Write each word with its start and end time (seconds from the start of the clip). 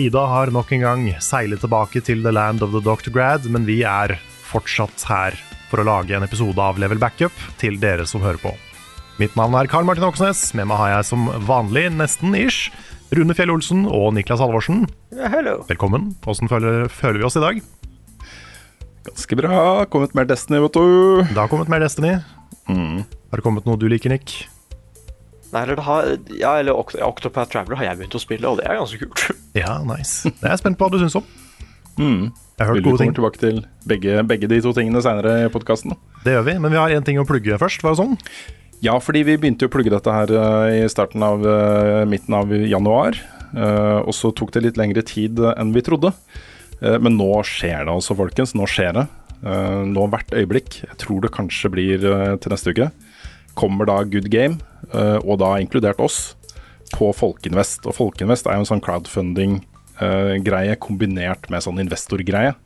Frida 0.00 0.20
har 0.24 0.48
nok 0.48 0.70
en 0.72 0.80
gang 0.80 1.00
seilet 1.20 1.60
tilbake 1.60 2.00
til 2.00 2.22
the 2.24 2.30
land 2.32 2.62
of 2.64 2.70
the 2.72 2.80
Doctorgrad, 2.80 3.42
Grad, 3.42 3.48
men 3.52 3.66
vi 3.68 3.82
er 3.84 4.14
fortsatt 4.48 5.02
her 5.04 5.34
for 5.68 5.82
å 5.82 5.84
lage 5.84 6.14
en 6.16 6.24
episode 6.24 6.56
av 6.56 6.78
Level 6.80 6.96
Backup 6.96 7.34
til 7.60 7.76
dere 7.82 8.06
som 8.08 8.22
hører 8.24 8.40
på. 8.40 8.54
Mitt 9.20 9.36
navn 9.36 9.58
er 9.60 9.68
Karl 9.68 9.84
Martin 9.84 10.06
Oksnes. 10.06 10.54
Med 10.56 10.70
meg 10.70 10.80
har 10.80 10.94
jeg 10.94 11.08
som 11.10 11.26
vanlig, 11.44 11.82
nesten 11.92 12.32
ish, 12.32 12.70
Rune 13.12 13.36
Fjell 13.36 13.52
Olsen 13.52 13.82
og 13.84 14.14
Niklas 14.16 14.40
Halvorsen. 14.40 14.86
Velkommen. 15.68 16.14
Åssen 16.24 16.48
føler, 16.48 16.88
føler 16.88 17.20
vi 17.20 17.26
oss 17.28 17.36
i 17.36 17.44
dag? 17.44 17.60
Ganske 19.10 19.40
bra. 19.42 19.58
Kommet 19.92 20.16
mer 20.16 20.30
Destiny, 20.32 20.62
vet 20.64 20.80
du. 20.80 21.20
Det 21.28 21.36
har 21.42 21.52
kommet 21.52 21.68
mer 21.68 21.84
Destiny. 21.84 22.16
Har 22.72 23.36
det 23.36 23.44
kommet 23.44 23.68
noe 23.68 23.76
du 23.76 23.84
liker, 23.92 24.16
Nick? 24.16 24.46
Nei, 25.50 25.62
eller, 25.64 25.76
det 25.80 25.84
har, 25.86 26.10
ja, 26.38 26.52
eller 26.62 26.76
Oct 26.78 26.94
Octopath 27.02 27.50
Traveler 27.50 27.80
har 27.80 27.88
jeg 27.90 27.98
begynt 28.00 28.14
å 28.14 28.22
spille, 28.22 28.46
og 28.52 28.60
det 28.60 28.68
er 28.70 28.78
ganske 28.78 29.00
kult. 29.02 29.24
Ja, 29.58 29.80
nice. 29.82 30.30
Det 30.30 30.46
er 30.46 30.52
jeg 30.54 30.60
spent 30.62 30.78
på 30.78 30.86
hva 30.86 30.94
du 30.94 31.00
syns 31.02 31.16
om. 31.18 31.24
Mm. 31.98 32.28
Jeg 32.30 32.62
har 32.62 32.68
hørt 32.70 32.84
gode 32.84 33.00
ting. 33.00 33.10
Vi 33.10 33.16
kommer 33.16 33.16
tilbake 33.18 33.40
til 33.42 33.56
begge, 33.90 34.20
begge 34.30 34.48
de 34.52 34.60
to 34.62 34.70
tingene 34.76 35.00
seinere 35.02 35.32
i 35.48 35.50
podkasten. 35.50 35.96
Det 36.22 36.36
gjør 36.36 36.44
vi, 36.46 36.54
men 36.62 36.70
vi 36.70 36.78
har 36.78 36.94
én 36.94 37.04
ting 37.06 37.18
å 37.18 37.26
plugge 37.26 37.58
først. 37.58 37.82
Var 37.82 37.96
det 37.96 38.00
sånn? 38.04 38.14
Ja, 38.84 38.94
fordi 39.02 39.24
vi 39.26 39.34
begynte 39.42 39.66
jo 39.66 39.72
å 39.72 39.74
plugge 39.74 39.90
dette 39.92 40.14
her 40.14 40.30
eh, 40.32 40.84
i 40.84 40.88
starten 40.92 41.24
av 41.26 41.42
eh, 41.44 42.04
midten 42.08 42.36
av 42.38 42.52
januar. 42.54 43.18
eh, 43.52 43.98
og 44.06 44.14
så 44.16 44.30
tok 44.32 44.54
det 44.54 44.62
litt 44.68 44.78
lengre 44.80 45.02
tid 45.04 45.42
enn 45.56 45.74
vi 45.74 45.82
trodde. 45.84 46.14
Eh, 46.80 46.96
men 47.02 47.18
nå 47.18 47.28
skjer 47.44 47.82
det 47.88 47.92
altså, 47.92 48.14
folkens. 48.16 48.54
Nå 48.56 48.70
skjer 48.70 48.94
det. 49.00 49.06
Eh, 49.42 49.82
nå 49.90 50.06
hvert 50.14 50.30
øyeblikk. 50.32 50.78
Jeg 50.86 51.00
tror 51.02 51.26
det 51.26 51.34
kanskje 51.34 51.72
blir 51.74 52.06
til 52.40 52.54
neste 52.54 52.72
uke. 52.76 52.88
Kommer 53.60 53.88
da 53.88 54.00
Good 54.08 54.30
Game, 54.32 54.60
eh, 54.94 55.18
og 55.20 55.40
da 55.42 55.54
inkludert 55.60 56.00
oss, 56.00 56.34
på 56.90 57.12
Folkeinvest. 57.14 57.84
Og 57.86 57.94
Folkeinvest 57.94 58.48
er 58.48 58.56
jo 58.56 58.64
en 58.64 58.70
sånn 58.72 58.82
crowdfunding-greie 58.82 60.74
kombinert 60.82 61.46
med 61.52 61.62
sånn 61.62 61.78
investorgreie. 61.82 62.56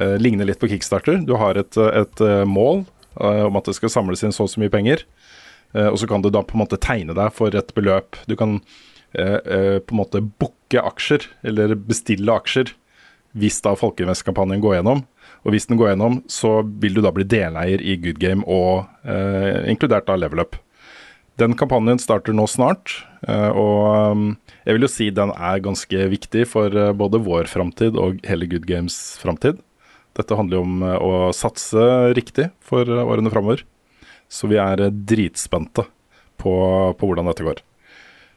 Eh, 0.00 0.16
ligner 0.18 0.48
litt 0.48 0.60
på 0.62 0.70
Kickstarter. 0.72 1.20
Du 1.28 1.36
har 1.38 1.60
et, 1.60 1.76
et 1.76 2.24
eh, 2.24 2.44
mål 2.48 2.82
eh, 3.20 3.44
om 3.44 3.58
at 3.60 3.68
det 3.68 3.76
skal 3.76 3.92
samles 3.92 4.24
inn 4.24 4.32
så 4.34 4.48
og 4.48 4.52
så 4.54 4.62
mye 4.62 4.72
penger. 4.72 5.04
Eh, 5.76 5.88
og 5.88 5.98
så 6.00 6.08
kan 6.08 6.24
du 6.24 6.30
da 6.32 6.42
på 6.44 6.56
en 6.56 6.64
måte 6.64 6.80
tegne 6.80 7.16
deg 7.16 7.32
for 7.36 7.54
et 7.56 7.74
beløp. 7.76 8.16
Du 8.28 8.36
kan 8.40 8.58
eh, 9.12 9.38
eh, 9.38 9.78
på 9.84 9.94
en 9.94 10.00
måte 10.00 10.24
booke 10.24 10.80
aksjer, 10.80 11.28
eller 11.44 11.76
bestille 11.76 12.32
aksjer, 12.40 12.72
hvis 13.36 13.60
da 13.64 13.76
Folkeinvest-kampanjen 13.78 14.64
går 14.64 14.78
gjennom. 14.78 15.04
Og 15.42 15.54
hvis 15.54 15.66
den 15.66 15.78
går 15.80 15.92
gjennom, 15.92 16.20
så 16.30 16.60
vil 16.82 16.98
du 16.98 17.02
da 17.02 17.10
bli 17.14 17.26
deleier 17.26 17.82
i 17.82 17.96
Good 18.00 18.20
Game, 18.22 18.46
og 18.46 18.86
eh, 19.02 19.64
inkludert 19.72 20.06
da 20.06 20.18
Level 20.18 20.44
Up. 20.44 20.58
Den 21.40 21.56
kampanjen 21.58 21.98
starter 21.98 22.36
nå 22.36 22.44
snart, 22.50 23.00
eh, 23.26 23.50
og 23.50 24.12
um, 24.12 24.24
jeg 24.62 24.76
vil 24.76 24.86
jo 24.86 24.92
si 24.92 25.08
den 25.14 25.32
er 25.34 25.62
ganske 25.64 26.06
viktig 26.12 26.46
for 26.50 26.70
eh, 26.76 26.92
både 26.94 27.22
vår 27.24 27.50
framtid 27.50 27.98
og 27.98 28.22
hele 28.28 28.46
Good 28.50 28.68
Games 28.68 28.98
framtid. 29.22 29.58
Dette 30.16 30.36
handler 30.36 30.60
jo 30.60 30.66
om 30.66 30.84
eh, 30.84 30.98
å 31.00 31.32
satse 31.34 32.12
riktig 32.18 32.50
for 32.62 32.86
eh, 32.86 33.02
årene 33.02 33.32
framover. 33.32 33.64
Så 34.32 34.48
vi 34.52 34.60
er 34.60 34.84
eh, 34.84 34.92
dritspente 34.92 35.86
på, 36.40 36.54
på 36.94 37.08
hvordan 37.08 37.30
dette 37.32 37.46
går. 37.46 37.64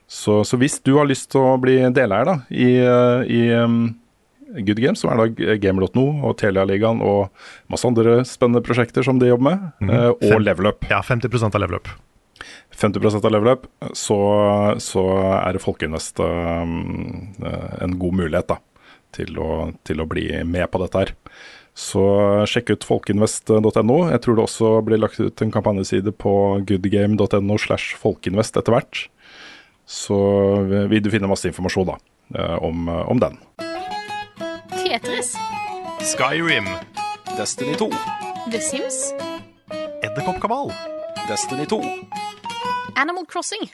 Så, 0.08 0.44
så 0.46 0.58
hvis 0.62 0.78
du 0.86 0.96
har 1.00 1.10
lyst 1.10 1.32
til 1.34 1.44
å 1.44 1.56
bli 1.62 1.80
deleier 1.94 2.30
da, 2.30 2.36
i, 2.54 2.72
eh, 2.80 3.22
i 3.28 3.44
Good 4.54 4.80
Games, 4.80 5.02
som 5.02 5.10
er 5.12 5.18
da 5.24 5.56
Gamer.no 5.58 6.04
og 6.28 6.36
Telialigaen 6.38 7.02
og 7.04 7.32
masse 7.72 7.88
andre 7.90 8.20
spennende 8.28 8.62
prosjekter 8.66 9.06
som 9.06 9.18
de 9.22 9.32
jobber 9.32 9.48
med, 9.82 9.90
eh, 9.90 10.10
og 10.14 10.22
Fem- 10.22 10.44
Level 10.46 10.70
Up. 10.70 10.86
Ja, 10.92 11.02
50% 11.02 11.56
av 11.58 11.64
level 11.64 11.80
up. 11.82 11.90
50% 12.76 13.26
av 13.26 13.32
level 13.32 13.54
up, 13.56 13.66
så, 13.96 14.18
så 14.84 15.04
er 15.40 15.58
Folkeinvest 15.64 16.20
um, 16.20 17.34
en 17.82 17.98
god 18.02 18.18
mulighet 18.22 18.50
da, 18.52 18.58
til 19.16 19.40
å, 19.40 19.50
til 19.88 20.04
å 20.04 20.08
bli 20.12 20.28
med 20.44 20.68
på 20.74 20.82
dette 20.84 21.02
her. 21.06 21.14
Så 21.76 22.04
sjekk 22.48 22.70
ut 22.76 22.86
folkeinvest.no. 22.88 23.98
Jeg 24.12 24.22
tror 24.24 24.38
det 24.38 24.46
også 24.46 24.70
blir 24.88 25.02
lagt 25.02 25.20
ut 25.20 25.42
en 25.44 25.52
kampanjeside 25.52 26.14
på 26.16 26.36
goodgame.no 26.68 27.58
slash 27.60 27.98
folkeinvest 28.00 28.56
etter 28.62 28.76
hvert. 28.78 29.02
Så 29.84 30.16
vil 30.92 31.04
du 31.04 31.12
finne 31.12 31.28
masse 31.32 31.50
informasjon 31.52 31.92
da, 31.92 31.98
om, 32.64 32.88
om 32.88 33.20
den. 33.20 33.36
Tetris. 35.06 35.38
Skyrim. 36.02 36.66
Destiny 37.38 37.76
2. 37.76 37.90
The 38.52 38.60
Sims. 38.60 39.14
Edderkoppkabal. 40.02 40.72
Destiny 41.28 41.66
2. 41.66 41.82
Animal 42.96 43.26
Crossing. 43.26 43.70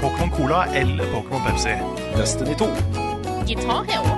Pokémon 0.00 0.30
Cola 0.30 0.66
eller 0.66 1.04
Pokémon 1.12 1.40
Pepsi. 1.46 1.74
Destiny 2.16 2.54
2. 2.54 2.66
Guitar 3.46 3.84
Hero. 3.84 4.14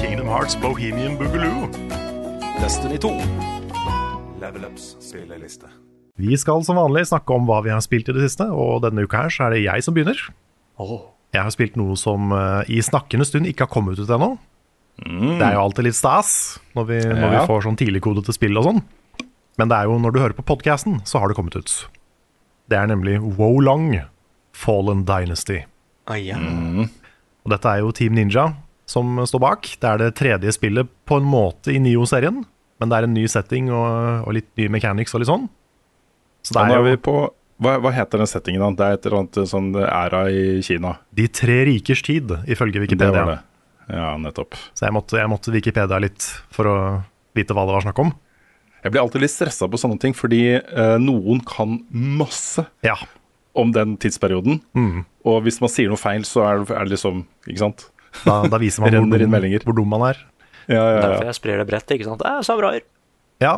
Kingdom 0.00 0.28
Hearts 0.28 0.60
Bohemian 0.60 1.18
Boogaloo. 1.18 1.68
Destiny 2.60 2.98
2. 2.98 3.10
Level 4.40 4.64
Ups 4.64 4.96
spilleliste. 5.00 5.66
Vi 6.16 6.36
skal 6.36 6.64
som 6.64 6.76
vanlig 6.78 7.06
snakke 7.06 7.34
om 7.34 7.46
hva 7.48 7.62
vi 7.66 7.74
har 7.74 7.82
spilt 7.82 8.08
i 8.08 8.14
det 8.14 8.28
siste, 8.28 8.46
og 8.46 8.84
denne 8.86 9.02
uka 9.02 9.24
her 9.24 9.34
så 9.34 9.48
er 9.48 9.56
det 9.56 9.64
jeg 9.64 9.82
som 9.82 9.98
begynner. 9.98 10.22
Jeg 11.34 11.42
har 11.42 11.50
spilt 11.50 11.74
noe 11.76 11.98
som 11.98 12.30
eh, 12.30 12.70
i 12.70 12.78
snakkende 12.82 13.26
stund 13.26 13.50
ikke 13.50 13.66
har 13.66 13.74
kommet 13.74 13.98
ut 13.98 14.14
ennå. 14.14 14.36
Det 15.04 15.44
er 15.46 15.54
jo 15.54 15.62
alltid 15.62 15.86
litt 15.86 15.96
stas 15.98 16.30
når 16.74 16.86
vi, 16.88 16.98
når 17.06 17.30
vi 17.36 17.42
får 17.48 17.64
sånn 17.68 17.78
tidligkode 17.78 18.24
til 18.26 18.34
spill 18.36 18.58
og 18.58 18.66
sånn. 18.66 18.80
Men 19.58 19.70
det 19.70 19.78
er 19.78 19.88
jo 19.90 19.98
når 20.02 20.14
du 20.14 20.20
hører 20.22 20.36
på 20.38 20.44
podkasten, 20.46 21.00
så 21.06 21.20
har 21.22 21.30
det 21.30 21.36
kommet 21.38 21.56
ut. 21.58 21.74
Det 22.70 22.76
er 22.78 22.90
nemlig 22.90 23.16
Wolong 23.38 24.00
Fallen 24.58 25.04
Dynasty. 25.08 25.62
Ah, 26.10 26.18
ja. 26.18 26.38
Og 26.38 27.52
dette 27.52 27.70
er 27.70 27.82
jo 27.84 27.92
Team 27.94 28.16
Ninja 28.18 28.48
som 28.88 29.18
står 29.28 29.42
bak. 29.44 29.70
Det 29.80 29.88
er 29.88 30.02
det 30.02 30.12
tredje 30.18 30.52
spillet 30.56 30.88
på 31.08 31.18
en 31.20 31.26
måte 31.28 31.72
i 31.74 31.80
Nio-serien, 31.82 32.42
men 32.78 32.90
det 32.90 32.98
er 32.98 33.06
en 33.08 33.14
ny 33.16 33.26
setting 33.30 33.68
og, 33.74 34.26
og 34.26 34.36
litt 34.38 34.48
ny 34.58 34.68
mechanics 34.72 35.14
og 35.14 35.22
litt 35.22 35.30
sånn. 35.30 35.48
Så 36.46 36.54
det 36.56 36.64
er 36.64 36.78
er 36.78 36.86
vi 36.86 36.94
jo 36.96 37.02
på 37.08 37.16
hva, 37.58 37.74
hva 37.82 37.90
heter 37.90 38.22
den 38.22 38.30
settingen 38.30 38.62
da? 38.62 38.70
Det 38.78 38.86
er 38.86 38.96
et 38.96 39.06
eller 39.08 39.18
annet 39.24 39.38
sånn 39.50 39.72
æra 39.82 40.20
i 40.30 40.42
Kina. 40.64 40.94
De 41.10 41.26
tre 41.34 41.56
rikers 41.66 42.04
tid, 42.06 42.30
ifølge 42.46 42.78
Det 42.78 42.84
Wikipedia. 42.86 43.24
var 43.24 43.32
det. 43.34 43.40
Ja, 43.88 44.14
nettopp. 44.20 44.56
Så 44.76 44.86
jeg 44.86 44.94
måtte, 44.96 45.18
jeg 45.20 45.30
måtte 45.32 45.52
Wikipedia 45.54 45.98
litt 46.02 46.24
for 46.54 46.68
å 46.68 46.78
vite 47.36 47.56
hva 47.56 47.64
det 47.68 47.76
var 47.76 47.86
snakk 47.86 48.00
om. 48.02 48.12
Jeg 48.84 48.92
blir 48.94 49.02
alltid 49.02 49.24
litt 49.24 49.32
stressa 49.34 49.66
på 49.70 49.80
sånne 49.80 49.98
ting, 50.02 50.14
fordi 50.14 50.42
eh, 50.58 50.96
noen 51.02 51.40
kan 51.46 51.80
masse 51.90 52.66
Ja. 52.86 52.94
om 53.58 53.72
den 53.74 53.96
tidsperioden. 53.98 54.60
Mm. 54.76 55.06
Og 55.26 55.40
hvis 55.46 55.58
man 55.64 55.72
sier 55.72 55.90
noe 55.90 55.98
feil, 56.00 56.22
så 56.28 56.44
er 56.46 56.60
det, 56.62 56.74
er 56.76 56.86
det 56.86 56.94
liksom 56.94 57.24
Ikke 57.48 57.62
sant? 57.64 57.88
Da, 58.24 58.42
da 58.48 58.60
viser 58.60 58.84
man 58.84 58.94
hvor 58.94 59.24
dum, 59.24 59.64
hvor 59.64 59.76
dum 59.80 59.90
man 59.96 60.06
er. 60.12 60.20
Ja, 60.68 60.84
ja, 60.84 61.00
Derfor 61.02 61.26
jeg 61.30 61.38
sprer 61.40 61.60
det 61.62 61.66
bredt, 61.70 61.90
ikke 61.96 62.06
sant. 62.06 62.22
Eh, 62.22 62.38
er 62.38 62.46
samuraier. 62.46 62.86
Ja. 63.38 63.54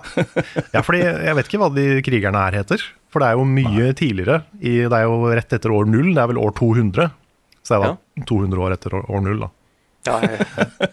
ja, 0.75 0.83
fordi 0.85 1.01
jeg 1.03 1.37
vet 1.39 1.49
ikke 1.49 1.61
hva 1.63 1.71
de 1.73 1.85
krigerne 2.05 2.43
her 2.47 2.59
heter. 2.61 2.83
For 3.11 3.23
det 3.23 3.31
er 3.31 3.39
jo 3.41 3.47
mye 3.49 3.93
tidligere. 3.97 4.43
I, 4.61 4.75
det 4.87 4.97
er 4.99 5.07
jo 5.09 5.31
rett 5.33 5.55
etter 5.57 5.73
år 5.75 5.89
null. 5.91 6.13
Det 6.15 6.21
er 6.23 6.31
vel 6.31 6.41
år 6.43 6.53
200. 6.59 7.09
Så 7.65 7.75
det 7.75 7.81
var 7.83 7.97
200 8.29 8.61
år 8.67 8.75
etter 8.77 8.95
år, 9.01 9.09
år 9.11 9.25
null, 9.25 9.41
da. 9.47 9.49
Ja, 10.09 10.19
jeg, 10.25 10.47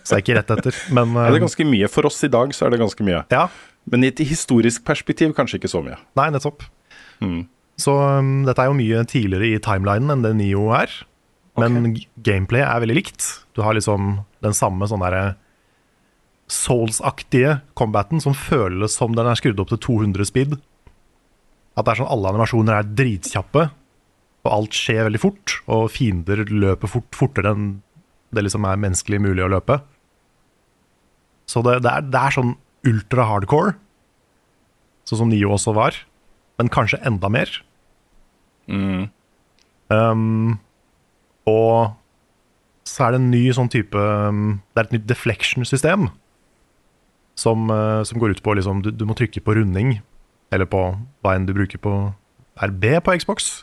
Så 0.03 0.15
jeg 0.15 0.17
er 0.17 0.23
ikke 0.25 0.37
rett 0.39 0.55
etter. 0.57 0.79
Men 0.91 1.13
Ja, 1.15 1.27
det 1.27 1.37
er 1.37 1.41
eh, 1.41 1.45
ganske 1.45 1.67
mye. 1.67 1.91
For 1.91 2.09
oss 2.09 2.19
i 2.27 2.31
dag 2.31 2.55
så 2.55 2.67
er 2.67 2.75
det 2.75 2.81
ganske 2.83 3.07
mye. 3.07 3.23
ja, 3.31 3.47
Men 3.87 4.03
i 4.03 4.11
et 4.11 4.19
historisk 4.19 4.83
perspektiv 4.87 5.35
kanskje 5.37 5.61
ikke 5.61 5.71
så 5.71 5.83
mye. 5.85 5.99
nei, 6.19 6.29
nettopp. 6.35 6.65
Mm. 7.23 7.47
Så 7.77 7.93
um, 7.93 8.41
dette 8.47 8.63
er 8.63 8.71
jo 8.71 8.77
mye 8.77 9.03
tidligere 9.09 9.53
i 9.53 9.61
timelinen 9.63 10.15
enn 10.15 10.25
det 10.25 10.33
Nio 10.39 10.69
er. 10.75 10.91
Men 11.57 11.79
okay. 11.81 12.07
gameplay 12.25 12.61
er 12.65 12.81
veldig 12.83 12.97
likt. 12.97 13.25
Du 13.57 13.63
har 13.65 13.77
liksom 13.77 14.19
den 14.45 14.57
samme 14.57 14.89
sånn 14.89 15.01
derre 15.01 15.37
Souls-aktige 16.47 17.57
combaten 17.75 18.21
som 18.23 18.35
føles 18.37 18.93
som 18.95 19.15
den 19.17 19.27
er 19.27 19.35
skrudd 19.35 19.59
opp 19.59 19.73
til 19.73 19.81
200 19.83 20.29
speed. 20.29 20.53
At 21.77 21.85
det 21.85 21.93
er 21.93 22.01
sånn 22.01 22.13
alle 22.13 22.31
animasjoner 22.31 22.77
er 22.77 22.93
dritkjappe. 22.97 23.65
Og 24.47 24.53
alt 24.53 24.77
skjer 24.77 25.09
veldig 25.09 25.19
fort, 25.19 25.57
og 25.67 25.89
fiender 25.91 26.45
løper 26.47 26.89
fort, 26.89 27.09
fortere 27.17 27.51
enn 27.51 27.67
det 28.35 28.43
liksom 28.43 28.65
er 28.67 28.79
menneskelig 28.81 29.19
mulig 29.23 29.45
å 29.45 29.51
løpe. 29.51 29.79
Så 31.47 31.63
det, 31.63 31.79
det, 31.85 31.91
er, 31.91 32.07
det 32.11 32.21
er 32.21 32.35
sånn 32.35 32.55
ultra 32.87 33.27
hardcore, 33.29 33.75
sånn 35.07 35.21
som 35.23 35.31
Nio 35.31 35.53
også 35.55 35.73
var, 35.77 35.95
men 36.59 36.71
kanskje 36.73 36.99
enda 37.07 37.31
mer. 37.31 37.51
Um, 39.87 40.57
og 41.47 41.95
så 42.87 43.05
er 43.05 43.15
det 43.15 43.21
en 43.21 43.29
ny 43.31 43.45
sånn 43.55 43.69
type 43.71 43.95
um, 43.95 44.57
Det 44.75 44.81
er 44.81 44.87
et 44.89 44.95
nytt 44.97 45.05
deflection-system 45.07 46.09
som, 47.39 47.69
uh, 47.71 48.03
som 48.07 48.19
går 48.19 48.35
ut 48.35 48.43
på 48.43 48.57
liksom 48.57 48.81
du, 48.83 48.89
du 48.91 49.05
må 49.07 49.15
trykke 49.15 49.39
på 49.45 49.55
runding, 49.55 49.99
eller 50.51 50.67
på 50.67 50.81
hva 51.23 51.35
enn 51.37 51.47
du 51.47 51.53
bruker 51.55 51.79
på 51.79 51.93
Er 52.59 52.75
B 52.75 52.97
på 52.99 53.15
Xbox? 53.21 53.61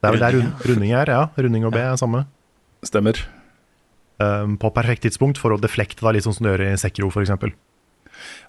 Det 0.00 0.08
er 0.08 0.16
vel 0.16 0.24
der 0.24 0.36
rund, 0.38 0.66
runding 0.68 0.92
er, 0.96 1.10
ja. 1.10 1.22
Runding 1.36 1.64
og 1.68 1.72
B 1.76 1.80
er 1.80 1.96
samme. 2.00 2.24
Stemmer. 2.84 3.20
Um, 4.22 4.54
på 4.62 4.70
perfekt 4.70 5.02
tidspunkt 5.02 5.40
for 5.42 5.50
å 5.50 5.58
deflekte 5.58 6.04
deg, 6.04 6.14
litt 6.14 6.26
sånn 6.26 6.36
som 6.36 6.46
du 6.46 6.52
gjør 6.52 6.68
i 6.68 6.74
Sekro 6.78 7.08
f.eks. 7.10 7.32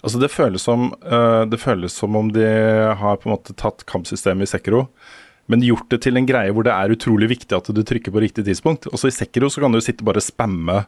Altså 0.06 0.20
det 0.22 0.30
føles, 0.30 0.62
som, 0.62 0.92
uh, 1.02 1.42
det 1.50 1.58
føles 1.58 1.96
som 1.98 2.14
om 2.18 2.28
de 2.30 2.46
har 3.00 3.18
på 3.18 3.26
en 3.26 3.34
måte 3.34 3.56
tatt 3.58 3.82
kampsystemet 3.90 4.46
i 4.46 4.52
Sekiro, 4.52 4.84
men 5.50 5.62
gjort 5.62 5.88
det 5.90 6.00
til 6.02 6.18
en 6.18 6.26
greie 6.26 6.52
hvor 6.54 6.66
det 6.66 6.74
er 6.74 6.94
utrolig 6.94 7.28
viktig 7.30 7.54
at 7.54 7.68
du 7.74 7.82
trykker 7.86 8.14
på 8.14 8.22
riktig 8.22 8.44
tidspunkt. 8.46 8.88
Også 8.90 9.10
i 9.10 9.14
Sekiro 9.14 9.50
så 9.52 9.62
kan 9.62 9.74
du 9.74 9.78
sitte 9.82 10.06
bare 10.06 10.22
spamme 10.22 10.84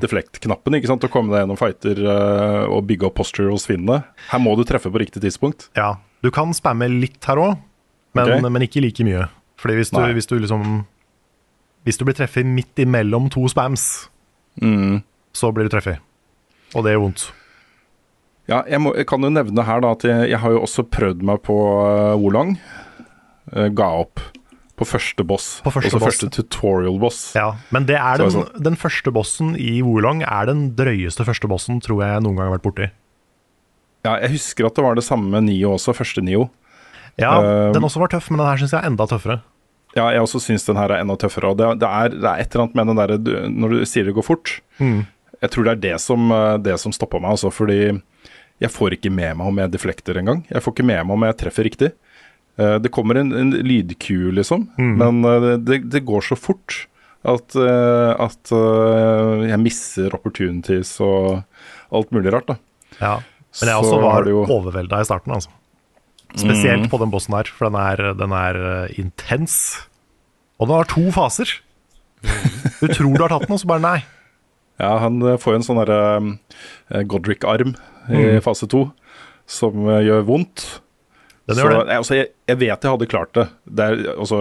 deflect-knappen 0.00 0.76
ikke 0.76 0.90
sant, 0.90 1.04
og 1.04 1.12
komme 1.12 1.32
deg 1.32 1.44
gjennom 1.44 1.60
fighter 1.60 2.00
uh, 2.04 2.64
og 2.68 2.84
bygge 2.88 3.08
opp 3.08 3.16
posture 3.20 3.52
hos 3.52 3.68
fiendene. 3.68 4.02
Her 4.32 4.42
må 4.44 4.56
du 4.56 4.64
treffe 4.68 4.92
på 4.92 5.00
riktig 5.00 5.24
tidspunkt. 5.24 5.68
Ja, 5.76 5.94
du 6.24 6.32
kan 6.32 6.52
spamme 6.56 6.88
litt 6.92 7.20
her 7.28 7.40
òg, 7.40 7.60
men, 8.16 8.24
okay. 8.28 8.48
men 8.48 8.66
ikke 8.68 8.84
like 8.84 9.04
mye. 9.04 9.28
Fordi 9.60 9.78
hvis 9.80 9.92
du, 9.92 10.00
hvis 10.16 10.28
du 10.28 10.34
liksom 10.40 10.64
Hvis 11.84 11.98
du 12.00 12.04
blir 12.04 12.16
treffet 12.16 12.48
midt 12.48 12.80
imellom 12.80 13.28
to 13.32 13.44
spams, 13.48 14.08
Mm. 14.62 15.02
så 15.34 15.50
blir 15.54 15.66
du 15.66 15.72
treffet. 15.74 15.98
Og 16.74 16.84
det 16.84 16.94
gjør 16.94 17.04
vondt. 17.08 17.24
Ja, 18.50 18.60
jeg, 18.68 18.80
må, 18.84 18.92
jeg 18.98 19.06
kan 19.08 19.24
jo 19.24 19.30
nevne 19.32 19.64
her 19.64 19.80
da 19.80 19.94
at 19.96 20.04
jeg, 20.04 20.28
jeg 20.34 20.40
har 20.42 20.52
jo 20.52 20.62
også 20.66 20.84
prøvd 20.92 21.22
meg 21.24 21.40
på 21.46 21.54
uh, 21.56 22.12
Wolong. 22.20 22.56
Uh, 23.54 23.68
ga 23.72 23.88
opp 24.04 24.20
på 24.74 24.86
første 24.88 25.24
boss. 25.26 25.60
På 25.64 25.70
første 25.72 25.92
også 25.92 26.00
boss. 26.02 26.08
første 26.10 26.28
tutorial-boss. 26.34 27.20
Ja, 27.38 27.54
men 27.74 27.86
det 27.88 27.96
er 27.96 28.20
den, 28.20 28.32
sånn- 28.34 28.50
den 28.66 28.76
første 28.76 29.12
bossen 29.14 29.54
i 29.56 29.78
Wolong 29.86 30.24
er 30.26 30.50
den 30.50 30.66
drøyeste 30.76 31.24
første 31.26 31.48
bossen 31.50 31.80
tror 31.84 32.02
jeg 32.04 32.24
noen 32.24 32.36
gang 32.36 32.50
har 32.50 32.56
vært 32.58 32.66
borti. 32.66 32.90
Ja, 34.04 34.18
jeg 34.20 34.34
husker 34.34 34.68
at 34.68 34.76
det 34.76 34.84
var 34.84 34.98
det 34.98 35.06
samme 35.06 35.30
med 35.32 35.46
Nio 35.48 35.72
også, 35.78 35.94
første 35.96 36.20
Nio. 36.20 36.50
Ja, 37.16 37.32
uh, 37.38 37.72
den 37.72 37.86
også 37.86 38.02
var 38.02 38.10
tøff, 38.12 38.28
men 38.28 38.42
den 38.42 38.50
her 38.50 38.60
syns 38.60 38.74
jeg 38.74 38.82
er 38.82 38.90
enda 38.90 39.06
tøffere. 39.08 39.40
Ja, 39.96 40.08
jeg 40.10 40.20
også 40.24 40.40
syns 40.42 40.64
den 40.66 40.76
her 40.80 40.90
er 40.90 41.00
enda 41.04 41.14
tøffere. 41.16 41.50
Og 41.52 41.56
det, 41.60 41.68
det, 41.78 41.88
er, 41.88 42.08
det 42.10 42.24
er 42.30 42.40
et 42.42 42.54
eller 42.54 42.64
annet 42.64 42.74
med 42.74 42.86
den 42.90 42.96
derre 42.98 43.48
Når 43.50 43.70
du 43.70 43.84
sier 43.86 44.04
det 44.08 44.14
går 44.16 44.26
fort, 44.26 44.60
Mm. 44.80 45.04
jeg 45.40 45.50
tror 45.54 45.64
det 45.64 45.72
er 45.76 45.82
det 45.84 46.00
som, 46.02 46.30
eh, 46.32 46.56
det 46.58 46.78
som 46.80 46.92
stopper 46.92 47.20
meg, 47.22 47.30
altså. 47.36 47.52
Fordi 47.54 48.00
jeg 48.60 48.70
får 48.70 48.96
ikke 48.98 49.10
med 49.12 49.36
meg 49.38 49.46
om 49.46 49.56
jeg 49.62 49.70
deflekter 49.70 50.18
engang. 50.18 50.44
Jeg 50.50 50.62
får 50.62 50.74
ikke 50.74 50.86
med 50.86 51.04
meg 51.06 51.14
om 51.14 51.22
jeg 51.28 51.36
treffer 51.36 51.64
riktig. 51.68 51.92
Eh, 52.58 52.78
Det 52.78 52.90
kommer 52.90 53.16
en, 53.18 53.32
en 53.32 53.50
lydkue, 53.50 54.32
liksom, 54.34 54.68
Mm. 54.78 54.96
men 54.98 55.24
eh, 55.24 55.56
det, 55.58 55.80
det 55.90 56.04
går 56.04 56.22
så 56.22 56.36
fort 56.38 56.86
at, 57.24 57.54
at 57.56 58.50
jeg 59.48 59.58
misser 59.62 60.12
opportunities 60.14 61.00
og 61.00 61.42
alt 61.94 62.10
mulig 62.12 62.32
rart, 62.34 62.46
da. 62.50 62.56
Ja. 63.00 63.14
Men 63.62 63.70
jeg 63.70 63.78
også 63.80 64.00
var 64.02 64.24
jo- 64.28 64.44
overvelda 64.44 65.00
i 65.00 65.06
starten, 65.08 65.32
altså. 65.32 65.48
Spesielt 66.34 66.84
Mm. 66.86 66.90
på 66.90 66.98
den 66.98 67.10
bossen 67.12 67.34
her, 67.36 67.44
for 67.46 67.68
den 67.70 67.76
er, 67.78 68.14
den 68.18 68.32
er 68.34 68.56
eh, 68.88 68.94
intens. 68.98 69.86
Og 70.58 70.66
den 70.68 70.76
har 70.76 70.84
to 70.90 71.04
faser. 71.14 71.46
Du 72.80 72.88
tror 72.88 73.14
du 73.14 73.22
har 73.22 73.28
tatt 73.30 73.46
den, 73.46 73.54
og 73.54 73.60
så 73.60 73.68
bare 73.70 73.82
nei. 73.84 73.98
Ja, 74.80 74.96
han 74.98 75.20
eh, 75.22 75.36
får 75.38 75.54
jo 75.54 75.58
en 75.60 75.66
sånn 75.66 75.78
derre 75.84 75.98
eh, 76.90 77.02
Godric-arm 77.06 77.74
i 78.10 78.14
Mm. 78.36 78.42
fase 78.44 78.66
to, 78.68 78.90
som 79.46 79.72
gjør 79.86 80.24
vondt. 80.26 80.80
Den 81.46 81.56
så 81.56 81.68
det. 81.68 81.76
Jeg, 81.86 81.96
altså, 82.00 82.14
jeg, 82.18 82.28
jeg 82.48 82.58
vet 82.58 82.82
jeg 82.84 82.90
hadde 82.94 83.06
klart 83.08 83.32
det. 83.36 83.46
det 83.68 83.84
er, 83.84 84.02
altså, 84.18 84.38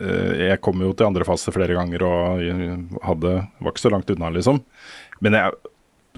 jeg 0.00 0.60
kom 0.62 0.80
jo 0.82 0.92
til 0.94 1.06
andre 1.08 1.24
fase 1.26 1.52
flere 1.54 1.74
ganger 1.74 2.02
og 2.06 2.42
hadde, 3.04 3.32
var 3.60 3.72
ikke 3.74 3.82
så 3.84 3.90
langt 3.92 4.10
unna, 4.14 4.30
liksom. 4.34 4.60
Men 5.20 5.34
jeg 5.38 5.52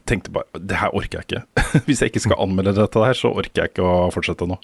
tenkte 0.06 0.32
bare 0.36 0.60
det 0.60 0.76
her 0.80 0.92
orker 0.94 1.20
jeg 1.20 1.26
ikke. 1.26 1.42
Hvis 1.88 2.00
jeg 2.04 2.12
ikke 2.12 2.24
skal 2.26 2.40
anmelde 2.44 2.76
dette 2.76 3.04
her, 3.08 3.16
så 3.16 3.32
orker 3.32 3.62
jeg 3.64 3.72
ikke 3.72 3.84
å 3.88 4.10
fortsette 4.14 4.46
nå. 4.48 4.58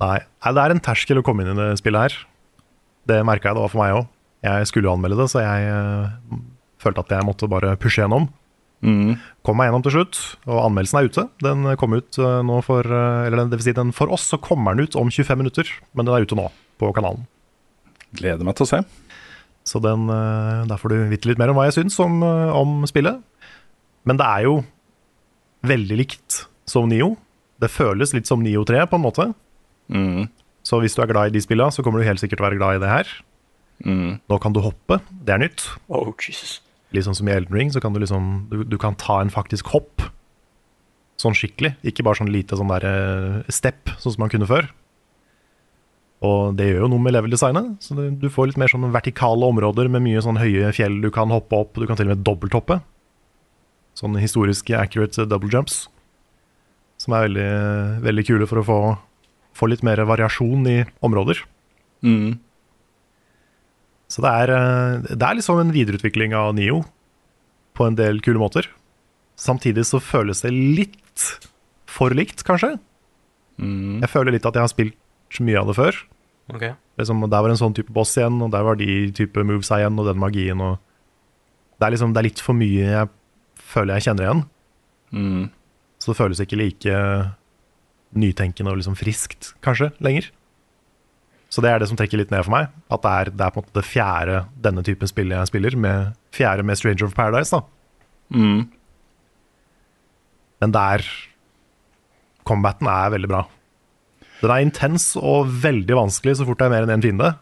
Nei. 0.00 0.18
Det 0.40 0.62
er 0.62 0.74
en 0.74 0.82
terskel 0.82 1.20
å 1.20 1.24
komme 1.24 1.44
inn 1.44 1.52
i 1.52 1.58
det 1.58 1.76
spillet 1.80 2.08
her. 2.08 2.18
Det 3.10 3.20
merka 3.26 3.50
jeg 3.50 3.58
det 3.58 3.64
var 3.64 3.72
for 3.72 3.82
meg 3.82 3.96
òg. 3.98 4.08
Jeg 4.44 4.68
skulle 4.70 4.88
jo 4.88 4.94
anmelde 4.94 5.18
det, 5.20 5.28
så 5.32 5.42
jeg 5.42 5.66
uh, 5.68 6.38
følte 6.80 7.04
at 7.04 7.12
jeg 7.18 7.26
måtte 7.28 7.48
bare 7.50 7.74
pushe 7.80 8.00
gjennom. 8.00 8.30
Mm. 8.80 9.18
Kom 9.44 9.58
meg 9.60 9.68
gjennom 9.68 9.84
til 9.84 9.92
slutt, 9.98 10.20
og 10.48 10.62
anmeldelsen 10.62 11.00
er 11.00 11.10
ute. 11.10 11.26
Den 11.44 11.68
kom 11.80 11.96
ut 11.98 12.20
uh, 12.22 12.40
nå 12.46 12.62
for 12.64 12.86
uh, 12.88 13.26
Eller 13.26 13.44
det 13.44 13.58
vil 13.60 13.66
si, 13.68 13.76
den, 13.76 13.92
for 13.96 14.12
oss 14.16 14.24
så 14.32 14.40
kommer 14.40 14.72
den 14.72 14.88
ut 14.88 14.96
om 14.96 15.12
25 15.12 15.42
minutter, 15.42 15.68
men 15.92 16.08
den 16.08 16.16
er 16.16 16.24
ute 16.24 16.38
nå 16.38 16.48
på 16.80 16.92
kanalen. 16.96 17.26
Gleder 18.16 18.46
meg 18.46 18.56
til 18.56 18.64
å 18.64 18.70
se. 18.72 18.80
Så 19.68 19.78
den, 19.84 20.08
der 20.08 20.78
får 20.80 20.90
du 20.90 20.96
vite 21.12 21.28
litt 21.28 21.38
mer 21.38 21.52
om 21.52 21.58
hva 21.58 21.66
jeg 21.68 21.76
syns 21.76 21.98
om, 22.02 22.24
om 22.24 22.80
spillet. 22.88 23.20
Men 24.08 24.18
det 24.18 24.26
er 24.26 24.46
jo 24.48 24.54
veldig 25.68 25.98
likt 26.00 26.38
som 26.66 26.88
Nio. 26.90 27.12
Det 27.60 27.68
føles 27.70 28.14
litt 28.16 28.26
som 28.26 28.40
Nio 28.42 28.64
3, 28.66 28.80
på 28.88 28.98
en 28.98 29.04
måte. 29.04 29.28
Mm. 29.90 30.30
Så 30.66 30.78
hvis 30.82 30.94
du 30.96 31.02
er 31.02 31.10
glad 31.10 31.30
i 31.30 31.34
de 31.34 31.42
spillene, 31.42 31.72
så 31.74 31.82
kommer 31.84 32.00
du 32.00 32.08
helt 32.08 32.22
sikkert 32.22 32.38
til 32.38 32.44
å 32.44 32.48
være 32.48 32.60
glad 32.60 32.78
i 32.78 32.82
det 32.84 32.90
her. 32.90 33.12
Mm. 33.84 34.20
Nå 34.28 34.38
kan 34.42 34.54
du 34.54 34.60
hoppe, 34.64 35.00
det 35.10 35.34
er 35.34 35.42
nytt. 35.42 35.66
Oh, 35.88 36.12
Jesus. 36.20 36.60
Litt 36.94 37.06
sånn 37.06 37.16
som 37.16 37.28
i 37.30 37.34
Elden 37.34 37.54
Ring, 37.56 37.70
så 37.72 37.80
kan 37.82 37.94
du 37.94 38.00
liksom 38.02 38.48
Du, 38.50 38.64
du 38.66 38.76
kan 38.82 38.96
ta 38.98 39.20
en 39.22 39.30
faktisk 39.32 39.70
hopp. 39.74 40.04
Sånn 41.20 41.36
skikkelig. 41.36 41.74
Ikke 41.86 42.04
bare 42.06 42.20
sånn 42.20 42.32
lite 42.32 42.58
sånn 42.58 42.70
der 42.72 42.86
eh, 42.88 43.50
step, 43.52 43.92
sånn 44.00 44.16
som 44.16 44.24
man 44.24 44.32
kunne 44.32 44.48
før. 44.48 44.70
Og 46.24 46.56
det 46.56 46.66
gjør 46.68 46.84
jo 46.84 46.90
noe 46.92 47.04
med 47.04 47.14
level-designet. 47.14 47.78
Så 47.84 47.96
det, 47.96 48.08
du 48.20 48.28
får 48.32 48.50
litt 48.50 48.60
mer 48.60 48.72
sånn 48.72 48.88
vertikale 48.92 49.48
områder 49.48 49.88
med 49.92 50.04
mye 50.04 50.20
sånn 50.24 50.40
høye 50.40 50.72
fjell 50.76 50.98
du 51.00 51.08
kan 51.14 51.32
hoppe 51.32 51.56
opp. 51.56 51.76
Du 51.76 51.86
kan 51.88 51.96
til 51.96 52.10
og 52.10 52.16
med 52.16 52.24
dobbelthoppe. 52.26 52.80
Sånn 53.96 54.16
historisk 54.20 54.72
accurate 54.76 55.26
double 55.28 55.52
jumps. 55.52 55.86
Som 57.00 57.16
er 57.16 57.28
veldig, 57.28 57.50
veldig 58.04 58.26
kule 58.28 58.48
for 58.48 58.60
å 58.60 58.66
få, 58.66 58.80
få 59.56 59.68
litt 59.70 59.84
mer 59.86 60.02
variasjon 60.08 60.66
i 60.70 60.78
områder. 61.04 61.42
Mm. 62.06 62.38
Så 64.10 64.24
det 64.24 64.30
er, 64.42 64.52
eh, 64.56 65.08
det 65.14 65.22
er 65.22 65.38
liksom 65.38 65.60
en 65.62 65.74
videreutvikling 65.74 66.34
av 66.34 66.54
Nio 66.54 66.82
på 67.78 67.86
en 67.86 67.98
del 67.98 68.20
kule 68.24 68.42
måter. 68.42 68.66
Samtidig 69.38 69.86
så 69.86 70.00
føles 70.02 70.42
det 70.42 70.52
litt 70.52 71.26
for 71.88 72.10
likt, 72.10 72.42
kanskje. 72.44 72.74
Mm. 73.60 74.00
Jeg 74.02 74.10
føler 74.10 74.34
litt 74.34 74.46
at 74.46 74.56
jeg 74.56 74.66
har 74.66 74.72
spilt 74.72 75.40
mye 75.40 75.60
av 75.60 75.70
det 75.70 75.78
før. 75.78 75.96
Okay. 76.50 76.74
Liksom, 76.98 77.22
der 77.30 77.42
var 77.44 77.52
en 77.52 77.60
sånn 77.60 77.76
type 77.76 77.92
boss 77.94 78.16
igjen, 78.18 78.40
og 78.42 78.50
der 78.52 78.64
var 78.66 78.78
de 78.80 79.10
type 79.14 79.44
moves 79.46 79.70
igjen, 79.70 79.98
og 80.00 80.08
den 80.10 80.20
magien. 80.20 80.60
Og 80.60 80.80
det, 81.78 81.86
er 81.86 81.94
liksom, 81.94 82.12
det 82.12 82.20
er 82.20 82.28
litt 82.28 82.42
for 82.42 82.58
mye 82.58 82.88
jeg 82.90 83.10
føler 83.70 83.96
jeg 83.96 84.08
kjenner 84.08 84.26
igjen. 84.26 84.42
Mm. 85.14 85.44
Så 86.00 86.10
det 86.10 86.18
føles 86.18 86.42
ikke 86.42 86.58
like 86.58 86.96
nytenkende 88.16 88.72
og 88.72 88.80
liksom 88.80 88.96
friskt, 88.98 89.52
kanskje, 89.64 89.90
lenger. 90.02 90.30
Så 91.50 91.62
det 91.62 91.70
er 91.72 91.82
det 91.82 91.88
som 91.90 91.98
trekker 91.98 92.20
litt 92.20 92.30
ned 92.30 92.44
for 92.46 92.54
meg. 92.54 92.70
At 92.94 93.02
det 93.04 93.12
er, 93.12 93.30
det 93.34 93.46
er 93.46 93.54
på 93.54 93.60
en 93.60 93.66
måte 93.66 93.80
det 93.80 93.86
fjerde 93.88 94.42
denne 94.62 94.84
typen 94.86 95.10
spill 95.10 95.34
jeg 95.34 95.50
spiller, 95.50 95.76
med 95.78 96.12
fjerde 96.34 96.66
med 96.66 96.78
Stranger 96.78 97.08
of 97.08 97.16
Paradise, 97.16 97.56
da. 97.56 97.64
Mm. 98.30 98.68
Men 100.62 100.76
der 100.76 101.06
Combaten 102.46 102.88
er 102.90 103.10
veldig 103.12 103.30
bra. 103.30 103.44
Den 104.40 104.52
er 104.54 104.64
intens 104.64 105.12
og 105.18 105.50
veldig 105.62 105.98
vanskelig 105.98 106.38
så 106.38 106.46
fort 106.48 106.60
det 106.60 106.68
er 106.68 106.72
mer 106.72 106.86
enn 106.86 106.94
én 106.96 107.04
fiende. 107.04 107.34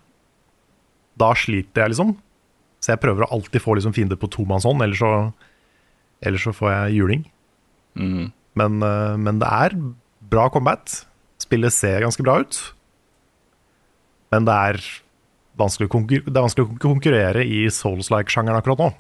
Da 1.18 1.30
sliter 1.38 1.84
jeg, 1.84 1.94
liksom. 1.94 2.16
Så 2.82 2.94
jeg 2.94 3.02
prøver 3.02 3.26
å 3.26 3.30
alltid 3.36 3.62
få 3.62 3.76
liksom 3.76 3.94
fiender 3.94 4.18
på 4.18 4.30
tomannshånd, 4.32 4.82
ellers 4.84 5.02
så, 5.02 5.12
ellers 6.24 6.44
så 6.46 6.54
får 6.54 6.72
jeg 6.72 6.98
juling. 6.98 7.24
Mm. 7.98 8.28
Men, 8.58 8.82
eh, 8.82 9.16
men 9.20 9.40
det 9.42 9.48
er 9.50 9.76
bra 10.30 10.48
combat. 10.52 11.02
Spillet 11.40 11.74
ser 11.74 12.04
ganske 12.04 12.24
bra 12.24 12.38
ut. 12.42 12.58
Men 14.32 14.48
det 14.48 14.56
er 14.70 14.80
vanskelig 15.58 15.90
det 15.90 16.34
er 16.34 16.44
vanskelig 16.44 16.66
å 16.66 16.80
konkurrere 16.82 17.44
i 17.44 17.66
Souls-like-sjangeren 17.72 18.60
akkurat 18.60 18.82
nå. 18.82 18.90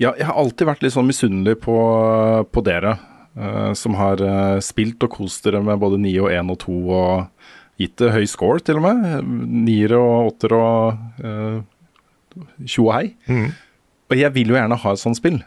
Ja, 0.00 0.14
jeg 0.16 0.26
har 0.26 0.38
alltid 0.40 0.66
vært 0.66 0.84
litt 0.84 0.94
sånn 0.94 1.08
misunnelig 1.08 1.58
på, 1.62 1.76
på 2.50 2.62
dere 2.64 2.96
uh, 3.38 3.72
som 3.78 3.96
har 3.98 4.22
uh, 4.24 4.62
spilt 4.64 5.02
og 5.04 5.18
kost 5.18 5.44
dere 5.46 5.60
med 5.64 5.78
både 5.82 6.00
9 6.02 6.14
og 6.24 6.32
1 6.32 6.54
og 6.54 6.60
2 6.64 6.78
og 6.96 7.82
gitt 7.82 7.98
det 8.00 8.12
høy 8.14 8.24
score, 8.30 8.62
til 8.64 8.80
og 8.80 8.86
med. 8.86 9.30
Niere 9.66 9.98
og 10.00 10.32
åtter 10.32 10.56
og 10.56 11.22
uh, 11.22 12.42
tjo 12.64 12.88
og 12.88 12.94
hei. 12.96 13.06
Mm. 13.28 13.48
Og 14.12 14.18
jeg 14.18 14.34
vil 14.34 14.52
jo 14.52 14.58
gjerne 14.58 14.78
ha 14.82 14.92
et 14.92 15.02
sånt 15.02 15.18
spill. 15.18 15.40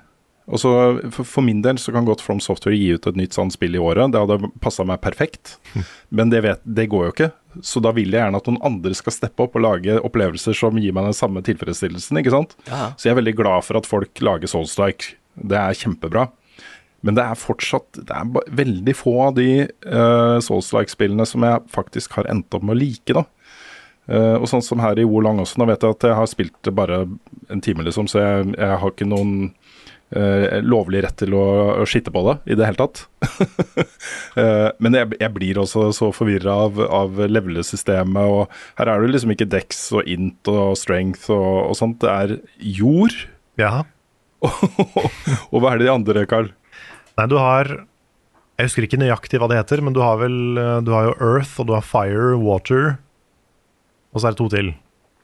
Og 0.45 0.61
så 0.61 0.71
for, 1.09 1.25
for 1.25 1.45
min 1.45 1.63
del 1.65 1.79
så 1.81 1.93
kan 1.93 2.05
godt 2.05 2.21
From 2.21 2.39
Software 2.43 2.77
gi 2.77 2.91
ut 2.93 3.07
et 3.09 3.17
nytt 3.17 3.33
sånt 3.33 3.55
spill 3.55 3.77
i 3.77 3.81
året. 3.81 4.13
Det 4.13 4.21
hadde 4.21 4.51
passa 4.61 4.85
meg 4.85 5.01
perfekt. 5.01 5.57
Men 6.15 6.29
det, 6.33 6.43
vet, 6.45 6.61
det 6.63 6.87
går 6.91 7.07
jo 7.07 7.15
ikke. 7.15 7.31
så 7.65 7.81
da 7.81 7.93
vil 7.95 8.13
jeg 8.13 8.21
gjerne 8.21 8.41
at 8.41 8.49
noen 8.49 8.61
andre 8.67 8.93
skal 8.97 9.15
steppe 9.15 9.45
opp 9.45 9.57
og 9.57 9.65
lage 9.65 9.97
opplevelser 10.05 10.57
som 10.57 10.77
gir 10.77 10.93
meg 10.93 11.09
den 11.09 11.17
samme 11.17 11.41
tilfredsstillelsen, 11.45 12.21
ikke 12.21 12.33
sant. 12.35 12.57
Ja. 12.69 12.91
Så 12.93 13.07
jeg 13.07 13.15
er 13.15 13.21
veldig 13.23 13.37
glad 13.39 13.65
for 13.65 13.79
at 13.79 13.89
folk 13.89 14.21
lager 14.21 14.51
Soulstrike. 14.51 15.15
Det 15.35 15.57
er 15.57 15.77
kjempebra. 15.77 16.29
Men 17.05 17.17
det 17.17 17.21
er 17.21 17.37
fortsatt 17.37 17.99
Det 18.07 18.15
er 18.15 18.53
veldig 18.55 18.93
få 18.97 19.11
av 19.27 19.35
de 19.37 19.49
uh, 19.67 20.37
Soulstrike-spillene 20.41 21.25
som 21.29 21.43
jeg 21.45 21.65
faktisk 21.73 22.17
har 22.19 22.29
endt 22.31 22.53
opp 22.55 22.65
med 22.65 22.77
å 22.77 22.81
like, 22.83 23.17
da. 23.17 23.25
Uh, 24.05 24.37
og 24.37 24.45
sånn 24.49 24.61
som 24.61 24.81
her 24.83 24.99
i 25.01 25.05
Wolong 25.09 25.41
også, 25.41 25.57
nå 25.57 25.65
vet 25.71 25.81
jeg 25.81 25.97
at 25.97 26.05
jeg 26.05 26.17
har 26.19 26.29
spilt 26.29 26.57
det 26.65 26.73
bare 26.77 27.07
en 27.49 27.61
time, 27.65 27.85
liksom, 27.87 28.05
så 28.09 28.21
jeg, 28.21 28.51
jeg 28.53 28.81
har 28.81 28.93
ikke 28.93 29.07
noen 29.09 29.47
eh, 30.13 30.59
lovlig 30.65 31.01
rett 31.05 31.17
til 31.21 31.33
å, 31.38 31.45
å 31.81 31.88
skitte 31.89 32.13
på 32.13 32.24
det 32.27 32.35
i 32.51 32.57
det 32.57 32.67
hele 32.67 32.79
tatt. 32.79 33.05
uh, 34.38 34.69
men 34.83 35.00
jeg, 35.00 35.15
jeg 35.21 35.31
blir 35.35 35.62
også 35.62 35.89
så 35.95 36.12
forvirra 36.15 36.57
av, 36.67 36.81
av 36.85 37.24
levelesystemet, 37.29 38.21
og 38.21 38.53
her 38.79 38.91
er 38.91 39.01
det 39.01 39.13
liksom 39.15 39.33
ikke 39.35 39.50
dex 39.50 39.88
og 39.95 40.09
int 40.09 40.51
og 40.51 40.75
strength 40.79 41.29
og, 41.33 41.71
og 41.71 41.79
sånt, 41.79 42.00
det 42.03 42.13
er 42.13 42.38
jord. 42.59 43.17
Ja. 43.62 43.85
og 45.51 45.57
hva 45.59 45.74
er 45.74 45.81
det 45.81 45.88
de 45.88 45.93
andre, 45.95 46.25
Carl? 46.29 46.51
Nei, 47.15 47.27
du 47.31 47.38
har 47.39 47.69
Jeg 48.59 48.67
husker 48.67 48.85
ikke 48.85 49.00
nøyaktig 49.00 49.39
hva 49.39 49.47
det 49.51 49.59
heter, 49.62 49.81
men 49.83 49.95
du 49.95 50.01
har 50.03 50.19
vel 50.19 50.59
eh, 50.59 50.79
Du 50.85 50.91
har 50.95 51.09
jo 51.09 51.13
Earth, 51.24 51.55
og 51.62 51.69
du 51.69 51.75
har 51.77 51.85
Fire, 51.85 52.35
Water, 52.39 52.97
og 54.12 54.21
så 54.21 54.29
er 54.29 54.35
det 54.35 54.39
to 54.43 54.50
til. 54.51 54.74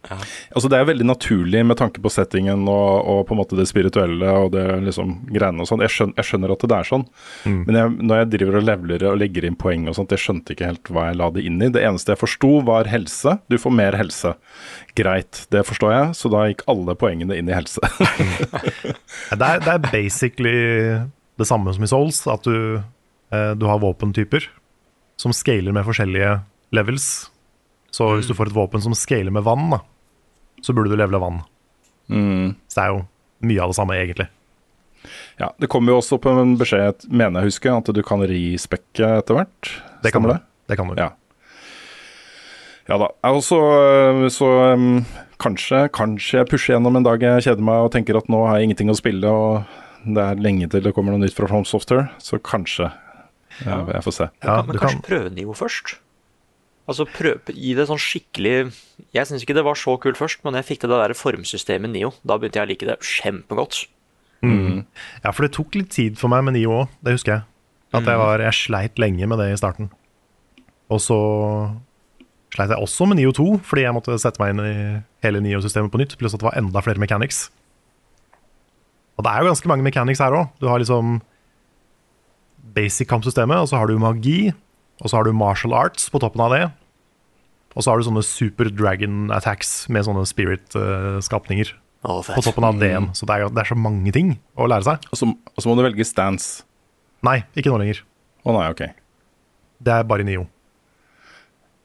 Altså 0.09 0.69
Det 0.71 0.77
er 0.79 0.87
veldig 0.89 1.05
naturlig 1.05 1.61
med 1.67 1.77
tanke 1.79 2.01
på 2.01 2.09
settingen 2.11 2.63
og, 2.69 3.07
og 3.11 3.19
på 3.29 3.35
en 3.35 3.39
måte 3.41 3.57
det 3.59 3.67
spirituelle 3.69 4.31
og 4.33 4.51
det 4.55 4.63
liksom 4.87 5.13
greiene 5.29 5.61
og 5.63 5.69
sånn. 5.69 5.83
Jeg, 5.85 5.93
jeg 6.17 6.27
skjønner 6.27 6.53
at 6.55 6.65
det 6.65 6.77
er 6.77 6.89
sånn, 6.89 7.05
men 7.45 7.77
jeg, 7.77 7.93
når 8.01 8.23
jeg 8.23 8.31
driver 8.35 8.59
og 8.59 8.67
levler 8.67 9.05
og 9.11 9.19
legger 9.21 9.47
inn 9.47 9.57
poeng 9.59 9.87
og 9.91 9.97
sånt, 9.97 10.13
jeg 10.15 10.23
skjønte 10.23 10.55
ikke 10.55 10.71
helt 10.71 10.91
hva 10.93 11.07
jeg 11.09 11.19
la 11.21 11.29
det 11.35 11.45
inn 11.47 11.61
i. 11.61 11.69
Det 11.73 11.83
eneste 11.85 12.15
jeg 12.15 12.21
forsto 12.23 12.51
var 12.67 12.89
helse. 12.91 13.37
Du 13.51 13.57
får 13.61 13.75
mer 13.77 13.97
helse. 13.99 14.33
Greit, 14.97 15.45
det 15.53 15.63
forstår 15.69 15.95
jeg, 15.95 16.15
så 16.17 16.31
da 16.33 16.47
gikk 16.49 16.65
alle 16.71 16.97
poengene 16.99 17.37
inn 17.37 17.51
i 17.51 17.57
helse. 17.57 17.81
Det 19.31 19.47
er, 19.47 19.61
det 19.63 19.71
er 19.71 19.91
basically 19.91 20.55
det 21.39 21.47
samme 21.47 21.71
som 21.73 21.83
i 21.85 21.89
Souls, 21.89 22.19
at 22.29 22.45
du, 22.45 22.81
eh, 23.31 23.51
du 23.57 23.65
har 23.69 23.79
våpentyper 23.81 24.47
som 25.21 25.33
scaler 25.35 25.73
med 25.75 25.85
forskjellige 25.87 26.39
levels. 26.75 27.07
Så 27.91 28.07
hvis 28.15 28.29
du 28.29 28.35
får 28.37 28.51
et 28.51 28.55
våpen 28.55 28.83
som 28.83 28.95
scaler 28.97 29.33
med 29.33 29.45
vann, 29.45 29.69
da, 29.73 29.81
så 30.61 30.73
burde 30.75 30.91
du 30.93 30.97
levele 30.99 31.19
vann. 31.21 31.41
Mm. 32.11 32.55
Så 32.69 32.77
det 32.77 32.83
er 32.85 32.93
jo 32.95 33.01
mye 33.49 33.63
av 33.63 33.71
det 33.73 33.77
samme, 33.79 33.97
egentlig. 33.97 34.27
Ja, 35.39 35.49
Det 35.59 35.69
kommer 35.73 35.93
jo 35.93 35.97
også 36.01 36.19
på 36.21 36.29
en 36.37 36.57
beskjed, 36.59 37.07
mener 37.09 37.41
jeg 37.41 37.49
husker, 37.53 37.73
at 37.79 37.89
du 37.95 38.01
kan 38.05 38.21
rispekke 38.29 39.07
etter 39.17 39.39
hvert. 39.39 39.71
Det 40.03 40.11
kan 40.13 40.23
du. 40.27 40.35
Det 40.69 40.77
kan 40.77 40.91
du. 40.91 40.95
Ja. 40.99 41.11
Ja 42.89 42.97
da. 42.99 43.07
Og 43.31 43.41
så, 43.45 43.57
så 44.33 44.49
um, 44.75 45.03
kanskje, 45.41 45.85
kanskje 45.95 46.41
jeg 46.41 46.49
pusher 46.51 46.75
gjennom 46.75 46.97
en 46.99 47.05
dag 47.05 47.21
jeg 47.23 47.45
kjeder 47.47 47.63
meg 47.65 47.85
og 47.85 47.91
tenker 47.95 48.17
at 48.19 48.29
nå 48.31 48.43
har 48.47 48.59
jeg 48.59 48.69
ingenting 48.69 48.91
å 48.93 48.97
spille, 48.97 49.29
og 49.31 49.63
det 50.05 50.21
er 50.23 50.41
lenge 50.41 50.69
til 50.73 50.83
det 50.85 50.93
kommer 50.97 51.13
noe 51.15 51.23
nytt 51.23 51.37
fra 51.37 51.49
From 51.49 51.65
Software, 51.67 52.09
så 52.21 52.39
kanskje. 52.41 52.89
Ja, 53.65 53.81
jeg 53.85 54.03
får 54.05 54.15
se. 54.17 54.29
Ja, 54.43 54.61
men 54.65 54.77
kanskje 54.81 54.97
kan- 55.01 55.05
prøve 55.09 55.33
Nio 55.35 55.53
først? 55.57 55.95
Altså 56.91 57.05
prøve, 57.07 57.53
Gi 57.55 57.71
det 57.77 57.85
sånn 57.87 57.99
skikkelig 58.01 58.55
Jeg 59.15 59.27
syns 59.29 59.45
ikke 59.45 59.55
det 59.55 59.63
var 59.63 59.79
så 59.79 59.95
kult 60.01 60.19
først, 60.19 60.41
men 60.43 60.57
jeg 60.59 60.67
fikk 60.67 60.83
til 60.83 60.91
det 60.91 60.99
der 60.99 61.15
formsystemet 61.17 61.93
Nio. 61.93 62.11
Da 62.27 62.37
begynte 62.39 62.59
jeg 62.59 62.67
å 62.67 62.71
like 62.71 62.89
det 62.89 62.97
kjempegodt. 63.05 63.85
Ja, 65.21 65.31
for 65.31 65.45
det 65.45 65.53
tok 65.55 65.77
litt 65.77 65.91
tid 65.93 66.19
for 66.19 66.31
meg 66.33 66.43
med 66.47 66.57
Nio 66.57 66.73
òg, 66.83 66.93
det 67.05 67.15
husker 67.15 67.35
jeg. 67.35 67.47
At 67.91 68.07
jeg, 68.07 68.19
var, 68.21 68.41
jeg 68.41 68.55
sleit 68.55 69.01
lenge 69.03 69.27
med 69.27 69.41
det 69.41 69.49
i 69.51 69.57
starten. 69.59 69.89
Og 70.91 71.01
så 71.03 71.17
sleit 72.55 72.71
jeg 72.71 72.83
også 72.83 73.07
med 73.07 73.19
Nio 73.19 73.33
2, 73.35 73.47
fordi 73.67 73.85
jeg 73.85 73.95
måtte 73.95 74.17
sette 74.19 74.41
meg 74.41 74.53
inn 74.53 74.63
i 74.63 74.75
hele 75.25 75.41
Nio-systemet 75.43 75.91
på 75.91 75.99
nytt, 76.01 76.15
pluss 76.19 76.35
at 76.35 76.41
det 76.41 76.47
var 76.47 76.57
enda 76.59 76.83
flere 76.83 77.01
mechanics. 77.03 77.45
Og 79.19 79.25
det 79.27 79.31
er 79.31 79.43
jo 79.43 79.51
ganske 79.51 79.71
mange 79.71 79.85
mechanics 79.85 80.23
her 80.23 80.35
òg. 80.35 80.51
Du 80.63 80.67
har 80.71 80.81
liksom 80.81 81.19
basic 82.75 83.09
kampsystemet, 83.11 83.59
og 83.59 83.69
så 83.69 83.79
har 83.79 83.91
du 83.91 83.99
magi, 83.99 84.53
og 85.01 85.09
så 85.11 85.19
har 85.19 85.27
du 85.27 85.35
martial 85.35 85.75
arts 85.77 86.09
på 86.11 86.21
toppen 86.23 86.43
av 86.43 86.55
det. 86.55 86.63
Og 87.75 87.83
så 87.83 87.91
har 87.91 87.99
du 87.99 88.07
sånne 88.07 88.23
super 88.25 88.69
dragon 88.73 89.29
attacks 89.31 89.85
med 89.91 90.03
sånne 90.07 90.25
spirit-skapninger 90.27 91.71
Å, 92.03 92.17
på 92.27 92.43
toppen 92.43 92.67
av 92.67 92.79
D-en. 92.81 93.11
Så 93.15 93.27
det 93.29 93.37
er, 93.37 93.51
det 93.53 93.63
er 93.63 93.71
så 93.71 93.77
mange 93.79 94.11
ting 94.15 94.33
å 94.59 94.67
lære 94.67 94.87
seg. 94.89 95.05
Og 95.11 95.19
så, 95.19 95.29
og 95.31 95.63
så 95.63 95.69
må 95.69 95.77
du 95.79 95.85
velge 95.85 96.07
stance. 96.07 96.65
Nei, 97.25 97.41
ikke 97.55 97.71
nå 97.71 97.79
lenger. 97.83 98.01
Å 98.43 98.55
nei, 98.57 98.65
ok. 98.73 98.83
Det 99.81 99.93
er 99.95 100.09
bare 100.09 100.25
Nio. 100.27 100.47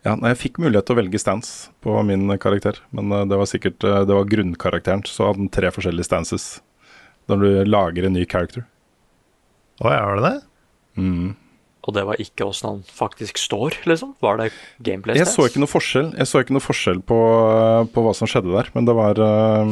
Ja, 0.07 0.15
nei, 0.15 0.31
jeg 0.33 0.41
fikk 0.41 0.61
mulighet 0.63 0.87
til 0.87 0.95
å 0.95 1.01
velge 1.01 1.19
stance 1.19 1.73
på 1.83 1.95
min 2.07 2.31
karakter, 2.39 2.79
men 2.95 3.11
eh, 3.11 3.25
det 3.27 3.39
var 3.41 3.49
sikkert 3.51 3.83
eh, 3.87 4.05
det 4.07 4.15
var 4.15 4.29
grunnkarakteren, 4.31 5.03
så 5.09 5.31
hadde 5.31 5.43
den 5.43 5.51
tre 5.55 5.73
forskjellige 5.75 6.07
stances 6.07 6.45
når 7.27 7.43
du 7.43 7.49
lager 7.67 8.07
en 8.07 8.15
ny 8.15 8.23
character. 8.31 8.63
Å 9.83 9.91
ja, 9.91 10.05
var 10.07 10.21
det 10.21 10.29
det? 10.29 10.37
Mm. 11.03 11.35
Og 11.87 11.95
det 11.95 12.03
var 12.09 12.19
ikke 12.23 12.47
åssen 12.49 12.67
han 12.69 12.81
faktisk 12.91 13.39
står, 13.39 13.77
liksom? 13.87 14.17
Var 14.23 14.41
det 14.41 14.49
gameplay 14.83 15.19
Jeg 15.21 15.29
så 15.31 15.47
ikke 15.47 15.63
noe 15.63 15.71
forskjell 15.71 16.09
Jeg 16.19 16.27
så 16.27 16.43
ikke 16.43 16.57
noe 16.57 16.65
forskjell 16.65 16.99
på, 17.07 17.19
eh, 17.55 17.87
på 17.95 18.03
hva 18.03 18.15
som 18.19 18.31
skjedde 18.31 18.51
der, 18.51 18.71
men 18.75 18.89
det 18.89 18.97
var 18.99 19.21
eh, 19.23 19.71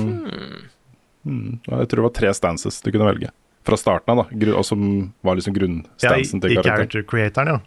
mm, 1.26 1.48
Jeg 1.66 1.90
tror 1.90 2.02
det 2.02 2.06
var 2.06 2.14
tre 2.20 2.32
stances 2.38 2.78
du 2.84 2.92
kunne 2.94 3.10
velge. 3.10 3.32
Fra 3.64 3.78
starten 3.80 4.12
av, 4.14 4.26
da. 4.28 4.50
Og 4.54 4.64
som 4.68 4.80
var 5.24 5.38
liksom 5.40 5.56
Ja, 5.56 6.14
i, 6.14 6.22
til 6.22 6.40
karakteren. 6.40 6.64
character 6.64 7.02
creatoren, 7.02 7.48
ja. 7.54 7.60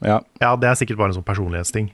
Ja, 0.00 0.20
Ja, 0.40 0.54
det 0.56 0.70
er 0.70 0.78
sikkert 0.78 0.96
bare 0.96 1.12
en 1.12 1.18
sånn 1.20 1.26
personlighetsting. 1.26 1.90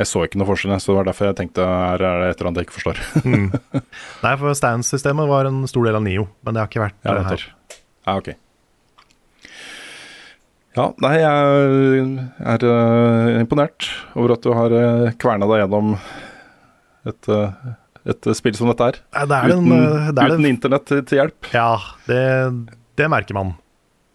jeg 0.00 0.06
så 0.08 0.24
ikke 0.24 0.38
noe 0.40 0.48
forskjell, 0.48 0.72
så 0.80 0.92
det 0.92 0.96
var 0.96 1.08
derfor 1.10 1.26
jeg 1.28 1.36
tenkte 1.36 1.64
her 1.64 2.00
er 2.00 2.20
det 2.20 2.28
et 2.30 2.40
eller 2.40 2.48
annet 2.50 2.60
jeg 2.60 2.68
ikke 2.68 2.78
forstår. 2.80 3.00
Nei, 4.24 4.36
for 4.40 4.52
stance-systemet 4.56 5.28
var 5.28 5.44
en 5.48 5.66
stor 5.68 5.84
del 5.84 5.96
av 5.96 6.02
Nio, 6.04 6.28
men 6.42 6.56
det 6.56 6.60
har 6.62 6.68
ikke 6.68 6.84
vært 6.86 6.96
Ja, 7.04 7.16
det 7.16 7.26
her. 7.28 7.44
Ja, 8.06 8.16
ok. 8.16 8.32
Ja, 10.76 10.90
nei, 11.02 11.16
jeg 11.18 12.02
er 12.46 12.64
eh, 12.70 13.40
imponert 13.40 13.88
over 14.14 14.36
at 14.36 14.44
du 14.44 14.52
har 14.54 14.70
uh, 14.70 15.08
kverna 15.18 15.48
deg 15.50 15.64
gjennom 15.64 15.96
et, 17.08 17.30
eh, 17.32 17.72
et 18.12 18.28
spill 18.36 18.54
som 18.58 18.70
dette 18.70 18.86
her. 18.86 19.00
Det 19.26 19.38
er 19.38 19.54
uten 19.54 19.72
eh, 19.74 20.10
det 20.14 20.22
er 20.22 20.36
uten 20.36 20.48
internett 20.50 20.86
til, 20.88 21.02
til 21.08 21.22
hjelp. 21.22 21.50
Ja, 21.54 21.72
det, 22.06 22.20
det 23.00 23.08
merker 23.12 23.38
man. 23.38 23.54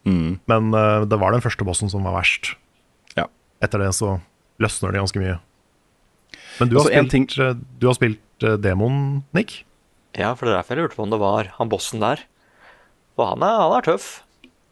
Mm. 0.05 0.37
Men 0.47 0.71
eh, 0.77 1.03
det 1.09 1.19
var 1.21 1.35
den 1.35 1.43
første 1.43 1.67
bossen 1.67 1.91
som 1.91 2.05
var 2.07 2.17
verst. 2.19 2.53
Ja. 3.17 3.27
Etter 3.65 3.81
det 3.83 3.91
så 3.97 4.17
løsner 4.61 4.93
det 4.95 5.03
ganske 5.03 5.23
mye. 5.23 5.37
Men 6.59 6.71
du 6.71 6.77
har 6.77 6.85
Altså, 6.85 6.93
spilt, 6.93 7.11
ting... 7.11 7.59
du 7.81 7.89
har 7.89 7.97
spilt 7.97 8.45
eh, 8.47 8.57
demoen, 8.61 9.25
Nick? 9.35 9.63
Ja, 10.15 10.31
for 10.37 10.47
det 10.47 10.53
er 10.53 10.61
derfor 10.61 10.77
jeg 10.77 10.85
lurte 10.85 10.95
på 10.99 11.03
om 11.03 11.11
det 11.11 11.19
var 11.19 11.51
han 11.57 11.71
bossen 11.71 12.03
der. 12.03 12.23
For 13.17 13.33
han 13.33 13.43
er, 13.43 13.57
han 13.59 13.75
er 13.75 13.87
tøff. 13.89 14.09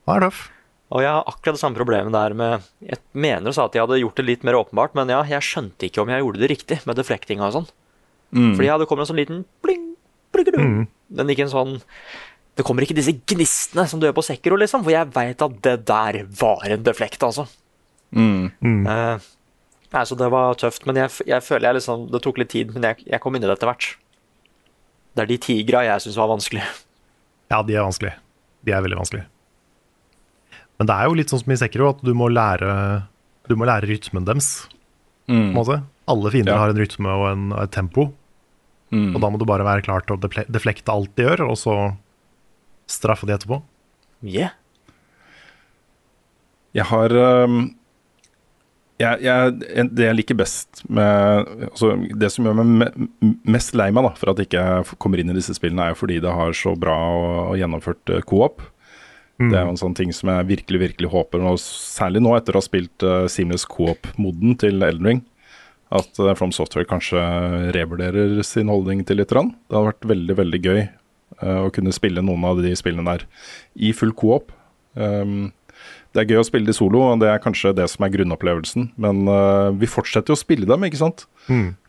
Han 0.08 0.20
er 0.20 0.30
tøff. 0.30 0.46
Og 0.94 1.02
jeg 1.02 1.10
har 1.10 1.26
akkurat 1.26 1.58
det 1.58 1.62
samme 1.64 1.78
problemet 1.78 2.14
der 2.14 2.36
med 2.38 2.66
Jeg 2.86 3.00
mener 3.18 3.50
du 3.50 3.56
sa 3.56 3.66
at 3.66 3.74
jeg 3.74 3.82
hadde 3.82 4.02
gjort 4.04 4.20
det 4.20 4.28
litt 4.28 4.44
mer 4.46 4.60
åpenbart, 4.60 4.94
men 4.98 5.10
ja, 5.10 5.24
jeg 5.26 5.46
skjønte 5.46 5.88
ikke 5.88 6.04
om 6.04 6.12
jeg 6.14 6.22
gjorde 6.22 6.44
det 6.44 6.52
riktig 6.52 6.78
med 6.86 7.00
deflektinga 7.00 7.48
og 7.48 7.56
sånn. 7.58 7.72
Mm. 8.34 8.52
Fordi 8.58 8.68
ja, 8.68 8.78
det 8.82 8.88
kommer 8.90 9.06
en 9.06 9.10
sånn 9.10 9.22
liten 9.22 9.44
bling, 9.66 9.90
bling, 10.34 10.52
Mm. 10.54 10.86
Men 11.14 11.30
ikke 11.30 11.44
en 11.46 11.52
sånn 11.52 11.74
Det 12.58 12.64
kommer 12.66 12.82
ikke 12.86 12.96
disse 12.98 13.14
gnistene 13.30 13.86
som 13.90 14.00
du 14.02 14.08
gjør 14.08 14.16
på 14.18 14.24
Sekiro, 14.26 14.58
liksom. 14.58 14.82
For 14.86 14.94
jeg 14.94 15.10
veit 15.14 15.42
at 15.42 15.58
det 15.66 15.76
der 15.90 16.20
var 16.40 16.66
en 16.70 16.86
deflekt, 16.86 17.22
altså. 17.26 17.48
Mm. 18.14 18.52
Eh, 18.62 19.26
nei, 19.94 20.04
så 20.06 20.18
det 20.18 20.30
var 20.30 20.54
tøft. 20.62 20.86
Men 20.86 21.00
jeg, 21.02 21.10
jeg 21.26 21.42
føler 21.42 21.72
jeg 21.72 21.80
liksom 21.80 22.08
Det 22.14 22.22
tok 22.22 22.38
litt 22.42 22.52
tid, 22.54 22.74
men 22.76 22.86
jeg, 22.90 23.08
jeg 23.10 23.22
kom 23.24 23.34
inn 23.34 23.46
i 23.46 23.50
det 23.50 23.56
etter 23.58 23.72
hvert. 23.72 23.88
Det 25.14 25.26
er 25.26 25.32
de 25.34 25.40
tigra 25.42 25.82
jeg 25.86 26.06
syns 26.06 26.18
var 26.22 26.30
vanskelig. 26.30 26.66
Ja, 27.50 27.62
de 27.66 27.78
er 27.78 27.86
vanskelig. 27.86 28.14
De 28.66 28.74
er 28.74 28.86
veldig 28.86 29.02
vanskelig. 29.02 29.26
Men 30.80 30.90
det 30.90 30.96
er 30.96 31.10
jo 31.10 31.18
litt 31.20 31.32
sånn 31.32 31.44
som 31.44 31.54
i 31.54 31.60
Sekiro, 31.60 31.92
at 31.94 32.02
du 32.04 32.14
må 32.18 32.30
lære, 32.34 32.72
du 33.50 33.56
må 33.60 33.68
lære 33.70 33.90
rytmen 33.92 34.26
deres. 34.28 34.68
Mm. 35.30 35.54
Alle 36.10 36.32
fiender 36.34 36.54
Ja. 36.56 36.60
har 36.60 36.74
en 36.74 36.82
rytme 36.82 37.08
og 37.14 37.28
en, 37.32 37.46
et 37.62 37.72
tempo. 37.72 38.10
Mm. 38.92 39.16
Og 39.16 39.22
da 39.22 39.30
må 39.30 39.40
du 39.40 39.46
bare 39.50 39.66
være 39.66 39.86
klar 39.86 40.04
til 40.06 40.18
å 40.18 40.46
deflekte 40.52 40.92
alt 40.94 41.14
de 41.16 41.24
gjør, 41.26 41.46
og 41.50 41.58
så 41.58 41.78
straffe 42.90 43.26
de 43.26 43.34
etterpå. 43.34 43.62
Yeah. 44.24 44.52
Jeg 46.74 46.86
har 46.90 47.14
um, 47.46 47.76
jeg, 49.02 49.20
jeg, 49.22 49.90
Det 49.94 50.06
jeg 50.08 50.16
liker 50.16 50.38
best 50.40 50.80
med 50.90 51.50
altså 51.68 51.92
Det 52.18 52.30
som 52.34 52.48
gjør 52.48 52.56
meg 52.64 52.96
mest 53.46 53.76
lei 53.78 53.90
meg 53.94 54.08
da, 54.08 54.14
for 54.18 54.32
at 54.32 54.40
jeg 54.42 54.50
ikke 54.50 54.96
kommer 55.02 55.22
inn 55.22 55.30
i 55.34 55.36
disse 55.38 55.54
spillene, 55.58 55.86
er 55.86 55.94
jo 55.94 56.00
fordi 56.00 56.18
det 56.24 56.34
har 56.34 56.56
så 56.58 56.74
bra 56.80 56.96
og, 57.14 57.34
og 57.52 57.60
gjennomført 57.60 58.14
uh, 58.16 58.22
co-op. 59.40 59.50
Det 59.52 59.58
er 59.60 59.64
jo 59.66 59.74
en 59.74 59.82
sånn 59.82 59.96
ting 59.98 60.12
som 60.14 60.30
jeg 60.30 60.50
virkelig 60.52 60.80
virkelig 60.80 61.10
håper, 61.14 61.42
og 61.42 61.58
særlig 61.60 62.22
nå 62.22 62.36
etter 62.38 62.54
å 62.54 62.62
ha 62.62 62.66
spilt 62.66 63.04
uh, 63.08 63.26
Seamless 63.28 63.66
co-op-moden 63.66 64.58
til 64.62 64.84
Elden 64.86 65.10
Ring, 65.10 65.24
at 65.94 66.20
uh, 66.22 66.34
From 66.38 66.52
Software 66.54 66.86
kanskje 66.90 67.22
revurderer 67.76 68.44
sin 68.46 68.70
holdning 68.70 69.04
til 69.06 69.18
litt. 69.18 69.30
grann. 69.34 69.56
Det 69.70 69.78
hadde 69.78 69.90
vært 69.92 70.08
veldig 70.14 70.38
veldig 70.38 70.62
gøy 70.64 70.82
uh, 71.42 71.60
å 71.66 71.74
kunne 71.74 71.94
spille 71.96 72.22
noen 72.22 72.46
av 72.46 72.62
de 72.62 72.76
spillene 72.78 73.06
der 73.10 73.26
i 73.76 73.92
full 73.94 74.14
co-op. 74.14 74.54
Um, 74.94 75.52
Det 76.14 76.22
er 76.22 76.30
gøy 76.30 76.40
å 76.44 76.46
spille 76.46 76.70
de 76.70 76.74
solo, 76.78 77.00
og 77.02 77.20
det 77.24 77.30
er 77.32 77.40
kanskje 77.42 77.72
det 77.74 77.88
som 77.90 78.04
er 78.06 78.12
grunnopplevelsen. 78.14 78.92
Men 79.02 79.24
uh, 79.26 79.74
vi 79.74 79.90
fortsetter 79.90 80.30
jo 80.30 80.38
å 80.38 80.42
spille 80.44 80.68
dem, 80.70 80.84
ikke 80.86 81.00
sant. 81.02 81.26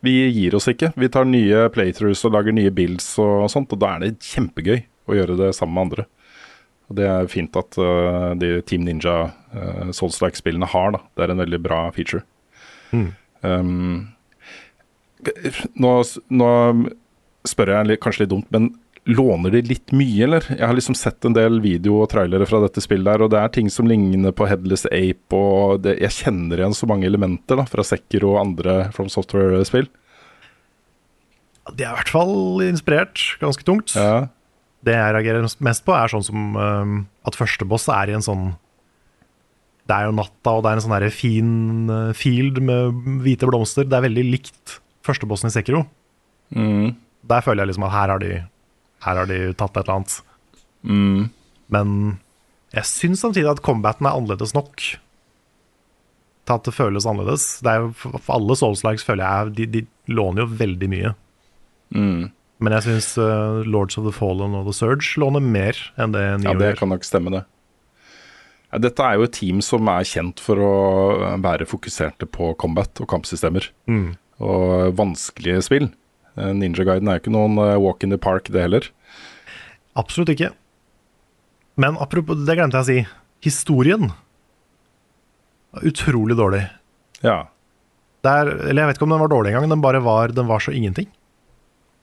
Vi 0.01 0.15
gir 0.33 0.55
oss 0.57 0.65
ikke. 0.67 0.89
Vi 0.97 1.09
tar 1.13 1.29
nye 1.29 1.67
playthroughs 1.69 2.25
og 2.25 2.33
lager 2.33 2.51
nye 2.57 2.73
builds 2.73 3.05
og 3.21 3.45
sånt, 3.53 3.69
og 3.71 3.79
da 3.83 3.91
er 3.93 4.01
det 4.01 4.15
kjempegøy 4.25 4.79
å 5.05 5.13
gjøre 5.19 5.37
det 5.43 5.51
sammen 5.53 5.77
med 5.77 5.83
andre. 5.85 6.07
Og 6.89 6.99
det 6.99 7.05
er 7.09 7.31
fint 7.31 7.55
at 7.57 7.77
uh, 7.81 8.33
de 8.37 8.59
Team 8.69 8.85
Ninja 8.85 9.15
uh, 9.55 9.91
Souls-like-spillene 9.95 10.69
har, 10.69 10.93
da. 10.93 11.01
Det 11.17 11.25
er 11.25 11.33
en 11.33 11.41
veldig 11.41 11.61
bra 11.63 11.79
feature. 11.95 12.21
Um, 13.45 14.13
nå, 15.81 15.93
nå 16.29 16.49
spør 17.45 17.73
jeg 17.73 17.89
litt, 17.89 18.01
kanskje 18.03 18.25
litt 18.25 18.33
dumt, 18.33 18.51
men 18.53 18.71
låner 19.05 19.53
de 19.53 19.61
litt 19.69 19.93
mye, 19.93 20.23
eller? 20.25 20.45
Jeg 20.49 20.65
har 20.65 20.73
liksom 20.77 20.97
sett 20.97 21.25
en 21.27 21.35
del 21.35 21.59
video 21.61 21.99
og 22.01 22.09
trailere 22.13 22.47
fra 22.49 22.61
dette 22.63 22.81
spillet 22.81 23.05
der, 23.05 23.25
og 23.25 23.33
det 23.33 23.41
er 23.41 23.51
ting 23.53 23.69
som 23.73 23.89
ligner 23.89 24.33
på 24.33 24.47
Headless 24.49 24.87
Ape, 24.89 25.37
og 25.37 25.83
det, 25.85 25.99
jeg 26.01 26.17
kjenner 26.21 26.61
igjen 26.61 26.77
så 26.77 26.89
mange 26.89 27.09
elementer 27.09 27.61
da, 27.61 27.67
fra 27.69 27.85
Sekiro 27.85 28.33
og 28.33 28.41
andre 28.41 28.79
From 28.95 29.11
Software-spill. 29.13 29.89
De 31.73 31.81
er 31.81 31.91
i 31.91 31.97
hvert 31.97 32.13
fall 32.13 32.65
inspirert 32.65 33.21
ganske 33.41 33.65
tungt. 33.65 33.93
Ja. 33.97 34.27
Det 34.85 34.93
jeg 34.93 35.15
reagerer 35.15 35.47
mest 35.65 35.85
på, 35.85 35.95
er 35.97 36.11
sånn 36.11 36.25
som 36.25 36.57
um, 36.57 36.95
at 37.25 37.37
første 37.37 37.65
boss 37.67 37.87
er 37.89 38.11
i 38.11 38.15
en 38.17 38.25
sånn 38.25 38.51
Det 39.85 39.95
er 39.95 40.07
jo 40.07 40.17
natta, 40.17 40.53
og 40.53 40.63
det 40.65 40.71
er 40.71 40.79
en 40.79 40.85
sånn 40.85 41.07
fin 41.13 41.53
uh, 41.89 42.11
field 42.17 42.61
med 42.61 42.99
hvite 43.25 43.49
blomster. 43.49 43.87
Det 43.87 43.97
er 43.97 44.07
veldig 44.07 44.25
likt 44.29 44.79
første 45.05 45.29
bossen 45.29 45.51
i 45.51 45.53
Sekiro. 45.53 45.83
Mm. 46.53 46.95
Der 47.25 47.45
føler 47.45 47.63
jeg 47.63 47.73
liksom 47.73 47.87
at 47.87 47.95
her 47.95 48.13
har 48.13 48.21
de, 48.21 48.31
her 49.05 49.21
har 49.21 49.29
de 49.29 49.39
tatt 49.57 49.77
et 49.77 49.83
eller 49.83 49.99
annet. 49.99 50.19
Mm. 50.85 51.25
Men 51.73 51.89
jeg 52.75 52.89
syns 52.89 53.23
samtidig 53.25 53.49
at 53.53 53.63
combaten 53.65 54.07
er 54.07 54.17
annerledes 54.17 54.53
nok 54.57 54.81
til 56.45 56.53
at 56.53 56.65
det 56.67 56.75
føles 56.77 57.07
annerledes. 57.09 57.47
Det 57.65 57.71
er 57.71 57.83
jo, 57.83 57.91
for 57.97 58.35
alle 58.37 58.57
Souls-likes 58.59 59.05
føler 59.05 59.25
jeg 59.25 59.53
de, 59.57 59.67
de 59.79 60.13
låner 60.13 60.43
jo 60.43 60.57
veldig 60.59 60.89
mye. 60.91 61.13
Mm. 61.95 62.25
Men 62.63 62.75
jeg 62.77 62.85
syns 62.85 63.09
uh, 63.19 63.65
Lords 63.67 63.97
of 63.99 64.05
the 64.07 64.13
Fallen 64.15 64.55
og 64.55 64.69
The 64.69 64.75
Surge 64.77 65.19
låner 65.19 65.43
mer 65.43 65.79
enn 65.99 66.15
det 66.15 66.23
Ja, 66.45 66.53
det 66.55 66.71
gjør. 66.71 66.79
kan 66.83 66.93
nok 66.93 67.07
stemme, 67.07 67.33
det. 67.33 67.43
Ja, 68.71 68.79
dette 68.83 69.03
er 69.03 69.19
jo 69.19 69.27
et 69.27 69.35
team 69.35 69.61
som 69.63 69.87
er 69.91 70.07
kjent 70.07 70.41
for 70.43 70.59
å 70.59 70.73
være 71.43 71.67
fokuserte 71.67 72.27
på 72.27 72.53
combat 72.59 73.03
og 73.03 73.09
kampsystemer. 73.11 73.69
Mm. 73.91 74.15
Og 74.43 74.95
vanskelige 74.97 75.61
spill. 75.67 75.89
Eh, 76.35 76.51
Ninja 76.55 76.83
Guiden 76.87 77.07
er 77.07 77.19
jo 77.19 77.25
ikke 77.25 77.35
noen 77.35 77.59
eh, 77.63 77.77
walk 77.79 78.03
in 78.03 78.11
the 78.11 78.19
park, 78.19 78.51
det 78.51 78.65
heller. 78.65 78.89
Absolutt 79.95 80.33
ikke. 80.33 80.51
Men 81.79 81.99
apropos, 82.03 82.39
det 82.47 82.55
glemte 82.57 82.79
jeg 82.81 82.87
å 82.87 82.89
si. 82.89 82.99
Historien 83.45 84.11
utrolig 85.83 86.37
dårlig. 86.37 86.63
Ja. 87.23 87.45
Det 88.23 88.31
er, 88.31 88.51
eller 88.69 88.83
jeg 88.83 88.89
vet 88.89 88.99
ikke 88.99 89.07
om 89.07 89.13
den 89.15 89.23
var 89.23 89.31
dårlig 89.31 89.51
engang, 89.51 89.69
den 89.69 89.83
bare 89.83 90.01
var, 90.03 90.33
den 90.33 90.47
var 90.49 90.63
så 90.63 90.73
ingenting. 90.75 91.09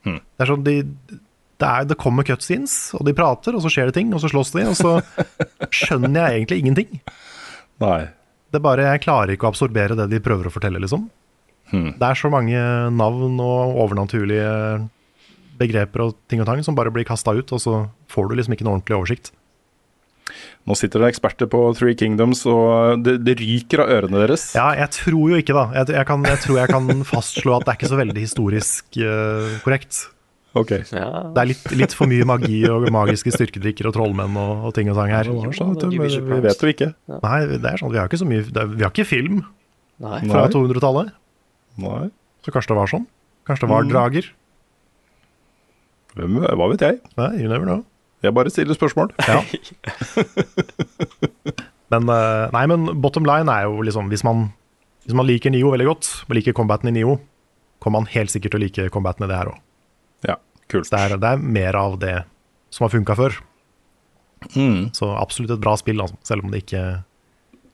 Hmm. 0.07 0.19
Det 0.19 0.45
er 0.45 0.51
sånn, 0.51 0.65
de, 0.67 0.77
det, 1.63 1.69
er, 1.69 1.87
det 1.91 1.99
kommer 2.01 2.27
cutscenes, 2.27 2.77
og 2.99 3.07
de 3.07 3.15
prater, 3.17 3.57
og 3.57 3.65
så 3.65 3.73
skjer 3.73 3.91
det 3.91 3.97
ting, 3.99 4.13
og 4.15 4.23
så 4.23 4.31
slåss 4.33 4.55
de, 4.57 4.67
og 4.71 4.79
så 4.79 4.97
skjønner 5.83 6.19
jeg 6.19 6.43
egentlig 6.43 6.63
ingenting. 6.63 7.03
Nei. 7.83 8.01
Det 8.53 8.61
er 8.61 8.65
bare, 8.65 8.89
Jeg 8.93 9.05
klarer 9.07 9.33
ikke 9.33 9.49
å 9.49 9.53
absorbere 9.55 9.97
det 9.97 10.11
de 10.13 10.21
prøver 10.23 10.49
å 10.49 10.53
fortelle, 10.53 10.83
liksom. 10.83 11.07
Mm. 11.73 11.95
Det 11.97 12.09
er 12.09 12.19
så 12.19 12.29
mange 12.33 12.59
navn 12.93 13.39
og 13.41 13.79
overnaturlige 13.81 14.51
begreper 15.61 16.05
og 16.05 16.19
ting 16.29 16.43
og 16.43 16.49
tang 16.49 16.61
som 16.65 16.77
bare 16.77 16.93
blir 16.93 17.07
kasta 17.09 17.33
ut, 17.33 17.55
og 17.55 17.63
så 17.63 17.79
får 18.13 18.29
du 18.29 18.37
liksom 18.37 18.57
ikke 18.57 18.67
noe 18.67 18.77
ordentlig 18.77 18.99
oversikt. 18.99 19.33
Nå 20.69 20.77
sitter 20.79 21.03
det 21.03 21.11
eksperter 21.13 21.49
på 21.51 21.61
Three 21.75 21.97
Kingdoms, 21.99 22.45
og 22.49 23.03
det, 23.03 23.17
det 23.27 23.35
ryker 23.41 23.83
av 23.83 23.91
ørene 23.97 24.21
deres. 24.23 24.53
Ja, 24.57 24.69
jeg 24.79 24.93
tror 24.95 25.33
jo 25.33 25.41
ikke, 25.41 25.57
da. 25.57 25.65
Jeg, 25.81 25.91
jeg, 25.97 26.07
kan, 26.09 26.25
jeg 26.29 26.41
tror 26.45 26.61
jeg 26.61 26.71
kan 26.71 26.91
fastslå 27.13 27.57
at 27.57 27.67
det 27.67 27.73
er 27.75 27.81
ikke 27.81 27.91
så 27.93 27.99
veldig 28.01 28.23
historisk 28.23 29.01
uh, 29.03 29.57
korrekt. 29.67 30.05
Ok. 30.59 30.75
Ja, 30.93 31.09
Det 31.33 31.41
er 31.41 31.49
litt, 31.49 31.65
litt 31.81 31.95
for 31.97 32.11
mye 32.11 32.27
magi 32.29 32.61
og 32.69 32.85
magiske 32.93 33.33
styrkedrikker 33.33 33.89
og 33.89 33.95
trollmenn 33.97 34.37
og, 34.37 34.69
og 34.69 34.75
ting 34.77 34.91
og 34.93 34.99
sang 34.99 35.11
her. 35.13 35.31
Ja, 35.33 35.53
sånn, 35.57 35.75
du, 35.81 35.87
vi, 35.97 36.11
vi 36.13 36.41
vet 36.45 36.65
jo 36.65 36.73
ikke. 36.73 36.91
Nei, 37.15 37.39
det 37.57 37.73
er 37.73 37.81
sånn, 37.81 37.93
vi 37.95 38.01
har 38.01 38.11
ikke 38.11 38.21
så 38.21 38.29
mye 38.29 38.45
det 38.45 38.61
er, 38.61 38.75
Vi 38.77 38.85
har 38.85 38.93
ikke 38.93 39.09
film 39.09 39.41
Nei. 40.03 40.21
fra 40.29 40.45
200-tallet, 40.53 41.15
Nei. 41.83 42.05
så 42.45 42.55
kanskje 42.55 42.75
det 42.75 42.79
var 42.83 42.93
sånn. 42.93 43.09
Kanskje 43.49 43.67
det 43.67 43.73
var 43.73 43.89
drager. 43.89 44.29
Hvem, 46.13 46.43
hva 46.45 46.69
vet 46.75 46.85
jeg? 46.85 47.01
Nei, 47.17 47.31
you 47.41 47.49
never 47.49 47.65
know. 47.65 47.81
Jeg 48.23 48.35
bare 48.37 48.53
stiller 48.55 48.77
spørsmål. 48.79 49.11
Ja. 49.27 49.41
men, 51.93 52.09
eh, 52.09 52.47
nei, 52.55 52.65
men 52.71 52.87
bottom 53.03 53.27
line 53.29 53.51
er 53.53 53.67
jo 53.69 53.83
liksom 53.85 54.09
Hvis 54.13 54.25
man, 54.27 54.47
hvis 55.07 55.17
man 55.19 55.29
liker 55.29 55.53
Nio 55.53 55.73
veldig 55.75 55.89
godt, 55.89 56.11
og 56.29 56.37
liker 56.39 56.55
combaten 56.57 56.91
i 56.93 56.97
Nio, 57.01 57.19
kommer 57.83 58.03
man 58.03 58.11
helt 58.15 58.31
sikkert 58.31 58.55
til 58.55 58.61
å 58.61 58.65
like 58.65 58.89
combaten 58.95 59.27
i 59.27 59.31
det 59.31 59.39
her 59.41 59.51
òg. 59.51 59.59
Ja, 60.29 60.37
kult. 60.71 60.91
Det, 60.93 61.01
er- 61.01 61.19
det 61.19 61.33
er 61.35 61.43
mer 61.43 61.79
av 61.81 61.97
det 62.03 62.17
som 62.73 62.87
har 62.87 62.93
funka 62.95 63.17
før. 63.19 63.41
Mm. 64.55 64.93
Så 64.95 65.09
absolutt 65.19 65.57
et 65.57 65.63
bra 65.63 65.75
spill, 65.79 66.01
altså, 66.03 66.17
selv 66.27 66.47
om 66.47 66.55
det 66.55 66.63
ikke 66.65 66.85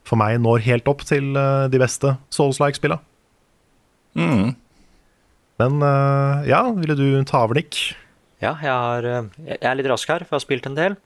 for 0.08 0.16
meg 0.20 0.38
når 0.40 0.62
helt 0.64 0.88
opp 0.88 1.02
til 1.04 1.37
eh, 1.37 1.66
de 1.68 1.78
beste 1.80 2.14
Souls-like-spilla. 2.32 2.96
Mm. 4.16 4.54
Men 5.61 5.82
eh, 5.84 6.48
ja, 6.48 6.62
ville 6.72 6.96
du 6.96 7.04
ta 7.28 7.42
over, 7.44 7.61
Nick? 7.61 7.90
Ja, 8.42 8.55
jeg, 8.62 8.70
har, 8.70 9.07
eh, 9.07 9.31
jeg 9.48 9.66
er 9.66 9.79
litt 9.79 9.90
rask 9.90 10.11
her, 10.11 10.22
for 10.24 10.37
jeg 10.37 10.38
har 10.38 10.46
spilt 10.46 10.68
en 10.70 10.79
del. 10.79 10.98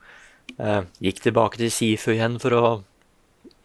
Eh, 0.59 0.81
gikk 1.01 1.23
tilbake 1.23 1.57
til 1.61 1.71
Sifu 1.73 2.11
igjen 2.13 2.37
for 2.41 2.57
å 2.57 2.65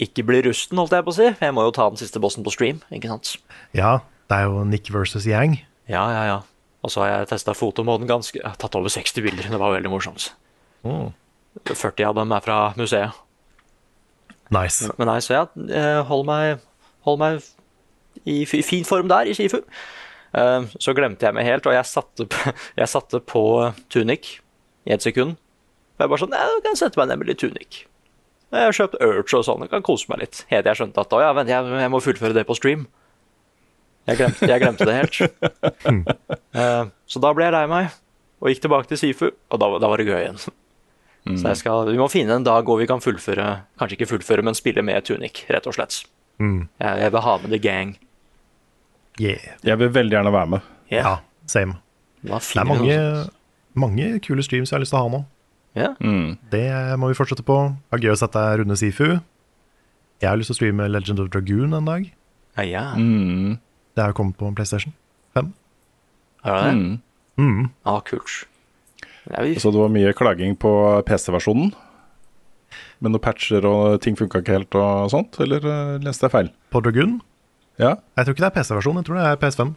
ikke 0.03 0.25
bli 0.25 0.43
rusten, 0.47 0.79
holdt 0.79 0.95
jeg 0.95 1.05
på 1.05 1.13
å 1.13 1.17
si. 1.17 1.27
Jeg 1.43 1.55
må 1.55 1.65
jo 1.67 1.75
ta 1.75 1.89
den 1.91 2.01
siste 2.01 2.23
bossen 2.23 2.47
på 2.47 2.55
stream, 2.55 2.81
ikke 2.95 3.11
sant? 3.11 3.35
Ja, 3.77 3.99
det 4.31 4.39
er 4.39 4.49
jo 4.49 4.65
Nick 4.65 4.93
versus 4.95 5.27
Yang. 5.29 5.59
Ja, 5.91 6.05
ja, 6.15 6.25
ja. 6.29 6.39
Og 6.87 6.93
så 6.95 7.03
har 7.03 7.11
jeg 7.11 7.31
testa 7.33 7.57
fotomåten 7.59 8.07
ganske 8.07 8.39
Jeg 8.39 8.47
har 8.47 8.59
tatt 8.61 8.77
over 8.79 8.93
60 8.93 9.25
bilder, 9.25 9.49
det 9.51 9.59
var 9.59 9.75
veldig 9.75 9.91
morsomt. 9.91 10.31
40 11.67 12.07
av 12.07 12.15
dem 12.21 12.33
er 12.33 12.45
fra 12.45 12.59
museet. 12.79 13.17
Nice. 14.55 14.87
Men 14.97 15.11
nei, 15.11 15.19
så 15.21 15.35
jeg 15.35 15.69
eh, 15.75 16.01
holder 16.09 16.29
meg, 16.29 16.67
hold 17.05 17.19
meg 17.21 17.43
i 18.29 18.45
fin 18.47 18.87
form 18.87 19.11
der, 19.11 19.29
i 19.29 19.35
Sifu. 19.37 19.61
Eh, 20.35 20.63
Så 20.79 20.95
glemte 20.95 21.25
jeg 21.27 21.35
meg 21.35 21.47
helt, 21.47 21.67
og 21.67 21.73
jeg 21.73 21.85
satte, 21.89 22.27
p- 22.29 22.53
jeg 22.81 22.89
satte 22.89 23.21
på 23.21 23.43
tunic 23.89 24.41
i 24.87 24.93
et 24.93 25.03
sekund. 25.05 25.37
Og 25.99 26.05
jeg 26.05 26.09
bare 26.13 26.21
sånn, 26.23 26.31
nei, 26.35 26.45
nå 26.47 26.61
kan 26.63 26.75
jeg 26.75 26.83
sette 26.85 27.01
meg 27.01 27.09
litt 27.27 27.41
tunic. 27.41 27.85
Jeg 28.53 28.65
har 28.65 28.73
kjøpt 28.73 29.01
urge 29.05 29.35
og 29.37 29.45
sånn, 29.45 29.61
jeg 29.67 29.71
kan 29.75 29.83
kose 29.85 30.07
meg 30.09 30.23
litt. 30.23 30.45
Helt 30.49 30.65
til 30.65 30.71
jeg 30.73 30.79
skjønte 30.81 31.03
at, 31.03 31.13
å 31.13 31.21
ja, 31.21 31.33
vent, 31.37 31.51
jeg, 31.53 31.73
jeg 31.83 31.91
må 31.93 32.01
fullføre 32.01 32.33
det 32.37 32.47
på 32.49 32.57
stream. 32.57 32.87
Jeg 34.09 34.17
glemte, 34.23 34.47
jeg 34.49 34.63
glemte 34.63 34.87
det 34.89 34.95
helt. 34.97 35.19
Eh, 36.59 36.85
Så 37.07 37.21
da 37.23 37.31
ble 37.37 37.45
jeg 37.49 37.53
lei 37.55 37.67
meg, 37.71 37.91
og 38.41 38.49
gikk 38.51 38.63
tilbake 38.65 38.89
til 38.89 38.99
Sifu, 39.01 39.27
og 39.29 39.61
da, 39.61 39.69
da 39.83 39.91
var 39.91 40.01
det 40.01 40.07
gøy 40.09 40.21
igjen. 40.23 40.39
Så 41.29 41.45
jeg 41.51 41.59
skal, 41.61 41.85
vi 41.93 41.99
må 42.01 42.07
finne 42.09 42.39
en 42.39 42.45
dag 42.47 42.65
hvor 42.65 42.79
vi 42.81 42.87
kan 42.89 43.03
fullføre, 43.05 43.45
kanskje 43.79 43.99
ikke 43.99 44.09
fullføre, 44.15 44.45
men 44.47 44.57
spille 44.57 44.81
med 44.87 45.05
tunic, 45.05 45.43
rett 45.53 45.67
og 45.69 45.75
slett. 45.77 45.99
Mm. 46.41 46.63
Jeg, 46.81 47.01
jeg 47.03 47.13
vil 47.13 47.25
ha 47.27 47.35
med 47.43 47.53
the 47.53 47.59
gang. 47.61 47.91
Yeah. 49.21 49.57
Jeg 49.67 49.81
vil 49.81 49.91
veldig 49.95 50.17
gjerne 50.17 50.33
være 50.35 50.53
med. 50.55 50.71
Ja, 50.93 51.19
same. 51.47 51.79
Det 52.23 52.35
er 52.35 52.67
mange, 52.67 52.99
mange 53.79 54.07
kule 54.25 54.43
streams 54.43 54.71
jeg 54.71 54.77
har 54.79 54.83
lyst 54.83 54.95
til 54.95 55.01
å 55.01 55.05
ha 55.07 55.13
nå. 55.13 55.25
Yeah. 55.79 55.95
Mm. 56.03 56.39
Det 56.51 56.67
må 56.99 57.11
vi 57.11 57.19
fortsette 57.19 57.45
på. 57.47 57.59
Det 57.91 57.99
er 57.99 58.07
gøy 58.09 58.15
å 58.15 58.21
sette 58.21 58.43
deg 58.43 58.63
runde 58.63 58.79
Sifu. 58.81 59.09
Jeg 60.19 60.27
har 60.27 60.39
lyst 60.39 60.51
til 60.51 60.57
å 60.57 60.59
streame 60.59 60.89
Legend 60.91 61.23
of 61.23 61.31
Dragoon 61.35 61.77
en 61.79 61.91
dag. 61.91 62.07
Ja, 62.59 62.65
ja. 62.67 62.85
Mm. 62.99 63.59
Det 63.95 64.03
har 64.03 64.15
jo 64.15 64.19
kommet 64.19 64.39
på 64.41 64.51
PlayStation 64.55 64.95
5. 65.39 65.53
Har 66.47 66.57
det 66.57 66.65
det? 66.65 66.79
Mm. 66.79 66.97
Mm. 67.39 67.69
Ja, 67.87 67.99
kult. 68.07 68.41
Så 69.61 69.71
det 69.71 69.79
var 69.79 69.93
mye 69.93 70.15
klaging 70.17 70.57
på 70.59 70.73
PC-versjonen. 71.07 71.71
Med 72.99 73.13
noen 73.13 73.23
patcher 73.23 73.65
og 73.69 74.01
ting 74.03 74.17
funka 74.19 74.41
ikke 74.43 74.57
helt 74.57 74.77
og 74.79 75.11
sånt, 75.13 75.39
eller 75.45 75.63
eh, 75.63 75.99
leste 76.03 76.27
jeg 76.27 76.35
feil? 76.35 76.49
På 76.73 76.83
Dragoon? 76.83 77.19
Ja, 77.79 77.93
Jeg 78.19 78.27
tror 78.27 78.35
ikke 78.35 78.43
det 78.45 78.49
er 78.51 78.57
PC-versjonen, 78.57 78.99
jeg 79.03 79.07
tror 79.07 79.19
det 79.21 79.27
er 79.31 79.37
PS5. 79.43 79.75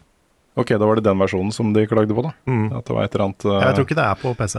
ok, 0.57 0.69
da 0.73 0.85
var 0.89 0.95
det 0.99 1.03
den 1.05 1.19
versjonen 1.21 1.51
som 1.53 1.73
de 1.75 1.85
klagde 1.87 2.15
på, 2.17 2.23
da. 2.25 2.31
Mm. 2.49 2.71
At 2.79 2.85
det 2.87 2.95
var 2.97 3.03
et 3.05 3.13
eller 3.15 3.25
annet 3.27 3.45
uh... 3.45 3.59
Jeg 3.61 3.75
tror 3.77 3.85
ikke 3.87 3.97
det 3.99 4.05
er 4.09 4.15
på 4.21 4.33
PC. 4.39 4.55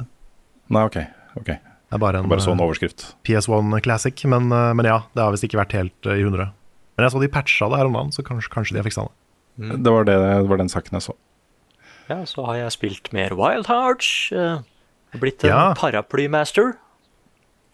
Nei, 0.73 0.83
ok. 0.89 0.99
ok. 1.43 1.51
Det 1.53 1.99
er 1.99 2.01
bare 2.01 2.23
en 2.23 2.29
Bare 2.31 2.41
så 2.41 2.53
en 2.55 2.61
eh, 2.63 2.65
overskrift. 2.65 3.03
PS1 3.27 3.75
Classic, 3.85 4.23
men, 4.31 4.47
eh, 4.55 4.71
men 4.79 4.87
ja, 4.89 5.01
det 5.13 5.21
har 5.25 5.35
visst 5.35 5.45
ikke 5.45 5.59
vært 5.61 5.75
helt 5.77 6.09
i 6.09 6.23
100. 6.23 6.47
Men 6.97 7.05
jeg 7.05 7.13
så 7.13 7.21
de 7.21 7.29
patcha 7.35 7.69
det 7.69 7.81
her 7.83 7.91
om 7.91 7.99
dagen, 7.99 8.13
så 8.15 8.23
kanskje, 8.25 8.53
kanskje 8.55 8.77
de 8.77 8.81
har 8.81 8.87
fiksa 8.89 9.05
det. 9.09 9.13
Det 9.85 9.93
var, 9.93 10.07
det, 10.09 10.15
det 10.17 10.49
var 10.49 10.63
den 10.63 10.71
saken 10.73 10.97
jeg 10.97 11.05
så. 11.11 11.13
ja, 12.09 12.23
så 12.25 12.47
har 12.49 12.57
jeg 12.63 12.73
spilt 12.73 13.11
mer 13.13 13.35
Wild 13.37 13.67
Hearts. 13.69 14.31
blitt 15.21 15.45
en 15.45 15.51
Ja. 15.51 15.75
paraplymaster. 15.77 16.77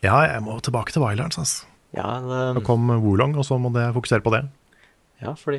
Ja, 0.02 0.16
jeg 0.26 0.42
må 0.42 0.58
tilbake 0.62 0.90
til 0.94 1.02
Wildlands, 1.02 1.38
altså. 1.38 1.66
Ja, 1.94 2.18
Nå 2.20 2.54
det, 2.58 2.64
kom 2.66 2.90
Wolong, 3.02 3.36
og 3.38 3.44
så 3.46 3.56
må 3.58 3.70
jeg 3.74 3.94
fokusere 3.94 4.22
på 4.22 4.32
det. 4.34 4.42
Ja, 5.22 5.34
fordi 5.38 5.58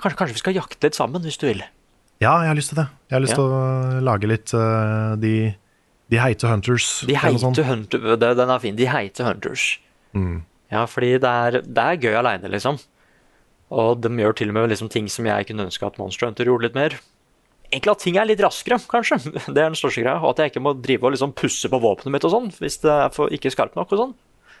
kanskje, 0.00 0.16
kanskje 0.18 0.34
vi 0.36 0.42
skal 0.42 0.56
jakte 0.58 0.88
litt 0.88 0.98
sammen, 0.98 1.22
hvis 1.24 1.38
du 1.40 1.46
vil. 1.48 1.62
Ja, 2.22 2.32
jeg 2.42 2.48
har 2.50 2.56
lyst 2.58 2.72
til 2.72 2.80
det. 2.80 2.88
Jeg 3.10 3.16
har 3.18 3.22
lyst 3.24 3.36
Ja. 3.36 3.38
til 3.42 3.52
å 3.52 4.02
lage 4.06 4.28
litt 4.30 4.52
uh, 4.56 5.14
de, 5.20 5.32
de 6.12 6.20
heite 6.22 6.48
Hunters. 6.48 6.86
De 7.06 7.16
heite 7.20 7.64
hunter, 7.66 8.16
Den 8.16 8.50
er 8.50 8.58
fin. 8.62 8.76
De 8.78 8.86
heite 8.88 9.24
hunters. 9.26 9.66
Mm. 10.16 10.38
Ja, 10.72 10.86
fordi 10.90 11.12
det 11.22 11.28
er, 11.30 11.60
det 11.62 11.82
er 11.82 12.00
gøy 12.02 12.16
aleine, 12.18 12.48
liksom. 12.50 12.78
Og 13.70 14.00
de 14.00 14.08
gjør 14.08 14.34
til 14.38 14.48
og 14.50 14.56
med 14.56 14.70
liksom 14.72 14.88
ting 14.90 15.08
som 15.12 15.26
jeg 15.28 15.46
kunne 15.48 15.66
ønske 15.68 15.86
at 15.86 15.98
Monster 16.00 16.26
Hunter 16.30 16.48
gjorde 16.48 16.68
litt 16.68 16.78
mer. 16.78 16.96
Egentlig 17.66 17.90
at 17.92 18.02
ting 18.02 18.16
er 18.16 18.28
litt 18.30 18.40
raskere, 18.40 18.78
kanskje. 18.90 19.18
Det 19.54 19.58
er 19.58 19.68
den 19.68 19.78
største 19.78 20.04
greia. 20.04 20.20
Og 20.22 20.32
at 20.32 20.38
jeg 20.44 20.52
ikke 20.54 20.62
må 20.64 20.72
drive 20.78 21.04
og 21.08 21.16
liksom 21.16 21.34
pusse 21.36 21.68
på 21.70 21.80
våpenet 21.82 22.14
mitt 22.14 22.26
og 22.28 22.32
sånn, 22.32 22.48
hvis 22.62 22.78
det 22.84 22.92
er 22.94 23.10
for 23.14 23.32
ikke 23.34 23.50
skarpt 23.54 23.76
nok 23.78 23.92
og 23.92 24.02
sånn. 24.02 24.14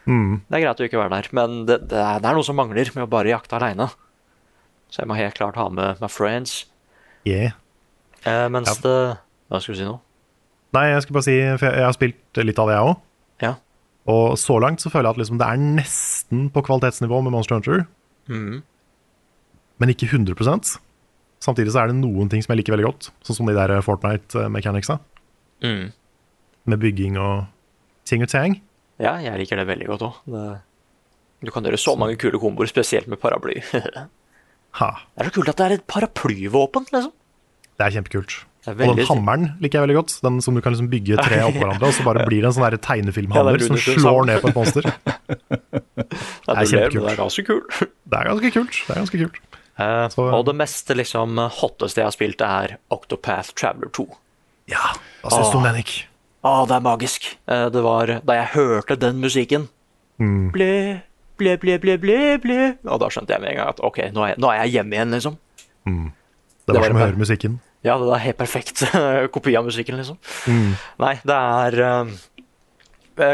Mm. 0.06 0.32
Det 0.46 0.58
er 0.58 0.64
greit 0.66 0.82
å 0.82 0.86
ikke 0.86 1.00
være 1.00 1.16
der, 1.22 1.28
men 1.34 1.54
det, 1.66 1.80
det, 1.90 1.98
er, 1.98 2.20
det 2.22 2.28
er 2.30 2.36
noe 2.38 2.46
som 2.46 2.58
mangler 2.58 2.90
med 2.94 3.06
å 3.06 3.10
bare 3.10 3.32
jakte 3.32 3.56
aleine. 3.58 3.88
Så 4.90 5.02
jeg 5.02 5.08
må 5.10 5.16
helt 5.18 5.34
klart 5.34 5.56
ha 5.56 5.68
med 5.68 6.00
my 6.00 6.08
friends. 6.08 6.64
Yeah. 7.26 7.52
Eh, 8.24 8.48
mens 8.48 8.68
Ja. 8.68 8.74
det 8.82 9.18
Hva 9.50 9.60
skulle 9.62 9.76
du 9.76 9.82
si 9.82 9.88
nå? 9.88 10.00
Nei, 10.74 10.84
jeg 10.90 11.02
skulle 11.02 11.14
bare 11.20 11.22
si, 11.26 11.36
for 11.58 11.66
jeg, 11.66 11.74
jeg 11.78 11.84
har 11.84 11.92
spilt 11.92 12.40
litt 12.44 12.58
av 12.58 12.66
det, 12.68 12.74
jeg 12.76 12.86
òg. 12.90 12.96
Ja. 13.42 13.52
Og 14.06 14.36
så 14.38 14.56
langt 14.60 14.80
så 14.82 14.90
føler 14.90 15.08
jeg 15.08 15.14
at 15.14 15.20
liksom 15.22 15.38
det 15.38 15.46
er 15.46 15.56
nesten 15.56 16.50
på 16.50 16.62
kvalitetsnivå 16.66 17.22
med 17.22 17.32
Monster 17.32 17.54
Hunter, 17.56 17.86
Mm. 18.28 18.62
men 19.78 19.88
ikke 19.88 20.08
100% 20.10 20.78
Samtidig 21.38 21.70
så 21.70 21.82
er 21.84 21.86
det 21.92 21.96
noen 22.00 22.28
ting 22.30 22.42
som 22.42 22.52
jeg 22.54 22.64
liker 22.64 22.72
veldig 22.74 22.86
godt, 22.88 23.10
sånn 23.22 23.36
som 23.36 23.46
de 23.46 23.54
der 23.54 23.68
Fortnite-mechanicsa, 23.82 24.98
Mm. 25.62 25.92
med 26.66 26.80
bygging 26.80 27.16
og 27.18 27.46
ting 28.04 28.22
og 28.22 28.28
tang. 28.28 28.60
Ja, 28.98 29.16
jeg 29.20 29.38
liker 29.38 29.56
det 29.56 29.66
veldig 29.68 29.86
godt 29.86 30.02
òg. 30.02 30.60
Du 31.44 31.50
kan 31.52 31.62
gjøre 31.62 31.78
så 31.78 31.96
mange 31.96 32.16
kule 32.18 32.38
komboer, 32.40 32.66
spesielt 32.66 33.06
med 33.06 33.20
paraply. 33.20 33.60
det 34.76 35.22
er 35.24 35.30
så 35.30 35.34
kult 35.38 35.48
at 35.52 35.56
det 35.60 35.66
er 35.66 35.74
et 35.78 35.86
paraplyvåpen, 35.88 36.86
liksom. 36.92 37.12
det 37.78 37.86
er 37.86 37.94
kjempekult. 37.96 38.34
Det 38.66 38.72
er 38.74 38.88
Og 38.90 38.96
den 38.98 39.06
hammeren 39.06 39.44
liker 39.62 39.78
jeg 39.78 39.84
veldig 39.86 39.96
godt. 40.00 40.12
Den 40.26 40.40
som 40.42 40.56
du 40.56 40.60
kan 40.60 40.74
liksom 40.74 40.88
bygge 40.90 41.16
tre 41.22 41.36
oppå 41.46 41.60
hverandre, 41.62 41.86
og 41.86 41.94
så 41.94 42.02
bare 42.06 42.24
blir 42.26 42.42
det 42.42 42.48
en 42.50 42.56
sånn 42.56 42.78
tegnefilmhammer 42.82 43.60
Ja, 43.60 43.66
som 43.68 43.78
slår 43.78 44.26
ned 44.26 44.42
på 44.42 44.50
et 44.50 44.58
monster. 44.58 44.88
Det 46.46 46.54
er, 46.54 46.66
kjempekult. 46.70 47.02
det 47.06 47.12
er 47.12 47.18
ganske 47.18 47.42
kult. 47.46 47.78
Det 48.10 48.18
er 48.18 48.28
ganske 48.30 48.50
kult. 48.54 48.76
Det 48.86 48.92
er 48.94 49.00
ganske 49.00 49.20
kult. 49.22 49.38
Eh, 49.76 50.08
Så- 50.14 50.26
og 50.32 50.44
det 50.46 50.54
meste 50.56 50.94
liksom 50.96 51.38
hotteste 51.60 52.00
jeg 52.00 52.06
har 52.06 52.14
spilt, 52.14 52.40
er 52.40 52.76
Octopath 52.94 53.50
Traveler 53.58 53.90
2. 53.92 54.06
Ja, 54.70 54.92
hva 55.22 55.30
syns 55.34 55.50
du 55.52 55.58
om 55.58 55.66
den, 55.66 55.74
Nick? 55.80 56.06
Å, 56.46 56.52
det 56.70 56.76
er 56.78 56.84
magisk. 56.86 57.26
Eh, 57.50 57.68
det 57.74 57.82
var 57.82 58.06
da 58.24 58.36
jeg 58.40 58.52
hørte 58.58 58.98
den 58.98 59.20
musikken 59.22 59.68
Mm. 60.18 60.50
Ble, 60.54 61.02
ble, 61.38 61.56
ble, 61.60 61.76
ble, 61.82 61.96
ble, 62.02 62.16
ble. 62.42 62.58
Og 62.88 63.00
da 63.02 63.08
skjønte 63.12 63.34
jeg 63.36 63.42
med 63.44 63.52
en 63.54 63.58
gang 63.60 63.68
at 63.74 63.80
ok, 63.84 63.98
nå 64.14 64.24
er 64.24 64.32
jeg, 64.34 64.40
nå 64.42 64.50
er 64.52 64.60
jeg 64.64 64.74
hjemme 64.78 64.96
igjen, 64.98 65.14
liksom. 65.16 65.36
Det 65.86 65.94
Det 66.66 66.74
var 66.74 66.80
var 66.82 66.88
som 66.90 66.96
å 66.98 67.04
høre 67.04 67.20
musikken. 67.20 67.58
Ja, 67.86 67.94
det 68.02 68.08
er 68.16 68.22
helt 68.24 68.38
perfekt 68.40 68.82
kopi 69.36 69.54
av 69.56 69.66
musikken, 69.68 69.96
liksom. 70.00 70.16
Mm. 70.50 70.72
Nei, 71.04 71.12
det 71.22 71.36
er 71.36 71.76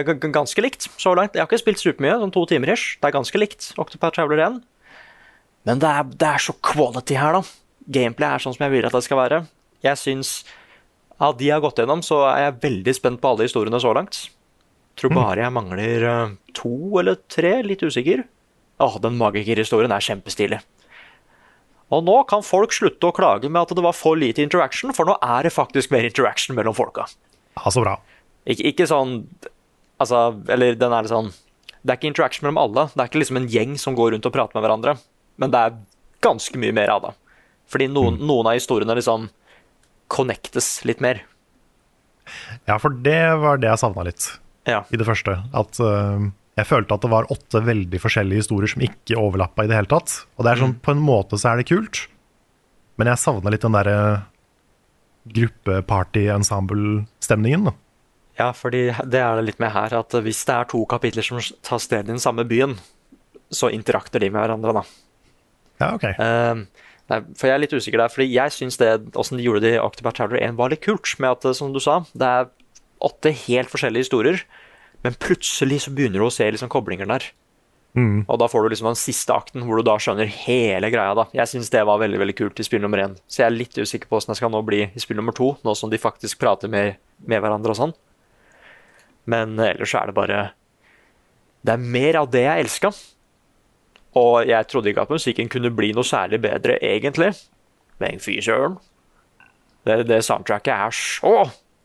g- 0.04 0.32
ganske 0.34 0.62
likt 0.62 0.88
så 1.00 1.14
langt. 1.16 1.34
Jeg 1.34 1.42
har 1.42 1.48
ikke 1.50 1.62
spilt 1.62 1.80
supermye, 1.80 2.18
sånn 2.20 2.32
to 2.34 2.44
timer 2.50 2.74
ish. 2.74 2.98
Det 3.00 3.08
er 3.08 3.16
ganske 3.16 3.40
likt 3.40 3.70
Octopath 3.80 4.14
Traveler 4.18 4.44
1. 4.50 4.60
Men 5.66 5.78
det 5.82 5.88
er, 5.88 6.02
det 6.18 6.28
er 6.28 6.42
så 6.42 6.54
quality 6.60 7.16
her, 7.18 7.38
da. 7.38 7.42
Gameplay 7.92 8.34
er 8.36 8.42
sånn 8.42 8.54
som 8.54 8.64
jeg 8.66 8.74
vil 8.76 8.86
at 8.86 8.94
det 8.94 9.04
skal 9.06 9.18
være. 9.22 9.40
Jeg 9.82 9.98
syns 9.98 10.42
Av 11.22 11.36
de 11.38 11.46
jeg 11.46 11.54
har 11.54 11.60
gått 11.62 11.78
gjennom, 11.78 12.00
så 12.02 12.16
er 12.32 12.48
jeg 12.48 12.54
veldig 12.64 12.92
spent 12.96 13.20
på 13.22 13.28
alle 13.30 13.44
historiene 13.46 13.78
så 13.78 13.92
langt. 13.94 14.24
Tror 15.00 15.14
bare 15.16 15.44
jeg 15.44 15.54
mangler 15.54 16.04
eh, 16.08 16.34
to 16.56 16.74
eller 17.00 17.18
tre, 17.32 17.58
litt 17.64 17.82
usikker. 17.84 18.24
Åh, 18.82 18.98
den 19.02 19.16
magikerhistorien 19.20 19.92
er 19.94 20.04
kjempestilig. 20.04 20.60
Og 21.92 22.04
nå 22.06 22.16
kan 22.28 22.44
folk 22.44 22.72
slutte 22.72 23.08
å 23.08 23.14
klage 23.14 23.50
med 23.52 23.62
at 23.62 23.74
det 23.76 23.84
var 23.84 23.96
for 23.96 24.16
lite 24.16 24.44
interaction, 24.44 24.94
for 24.96 25.08
nå 25.08 25.18
er 25.20 25.44
det 25.44 25.52
faktisk 25.52 25.92
mer 25.92 26.06
interaction 26.08 26.56
mellom 26.56 26.76
folka. 26.76 27.04
Ja, 27.58 27.72
så 27.72 27.84
bra. 27.84 27.98
Ikke, 28.48 28.72
ikke 28.72 28.88
sånn 28.90 29.20
Altså, 30.02 30.18
eller 30.50 30.74
den 30.74 30.90
er 30.90 31.04
litt 31.04 31.12
sånn 31.12 31.28
Det 31.84 31.92
er 31.92 31.98
ikke 32.00 32.08
interaction 32.08 32.46
mellom 32.48 32.58
alle. 32.58 32.84
Det 32.90 33.02
er 33.04 33.10
ikke 33.10 33.20
liksom 33.20 33.38
en 33.38 33.50
gjeng 33.52 33.76
som 33.78 33.94
går 33.94 34.16
rundt 34.16 34.26
og 34.26 34.32
prater 34.34 34.56
med 34.56 34.64
hverandre. 34.64 34.96
Men 35.38 35.52
det 35.52 35.60
er 35.60 35.76
ganske 36.24 36.58
mye 36.58 36.74
mer 36.74 36.90
av 36.90 37.04
det. 37.04 37.12
Fordi 37.70 37.86
noen, 37.92 38.18
noen 38.18 38.48
av 38.50 38.56
historiene 38.56 38.96
liksom 38.98 39.28
connectes 40.10 40.72
litt 40.88 41.02
mer. 41.04 41.22
Ja, 42.66 42.80
for 42.82 42.94
det 43.04 43.20
var 43.44 43.62
det 43.62 43.70
jeg 43.70 43.82
savna 43.84 44.08
litt 44.08 44.26
Ja. 44.68 44.80
i 44.90 44.96
det 44.98 45.06
første. 45.08 45.32
At 45.58 45.72
uh, 45.82 46.20
jeg 46.58 46.66
følte 46.68 46.94
at 46.94 47.02
det 47.04 47.12
var 47.12 47.30
åtte 47.32 47.58
veldig 47.64 47.98
forskjellige 48.02 48.40
historier 48.44 48.70
som 48.70 48.84
ikke 48.84 49.20
overlappa 49.20 49.60
i 49.64 49.68
det 49.70 49.78
hele 49.78 49.90
tatt. 49.90 50.10
Og 50.36 50.42
det 50.44 50.50
er 50.52 50.58
sånn, 50.60 50.80
på 50.84 50.90
en 50.94 51.02
måte 51.02 51.34
så 51.40 51.46
er 51.52 51.56
det 51.60 51.70
kult, 51.70 51.96
men 53.00 53.08
jeg 53.10 53.22
savna 53.22 53.48
litt 53.52 53.64
den 53.64 53.76
derre 53.76 53.98
gruppeparty-ensemble-stemningen. 55.32 57.62
da. 57.70 57.74
Ja, 58.38 58.52
fordi 58.56 58.82
det 58.90 59.20
er 59.20 59.32
det 59.38 59.46
litt 59.46 59.60
med 59.62 59.72
her, 59.74 59.90
at 60.00 60.10
hvis 60.24 60.44
det 60.48 60.54
er 60.56 60.64
to 60.70 60.80
kapitler 60.88 61.24
som 61.24 61.38
tar 61.64 61.80
sted 61.82 62.02
i 62.06 62.12
den 62.14 62.22
samme 62.22 62.44
byen, 62.48 62.72
så 63.52 63.66
interakter 63.72 64.18
de 64.22 64.28
med 64.32 64.40
hverandre, 64.40 64.72
da. 64.80 64.84
Ja, 65.82 65.88
ok. 65.96 66.04
Uh, 66.16 66.54
nei, 67.12 67.18
for 67.36 67.44
jeg 67.48 67.54
er 67.54 67.62
litt 67.64 67.76
usikker 67.76 67.98
der, 68.00 68.12
fordi 68.12 68.28
jeg 68.32 68.48
syns 68.54 68.76
det 68.80 68.90
åssen 69.18 69.38
de 69.38 69.46
gjorde 69.46 69.64
det 69.66 69.72
i 69.76 69.82
Octopath 69.82 70.16
Traveler 70.18 70.40
1 70.48 70.58
var 70.60 70.68
litt 70.72 70.84
kult, 70.84 71.08
med 71.22 71.30
at, 71.36 71.42
som 71.58 71.68
du 71.74 71.80
sa, 71.82 71.94
det 72.16 72.28
er 72.28 72.42
åtte 73.04 73.34
helt 73.46 73.70
forskjellige 73.72 74.06
historier, 74.06 74.42
men 75.02 75.16
plutselig 75.18 75.82
så 75.84 75.92
begynner 75.94 76.22
du 76.22 76.28
å 76.28 76.34
se 76.34 76.46
liksom 76.46 76.70
koblinger 76.72 77.08
der. 77.10 77.26
Mm. 77.92 78.22
Og 78.24 78.38
da 78.40 78.46
får 78.48 78.64
du 78.64 78.72
liksom 78.72 78.88
den 78.88 78.96
siste 78.96 79.34
akten, 79.34 79.64
hvor 79.66 79.76
du 79.76 79.84
da 79.84 79.98
skjønner 80.00 80.30
hele 80.46 80.88
greia. 80.92 81.12
da. 81.18 81.26
Jeg 81.36 81.50
syns 81.50 81.70
det 81.72 81.82
var 81.84 82.00
veldig 82.00 82.20
veldig 82.22 82.36
kult 82.38 82.62
i 82.62 82.64
spill 82.64 82.80
nummer 82.84 83.02
én. 83.02 83.16
Så 83.28 83.42
jeg 83.42 83.50
er 83.50 83.56
litt 83.56 83.76
usikker 83.76 84.08
på 84.08 84.16
åssen 84.16 84.32
jeg 84.32 84.40
skal 84.40 84.52
nå 84.54 84.62
bli 84.64 84.86
i 84.88 85.02
spill 85.02 85.18
nummer 85.20 85.36
to, 85.36 85.52
nå 85.66 85.74
som 85.76 85.92
de 85.92 86.00
faktisk 86.00 86.40
prater 86.40 86.72
med, 86.72 87.02
med 87.26 87.42
hverandre 87.42 87.74
og 87.74 87.80
sånn. 87.80 87.96
Men 89.28 89.58
ellers 89.60 89.92
så 89.92 90.00
er 90.00 90.10
det 90.10 90.16
bare 90.16 90.38
Det 91.62 91.76
er 91.76 91.90
mer 91.94 92.16
av 92.22 92.30
det 92.32 92.46
jeg 92.46 92.64
elska. 92.64 92.92
Og 94.18 94.48
jeg 94.48 94.68
trodde 94.68 94.90
ikke 94.90 95.04
at 95.06 95.12
musikken 95.12 95.48
kunne 95.52 95.72
bli 95.72 95.92
noe 95.96 96.04
særlig 96.04 96.40
bedre, 96.42 96.78
egentlig. 96.84 97.32
Men 98.00 98.20
fy 98.20 98.40
søren. 98.44 98.78
Det, 99.86 100.02
det 100.08 100.24
soundtracket 100.24 100.72
er 100.74 100.96
så 100.96 101.36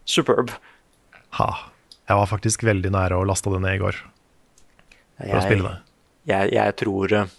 superb. 0.07 0.51
Ha. 1.37 1.49
Jeg 2.07 2.19
var 2.19 2.29
faktisk 2.29 2.63
veldig 2.67 2.91
nære 2.93 3.17
å 3.19 3.25
laste 3.27 3.51
det 3.53 3.59
ned 3.63 3.77
i 3.77 3.81
går 3.81 3.99
for 5.17 5.37
å 5.39 5.43
spille 5.43 5.67
det. 5.67 5.75
Jeg, 6.27 6.53
jeg 6.55 6.75
tror 6.81 7.13
eh, 7.15 7.35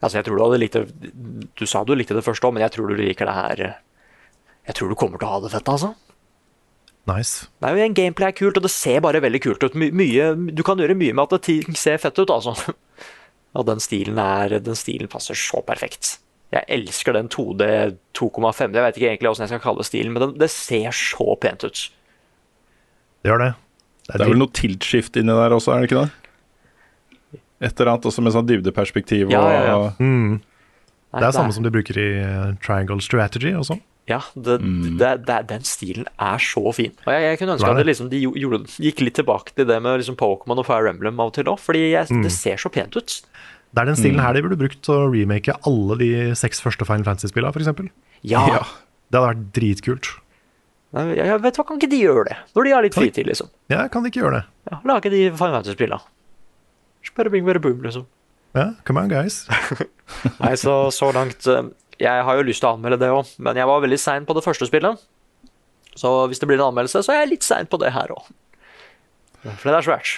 Altså, 0.00 0.16
jeg 0.16 0.26
tror 0.26 0.38
du 0.38 0.42
hadde 0.44 0.58
likt 0.60 0.76
det 0.76 1.10
Du 1.56 1.66
sa 1.68 1.82
du 1.84 1.94
likte 1.96 2.16
det 2.16 2.24
først 2.24 2.44
òg, 2.44 2.54
men 2.56 2.64
jeg 2.64 2.72
tror 2.74 2.88
du 2.88 2.96
liker 3.00 3.28
det 3.28 3.36
her 3.36 3.62
eh, 3.66 3.78
Jeg 4.68 4.76
tror 4.78 4.92
du 4.92 4.96
kommer 4.98 5.20
til 5.20 5.28
å 5.28 5.34
ha 5.34 5.40
det 5.44 5.52
fett, 5.52 5.68
altså. 5.72 5.92
Nice. 7.08 7.48
Nei, 7.64 7.72
er 7.74 7.86
en 7.86 7.96
gameplay 7.96 8.30
er 8.30 8.36
kult, 8.36 8.58
og 8.60 8.64
det 8.64 8.72
ser 8.72 9.00
bare 9.04 9.22
veldig 9.24 9.40
kult 9.42 9.64
ut. 9.64 9.76
My, 9.78 9.88
mye, 9.96 10.30
du 10.52 10.60
kan 10.66 10.80
gjøre 10.80 10.96
mye 11.00 11.16
med 11.16 11.24
at 11.24 11.38
det 11.38 11.40
ting 11.48 11.78
ser 11.78 12.00
fett 12.00 12.20
ut, 12.20 12.32
altså. 12.32 12.54
Og 13.58 13.64
den 13.66 13.80
stilen 13.82 14.20
er 14.22 14.60
Den 14.62 14.78
stilen 14.78 15.10
passer 15.10 15.38
så 15.38 15.62
perfekt. 15.66 16.18
Jeg 16.54 16.66
elsker 16.70 17.16
den 17.16 17.30
2D 17.32 17.64
2,5. 18.18 18.76
Jeg 18.76 18.84
vet 18.84 18.98
ikke 18.98 19.08
egentlig 19.08 19.30
hvordan 19.30 19.46
jeg 19.46 19.52
skal 19.52 19.64
kalle 19.64 19.86
stilen, 19.86 20.14
men 20.14 20.24
den, 20.24 20.36
det 20.38 20.50
ser 20.52 20.94
så 20.94 21.34
pent 21.40 21.66
ut. 21.66 21.82
Det 23.22 23.30
gjør 23.32 23.42
det. 23.44 23.50
Det 24.10 24.20
er 24.20 24.30
vel 24.32 24.40
noe 24.40 24.50
tilt-skift 24.56 25.16
inni 25.20 25.34
der 25.36 25.52
også, 25.54 25.74
er 25.74 25.82
det 25.84 25.90
ikke 25.90 26.04
det? 26.06 26.10
Et 27.60 27.76
eller 27.80 27.92
annet 27.92 28.06
også 28.08 28.22
med 28.24 28.32
sånn 28.34 28.46
dybdeperspektiv 28.48 29.28
og 29.28 29.34
Ja, 29.36 29.42
ja, 29.52 29.60
ja. 29.68 29.92
mm. 30.00 30.38
Det 31.10 31.26
er 31.26 31.34
samme 31.34 31.52
som 31.52 31.64
de 31.66 31.70
bruker 31.74 31.96
i 31.98 32.08
eh, 32.22 32.52
Triangle 32.64 33.00
Strategy 33.02 33.50
også. 33.58 33.76
Ja, 34.08 34.20
det, 34.34 34.56
det, 34.98 35.10
det, 35.28 35.36
den 35.50 35.64
stilen 35.66 36.06
er 36.18 36.40
så 36.42 36.62
fin. 36.74 36.94
Og 37.04 37.10
jeg, 37.12 37.22
jeg 37.28 37.38
kunne 37.38 37.54
ønske 37.58 37.66
er 37.68 37.74
at 37.74 37.78
det 37.78 37.84
det. 37.84 37.90
liksom, 37.90 38.08
de 38.10 38.20
gjorde, 38.24 38.60
gikk 38.82 39.02
litt 39.04 39.18
tilbake 39.20 39.52
til 39.54 39.68
det 39.68 39.76
med 39.84 40.00
liksom 40.00 40.16
Pokémon 40.18 40.58
og 40.62 40.66
Fire 40.66 40.90
Emblem 40.90 41.20
av 41.22 41.30
og 41.30 41.36
til 41.36 41.50
òg, 41.52 41.60
fordi 41.62 41.82
jeg, 41.92 42.08
Mm. 42.10 42.22
det 42.26 42.32
ser 42.34 42.56
så 42.58 42.70
pent 42.72 42.96
ut. 42.96 43.20
Det 43.70 43.82
er 43.82 43.86
den 43.86 43.98
stilen 44.00 44.18
her 44.22 44.34
de 44.34 44.42
burde 44.42 44.58
brukt 44.58 44.80
til 44.82 44.94
å 44.96 45.10
remake 45.12 45.54
alle 45.68 45.98
de 46.00 46.08
seks 46.34 46.58
første 46.64 46.86
Final 46.88 47.04
Fantasy-spillene, 47.06 47.52
f.eks. 47.54 47.90
Ja, 48.26 48.46
Ja. 48.48 48.64
Det 49.10 49.18
hadde 49.20 49.28
vært 49.34 49.46
dritkult. 49.54 50.08
Jeg 50.90 51.42
vet 51.44 51.58
hva, 51.58 51.64
Kan 51.68 51.78
ikke 51.78 51.90
de 51.92 52.00
gjøre 52.02 52.24
det? 52.26 52.36
Når 52.56 52.66
de 52.66 52.72
har 52.74 52.82
litt 52.86 52.96
fritid, 52.98 53.28
liksom. 53.28 53.50
Ja, 53.70 53.84
kan 53.92 54.02
de 54.02 54.10
ikke 54.10 54.24
gjøre 54.24 54.40
det? 54.40 54.46
Ja, 54.72 54.80
Lage 54.90 55.12
de 55.12 55.20
Fine 55.30 55.54
Fantasy-spillene. 55.54 56.00
Bare 57.16 57.30
bing, 57.32 57.46
bare 57.46 57.62
boom, 57.62 57.78
liksom. 57.84 58.06
Ja, 58.56 58.72
come 58.84 59.04
on, 59.04 59.12
guys. 59.12 59.44
Nei, 60.42 60.56
så, 60.58 60.74
så 60.90 61.12
langt 61.14 61.46
eh, 61.46 61.68
Jeg 62.02 62.24
har 62.26 62.38
jo 62.38 62.46
lyst 62.48 62.64
til 62.64 62.72
å 62.72 62.74
anmelde 62.74 62.98
det 63.04 63.12
òg, 63.14 63.30
men 63.38 63.60
jeg 63.60 63.70
var 63.70 63.84
veldig 63.84 64.00
sein 64.02 64.26
på 64.26 64.34
det 64.34 64.42
første 64.44 64.66
spillet. 64.66 64.98
Så 65.98 66.10
hvis 66.30 66.42
det 66.42 66.48
blir 66.50 66.58
en 66.58 66.68
anmeldelse, 66.70 67.04
så 67.06 67.14
er 67.14 67.22
jeg 67.22 67.32
litt 67.36 67.46
sein 67.46 67.70
på 67.70 67.78
det 67.82 67.92
her 67.94 68.10
òg. 68.14 68.26
For 69.44 69.70
det 69.70 69.78
er 69.78 69.86
svært. 69.86 70.12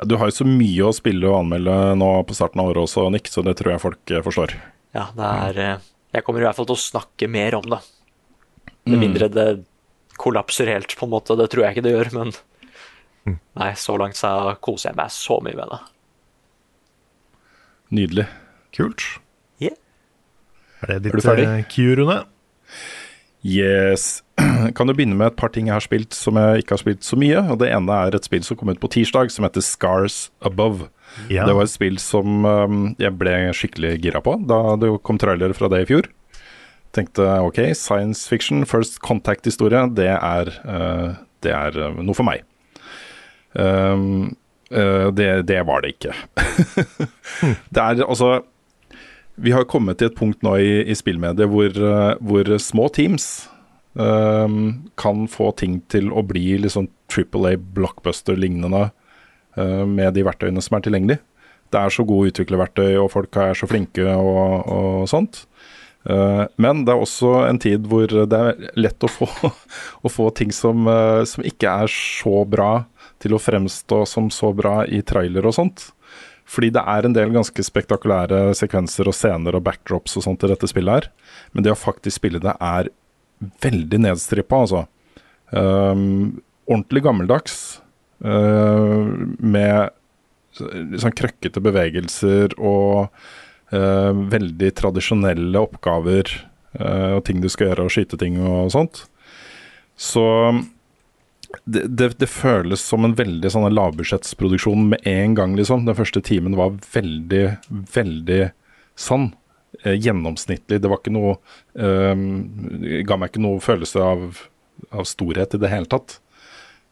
Ja, 0.00 0.06
du 0.08 0.16
har 0.18 0.30
jo 0.30 0.34
så 0.34 0.46
mye 0.48 0.88
å 0.88 0.94
spille 0.96 1.28
og 1.30 1.44
anmelde 1.44 1.74
nå 2.00 2.10
på 2.26 2.36
starten 2.36 2.62
av 2.62 2.72
året 2.72 2.86
også, 2.88 3.06
Nick, 3.14 3.30
så 3.30 3.44
det 3.46 3.54
tror 3.60 3.74
jeg 3.74 3.84
folk 3.86 4.12
eh, 4.14 4.24
forstår. 4.24 4.54
Ja, 4.96 5.08
det 5.16 5.32
er 5.46 5.60
eh, 5.62 5.90
Jeg 6.18 6.26
kommer 6.26 6.42
i 6.42 6.48
hvert 6.48 6.58
fall 6.58 6.68
til 6.68 6.76
å 6.78 6.84
snakke 6.90 7.28
mer 7.30 7.56
om 7.60 7.68
det. 7.76 7.80
Med 8.88 8.98
mindre 8.98 9.28
det 9.30 9.46
kollapser 10.18 10.68
helt, 10.70 10.96
på 10.98 11.06
en 11.06 11.12
måte. 11.12 11.36
Det 11.38 11.48
tror 11.52 11.64
jeg 11.64 11.76
ikke 11.76 11.86
det 11.86 11.94
gjør, 11.94 12.10
men 12.18 12.32
Nei, 13.22 13.70
så 13.78 13.94
langt 14.00 14.18
så 14.18 14.32
koser 14.64 14.90
jeg 14.90 14.98
meg 14.98 15.12
så 15.14 15.38
mye 15.44 15.54
med 15.54 15.70
det. 15.70 15.80
Nydelig. 17.92 18.26
Kult. 18.74 19.04
Yeah. 19.62 19.76
Er 20.82 20.98
det 20.98 21.12
Er 21.12 21.20
du 21.20 21.20
ditt 21.20 21.46
uh, 21.46 21.58
Q, 21.70 21.76
Rune? 22.00 22.18
Yes. 23.46 24.22
Kan 24.76 24.88
du 24.88 24.94
begynne 24.94 25.18
med 25.18 25.32
et 25.32 25.38
par 25.38 25.52
ting 25.54 25.68
jeg 25.68 25.76
har 25.76 25.84
spilt 25.84 26.16
som 26.16 26.38
jeg 26.40 26.64
ikke 26.64 26.76
har 26.76 26.82
spilt 26.82 27.06
så 27.06 27.18
mye. 27.20 27.44
Og 27.52 27.60
Det 27.62 27.70
ene 27.70 28.00
er 28.06 28.16
et 28.16 28.26
spill 28.26 28.42
som 28.46 28.58
kom 28.58 28.72
ut 28.72 28.80
på 28.82 28.90
tirsdag, 28.96 29.30
som 29.34 29.46
heter 29.46 29.64
Scars 29.66 30.24
Above. 30.40 30.88
Ja. 31.28 31.44
Det 31.46 31.54
var 31.58 31.68
et 31.68 31.74
spill 31.74 32.00
som 32.02 32.46
um, 32.46 32.82
jeg 32.98 33.14
ble 33.20 33.36
skikkelig 33.54 33.98
gira 34.00 34.22
på 34.24 34.38
da 34.48 34.78
det 34.80 34.94
kom 35.04 35.20
trailer 35.20 35.52
fra 35.54 35.68
det 35.70 35.84
i 35.84 35.88
fjor. 35.92 36.08
Tenkte 36.92 37.24
ok, 37.40 37.58
science 37.78 38.28
fiction, 38.28 38.66
first 38.68 39.00
contact-historie, 39.04 39.86
det 39.96 40.10
uh, 40.12 41.14
det 41.42 41.52
er 41.52 41.78
uh, 41.80 42.00
noe 42.04 42.16
for 42.16 42.28
meg. 42.28 42.44
Um, 43.56 44.34
uh, 44.72 45.08
det, 45.14 45.46
det 45.48 45.60
var 45.68 45.84
det 45.84 45.96
ikke. 45.96 46.16
Det 47.74 47.80
er 47.82 48.04
altså 48.04 48.42
Vi 49.36 49.52
har 49.52 49.64
kommet 49.64 49.98
til 49.98 50.10
et 50.10 50.16
punkt 50.16 50.44
nå 50.44 50.54
i, 50.60 50.82
i 50.84 50.94
spillmediet 50.96 51.48
hvor, 51.48 51.72
hvor 52.20 52.50
små 52.60 52.88
teams 52.92 53.48
um, 53.94 54.88
kan 55.00 55.26
få 55.28 55.50
ting 55.56 55.80
til 55.92 56.10
å 56.12 56.24
bli 56.26 56.58
liksom 56.60 56.88
Triple 57.12 57.54
A 57.54 57.58
blockbuster-lignende 57.58 58.90
uh, 59.58 59.84
med 59.88 60.14
de 60.16 60.24
verktøyene 60.26 60.62
som 60.64 60.78
er 60.78 60.86
tilgjengelig. 60.86 61.18
Det 61.72 61.80
er 61.80 61.94
så 61.94 62.04
gode 62.04 62.32
utviklerverktøy, 62.32 62.98
og 63.00 63.10
folk 63.14 63.36
er 63.40 63.56
så 63.56 63.68
flinke 63.68 64.04
og, 64.04 64.68
og 64.68 65.08
sånt. 65.08 65.46
Uh, 66.02 66.44
men 66.58 66.82
det 66.86 66.94
er 66.94 67.02
også 67.02 67.44
en 67.46 67.60
tid 67.62 67.84
hvor 67.86 68.10
det 68.10 68.38
er 68.38 68.62
lett 68.74 69.04
å 69.06 69.10
få, 69.10 69.28
å 70.06 70.10
få 70.10 70.30
ting 70.34 70.50
som, 70.54 70.88
uh, 70.90 71.22
som 71.28 71.46
ikke 71.46 71.70
er 71.84 71.92
så 71.92 72.42
bra 72.48 72.72
til 73.22 73.36
å 73.36 73.42
fremstå 73.42 74.02
som 74.10 74.30
så 74.34 74.50
bra 74.56 74.82
i 74.86 75.02
trailer 75.06 75.46
og 75.46 75.54
sånt. 75.58 75.90
Fordi 76.52 76.72
det 76.74 76.82
er 76.90 77.06
en 77.06 77.14
del 77.14 77.32
ganske 77.34 77.64
spektakulære 77.64 78.50
sekvenser 78.58 79.08
og 79.08 79.16
scener 79.16 79.56
og 79.56 79.64
backdrops 79.66 80.18
og 80.18 80.26
sånt 80.26 80.42
i 80.42 80.50
dette 80.50 80.68
spillet 80.68 80.96
her. 80.98 81.08
Men 81.54 81.64
det 81.64 81.74
å 81.74 81.78
faktisk 81.78 82.18
spille 82.18 82.42
det 82.42 82.56
er 82.58 82.90
veldig 83.62 84.02
nedstrippa, 84.04 84.64
altså. 84.64 84.82
Um, 85.50 86.42
ordentlig 86.66 87.04
gammeldags. 87.06 87.56
Uh, 88.22 89.06
med 89.38 89.94
sånn 90.52 91.16
krøkkete 91.16 91.62
bevegelser 91.64 92.52
og 92.60 93.08
veldig 93.72 94.68
tradisjonelle 94.76 95.60
oppgaver 95.64 96.28
uh, 96.80 97.16
og 97.16 97.24
ting 97.24 97.40
du 97.40 97.48
skal 97.52 97.70
gjøre, 97.70 97.86
og 97.86 97.94
skyte 97.94 98.18
ting 98.20 98.36
og 98.42 98.72
sånt. 98.74 99.04
Så 99.96 100.24
det, 101.64 101.84
det, 101.88 102.08
det 102.20 102.28
føles 102.32 102.82
som 102.84 103.04
en 103.06 103.16
veldig 103.16 103.52
sånn 103.52 103.68
lavbudsjettsproduksjon 103.72 104.88
med 104.94 105.06
en 105.08 105.36
gang, 105.38 105.56
liksom. 105.58 105.86
Den 105.86 105.98
første 105.98 106.22
timen 106.24 106.56
var 106.58 106.78
veldig, 106.94 107.44
veldig 107.94 108.42
sann. 108.98 109.30
Eh, 109.82 109.96
gjennomsnittlig. 109.96 110.80
Det 110.82 110.90
var 110.90 111.00
ikke 111.00 111.14
noe 111.14 111.36
eh, 111.80 112.12
Ga 113.08 113.16
meg 113.16 113.32
ikke 113.32 113.44
noe 113.44 113.62
følelse 113.62 114.02
av, 114.04 114.42
av 114.92 115.08
storhet 115.08 115.56
i 115.56 115.62
det 115.62 115.70
hele 115.72 115.88
tatt. 115.90 116.18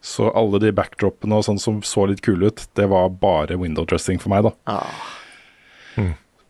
Så 0.00 0.30
alle 0.32 0.62
de 0.62 0.72
backdropene 0.72 1.36
og 1.36 1.44
sånn 1.44 1.60
som 1.60 1.82
så 1.84 2.06
litt 2.08 2.22
kule 2.24 2.48
ut, 2.48 2.64
det 2.78 2.88
var 2.88 3.12
bare 3.20 3.58
window 3.60 3.84
dressing 3.84 4.20
for 4.22 4.32
meg, 4.32 4.48
da. 4.48 4.54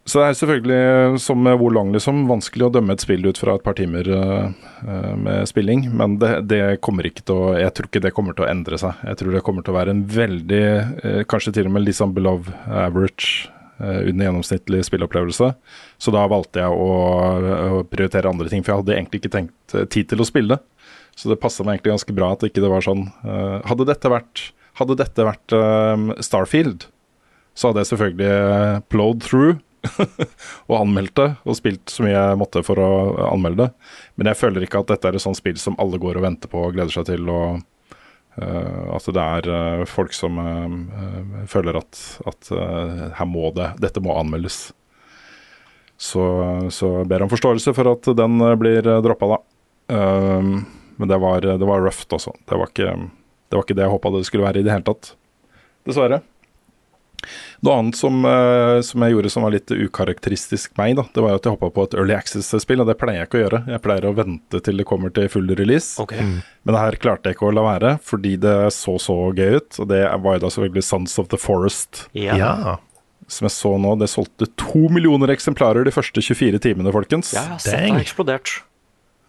Så 0.09 0.19
det 0.19 0.27
er 0.27 0.37
selvfølgelig, 0.39 1.21
som 1.21 1.43
med 1.45 1.59
hvor 1.61 1.73
lang, 1.75 1.91
liksom, 1.93 2.25
vanskelig 2.29 2.67
å 2.67 2.73
dømme 2.73 2.95
et 2.97 3.03
spill 3.05 3.27
ut 3.29 3.39
fra 3.39 3.55
et 3.57 3.65
par 3.65 3.77
timer 3.79 4.09
uh, 4.09 4.49
uh, 4.83 5.13
med 5.21 5.49
spilling. 5.49 5.85
Men 5.93 6.17
det, 6.23 6.33
det, 6.51 6.63
kommer 6.85 7.07
ikke 7.07 7.23
til 7.29 7.37
å 7.37 7.53
Jeg 7.61 7.75
tror 7.77 7.91
ikke 7.91 8.03
det 8.07 8.15
kommer 8.17 8.37
til 8.37 8.47
å 8.47 8.51
endre 8.51 8.81
seg. 8.81 8.97
Jeg 9.07 9.21
tror 9.21 9.37
det 9.37 9.45
kommer 9.47 9.67
til 9.67 9.75
å 9.75 9.77
være 9.77 9.95
en 9.95 10.03
veldig, 10.11 10.65
uh, 11.05 11.21
kanskje 11.31 11.53
til 11.59 11.69
og 11.69 11.77
med 11.77 11.85
litt 11.85 11.99
sånn 12.01 12.17
below 12.17 12.49
average, 12.67 13.51
under 13.81 14.27
gjennomsnittlig 14.27 14.83
spillopplevelse. 14.85 15.47
Så 15.97 16.13
da 16.13 16.27
valgte 16.29 16.61
jeg 16.61 16.69
å, 16.69 16.89
å, 17.79 17.79
prioritere 17.89 18.29
andre 18.29 18.51
ting, 18.53 18.61
for 18.61 18.75
jeg 18.75 18.83
hadde 18.83 18.93
egentlig 18.93 19.23
ikke 19.23 19.31
tenkt 19.33 19.77
tid 19.95 20.11
til 20.11 20.21
å 20.21 20.27
spille. 20.29 20.59
Så 21.17 21.31
det 21.31 21.39
passa 21.41 21.65
meg 21.65 21.79
egentlig 21.79 21.95
ganske 21.95 22.17
bra 22.19 22.29
at 22.35 22.45
ikke 22.45 22.61
det 22.61 22.69
var 22.69 22.85
sånn 22.85 23.07
Hadde 23.65 23.87
dette 23.89 24.13
vært, 24.13 24.43
hadde 24.77 24.99
dette 25.01 25.25
vært 25.31 25.57
Starfield, 26.29 26.85
så 27.57 27.71
hadde 27.71 27.87
jeg 27.87 27.93
selvfølgelig 27.95 28.85
plowed 28.93 29.25
through 29.25 29.57
og 30.69 30.77
anmeldt 30.77 31.17
det, 31.17 31.29
og 31.45 31.57
spilt 31.57 31.93
så 31.93 32.05
mye 32.05 32.15
jeg 32.15 32.39
måtte 32.41 32.63
for 32.67 32.81
å 32.81 32.91
anmelde 33.31 33.67
det. 33.67 33.91
Men 34.21 34.31
jeg 34.31 34.41
føler 34.41 34.67
ikke 34.67 34.83
at 34.83 34.93
dette 34.93 35.11
er 35.11 35.19
et 35.19 35.25
sånt 35.25 35.39
spill 35.39 35.59
som 35.61 35.79
alle 35.81 36.01
går 36.01 36.19
og 36.21 36.27
venter 36.27 36.53
på 36.53 36.65
og 36.67 36.75
gleder 36.77 36.93
seg 36.95 37.09
til. 37.09 37.31
og 37.33 37.63
uh, 38.41 38.97
At 38.97 39.09
det 39.09 39.25
er 39.25 39.49
uh, 39.53 39.87
folk 39.89 40.17
som 40.17 40.41
uh, 40.41 41.47
føler 41.51 41.81
at, 41.81 42.03
at 42.31 42.53
her 43.19 43.31
må 43.31 43.53
det, 43.57 43.73
dette 43.83 44.03
må 44.05 44.17
anmeldes. 44.19 44.69
Så, 46.01 46.25
så 46.73 46.93
ber 47.05 47.27
om 47.27 47.33
forståelse 47.33 47.75
for 47.77 47.91
at 47.91 48.07
den 48.17 48.41
blir 48.57 48.87
droppa, 49.05 49.35
da. 49.35 49.37
men 50.97 51.11
det 51.11 51.19
var, 51.21 51.45
det 51.45 51.67
var 51.69 51.83
røft, 51.85 52.09
også. 52.17 52.33
Det 52.49 52.57
var 52.57 52.71
ikke 52.73 52.95
det, 52.97 53.59
var 53.59 53.67
ikke 53.67 53.77
det 53.77 53.85
jeg 53.85 53.93
håpa 53.93 54.13
det 54.15 54.23
skulle 54.25 54.47
være 54.47 54.63
i 54.63 54.65
det 54.65 54.73
hele 54.73 54.87
tatt. 54.87 55.11
Dessverre. 55.85 56.23
Noe 57.67 57.77
annet 57.77 57.99
som, 57.99 58.23
uh, 58.25 58.81
som, 58.85 59.05
jeg 59.05 59.15
gjorde 59.15 59.33
som 59.33 59.45
var 59.45 59.55
litt 59.55 59.73
ukarakteristisk 59.73 60.75
meg, 60.81 60.97
da, 60.99 61.05
det 61.15 61.25
var 61.25 61.37
at 61.37 61.47
jeg 61.47 61.55
hoppa 61.57 61.71
på 61.75 61.87
et 61.89 61.97
Early 61.99 62.17
Access-spill, 62.17 62.83
og 62.83 62.91
det 62.91 62.97
pleier 63.01 63.23
jeg 63.23 63.31
ikke 63.31 63.41
å 63.41 63.43
gjøre. 63.45 63.63
Jeg 63.75 63.85
pleier 63.85 64.09
å 64.09 64.15
vente 64.17 64.63
til 64.65 64.81
det 64.81 64.87
kommer 64.89 65.13
til 65.15 65.29
full 65.33 65.51
release. 65.59 65.95
Okay. 66.03 66.25
Mm. 66.25 66.39
Men 66.65 66.77
det 66.77 66.85
her 66.85 67.01
klarte 67.03 67.31
jeg 67.31 67.39
ikke 67.39 67.51
å 67.51 67.57
la 67.57 67.67
være, 67.67 67.97
fordi 68.07 68.37
det 68.41 68.57
så 68.77 68.97
så 69.03 69.19
gøy 69.37 69.61
ut. 69.61 69.83
Og 69.83 69.91
det 69.93 70.05
var 70.25 70.39
jo 70.39 70.45
da 70.45 70.53
selvfølgelig 70.55 70.87
Sons 70.87 71.19
of 71.23 71.31
the 71.33 71.41
Forest. 71.41 72.07
Ja. 72.17 72.39
Ja. 72.41 72.79
Som 73.31 73.47
jeg 73.47 73.55
så 73.55 73.77
nå, 73.79 73.95
det 74.01 74.11
solgte 74.11 74.49
to 74.59 74.89
millioner 74.91 75.31
eksemplarer 75.31 75.87
de 75.87 75.95
første 75.95 76.25
24 76.25 76.63
timene, 76.65 76.93
folkens. 76.95 77.35
Ja, 77.37 77.47
jeg 77.63 77.93
har 77.93 78.03
eksplodert. 78.03 78.59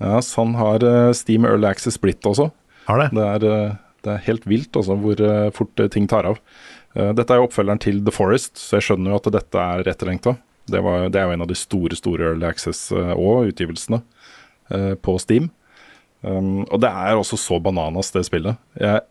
Ja, 0.01 0.17
sånn 0.25 0.55
har 0.57 0.81
uh, 0.81 1.11
Steam 1.13 1.45
Early 1.45 1.69
Access 1.69 1.99
blitt 2.01 2.25
også. 2.25 2.49
Har 2.87 3.03
det? 3.03 3.11
Det 3.13 3.25
er, 3.27 3.45
uh, 3.45 3.75
det 4.01 4.15
er 4.15 4.23
helt 4.25 4.47
vilt 4.49 4.77
altså, 4.77 4.97
hvor 4.97 5.21
uh, 5.21 5.51
fort 5.53 5.83
uh, 5.83 5.89
ting 5.93 6.07
tar 6.09 6.29
av. 6.31 6.39
Uh, 6.97 7.11
dette 7.17 7.33
er 7.33 7.41
jo 7.41 7.47
oppfølgeren 7.47 7.81
til 7.81 8.01
The 8.05 8.13
Forest, 8.15 8.57
så 8.59 8.79
jeg 8.79 8.89
skjønner 8.89 9.13
jo 9.13 9.21
at 9.21 9.31
dette 9.37 9.67
er 9.75 9.91
etterlengta. 9.91 10.35
Det, 10.71 10.81
det 11.11 11.19
er 11.19 11.27
jo 11.27 11.35
en 11.35 11.45
av 11.45 11.49
de 11.49 11.57
store 11.57 11.97
store 11.97 12.31
Early 12.31 12.47
Access 12.47 12.91
uh, 12.93 13.13
og 13.15 13.51
utgivelsene 13.51 14.01
uh, 14.71 14.93
på 14.99 15.17
Steam. 15.23 15.49
Um, 16.21 16.67
og 16.67 16.83
det 16.83 16.91
er 16.91 17.17
også 17.17 17.39
så 17.39 17.57
bananas, 17.63 18.11
det 18.13 18.27
spillet. 18.27 18.59
Jeg, 18.79 19.01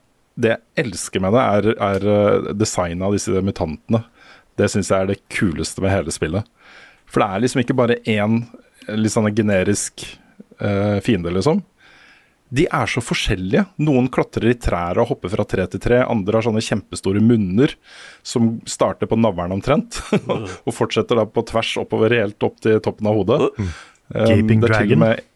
det 0.41 0.55
jeg 0.55 0.87
elsker 0.87 1.25
med 1.25 1.35
det, 1.35 1.43
er, 1.43 1.71
er 1.83 2.55
designet 2.55 3.09
av 3.09 3.17
disse 3.17 3.43
mutantene. 3.45 4.05
Det 4.61 4.69
syns 4.71 4.93
jeg 4.93 5.05
er 5.05 5.11
det 5.11 5.23
kuleste 5.33 5.83
med 5.83 5.93
hele 5.93 6.15
spillet. 6.15 6.47
For 7.11 7.23
det 7.23 7.29
er 7.29 7.43
liksom 7.43 7.65
ikke 7.65 7.77
bare 7.77 7.99
én 8.09 8.45
litt 8.89 9.13
sånn 9.13 9.29
generisk 9.35 10.05
uh, 10.63 10.99
fiende, 11.05 11.33
liksom. 11.35 11.65
De 12.51 12.65
er 12.67 12.89
så 12.91 12.99
forskjellige. 13.05 13.63
Noen 13.87 14.09
klatrer 14.11 14.51
i 14.51 14.57
trær 14.59 14.99
og 14.99 15.11
hopper 15.13 15.31
fra 15.31 15.45
tre 15.47 15.67
til 15.71 15.83
tre. 15.83 16.01
Andre 16.03 16.39
har 16.41 16.47
sånne 16.49 16.63
kjempestore 16.67 17.23
munner 17.23 17.77
som 18.27 18.57
starter 18.67 19.07
på 19.11 19.19
navlen 19.21 19.55
omtrent. 19.55 20.01
og 20.67 20.75
fortsetter 20.75 21.21
da 21.21 21.27
på 21.31 21.45
tvers 21.47 21.77
oppover 21.85 22.17
helt 22.19 22.43
opp 22.47 22.59
til 22.65 22.81
toppen 22.83 23.07
av 23.11 23.21
hodet. 23.21 23.39
Mm. 23.55 23.71
Gaping 24.17 24.59
um, 24.59 24.67
er 24.67 24.75
dragon. 24.75 25.05
med- 25.05 25.27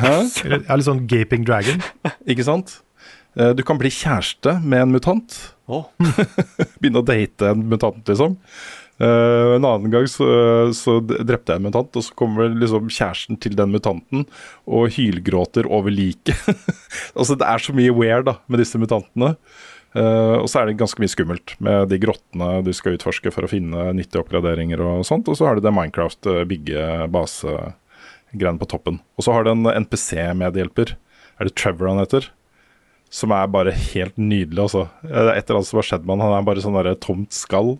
Hæ? 0.00 0.14
Ja, 0.64 0.76
litt 0.80 0.88
sånn 0.88 1.04
gaping 1.10 1.44
dragon. 1.46 1.84
Ikke 2.32 2.46
sant? 2.48 2.78
Eh, 3.36 3.52
Du 3.54 3.60
kan 3.66 3.78
bli 3.78 3.92
kjæreste 3.92 4.56
med 4.64 4.86
en 4.86 4.94
mutant. 4.96 5.36
Oh. 5.68 5.84
Begynne 6.80 7.00
å 7.00 7.06
date 7.06 7.52
en 7.52 7.62
mutant, 7.70 8.00
liksom. 8.08 8.38
Eh, 9.02 9.54
en 9.56 9.64
annen 9.64 9.90
gang 9.90 10.06
så, 10.10 10.26
så 10.76 11.00
drepte 11.02 11.54
jeg 11.54 11.60
en 11.60 11.66
mutant, 11.66 11.96
og 11.98 12.06
så 12.06 12.14
kommer 12.18 12.52
liksom 12.54 12.90
kjæresten 12.92 13.38
til 13.42 13.56
den 13.58 13.72
mutanten 13.74 14.26
og 14.70 14.94
hylgråter 14.94 15.66
over 15.66 15.94
liket. 15.94 16.38
altså, 17.18 17.34
det 17.38 17.48
er 17.48 17.64
så 17.64 17.74
mye 17.74 17.94
weird 17.94 18.28
da, 18.30 18.38
med 18.46 18.62
disse 18.62 18.78
mutantene. 18.80 19.34
Uh, 19.94 20.42
og 20.42 20.48
så 20.50 20.58
er 20.58 20.66
det 20.66 20.80
ganske 20.80 20.98
mye 20.98 21.10
skummelt 21.12 21.52
med 21.62 21.86
de 21.92 22.00
grottene 22.02 22.48
du 22.66 22.72
skal 22.74 22.96
utforske 22.96 23.30
for 23.30 23.46
å 23.46 23.50
finne 23.50 23.92
nyttige 23.94 24.24
oppgraderinger 24.24 24.82
og 24.82 25.04
sånt. 25.06 25.30
Og 25.30 25.38
så 25.38 25.46
har 25.46 25.54
du 25.54 25.62
det 25.62 25.74
Minecraft 25.74 26.30
eh, 26.30 26.40
bygge 26.50 26.86
base-greiene 27.14 28.58
på 28.58 28.70
toppen. 28.72 28.98
Og 29.14 29.26
så 29.26 29.36
har 29.36 29.46
du 29.46 29.52
en 29.52 29.68
NPC-medhjelper. 29.70 30.96
Er 31.38 31.46
det 31.46 31.54
Trevor 31.58 31.92
han 31.92 32.02
heter? 32.02 32.26
Som 33.14 33.30
er 33.36 33.46
bare 33.46 33.76
helt 33.92 34.18
nydelig, 34.18 34.64
altså. 34.64 34.88
Et 35.06 35.14
eller 35.14 35.60
annet 35.60 35.70
som 35.70 35.78
har 35.78 35.86
skjedd 35.86 36.02
med 36.02 36.16
han. 36.16 36.26
Han 36.26 36.40
er 36.40 36.48
bare 36.50 36.64
sånn 36.64 36.74
derre 36.74 36.98
tomt 36.98 37.30
skall. 37.36 37.76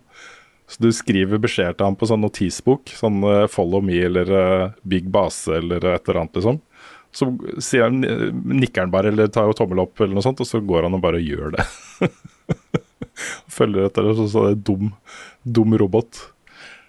Så 0.70 0.80
du 0.80 0.88
skriver 0.96 1.40
beskjed 1.42 1.76
til 1.76 1.86
ham 1.86 1.96
på 1.98 2.08
sånn 2.08 2.22
notisbok, 2.24 2.88
sånn 2.96 3.20
uh, 3.26 3.44
'follow 3.50 3.84
me' 3.84 4.00
eller 4.06 4.30
uh, 4.32 4.70
'big 4.82 5.10
base' 5.12 5.58
eller 5.58 5.84
et 5.84 6.08
eller 6.08 6.22
annet, 6.22 6.38
liksom. 6.40 6.60
Så 7.14 7.28
sier 7.62 7.86
han, 7.86 8.02
eh, 8.04 8.30
nikker 8.32 8.82
han 8.82 8.90
bare, 8.90 9.12
eller 9.12 9.30
tar 9.30 9.46
jo 9.46 9.54
tommel 9.54 9.84
opp, 9.84 10.00
eller 10.00 10.16
noe 10.16 10.24
sånt, 10.24 10.40
og 10.42 10.48
så 10.48 10.58
går 10.58 10.88
han 10.88 10.96
og 10.96 11.02
bare 11.04 11.22
gjør 11.22 11.54
det. 11.54 11.66
Følger 13.56 13.86
etter 13.86 14.08
en 14.08 14.16
sånn 14.18 14.30
så 14.32 14.42
det 14.48 14.56
er 14.56 14.64
dum, 14.66 14.88
dum 15.46 15.76
robot. 15.78 16.24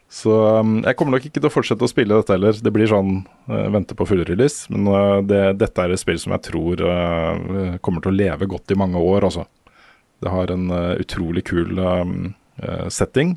Så 0.10 0.34
um, 0.62 0.80
jeg 0.86 0.98
kommer 0.98 1.18
nok 1.18 1.28
ikke 1.28 1.42
til 1.44 1.50
å 1.50 1.54
fortsette 1.54 1.86
å 1.86 1.92
spille 1.92 2.18
dette 2.18 2.34
heller. 2.34 2.58
Det 2.58 2.74
blir 2.74 2.90
sånn 2.90 3.20
uh, 3.52 3.68
vente 3.74 3.98
på 3.98 4.08
full 4.10 4.24
release, 4.26 4.66
Men 4.74 4.90
uh, 4.90 5.20
det, 5.22 5.44
dette 5.62 5.86
er 5.86 5.94
et 5.94 6.02
spill 6.02 6.18
som 6.22 6.34
jeg 6.34 6.48
tror 6.50 6.82
kommer 7.86 8.02
til 8.02 8.14
å 8.14 8.18
leve 8.18 8.50
godt 8.50 8.74
i 8.74 8.80
mange 8.80 9.02
år, 9.02 9.28
altså. 9.30 9.46
Det 10.24 10.32
har 10.32 10.50
en 10.50 10.72
utrolig 10.96 11.44
kul 11.46 11.78
um, 11.78 12.34
setting. 12.90 13.36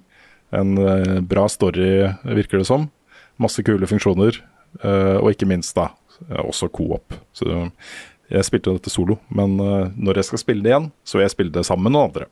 En 0.55 0.79
uh, 0.81 1.19
bra 1.21 1.49
story, 1.53 2.09
virker 2.25 2.63
det 2.63 2.69
som. 2.69 2.89
Masse 3.41 3.63
kule 3.67 3.89
funksjoner. 3.91 4.41
Uh, 4.83 5.19
og 5.21 5.33
ikke 5.33 5.49
minst, 5.49 5.75
da, 5.79 5.91
eh, 6.29 6.43
også 6.45 6.69
co-op. 6.73 7.17
Så 7.37 7.71
jeg 8.29 8.45
spilte 8.45 8.75
dette 8.77 8.93
solo, 8.93 9.17
men 9.33 9.57
eh, 9.63 9.95
når 9.97 10.21
jeg 10.21 10.29
skal 10.29 10.43
spille 10.43 10.65
det 10.65 10.75
igjen, 10.75 10.91
så 11.07 11.17
vil 11.17 11.25
jeg 11.25 11.35
spille 11.35 11.55
det 11.55 11.65
sammen 11.65 11.89
med 11.89 11.95
noen 11.95 12.11
andre. 12.11 12.29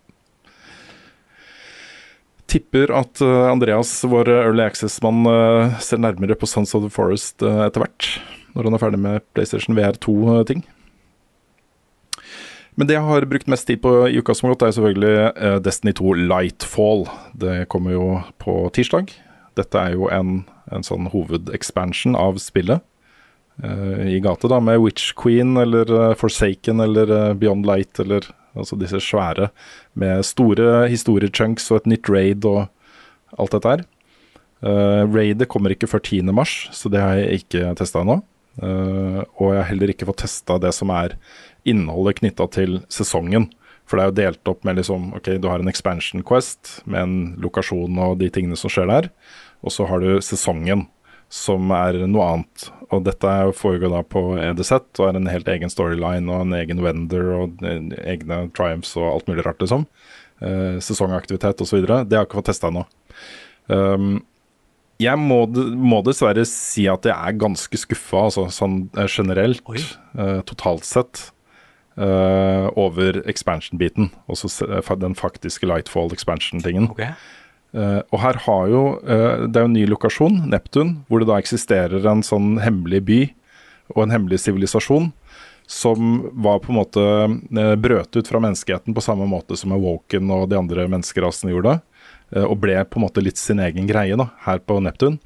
Tipper 2.52 2.92
at 2.98 3.22
eh, 3.24 3.44
Andreas, 3.48 3.94
vår 4.04 4.28
Early 4.34 4.66
Access-mann, 4.66 5.24
eh, 5.30 5.78
ser 5.82 6.02
nærmere 6.04 6.36
på 6.38 6.48
Sons 6.50 6.76
of 6.76 6.84
the 6.84 6.92
Forest 6.92 7.44
eh, 7.44 7.62
etter 7.64 7.84
hvert. 7.86 8.10
Når 8.52 8.68
han 8.68 8.76
er 8.76 8.82
ferdig 8.82 9.00
med 9.06 9.24
PlayStation 9.36 9.76
VR2-ting. 9.76 10.62
Men 12.76 12.88
det 12.88 12.96
jeg 12.98 13.06
har 13.06 13.28
brukt 13.28 13.48
mest 13.48 13.68
tid 13.70 13.80
på 13.84 13.92
i 14.08 14.18
uka 14.20 14.34
som 14.36 14.48
har 14.48 14.56
gått, 14.56 14.66
er 14.66 14.74
selvfølgelig 14.76 15.14
eh, 15.32 15.58
Destiny 15.64 15.94
2 15.96 16.16
Lightfall. 16.28 17.06
Det 17.32 17.54
kommer 17.72 17.96
jo 17.96 18.08
på 18.42 18.58
tirsdag. 18.76 19.14
Dette 19.56 19.80
er 19.80 19.96
jo 19.96 20.10
en, 20.12 20.42
en 20.68 20.84
sånn 20.84 21.08
hovedekspansjon 21.12 22.18
av 22.20 22.36
spillet 22.42 22.84
eh, 23.64 24.12
i 24.12 24.20
gate, 24.20 24.50
da, 24.52 24.60
med 24.60 24.82
Witch 24.84 25.14
Queen 25.16 25.56
eller 25.62 25.88
eh, 25.88 26.16
Forsaken 26.20 26.84
eller 26.84 27.34
Beyond 27.40 27.64
Light 27.68 28.02
eller 28.04 28.28
altså 28.56 28.76
disse 28.80 29.00
svære 29.04 29.50
med 30.00 30.24
store 30.24 30.86
historiechunks 30.92 31.70
og 31.70 31.82
et 31.82 31.90
nytt 31.94 32.12
raid 32.12 32.46
og 32.48 32.66
alt 33.36 33.56
dette 33.56 33.72
her. 33.74 33.84
Uh, 34.64 35.04
Raidet 35.12 35.48
kommer 35.52 35.74
ikke 35.74 35.88
før 35.90 36.00
10. 36.00 36.32
mars, 36.32 36.54
så 36.72 36.88
det 36.92 37.02
har 37.02 37.18
jeg 37.20 37.42
ikke 37.42 37.74
testa 37.76 38.00
ennå. 38.00 38.22
Uh, 38.56 39.20
og 39.36 39.52
jeg 39.52 39.60
har 39.60 39.68
heller 39.68 39.92
ikke 39.92 40.08
fått 40.08 40.22
testa 40.24 40.56
det 40.62 40.72
som 40.72 40.88
er 40.96 41.18
innholdet 41.68 42.20
knytta 42.20 42.48
til 42.54 42.80
sesongen. 42.92 43.50
For 43.86 43.98
det 43.98 44.02
er 44.02 44.10
jo 44.10 44.18
delt 44.18 44.50
opp 44.50 44.64
med 44.66 44.80
liksom 44.80 45.12
Ok, 45.14 45.30
du 45.38 45.46
har 45.46 45.62
en 45.62 45.70
expansion 45.70 46.24
quest 46.26 46.80
med 46.90 47.02
en 47.04 47.16
lokasjon 47.42 48.00
og 48.02 48.18
de 48.22 48.30
tingene 48.34 48.58
som 48.58 48.72
skjer 48.72 48.90
der. 48.90 49.10
Og 49.62 49.74
så 49.74 49.86
har 49.88 50.02
du 50.02 50.18
sesongen, 50.24 50.86
som 51.32 51.70
er 51.74 52.02
noe 52.06 52.26
annet. 52.32 52.68
Og 52.90 53.02
dette 53.06 53.32
foregår 53.58 53.94
da 53.94 54.02
på 54.06 54.22
EDZ 54.42 54.72
og 54.78 55.08
er 55.08 55.18
en 55.18 55.30
helt 55.30 55.48
egen 55.50 55.72
storyline 55.72 56.30
og 56.30 56.44
en 56.44 56.54
egen 56.58 56.82
vendor 56.84 57.32
og 57.40 57.66
egne 57.66 58.46
triumphs 58.56 58.94
og 58.98 59.08
alt 59.10 59.30
mulig 59.30 59.46
rart, 59.46 59.62
liksom. 59.62 59.86
Eh, 60.44 60.78
sesongaktivitet 60.84 61.62
osv. 61.64 61.82
Det 61.82 61.96
har 61.96 62.06
jeg 62.22 62.28
ikke 62.28 62.42
fått 62.42 62.50
testa 62.52 62.70
ennå. 62.70 62.84
Um, 63.66 64.18
jeg 65.02 65.20
må, 65.20 65.42
må 65.76 66.00
dessverre 66.06 66.44
si 66.48 66.86
at 66.88 67.04
jeg 67.08 67.12
er 67.12 67.40
ganske 67.40 67.80
skuffa, 67.80 68.26
altså 68.28 68.46
sånn 68.52 68.86
eh, 68.96 69.08
generelt, 69.10 69.64
eh, 70.16 70.38
totalt 70.48 70.86
sett, 70.88 71.26
eh, 71.96 72.66
over 72.76 73.22
expansion-biten. 73.28 74.10
Fa- 74.28 74.98
den 75.00 75.14
faktiske 75.18 75.66
Lightfall 75.68 76.12
expansion-tingen. 76.12 76.90
Eh, 77.76 78.00
og 78.12 78.20
her 78.22 78.38
har 78.46 78.68
jo 78.70 78.82
uh, 79.02 79.44
Det 79.48 79.58
er 79.58 79.64
jo 79.64 79.68
en 79.68 79.74
ny 79.76 79.86
lokasjon, 79.90 80.36
Neptun, 80.48 80.94
hvor 81.08 81.20
det 81.20 81.28
da 81.28 81.40
eksisterer 81.42 82.06
en 82.08 82.22
sånn 82.24 82.56
hemmelig 82.62 83.02
by 83.04 83.20
og 83.94 84.04
en 84.04 84.14
hemmelig 84.14 84.40
sivilisasjon 84.42 85.10
som 85.66 86.30
var 86.32 86.60
på 86.62 86.70
en 86.70 86.78
måte 86.78 87.02
brøt 87.82 88.14
ut 88.14 88.28
fra 88.30 88.38
menneskeheten 88.42 88.94
på 88.94 89.02
samme 89.02 89.26
måte 89.26 89.58
som 89.58 89.72
Awoken 89.74 90.30
og 90.30 90.48
de 90.50 90.58
andre 90.58 90.84
menneskerasene 90.86 91.50
gjorde. 91.50 91.80
og 92.38 92.54
ble 92.62 92.76
på 92.86 92.98
en 92.98 93.04
måte 93.04 93.22
litt 93.22 93.38
sin 93.38 93.58
egen 93.62 93.86
greie 93.86 94.14
da, 94.18 94.28
her 94.46 94.58
på 94.62 94.78
Neptun. 94.82 95.18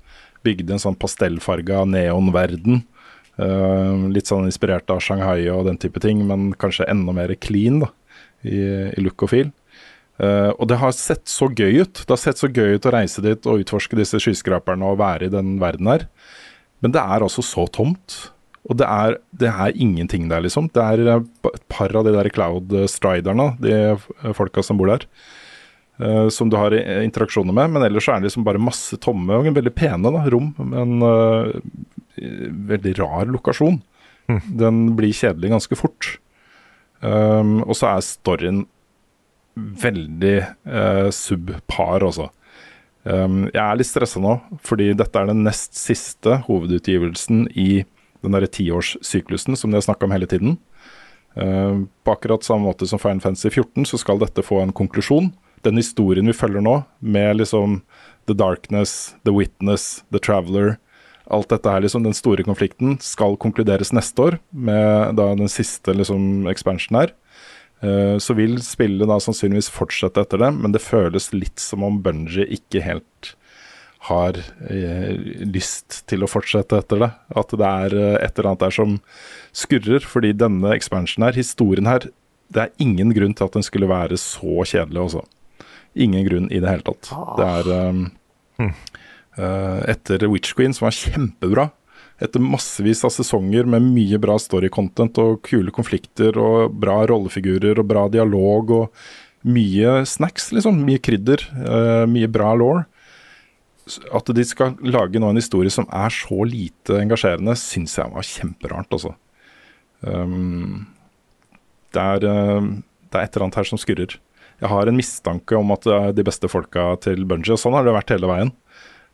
Bygde 0.45 0.73
en 0.77 0.81
sånn 0.81 0.97
pastellfarga 0.97 1.85
neonverden. 1.89 2.83
Eh, 3.41 4.05
litt 4.13 4.31
sånn 4.31 4.49
inspirert 4.49 4.91
av 4.93 5.01
Shanghai 5.05 5.49
og 5.53 5.67
den 5.69 5.81
type 5.81 6.03
ting, 6.03 6.23
men 6.29 6.51
kanskje 6.61 6.89
enda 6.91 7.15
mer 7.17 7.33
clean 7.41 7.81
da, 7.85 7.91
i, 8.45 8.61
i 8.93 9.05
look 9.05 9.27
og 9.27 9.33
feel. 9.33 9.51
Uh, 10.21 10.53
og 10.61 10.67
det 10.69 10.77
har 10.83 10.93
sett 10.93 11.31
så 11.33 11.47
gøy 11.49 11.81
ut. 11.81 12.03
Det 12.03 12.13
har 12.13 12.21
sett 12.21 12.41
så 12.41 12.51
gøy 12.53 12.77
ut 12.77 12.85
å 12.85 12.93
reise 12.93 13.23
dit 13.25 13.47
og 13.49 13.63
utforske 13.63 13.97
disse 13.97 14.21
skyskraperne 14.21 14.91
og 14.91 14.99
være 15.01 15.31
i 15.31 15.33
den 15.33 15.55
verden 15.63 15.89
her. 15.89 16.05
Men 16.85 16.93
det 16.93 17.01
er 17.01 17.25
altså 17.25 17.45
så 17.45 17.65
tomt. 17.73 18.19
Og 18.69 18.77
det 18.77 18.87
er, 18.87 19.17
det 19.41 19.49
er 19.49 19.77
ingenting 19.81 20.29
der, 20.29 20.43
liksom. 20.45 20.69
Det 20.75 20.83
er 20.85 21.03
eh, 21.09 21.29
et 21.49 21.63
par 21.73 21.95
av 21.97 22.05
de 22.05 22.13
der 22.13 22.29
Cloud-striderne, 22.33 23.55
de 23.63 23.77
eh, 23.95 24.09
folka 24.37 24.65
som 24.65 24.77
bor 24.81 24.93
der, 24.93 25.07
uh, 26.03 26.29
som 26.33 26.53
du 26.53 26.59
har 26.61 26.77
interaksjoner 26.77 27.57
med. 27.57 27.73
Men 27.77 27.87
ellers 27.89 28.09
er 28.09 28.21
det 28.21 28.29
liksom 28.29 28.45
bare 28.45 28.61
masse 28.61 29.01
tomme 29.01 29.39
og 29.39 29.49
veldig 29.57 29.73
pene 29.77 30.13
da, 30.13 30.27
rom. 30.33 30.53
Men 30.61 31.01
eh, 31.09 31.55
veldig 32.71 32.97
rar 33.01 33.31
lokasjon. 33.31 33.81
Den 34.63 34.83
blir 34.99 35.15
kjedelig 35.17 35.55
ganske 35.55 35.79
fort. 35.79 36.19
Um, 37.01 37.63
og 37.65 37.75
så 37.79 37.95
er 37.95 38.05
storyen 38.05 38.65
veldig 39.57 40.37
uh, 40.69 41.09
subpar, 41.15 42.05
altså. 42.05 42.29
Um, 43.03 43.47
jeg 43.49 43.63
er 43.63 43.79
litt 43.81 43.89
stressa 43.89 44.21
nå, 44.21 44.37
fordi 44.65 44.91
dette 44.97 45.17
er 45.17 45.31
den 45.31 45.45
nest 45.47 45.79
siste 45.79 46.43
hovedutgivelsen 46.45 47.47
i 47.57 47.85
den 48.21 48.37
derre 48.37 48.51
tiårssyklusen 48.53 49.57
som 49.57 49.73
de 49.73 49.79
har 49.79 49.87
snakka 49.87 50.07
om 50.07 50.15
hele 50.15 50.29
tiden. 50.31 50.59
Uh, 51.39 51.89
på 52.05 52.15
akkurat 52.15 52.45
samme 52.45 52.69
måte 52.69 52.89
som 52.91 53.01
Final 53.01 53.23
Fantasy 53.25 53.49
14 53.49 53.89
så 53.89 54.01
skal 54.03 54.21
dette 54.21 54.45
få 54.45 54.61
en 54.61 54.77
konklusjon. 54.77 55.33
Den 55.65 55.81
historien 55.81 56.29
vi 56.29 56.37
følger 56.37 56.65
nå, 56.65 56.83
med 57.01 57.41
liksom 57.41 57.81
The 58.29 58.37
Darkness, 58.37 59.15
The 59.25 59.33
Witness, 59.35 60.05
The 60.13 60.21
Traveler 60.21 60.77
Alt 61.31 61.51
dette 61.53 61.73
her, 61.73 61.85
liksom, 61.85 62.05
den 62.07 62.17
store 62.17 62.45
konflikten, 62.47 62.99
skal 63.05 63.39
konkluderes 63.41 63.95
neste 63.97 64.27
år 64.27 64.39
med 64.51 65.17
da 65.19 65.31
den 65.39 65.51
siste 65.53 65.95
liksom 65.95 66.49
expansion 66.51 67.01
her. 67.01 67.15
Uh, 67.81 68.19
Så 68.21 68.37
vil 68.37 68.59
spillet 68.61 69.09
da 69.09 69.17
sannsynligvis 69.23 69.71
fortsette 69.73 70.21
etter 70.21 70.43
det, 70.43 70.51
men 70.59 70.75
det 70.75 70.85
føles 70.85 71.31
litt 71.33 71.63
som 71.63 71.87
om 71.87 72.03
Bungie 72.05 72.49
ikke 72.59 72.83
helt 72.85 73.35
har 74.09 74.39
eh, 74.71 75.13
lyst 75.45 76.03
til 76.09 76.25
å 76.25 76.29
fortsette 76.31 76.79
etter 76.81 77.03
det. 77.03 77.11
At 77.37 77.53
det 77.53 77.67
er 77.69 77.97
eh, 77.97 78.15
et 78.25 78.39
eller 78.39 78.53
annet 78.53 78.63
der 78.63 78.73
som 78.73 78.95
skurrer, 79.53 80.01
fordi 80.01 80.33
denne 80.33 80.73
expansion 80.73 81.27
her, 81.27 81.37
historien 81.37 81.89
her, 81.91 82.09
det 82.51 82.65
er 82.65 82.73
ingen 82.83 83.13
grunn 83.15 83.37
til 83.37 83.47
at 83.47 83.59
den 83.59 83.67
skulle 83.67 83.91
være 83.91 84.17
så 84.21 84.65
kjedelig 84.65 85.05
også. 85.05 85.27
Ingen 86.01 86.25
grunn 86.27 86.49
i 86.49 86.63
det 86.63 86.73
hele 86.73 86.87
tatt. 86.87 87.11
Det 87.37 87.51
er 87.61 87.91
um, 87.91 88.07
eh, 88.65 88.81
etter 89.41 90.27
Witch 90.29 90.53
Queen, 90.59 90.75
som 90.77 90.89
var 90.89 90.97
kjempebra. 90.97 91.71
Etter 92.21 92.43
massevis 92.45 93.01
av 93.07 93.15
sesonger 93.15 93.65
med 93.65 93.87
mye 93.95 94.19
bra 94.21 94.37
story-content 94.41 95.17
og 95.23 95.41
kule 95.47 95.73
konflikter 95.73 96.37
og 96.37 96.75
bra 96.83 96.99
rollefigurer 97.09 97.81
og 97.81 97.89
bra 97.89 98.05
dialog 98.13 98.73
og 98.77 99.01
mye 99.49 100.03
snacks, 100.05 100.51
liksom. 100.53 100.83
Mye 100.85 101.01
krydder. 101.01 101.41
eh, 101.57 102.07
mye 102.07 102.29
bra 102.29 102.53
law. 102.55 102.85
At 104.13 104.27
de 104.27 104.45
skal 104.45 104.77
lage 104.83 105.19
nå 105.19 105.31
en 105.31 105.41
historie 105.41 105.71
som 105.71 105.87
er 105.91 106.11
så 106.11 106.45
lite 106.45 107.01
engasjerende, 107.01 107.57
syns 107.57 107.97
jeg 107.97 108.13
var 108.13 108.23
kjemperart, 108.23 108.93
altså. 108.93 109.15
Um, 110.01 110.87
det, 111.93 112.01
er, 112.01 112.25
eh, 112.25 112.61
det 113.11 113.17
er 113.17 113.25
et 113.25 113.35
eller 113.35 113.49
annet 113.49 113.57
her 113.57 113.65
som 113.65 113.81
skurrer. 113.81 114.19
Jeg 114.61 114.69
har 114.69 114.87
en 114.87 114.97
mistanke 114.97 115.57
om 115.57 115.73
at 115.73 115.89
det 115.89 115.97
er 115.97 116.13
de 116.13 116.25
beste 116.25 116.49
folka 116.49 116.97
til 117.01 117.25
Bungie, 117.25 117.57
og 117.57 117.59
sånn 117.59 117.73
har 117.73 117.85
det 117.85 117.97
vært 117.97 118.13
hele 118.13 118.29
veien. 118.29 118.53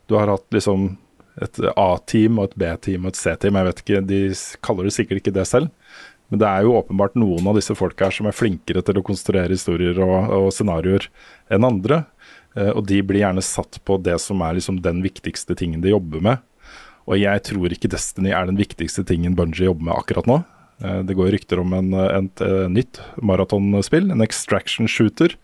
Du 0.07 0.15
har 0.15 0.31
hatt 0.31 0.47
liksom 0.55 0.89
et 1.43 1.59
A-team 1.75 2.39
og 2.39 2.49
et 2.49 2.57
B-team 2.57 3.05
og 3.05 3.13
et 3.13 3.19
C-team. 3.19 3.57
Jeg 3.59 3.67
vet 3.67 3.81
ikke, 3.83 4.03
De 4.09 4.21
kaller 4.65 4.87
det 4.87 4.95
sikkert 4.95 5.21
ikke 5.21 5.35
det 5.35 5.45
selv. 5.49 5.69
Men 6.27 6.41
det 6.41 6.47
er 6.49 6.65
jo 6.65 6.75
åpenbart 6.75 7.15
noen 7.15 7.45
av 7.47 7.55
disse 7.55 7.75
folka 7.77 8.07
her 8.07 8.15
som 8.15 8.27
er 8.27 8.35
flinkere 8.35 8.81
til 8.83 8.99
å 8.99 9.05
konstruere 9.05 9.53
historier 9.53 9.99
og, 10.03 10.33
og 10.35 10.49
scenarioer 10.51 11.07
enn 11.53 11.67
andre. 11.67 12.01
Eh, 12.57 12.71
og 12.73 12.83
de 12.89 12.99
blir 13.05 13.23
gjerne 13.23 13.43
satt 13.45 13.79
på 13.87 13.99
det 14.03 14.17
som 14.23 14.41
er 14.43 14.57
liksom 14.57 14.81
den 14.83 14.99
viktigste 15.05 15.55
tingen 15.57 15.83
de 15.83 15.93
jobber 15.93 16.23
med. 16.23 16.43
Og 17.07 17.15
jeg 17.21 17.43
tror 17.47 17.71
ikke 17.71 17.91
Destiny 17.93 18.33
er 18.35 18.49
den 18.49 18.59
viktigste 18.59 19.05
tingen 19.07 19.37
Bungie 19.37 19.69
jobber 19.69 19.87
med 19.87 19.95
akkurat 19.95 20.27
nå. 20.27 20.41
Eh, 20.83 20.99
Det 21.07 21.15
går 21.15 21.31
rykter 21.37 21.63
om 21.63 21.73
en, 21.77 21.93
et, 21.93 22.41
eh, 22.43 22.67
nytt 22.67 22.99
maratonspill, 23.23 24.11
en 24.11 24.25
extraction 24.25 24.87
shooter, 24.87 25.37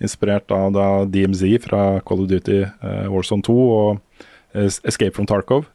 inspirert 0.00 0.50
av 0.54 0.72
da 0.74 0.86
DMZ 1.04 1.60
fra 1.66 1.82
Call 2.06 2.24
of 2.24 2.30
Duty 2.30 2.62
uh, 2.64 3.06
Warzone 3.12 3.44
2 3.46 3.56
og 3.76 4.00
Escape 4.54 5.14
from 5.14 5.28
Tarkov. 5.30 5.68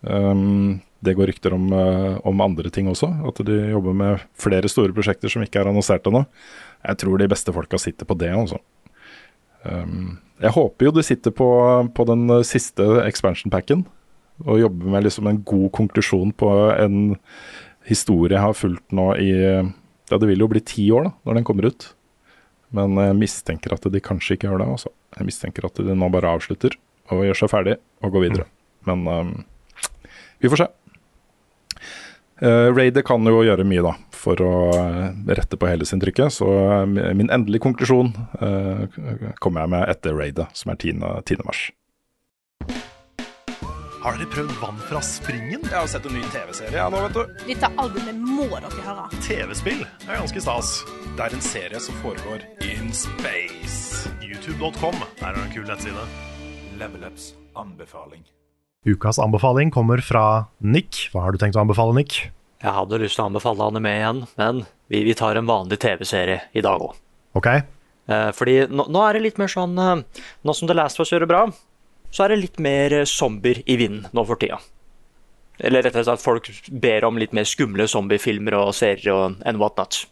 Um, 0.00 0.80
det 1.04 1.14
går 1.14 1.30
rykter 1.30 1.54
om, 1.54 1.66
eh, 1.72 2.18
om 2.24 2.40
andre 2.40 2.70
ting 2.72 2.88
også, 2.88 3.08
at 3.28 3.40
de 3.46 3.56
jobber 3.70 3.94
med 3.94 4.22
flere 4.40 4.68
store 4.68 4.94
prosjekter 4.96 5.30
som 5.30 5.44
ikke 5.44 5.60
er 5.60 5.68
annonsert 5.70 6.06
ennå. 6.08 6.24
Jeg 6.86 6.98
tror 7.02 7.18
de 7.20 7.28
beste 7.28 7.52
folka 7.52 7.78
sitter 7.78 8.08
på 8.08 8.16
det, 8.18 8.32
altså. 8.32 8.58
Um, 9.62 10.18
jeg 10.40 10.54
håper 10.54 10.86
jo 10.86 10.94
de 10.94 11.02
sitter 11.02 11.34
på, 11.34 11.48
på 11.94 12.06
den 12.06 12.28
siste 12.46 12.84
expansion 13.02 13.50
packen 13.50 13.84
og 14.44 14.60
jobber 14.60 14.92
med 14.92 15.06
liksom 15.06 15.26
en 15.26 15.40
god 15.48 15.70
konklusjon 15.74 16.30
på 16.38 16.50
en 16.76 17.16
historie 17.88 18.36
jeg 18.36 18.44
har 18.44 18.54
fulgt 18.54 18.92
nå 18.94 19.08
i 19.18 19.30
Ja, 20.06 20.18
det 20.20 20.28
vil 20.28 20.38
jo 20.38 20.46
bli 20.46 20.60
ti 20.62 20.84
år 20.94 21.08
da, 21.08 21.10
når 21.26 21.34
den 21.34 21.46
kommer 21.48 21.66
ut. 21.66 21.88
Men 22.74 22.96
jeg 22.98 23.18
mistenker 23.18 23.74
at 23.76 23.86
de 23.92 24.02
kanskje 24.02 24.36
ikke 24.36 24.48
gjør 24.48 24.62
det. 24.62 24.70
Også. 24.78 24.92
Jeg 25.18 25.28
mistenker 25.28 25.68
at 25.68 25.78
de 25.78 25.94
nå 25.94 26.08
bare 26.12 26.32
avslutter 26.34 26.74
og 27.14 27.22
gjør 27.26 27.38
seg 27.38 27.52
ferdig 27.52 27.76
og 28.02 28.14
går 28.14 28.26
videre. 28.26 28.48
Men 28.88 29.06
um, 29.06 29.30
vi 30.42 30.50
får 30.50 30.64
se. 30.64 30.68
Uh, 32.42 32.68
Raider 32.76 33.04
kan 33.06 33.24
jo 33.24 33.44
gjøre 33.46 33.64
mye 33.64 33.84
da, 33.86 33.94
for 34.12 34.40
å 34.44 34.56
eh, 34.76 35.06
rette 35.38 35.56
på 35.56 35.68
hele 35.70 35.86
sinntrykket, 35.88 36.34
så 36.34 36.48
eh, 36.82 37.14
min 37.16 37.30
endelige 37.32 37.64
konklusjon 37.64 38.10
uh, 38.42 38.82
kommer 39.40 39.64
jeg 39.64 39.72
med 39.72 39.86
etter 39.94 40.18
Raidet, 40.18 40.50
som 40.52 40.74
er 40.74 40.76
10. 40.82 41.00
10. 41.24 41.46
mars. 41.48 41.62
Har 44.06 44.14
dere 44.14 44.28
prøvd 44.30 44.52
Vann 44.60 44.76
fra 44.86 45.00
springen? 45.02 45.64
Jeg 45.66 45.74
har 45.74 45.88
sett 45.90 46.04
en 46.06 46.12
ny 46.14 46.20
TV-serie 46.30 46.78
ja, 46.78 46.84
nå, 46.86 47.00
vet 47.08 47.16
du. 47.16 47.40
Dette 47.48 47.70
albumet 47.82 48.20
må 48.22 48.44
dere 48.52 48.84
høre. 48.84 49.06
TV-spill 49.24 49.80
er 49.82 50.20
ganske 50.20 50.42
stas. 50.44 50.68
Det 51.16 51.24
er 51.24 51.34
en 51.34 51.42
serie 51.42 51.80
som 51.82 51.98
foregår 52.04 52.44
in 52.62 52.92
space. 52.94 54.06
YouTube.com 54.22 54.94
der 55.18 55.32
er 55.32 55.34
det 55.34 55.42
en 55.48 55.52
kul 55.56 55.66
nettside. 55.66 56.06
Level 56.78 57.02
Ups 57.10 57.32
anbefaling. 57.58 58.22
Ukas 58.86 59.18
anbefaling 59.18 59.74
kommer 59.74 59.98
fra 60.06 60.24
Nick. 60.62 61.08
Hva 61.10 61.26
har 61.26 61.34
du 61.34 61.42
tenkt 61.42 61.58
å 61.58 61.66
anbefale, 61.66 61.98
Nick? 61.98 62.22
Jeg 62.62 62.78
hadde 62.78 63.02
lyst 63.02 63.18
til 63.18 63.26
å 63.26 63.30
anbefale 63.32 63.72
anime 63.72 63.98
igjen, 63.98 64.24
men 64.38 64.66
vi, 64.86 65.02
vi 65.02 65.18
tar 65.18 65.34
en 65.34 65.50
vanlig 65.50 65.82
TV-serie 65.82 66.44
i 66.54 66.62
dag 66.62 66.78
òg. 66.92 66.94
Ok? 67.42 67.56
Eh, 68.06 68.28
fordi 68.38 68.60
nå, 68.70 68.86
nå 68.86 69.02
er 69.02 69.18
det 69.18 69.26
litt 69.32 69.42
mer 69.42 69.50
sånn 69.50 69.74
eh, 69.82 69.96
Nå 70.46 70.54
som 70.54 70.70
The 70.70 70.78
Last 70.78 71.00
of 71.00 71.02
Us 71.02 71.10
gjør 71.10 71.26
det 71.26 71.34
bra, 71.34 71.48
så 72.10 72.24
er 72.24 72.32
det 72.32 72.42
litt 72.42 72.58
mer 72.62 72.94
eh, 73.02 73.08
zombier 73.08 73.62
i 73.66 73.78
vinden 73.80 74.08
nå 74.16 74.24
for 74.28 74.40
tida. 74.40 74.58
Eller 75.58 75.86
rettere 75.86 76.04
sagt, 76.04 76.24
folk 76.24 76.50
ber 76.68 77.06
om 77.08 77.16
litt 77.20 77.32
mer 77.36 77.46
skumle 77.48 77.86
zombiefilmer 77.88 78.58
og 78.58 78.74
serier 78.76 79.12
og 79.14 79.40
and 79.48 79.60
whatnot. 79.60 80.02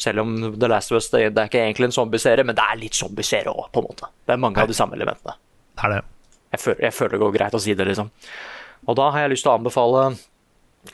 Selv 0.00 0.22
om 0.24 0.36
The 0.60 0.68
Last 0.68 0.92
of 0.92 1.00
Us 1.00 1.10
det, 1.12 1.22
det 1.36 1.42
er 1.42 1.50
ikke 1.50 1.62
egentlig 1.62 1.90
en 1.90 1.96
zombieserie, 1.96 2.44
men 2.44 2.56
det 2.56 2.64
er 2.64 2.80
litt 2.80 2.96
zombieserie 2.96 3.52
òg, 3.52 3.68
på 3.72 3.82
en 3.82 3.88
måte. 3.88 4.08
Det 4.28 4.34
er 4.34 4.40
mange 4.40 4.60
av 4.60 4.68
de 4.68 4.76
samme 4.76 4.96
elementene. 4.96 5.36
Det 5.76 5.84
er 5.88 5.94
det. 5.94 6.00
Jeg 6.52 6.62
føler, 6.62 6.82
jeg 6.86 6.96
føler 6.96 7.16
det 7.16 7.20
går 7.24 7.36
greit 7.36 7.56
å 7.56 7.60
si 7.60 7.76
det, 7.76 7.86
liksom. 7.88 8.10
Og 8.86 8.96
da 8.96 9.10
har 9.12 9.24
jeg 9.24 9.34
lyst 9.34 9.46
til 9.46 9.52
å 9.52 9.58
anbefale 9.58 10.02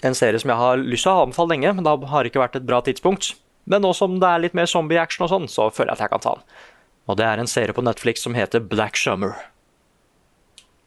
en 0.00 0.16
serie 0.16 0.40
som 0.40 0.50
jeg 0.50 0.58
har 0.58 0.82
lyst 0.82 1.06
til 1.06 1.12
å 1.12 1.26
anbefale 1.26 1.54
lenge, 1.54 1.74
men 1.78 1.86
da 1.86 1.96
har 2.12 2.22
det 2.22 2.32
ikke 2.32 2.42
vært 2.42 2.58
et 2.58 2.66
bra 2.68 2.80
tidspunkt. 2.86 3.34
Men 3.70 3.84
nå 3.84 3.92
som 3.94 4.16
det 4.22 4.28
er 4.28 4.42
litt 4.42 4.56
mer 4.58 4.70
zombie-action 4.70 5.26
og 5.26 5.32
sånn, 5.34 5.50
så 5.50 5.68
føler 5.70 5.92
jeg 5.92 6.00
at 6.00 6.04
jeg 6.06 6.14
kan 6.14 6.24
ta 6.24 6.36
den. 6.38 6.46
Og 7.10 7.18
det 7.18 7.26
er 7.26 7.42
en 7.42 7.50
serie 7.50 7.74
på 7.74 7.84
Netflix 7.84 8.22
som 8.24 8.34
heter 8.38 8.62
Black 8.62 8.98
Summer. 8.98 9.36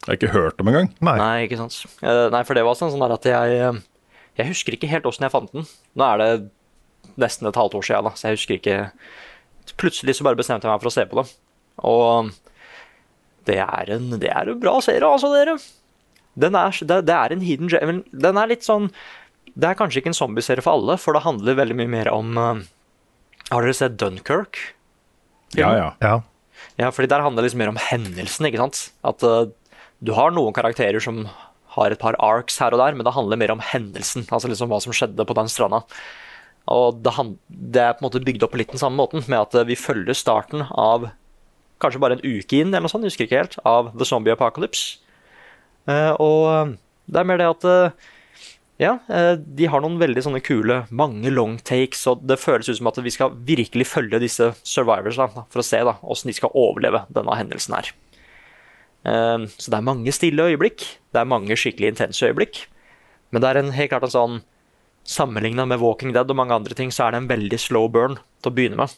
Jeg 0.05 0.11
har 0.11 0.17
ikke 0.19 0.33
hørt 0.35 0.59
om 0.61 0.69
engang. 0.69 0.91
Nei. 1.01 1.15
Nei, 1.17 1.35
ikke 1.47 1.57
sant. 1.57 1.79
Eh, 2.05 2.25
Nei, 2.33 2.43
for 2.45 2.57
det 2.57 2.63
var 2.67 2.77
sånn 2.77 2.91
sånn 2.93 3.01
der 3.01 3.15
at 3.15 3.25
jeg 3.25 3.55
eh, 3.57 3.79
Jeg 4.37 4.51
husker 4.51 4.75
ikke 4.77 4.89
helt 4.91 5.07
åssen 5.09 5.25
jeg 5.25 5.33
fant 5.33 5.49
den. 5.55 5.65
Nå 5.97 6.05
er 6.05 6.21
det 6.21 6.29
nesten 7.21 7.47
et 7.49 7.57
halvt 7.57 7.77
år 7.79 7.85
siden, 7.87 8.05
da, 8.09 8.11
så 8.17 8.27
jeg 8.29 8.37
husker 8.39 8.59
ikke 8.59 8.77
Plutselig 9.81 10.13
så 10.19 10.25
bare 10.27 10.37
bestemte 10.37 10.67
jeg 10.67 10.71
meg 10.75 10.83
for 10.83 10.91
å 10.91 10.93
se 10.93 11.03
på 11.09 11.17
det. 11.17 11.25
Og 11.89 12.29
det 13.49 13.57
er 13.63 13.89
en, 13.95 14.11
det 14.21 14.29
er 14.29 14.51
en 14.51 14.59
bra 14.61 14.75
serie, 14.85 15.07
altså, 15.09 15.31
dere. 15.33 15.55
Den 16.37 16.55
er, 16.59 16.77
det, 16.85 16.99
det 17.09 17.15
er 17.15 17.33
en 17.33 17.41
hidden 17.43 17.71
gem. 17.71 18.03
Den 18.13 18.37
er 18.37 18.49
litt 18.51 18.65
sånn 18.67 18.89
Det 19.55 19.69
er 19.69 19.77
kanskje 19.79 20.01
ikke 20.01 20.11
en 20.11 20.17
zombieserie 20.17 20.61
for 20.63 20.75
alle, 20.77 20.97
for 21.01 21.15
det 21.17 21.23
handler 21.25 21.57
veldig 21.57 21.77
mye 21.79 21.91
mer 21.95 22.09
om 22.11 22.37
eh, 22.37 22.63
Har 23.49 23.65
dere 23.65 23.75
sett 23.77 23.97
Dunkerque? 24.01 24.73
Ja, 25.55 25.73
ja. 25.79 25.89
Ja. 26.03 26.15
Ja, 26.77 26.89
fordi 26.91 27.07
der 27.11 27.23
handler 27.23 27.41
det 27.41 27.49
liksom 27.49 27.61
mer 27.63 27.71
om 27.71 27.79
hendelsen, 27.79 28.47
ikke 28.49 28.59
sant? 28.59 28.81
At 29.07 29.23
eh, 29.23 29.45
du 30.03 30.11
har 30.17 30.33
noen 30.35 30.55
karakterer 30.55 31.03
som 31.03 31.25
har 31.75 31.91
et 31.91 32.01
par 32.01 32.15
arcs 32.23 32.57
her 32.61 32.75
og 32.75 32.81
der, 32.81 32.95
men 32.95 33.07
det 33.07 33.15
handler 33.15 33.39
mer 33.39 33.53
om 33.55 33.63
hendelsen, 33.63 34.25
altså 34.31 34.51
liksom 34.51 34.71
hva 34.71 34.79
som 34.83 34.95
skjedde 34.95 35.27
på 35.27 35.35
den 35.37 35.51
stranda. 35.51 35.83
Og 36.71 37.01
det, 37.05 37.13
det 37.49 37.83
er 37.83 37.93
på 37.93 38.01
en 38.01 38.07
måte 38.07 38.23
bygd 38.25 38.45
opp 38.45 38.55
på 38.55 38.61
litt 38.61 38.73
den 38.73 38.81
samme 38.81 38.97
måten, 38.97 39.23
med 39.27 39.39
at 39.41 39.57
eh, 39.59 39.67
vi 39.67 39.77
følger 39.77 40.17
starten 40.17 40.65
av 40.71 41.09
kanskje 41.83 42.01
bare 42.01 42.17
en 42.17 42.25
uke 42.25 42.61
inn, 42.61 42.71
eller 42.71 42.87
noe 42.87 42.93
sånt, 42.93 43.05
jeg 43.05 43.13
husker 43.13 43.27
ikke 43.27 43.41
helt, 43.43 43.59
av 43.67 43.91
The 43.93 44.07
Zombie 44.07 44.33
Apocalypse. 44.33 45.01
Eh, 45.91 46.11
og 46.15 46.41
eh, 46.49 46.75
det 47.11 47.21
er 47.21 47.29
mer 47.29 47.41
det 47.41 47.51
at 47.51 47.67
ja, 48.81 48.97
de 49.07 49.67
har 49.71 49.79
noen 49.79 50.01
veldig 50.01 50.19
sånne 50.25 50.41
kule, 50.43 50.81
mange 50.91 51.29
long 51.31 51.53
takes, 51.63 52.01
og 52.11 52.25
det 52.27 52.35
føles 52.41 52.67
ut 52.67 52.75
som 52.81 52.89
at 52.89 52.97
vi 53.05 53.13
skal 53.13 53.37
virkelig 53.47 53.85
følge 53.87 54.19
disse 54.19 54.49
survivors 54.67 55.15
da, 55.21 55.29
for 55.31 55.61
å 55.61 55.63
se 55.63 55.79
da, 55.85 55.93
hvordan 56.01 56.31
de 56.33 56.35
skal 56.35 56.57
overleve 56.59 57.05
denne 57.15 57.37
hendelsen 57.39 57.77
her. 57.77 57.93
Eh, 59.05 59.45
Så 59.57 59.71
det 59.71 59.77
er 59.77 59.85
mange 59.85 60.11
stille 60.15 60.49
øyeblikk, 60.49 60.85
det 61.13 61.21
er 61.21 61.29
mange 61.29 61.55
skikkelig 61.55 61.93
intense 61.93 62.25
øyeblikk, 62.25 62.65
men 63.31 63.41
det 63.41 63.49
er 63.49 63.61
en, 63.61 63.71
helt 63.75 63.91
klart 63.91 64.07
en 64.07 64.15
sånn, 64.15 64.37
sammenlignet 65.05 65.69
med 65.69 65.79
Walking 65.79 66.13
Dead 66.15 66.29
og 66.29 66.37
mange 66.39 66.55
andre 66.55 66.73
ting, 66.73 66.89
så 66.89 67.05
er 67.05 67.13
det 67.13 67.21
en 67.21 67.29
veldig 67.29 67.59
slow 67.61 67.87
burn 67.93 68.17
til 68.41 68.49
å 68.51 68.55
begynne 68.55 68.79
med. 68.79 68.95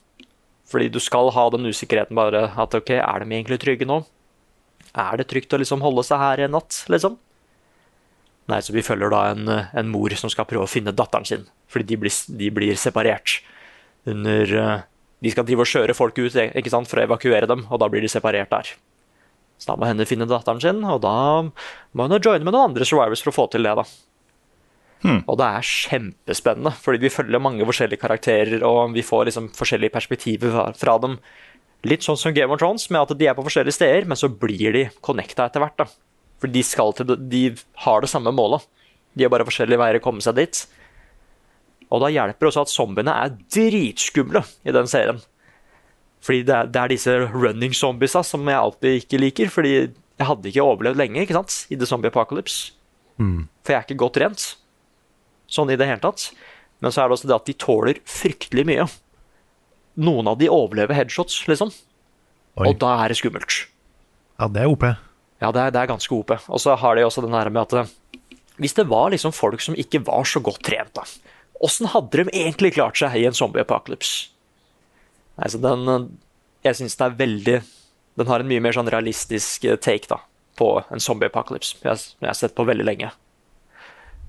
Fordi 0.68 0.88
du 0.92 1.00
skal 1.04 1.32
ha 1.36 1.50
den 1.52 1.68
usikkerheten 1.68 2.16
bare 2.16 2.46
at 2.56 2.76
ok, 2.76 2.92
er 3.00 3.24
de 3.24 3.36
egentlig 3.36 3.60
trygge 3.60 3.88
nå? 3.88 4.06
Er 4.96 5.20
det 5.20 5.28
trygt 5.28 5.54
å 5.54 5.60
liksom 5.60 5.84
holde 5.84 6.04
seg 6.08 6.20
her 6.22 6.46
en 6.46 6.56
natt, 6.56 6.86
liksom? 6.92 7.18
Nei, 8.48 8.62
så 8.64 8.72
vi 8.72 8.84
følger 8.86 9.12
da 9.12 9.26
en, 9.34 9.50
en 9.52 9.90
mor 9.92 10.14
som 10.16 10.32
skal 10.32 10.48
prøve 10.48 10.64
å 10.64 10.72
finne 10.72 10.96
datteren 10.96 11.28
sin, 11.28 11.48
fordi 11.68 11.90
de 11.92 12.00
blir, 12.00 12.20
de 12.40 12.52
blir 12.56 12.80
separert 12.80 13.42
under 14.08 14.54
eh, 14.56 14.86
De 15.20 15.32
skal 15.34 15.48
drive 15.48 15.64
og 15.66 15.68
kjøre 15.72 15.96
folk 15.98 16.20
ut 16.22 16.36
ikke 16.38 16.70
sant, 16.70 16.88
for 16.88 17.02
å 17.02 17.08
evakuere 17.08 17.48
dem, 17.50 17.66
og 17.68 17.80
da 17.82 17.88
blir 17.90 18.04
de 18.06 18.12
separert 18.12 18.52
der. 18.54 18.70
Så 19.58 19.72
da 19.72 19.78
må 19.80 19.88
henne 19.90 20.06
finne 20.06 20.28
datteren 20.30 20.62
sin, 20.62 20.84
og 20.86 21.02
da 21.06 21.16
må 21.44 22.06
hun 22.06 22.20
joine 22.20 22.46
med 22.46 22.54
noen 22.54 22.72
andre 22.72 22.86
survivors 22.86 23.24
for 23.26 23.34
å 23.34 23.38
få 23.40 23.48
til 23.54 23.66
det, 23.66 23.74
da. 23.80 23.86
Og 25.30 25.38
det 25.38 25.48
er 25.48 25.68
kjempespennende, 25.68 26.74
fordi 26.82 27.04
vi 27.06 27.14
følger 27.14 27.42
mange 27.42 27.66
forskjellige 27.70 28.02
karakterer, 28.02 28.64
og 28.66 28.96
vi 28.96 29.06
får 29.06 29.30
liksom 29.30 29.52
forskjellige 29.58 29.94
perspektiver 29.94 30.74
fra, 30.78 30.98
dem. 31.04 31.20
Litt 31.86 32.06
sånn 32.06 32.18
som 32.18 32.34
Game 32.34 32.54
of 32.54 32.62
Thrones, 32.62 32.90
med 32.90 33.04
at 33.04 33.18
de 33.18 33.28
er 33.30 33.38
på 33.38 33.46
forskjellige 33.46 33.78
steder, 33.78 34.08
men 34.10 34.18
så 34.18 34.30
blir 34.30 34.74
de 34.74 34.88
connecta 35.06 35.46
etter 35.46 35.62
hvert. 35.62 35.78
da. 35.78 35.86
For 36.42 36.54
de, 36.54 36.64
skal 36.66 36.94
til, 36.98 37.14
de 37.30 37.44
har 37.86 38.02
det 38.02 38.10
samme 38.10 38.34
målet. 38.34 38.66
De 39.18 39.26
har 39.26 39.34
bare 39.34 39.46
forskjellige 39.46 39.82
veier 39.82 40.00
å 40.00 40.04
komme 40.04 40.22
seg 40.22 40.38
dit. 40.38 40.66
Og 41.88 42.02
da 42.04 42.12
hjelper 42.12 42.46
det 42.46 42.52
også 42.52 42.66
at 42.66 42.74
zombiene 42.74 43.14
er 43.14 43.38
dritskumle 43.54 44.44
i 44.68 44.74
den 44.76 44.90
serien. 44.92 45.22
Fordi 46.28 46.44
det 46.48 46.56
er, 46.56 46.68
det 46.68 46.82
er 46.82 46.92
disse 46.92 47.14
running 47.32 47.76
zombiesa 47.78 48.20
som 48.28 48.44
jeg 48.50 48.60
alltid 48.60 49.02
ikke 49.02 49.20
liker. 49.22 49.52
Fordi 49.54 49.74
jeg 49.78 50.28
hadde 50.28 50.50
ikke 50.52 50.66
overlevd 50.66 51.00
lenge 51.00 51.24
ikke 51.24 51.38
sant? 51.38 51.56
i 51.72 51.78
The 51.80 51.88
Zombie 51.88 52.12
Apocalypse. 52.12 52.74
For 53.64 53.74
jeg 53.74 53.80
er 53.80 53.86
ikke 53.88 54.02
godt 54.04 54.20
rent 54.22 54.44
Sånn 55.48 55.72
i 55.72 55.78
det 55.80 55.88
hele 55.88 56.04
tatt. 56.04 56.28
Men 56.84 56.92
så 56.94 57.02
er 57.02 57.08
det 57.10 57.16
også 57.16 57.30
det 57.30 57.38
at 57.38 57.48
de 57.48 57.56
tåler 57.58 58.00
fryktelig 58.06 58.66
mye. 58.68 58.86
Noen 60.04 60.28
av 60.30 60.36
de 60.42 60.50
overlever 60.52 60.94
headshots, 60.98 61.40
liksom. 61.50 61.72
Oi. 62.60 62.68
Og 62.68 62.78
da 62.82 62.92
er 63.02 63.14
det 63.14 63.18
skummelt. 63.22 63.64
ja, 64.38 64.50
det 64.52 64.66
er 64.66 64.74
OP. 64.74 64.84
Ja, 65.42 65.52
det 65.54 65.62
er, 65.62 65.72
det 65.74 65.82
er 65.82 65.90
ganske 65.90 66.14
OP. 66.14 66.34
Og 66.50 66.62
så 66.62 66.76
har 66.78 66.98
de 66.98 67.06
også 67.08 67.24
den 67.26 67.34
her 67.34 67.50
med 67.54 67.64
at 67.64 67.74
eh, 67.80 67.96
hvis 68.62 68.76
det 68.78 68.88
var 68.90 69.12
liksom 69.14 69.34
folk 69.34 69.62
som 69.64 69.78
ikke 69.78 70.04
var 70.06 70.26
så 70.28 70.42
godt 70.44 70.64
trent, 70.66 70.94
da, 70.98 71.06
åssen 71.64 71.90
hadde 71.94 72.26
de 72.26 72.34
egentlig 72.34 72.74
klart 72.76 72.98
seg 73.00 73.16
i 73.18 73.26
en 73.30 73.38
zombie 73.38 73.64
apocalypse? 73.64 74.34
Nei, 75.38 75.50
så 75.54 75.62
den 75.62 75.88
eh, 75.94 76.08
Jeg 76.66 76.80
syns 76.80 76.98
den 76.98 77.12
er 77.12 77.18
veldig 77.20 77.58
Den 78.18 78.32
har 78.32 78.42
en 78.42 78.50
mye 78.50 78.64
mer 78.64 78.76
sånn 78.76 78.90
realistisk 78.92 79.68
eh, 79.70 79.78
take 79.78 80.10
da, 80.10 80.20
på 80.58 80.72
en 80.82 81.04
zombie 81.04 81.30
apocalypse 81.30 81.78
jeg, 81.84 82.14
jeg 82.18 82.30
har 82.30 82.38
sett 82.38 82.56
på 82.58 82.66
veldig 82.68 82.86
lenge. 82.88 83.12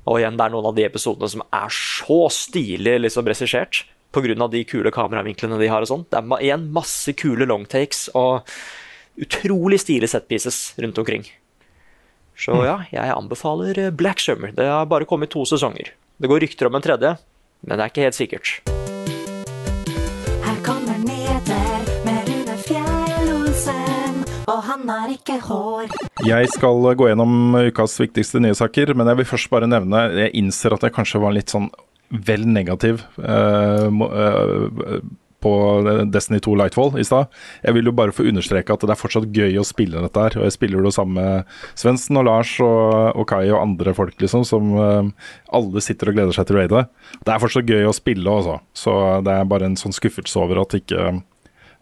Og 0.09 0.21
igjen, 0.21 0.37
det 0.39 0.47
er 0.47 0.53
noen 0.55 0.69
av 0.71 0.77
de 0.77 0.85
episodene 0.87 1.29
som 1.29 1.45
er 1.45 1.73
så 1.75 2.21
stilig 2.33 2.99
liksom 3.03 3.29
regissert. 3.29 3.85
Av 4.17 4.49
de 4.51 4.63
kule 4.65 4.91
kameravinklene 4.91 5.59
de 5.61 5.69
har 5.69 5.85
og 5.85 5.91
sånt. 5.91 6.09
Det 6.11 6.19
er 6.19 6.45
igjen 6.47 6.65
masse 6.73 7.13
kule 7.13 7.45
longtakes 7.47 8.07
og 8.17 8.49
utrolig 9.21 9.83
stilige 9.83 10.15
setpieces 10.15 10.73
rundt 10.81 10.99
omkring. 10.99 11.29
Så 12.39 12.55
ja, 12.65 12.79
jeg 12.95 13.13
anbefaler 13.13 13.79
eh, 13.83 13.93
Black 13.95 14.23
Summer. 14.23 14.55
Det 14.55 14.67
har 14.67 14.89
bare 14.91 15.09
kommet 15.11 15.35
to 15.35 15.45
sesonger. 15.49 15.93
Det 16.19 16.31
går 16.31 16.47
rykter 16.47 16.71
om 16.71 16.79
en 16.79 16.89
tredje, 16.89 17.15
men 17.67 17.77
det 17.77 17.85
er 17.85 17.95
ikke 17.95 18.09
helt 18.09 18.19
sikkert. 18.19 18.78
Han 24.79 24.91
har 24.93 25.13
ikke 25.13 25.39
hår. 25.43 25.93
Jeg 26.27 26.51
skal 26.55 26.91
gå 26.99 27.11
gjennom 27.11 27.57
ukas 27.69 27.99
viktigste 28.01 28.43
nyhetssaker, 28.43 28.95
men 28.95 29.11
jeg 29.11 29.21
vil 29.21 29.31
først 29.33 29.51
bare 29.53 29.71
nevne 29.71 30.09
Jeg 30.15 30.35
innser 30.39 30.75
at 30.75 30.85
jeg 30.87 30.95
kanskje 30.95 31.23
var 31.23 31.35
litt 31.37 31.55
sånn 31.55 31.71
vel 32.09 32.47
negativ 32.49 33.03
uh, 33.21 33.91
på 35.45 35.51
Destiny 36.09 36.39
2 36.43 36.55
Lightfall 36.57 36.95
i 36.99 37.05
stad. 37.05 37.29
Jeg 37.63 37.77
vil 37.77 37.91
jo 37.91 37.95
bare 37.95 38.15
få 38.17 38.25
understreke 38.31 38.73
at 38.73 38.87
det 38.87 38.95
er 38.95 38.99
fortsatt 38.99 39.29
gøy 39.35 39.59
å 39.61 39.67
spille 39.67 40.01
dette 40.03 40.25
her. 40.25 40.39
Og 40.41 40.47
jeg 40.47 40.57
spiller 40.57 40.89
jo 40.89 40.95
sammen 40.95 41.21
med 41.21 41.59
Svendsen 41.79 42.19
og 42.19 42.27
Lars 42.31 42.55
og, 42.65 43.13
og 43.13 43.29
Kai 43.29 43.45
og 43.51 43.61
andre 43.61 43.95
folk, 43.99 44.17
liksom, 44.23 44.47
som 44.49 44.73
uh, 44.79 45.31
alle 45.55 45.85
sitter 45.85 46.11
og 46.11 46.19
gleder 46.19 46.39
seg 46.39 46.49
til 46.49 46.63
raidet. 46.63 46.87
Det 47.21 47.35
er 47.35 47.43
fortsatt 47.45 47.69
gøy 47.71 47.91
å 47.91 47.97
spille, 47.97 48.39
altså. 48.41 48.61
Så 48.73 48.95
det 49.27 49.37
er 49.37 49.51
bare 49.53 49.69
en 49.69 49.79
sånn 49.79 49.97
skuffelse 49.97 50.41
over 50.41 50.65
at 50.65 50.79
ikke 50.81 51.19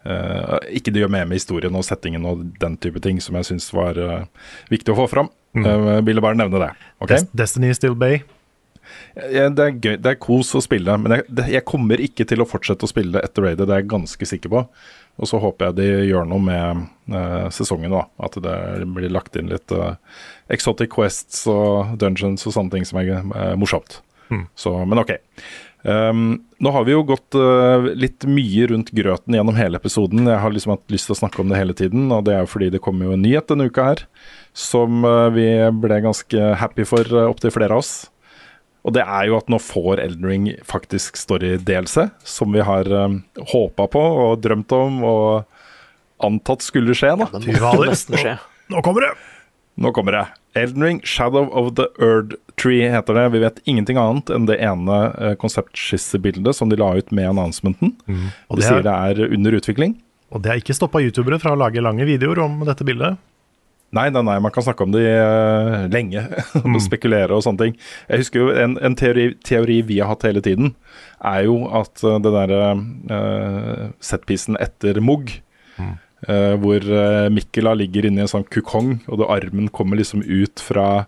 Eh, 0.05 0.55
ikke 0.79 0.93
det 0.93 1.03
gjør 1.03 1.11
med 1.11 1.27
med 1.27 1.39
historien 1.39 1.75
og 1.75 1.85
settingen 1.85 2.25
og 2.29 2.45
den 2.61 2.77
type 2.79 3.01
ting 3.03 3.19
som 3.23 3.35
jeg 3.39 3.49
syns 3.49 3.67
var 3.75 3.97
uh, 3.99 4.23
viktig 4.71 4.93
å 4.93 4.99
få 5.01 5.07
fram. 5.11 5.31
Eh, 5.57 6.01
ville 6.05 6.23
bare 6.23 6.37
nevne 6.39 6.61
det. 6.61 6.71
Okay? 7.01 7.17
Des 7.17 7.31
Destiny 7.33 7.73
Still 7.75 7.97
Bay. 7.97 8.21
Ja, 9.17 9.49
det 9.51 9.63
er 9.63 9.73
gøy, 9.73 9.95
det 9.99 10.11
er 10.13 10.19
kos 10.21 10.53
å 10.55 10.61
spille, 10.63 10.93
men 11.01 11.17
jeg, 11.17 11.25
det, 11.27 11.49
jeg 11.51 11.65
kommer 11.67 11.99
ikke 11.99 12.23
til 12.29 12.39
å 12.39 12.47
fortsette 12.47 12.87
å 12.87 12.89
spille 12.89 13.19
etter 13.19 13.43
raidet, 13.43 13.65
det 13.67 13.73
er 13.75 13.81
jeg 13.81 13.89
ganske 13.91 14.29
sikker 14.29 14.53
på. 14.53 14.61
Og 15.17 15.27
så 15.27 15.41
håper 15.43 15.67
jeg 15.67 15.75
de 15.79 16.05
gjør 16.07 16.29
noe 16.29 16.45
med 16.45 17.51
sesongen, 17.51 17.91
da. 17.91 18.05
At 18.23 18.37
det 18.39 18.85
blir 18.95 19.11
lagt 19.11 19.35
inn 19.35 19.49
litt 19.49 19.73
exotic 20.53 20.93
quests 20.93 21.41
og 21.51 21.97
dungeons 21.99 22.45
og 22.45 22.53
sånne 22.53 22.77
ting 22.77 22.85
som 22.87 23.01
er 23.01 23.25
morsomt. 23.59 23.97
Så, 24.55 24.85
men 24.85 25.01
ok. 25.01 25.17
Um, 25.85 26.41
nå 26.59 26.71
har 26.73 26.87
vi 26.87 26.95
jo 26.95 27.03
gått 27.05 27.37
uh, 27.37 27.85
litt 27.95 28.25
mye 28.27 28.65
rundt 28.71 28.89
grøten 28.97 29.37
gjennom 29.37 29.57
hele 29.59 29.77
episoden. 29.79 30.25
Jeg 30.27 30.41
har 30.41 30.53
liksom 30.53 30.73
hatt 30.73 30.93
lyst 30.93 31.09
til 31.09 31.15
å 31.15 31.19
snakke 31.21 31.43
om 31.43 31.53
det 31.53 31.59
hele 31.59 31.75
tiden, 31.77 32.09
og 32.11 32.25
det 32.27 32.33
er 32.35 32.43
jo 32.43 32.51
fordi 32.51 32.71
det 32.73 32.81
kommer 32.83 33.07
jo 33.07 33.15
en 33.15 33.23
nyhet 33.23 33.47
denne 33.51 33.69
uka 33.69 33.91
her 33.91 34.03
som 34.57 35.05
uh, 35.05 35.29
vi 35.33 35.47
ble 35.83 36.01
ganske 36.03 36.53
happy 36.61 36.87
for, 36.89 37.07
uh, 37.13 37.29
opptil 37.29 37.53
flere 37.53 37.77
av 37.77 37.85
oss. 37.85 37.93
Og 38.87 38.95
det 38.95 39.03
er 39.03 39.27
jo 39.29 39.37
at 39.37 39.49
nå 39.51 39.59
får 39.61 39.99
Elden 39.99 40.27
Ring 40.27 40.49
faktisk 40.65 41.19
story-delelse, 41.19 42.07
som 42.25 42.55
vi 42.55 42.63
har 42.63 42.87
um, 42.87 43.21
håpa 43.51 43.89
på 43.91 44.03
og 44.25 44.37
drømt 44.43 44.73
om 44.75 45.01
og 45.07 46.23
antatt 46.23 46.63
skulle 46.65 46.95
skje. 46.97 47.13
da. 47.19 47.27
Det 47.37 47.59
må 47.61 47.83
nesten 47.85 48.17
skje. 48.17 48.37
Nå 48.71 48.81
kommer 48.85 49.09
det! 49.09 49.15
Nå 49.77 49.91
kommer 49.93 50.15
det. 50.15 50.25
Elden 50.57 50.83
Ring, 50.83 50.99
Shadow 51.05 51.51
of 51.53 51.75
the 51.77 51.85
Erd 52.01 52.33
Tree 52.57 52.89
heter 52.89 53.13
det. 53.13 53.27
Vi 53.35 53.41
vet 53.43 53.61
ingenting 53.69 53.99
annet 54.01 54.31
enn 54.33 54.47
det 54.49 54.57
ene 54.65 54.97
uh, 55.13 55.33
konseptskissebildet 55.37 56.57
som 56.57 56.71
de 56.71 56.79
la 56.81 56.95
ut 56.97 57.13
med 57.13 57.29
announcementen. 57.29 57.93
Og 58.49 58.57
de 58.57 58.63
det 58.63 58.65
sier 58.65 58.81
er, 58.81 58.87
det 58.87 59.27
er 59.27 59.37
under 59.37 59.57
utvikling. 59.59 59.97
og 60.33 60.41
det 60.43 60.51
har 60.51 60.59
ikke 60.59 60.75
stoppa 60.75 60.99
youtubere 61.05 61.37
fra 61.39 61.53
å 61.53 61.59
lage 61.61 61.83
lange 61.83 62.07
videoer 62.09 62.41
om 62.47 62.63
dette 62.65 62.87
bildet. 62.87 63.21
Nei, 63.95 64.09
nei, 64.11 64.19
nei, 64.25 64.35
man 64.43 64.51
kan 64.51 64.65
snakke 64.65 64.83
om 64.83 64.91
det 64.91 65.05
uh, 65.05 65.85
lenge. 65.93 66.25
og 66.65 66.81
spekulere 66.83 67.37
og 67.37 67.45
sånne 67.45 67.67
ting. 67.67 67.77
Jeg 68.09 68.25
husker 68.25 68.41
jo 68.41 68.49
En, 68.57 68.75
en 68.83 68.97
teori, 68.99 69.29
teori 69.47 69.77
vi 69.87 70.01
har 70.01 70.11
hatt 70.11 70.25
hele 70.27 70.43
tiden, 70.43 70.73
er 71.23 71.45
jo 71.47 71.61
at 71.69 72.01
uh, 72.03 72.17
det 72.23 72.33
derre 72.33 72.73
uh, 73.13 73.87
setpisen 74.03 74.59
etter 74.59 74.99
Mugg 75.05 75.37
Eh, 76.25 76.55
hvor 76.57 76.81
uh, 76.81 77.29
Mikkela 77.29 77.75
ligger 77.77 78.07
inni 78.07 78.23
en 78.23 78.31
sånn 78.31 78.47
kukong, 78.49 78.95
og 79.05 79.19
det, 79.21 79.27
armen 79.29 79.67
kommer 79.69 79.99
liksom 79.99 80.23
ut 80.25 80.63
fra, 80.65 81.05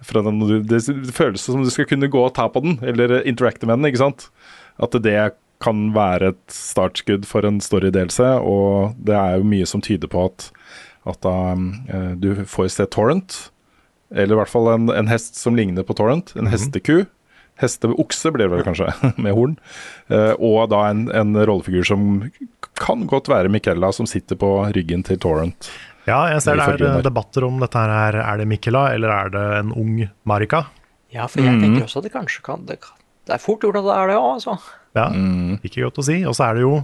fra 0.00 0.22
den 0.24 0.40
det, 0.40 0.62
det 0.70 1.12
føles 1.12 1.44
som 1.44 1.60
du 1.60 1.68
skal 1.72 1.88
kunne 1.90 2.08
gå 2.08 2.22
og 2.24 2.32
ta 2.38 2.46
på 2.48 2.62
den, 2.64 2.78
eller 2.80 3.18
uh, 3.18 3.26
interacte 3.28 3.68
med 3.68 3.76
den, 3.76 3.90
ikke 3.90 4.06
sant? 4.06 4.30
At 4.80 4.96
det 5.04 5.18
kan 5.60 5.88
være 5.92 6.32
et 6.32 6.54
startskudd 6.54 7.26
for 7.28 7.44
en 7.44 7.60
storydelelse, 7.60 8.30
og 8.40 8.96
det 9.04 9.18
er 9.18 9.36
jo 9.36 9.52
mye 9.52 9.68
som 9.68 9.84
tyder 9.84 10.08
på 10.08 10.24
at, 10.30 10.48
at 11.10 11.20
da 11.26 11.36
uh, 11.52 12.12
du 12.16 12.32
får 12.48 12.70
i 12.70 12.74
sted 12.78 12.92
torrent, 12.96 13.36
eller 14.08 14.32
i 14.32 14.40
hvert 14.40 14.54
fall 14.54 14.72
en, 14.72 14.88
en 14.88 15.12
hest 15.12 15.36
som 15.36 15.58
ligner 15.58 15.84
på 15.84 15.98
torrent, 15.98 16.32
en 16.40 16.48
hesteku. 16.48 17.02
Hesteokse 17.60 18.30
blir 18.34 18.46
det 18.48 18.54
vel 18.56 18.64
kanskje, 18.66 18.88
med 19.24 19.34
horn. 19.36 19.56
Eh, 20.08 20.34
og 20.38 20.68
da 20.72 20.84
en, 20.92 21.06
en 21.10 21.34
rollefigur 21.48 21.86
som 21.88 22.08
kan 22.78 23.06
godt 23.10 23.28
være 23.32 23.50
Michaela, 23.52 23.90
som 23.94 24.06
sitter 24.06 24.38
på 24.38 24.50
ryggen 24.76 25.02
til 25.06 25.18
Torrent. 25.22 25.70
Ja, 26.08 26.22
jeg 26.32 26.40
ser 26.44 26.56
det 26.56 26.66
er 26.78 26.84
eh, 26.88 27.00
debatter 27.04 27.44
om 27.44 27.58
dette 27.60 27.76
her 27.76 27.90
er 27.92 28.20
Er 28.22 28.38
det 28.40 28.46
Michaela, 28.48 28.86
eller 28.94 29.10
er 29.12 29.32
det 29.34 29.42
en 29.58 29.72
ung 29.76 29.98
Marika? 30.24 30.62
Ja, 31.12 31.26
for 31.28 31.40
jeg 31.44 31.58
tenker 31.60 31.84
også 31.86 32.00
at 32.02 32.06
det 32.08 32.12
kanskje 32.12 32.42
kan 32.44 32.64
Det, 32.68 32.78
kan, 32.84 32.94
det 33.28 33.34
er 33.36 33.40
fort 33.42 33.62
gjort 33.64 33.78
at 33.80 33.86
det 33.88 33.96
er 33.96 34.10
det 34.12 34.16
òg, 34.20 34.30
altså. 34.38 34.54
Ja, 34.96 35.08
Mm. 35.12 35.58
ikke 35.62 35.82
godt 35.84 36.00
å 36.00 36.04
si. 36.06 36.16
Og 36.26 36.34
så 36.36 36.46
er 36.48 36.56
det 36.58 36.62
jo 36.64 36.78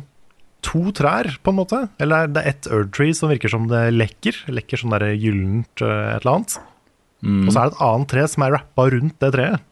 to 0.65 0.81
trær, 0.97 1.29
på 1.45 1.53
en 1.53 1.59
måte. 1.59 1.81
Eller 2.01 2.29
det 2.33 2.41
er 2.43 2.51
ett 2.55 2.69
Erd 2.73 2.93
Tree 2.97 3.13
som 3.17 3.29
virker 3.33 3.53
som 3.53 3.67
det 3.69 3.83
lekker. 3.95 4.43
Lekker 4.53 4.81
sånn 4.81 4.93
der 4.97 5.07
gyllent 5.13 5.83
eh, 5.85 6.15
et 6.17 6.25
eller 6.25 6.35
annet. 6.39 6.59
Mm. 7.25 7.47
Og 7.47 7.53
så 7.53 7.59
er 7.63 7.69
det 7.71 7.75
et 7.77 7.83
annet 7.89 8.11
tre 8.13 8.25
som 8.33 8.45
er 8.47 8.55
rappa 8.59 8.87
rundt 8.93 9.17
det 9.25 9.33
treet. 9.37 9.65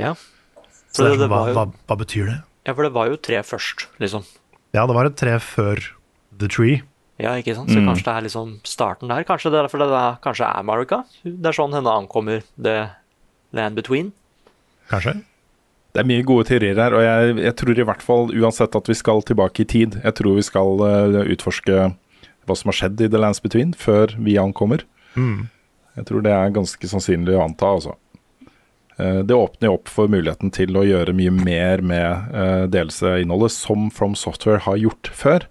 Ja. 0.00 0.14
Så 0.90 1.06
det 1.06 1.18
det, 1.20 1.28
hva, 1.30 1.44
var 1.44 1.48
jo, 1.52 1.54
hva, 1.58 1.64
hva 1.86 1.96
betyr 2.00 2.26
det? 2.32 2.38
ja, 2.66 2.74
for 2.74 2.82
det 2.86 2.92
var 2.94 3.10
jo 3.10 3.16
tre 3.16 3.40
først, 3.46 3.86
liksom. 4.02 4.24
Ja, 4.74 4.86
det 4.86 4.94
var 4.94 5.06
et 5.08 5.16
tre 5.18 5.36
før 5.42 5.80
The 6.38 6.48
Tree. 6.50 6.82
Ja, 7.20 7.34
ikke 7.36 7.54
sant? 7.54 7.68
Så 7.70 7.78
Mm. 7.80 7.86
kanskje 7.90 8.04
det 8.06 8.14
er 8.16 8.24
liksom 8.26 8.52
starten 8.64 9.08
der. 9.08 9.24
Kanskje 9.28 9.50
det 9.52 9.58
er 9.60 9.66
derfor 9.66 9.78
det 9.82 9.88
er, 9.92 10.16
kanskje 10.24 10.46
er 10.48 11.04
Det 11.24 11.46
er 11.50 11.52
sånn 11.52 11.74
henne 11.74 11.90
ankommer 11.92 12.42
The 12.56 12.90
Land 13.52 13.76
Between. 13.76 14.12
Kanskje? 14.90 15.22
Det 15.92 16.00
er 16.00 16.06
mye 16.06 16.22
gode 16.22 16.46
teorier 16.46 16.78
her, 16.78 16.94
og 16.94 17.02
jeg, 17.02 17.36
jeg 17.44 17.56
tror 17.56 17.78
i 17.78 17.84
hvert 17.84 18.02
fall 18.02 18.30
uansett 18.30 18.76
at 18.76 18.86
vi 18.86 18.94
skal 18.94 19.22
tilbake 19.22 19.60
i 19.60 19.64
tid. 19.66 20.00
Jeg 20.04 20.14
tror 20.14 20.36
vi 20.36 20.42
skal 20.46 20.78
uh, 20.80 21.24
utforske 21.26 21.94
hva 22.46 22.56
som 22.56 22.70
har 22.70 22.78
skjedd 22.78 23.00
i 23.02 23.08
The 23.10 23.18
Lands 23.18 23.40
Between 23.42 23.74
før 23.74 24.14
vi 24.16 24.38
ankommer. 24.38 24.84
Jeg 25.16 26.06
tror 26.06 26.22
det 26.22 26.30
er 26.32 26.54
ganske 26.54 26.86
sannsynlig 26.88 27.34
å 27.36 27.42
anta, 27.44 27.66
altså. 27.66 27.96
Eh, 29.00 29.20
Det 29.24 29.34
åpner 29.34 29.72
opp 29.72 29.88
for 29.88 30.10
muligheten 30.12 30.52
til 30.52 30.76
å 30.76 30.84
gjøre 30.84 31.16
mye 31.16 31.32
mer 31.32 31.80
med 31.80 32.34
uh, 32.34 32.66
delelseinnholdet, 32.70 33.54
som 33.54 33.88
From 33.94 34.16
Software 34.18 34.60
har 34.66 34.76
gjort 34.76 35.10
før. 35.14 35.46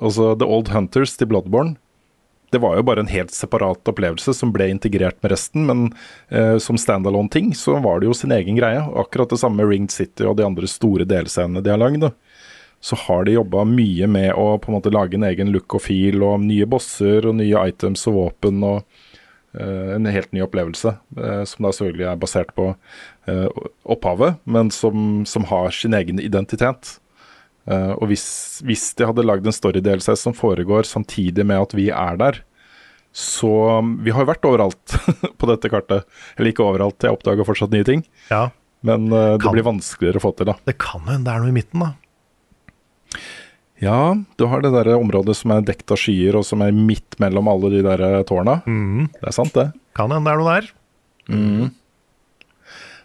Altså 0.00 0.34
The 0.38 0.48
Old 0.48 0.72
Hunters 0.72 1.16
til 1.18 1.28
Bloodborne. 1.30 1.76
Det 2.50 2.58
var 2.58 2.78
jo 2.78 2.84
bare 2.88 3.02
en 3.04 3.10
helt 3.12 3.34
separat 3.36 3.88
opplevelse 3.90 4.32
som 4.32 4.52
ble 4.54 4.70
integrert 4.72 5.18
med 5.20 5.34
resten, 5.34 5.66
men 5.68 5.82
eh, 6.32 6.56
som 6.56 6.78
standalone-ting 6.80 7.50
så 7.52 7.74
var 7.84 8.00
det 8.00 8.08
jo 8.08 8.14
sin 8.16 8.32
egen 8.32 8.56
greie. 8.56 8.80
Akkurat 8.80 9.28
det 9.28 9.40
samme 9.42 9.60
med 9.60 9.68
Ringed 9.68 9.92
City 9.92 10.24
og 10.24 10.38
de 10.38 10.46
andre 10.46 10.70
store 10.70 11.04
delscenene 11.08 11.60
de 11.60 11.74
har 11.74 11.80
lagd. 11.82 12.06
Så 12.80 12.96
har 13.04 13.26
de 13.26 13.34
jobba 13.36 13.66
mye 13.68 14.08
med 14.08 14.32
å 14.32 14.54
på 14.62 14.70
en 14.70 14.78
måte 14.78 14.92
lage 14.94 15.18
en 15.18 15.28
egen 15.28 15.52
look 15.52 15.76
og 15.76 15.84
feel, 15.90 16.22
og 16.24 16.40
nye 16.46 16.64
bosser 16.70 17.28
og 17.28 17.36
nye 17.36 17.68
items 17.68 18.06
og 18.08 18.16
våpen. 18.16 18.64
og 18.64 18.80
eh, 18.80 19.07
en 19.96 20.06
helt 20.12 20.32
ny 20.36 20.42
opplevelse, 20.44 20.92
eh, 21.16 21.44
som 21.48 21.64
da 21.64 21.70
selvfølgelig 21.72 22.06
er 22.10 22.18
basert 22.20 22.50
på 22.56 22.66
eh, 23.26 23.46
opphavet, 23.88 24.36
men 24.44 24.68
som, 24.74 25.24
som 25.26 25.46
har 25.48 25.70
sin 25.74 25.94
egen 25.96 26.20
identitet. 26.20 26.98
Eh, 27.68 27.94
og 27.96 28.08
hvis, 28.10 28.26
hvis 28.68 28.90
de 28.98 29.06
hadde 29.08 29.24
lagd 29.24 29.46
en 29.48 29.56
story-DLC 29.56 30.12
som 30.20 30.36
foregår 30.36 30.84
samtidig 30.88 31.44
med 31.48 31.60
at 31.64 31.74
vi 31.76 31.88
er 31.90 32.20
der, 32.20 32.42
så 33.18 33.48
Vi 34.04 34.12
har 34.12 34.20
jo 34.22 34.28
vært 34.28 34.44
overalt 34.46 34.92
på 35.40 35.46
dette 35.48 35.70
kartet. 35.72 36.04
Eller 36.36 36.52
ikke 36.52 36.62
overalt, 36.68 37.02
jeg 37.02 37.16
oppdager 37.16 37.46
fortsatt 37.48 37.72
nye 37.72 37.86
ting. 37.88 38.04
Ja. 38.30 38.50
Men 38.84 39.08
eh, 39.10 39.32
det 39.34 39.42
Kan- 39.42 39.56
blir 39.56 39.64
vanskeligere 39.66 40.20
å 40.20 40.26
få 40.28 40.34
til, 40.38 40.50
da. 40.52 40.58
Det 40.68 40.76
kan 40.78 41.02
hende 41.08 41.24
det 41.26 41.32
er 41.34 41.42
noe 41.42 41.50
i 41.50 41.56
midten, 41.56 41.82
da. 41.82 43.18
Ja, 43.82 44.16
du 44.36 44.46
har 44.50 44.62
det 44.64 44.72
der 44.74 44.96
området 44.96 45.36
som 45.38 45.52
er 45.54 45.66
dekt 45.66 45.90
av 45.94 46.00
skyer, 46.00 46.38
og 46.40 46.46
som 46.46 46.64
er 46.66 46.74
midt 46.74 47.18
mellom 47.22 47.50
alle 47.50 47.70
de 47.76 47.82
der 47.86 48.02
tårna. 48.26 48.60
tårna. 48.64 49.10
Det 49.14 49.28
er 49.30 49.36
sant, 49.36 49.54
det. 49.54 49.70
Kan 49.98 50.10
hende 50.10 50.26
det 50.26 50.34
er 50.34 50.42
noe 50.42 50.56
der. 50.56 50.72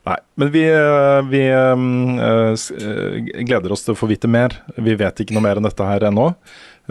Nei, 0.04 0.18
men 0.36 0.50
vi, 0.52 0.64
eh, 0.68 1.22
vi 1.32 1.42
uh, 1.48 2.52
eh, 2.52 3.32
gleder 3.48 3.72
oss 3.72 3.86
til 3.86 3.96
å 3.96 4.00
få 4.00 4.10
vite 4.12 4.28
mer. 4.28 4.58
Vi 4.76 4.98
vet 5.00 5.24
ikke 5.24 5.36
noe 5.36 5.46
mer 5.46 5.60
enn 5.60 5.68
dette 5.68 5.88
her 5.88 6.10
ennå. 6.10 6.34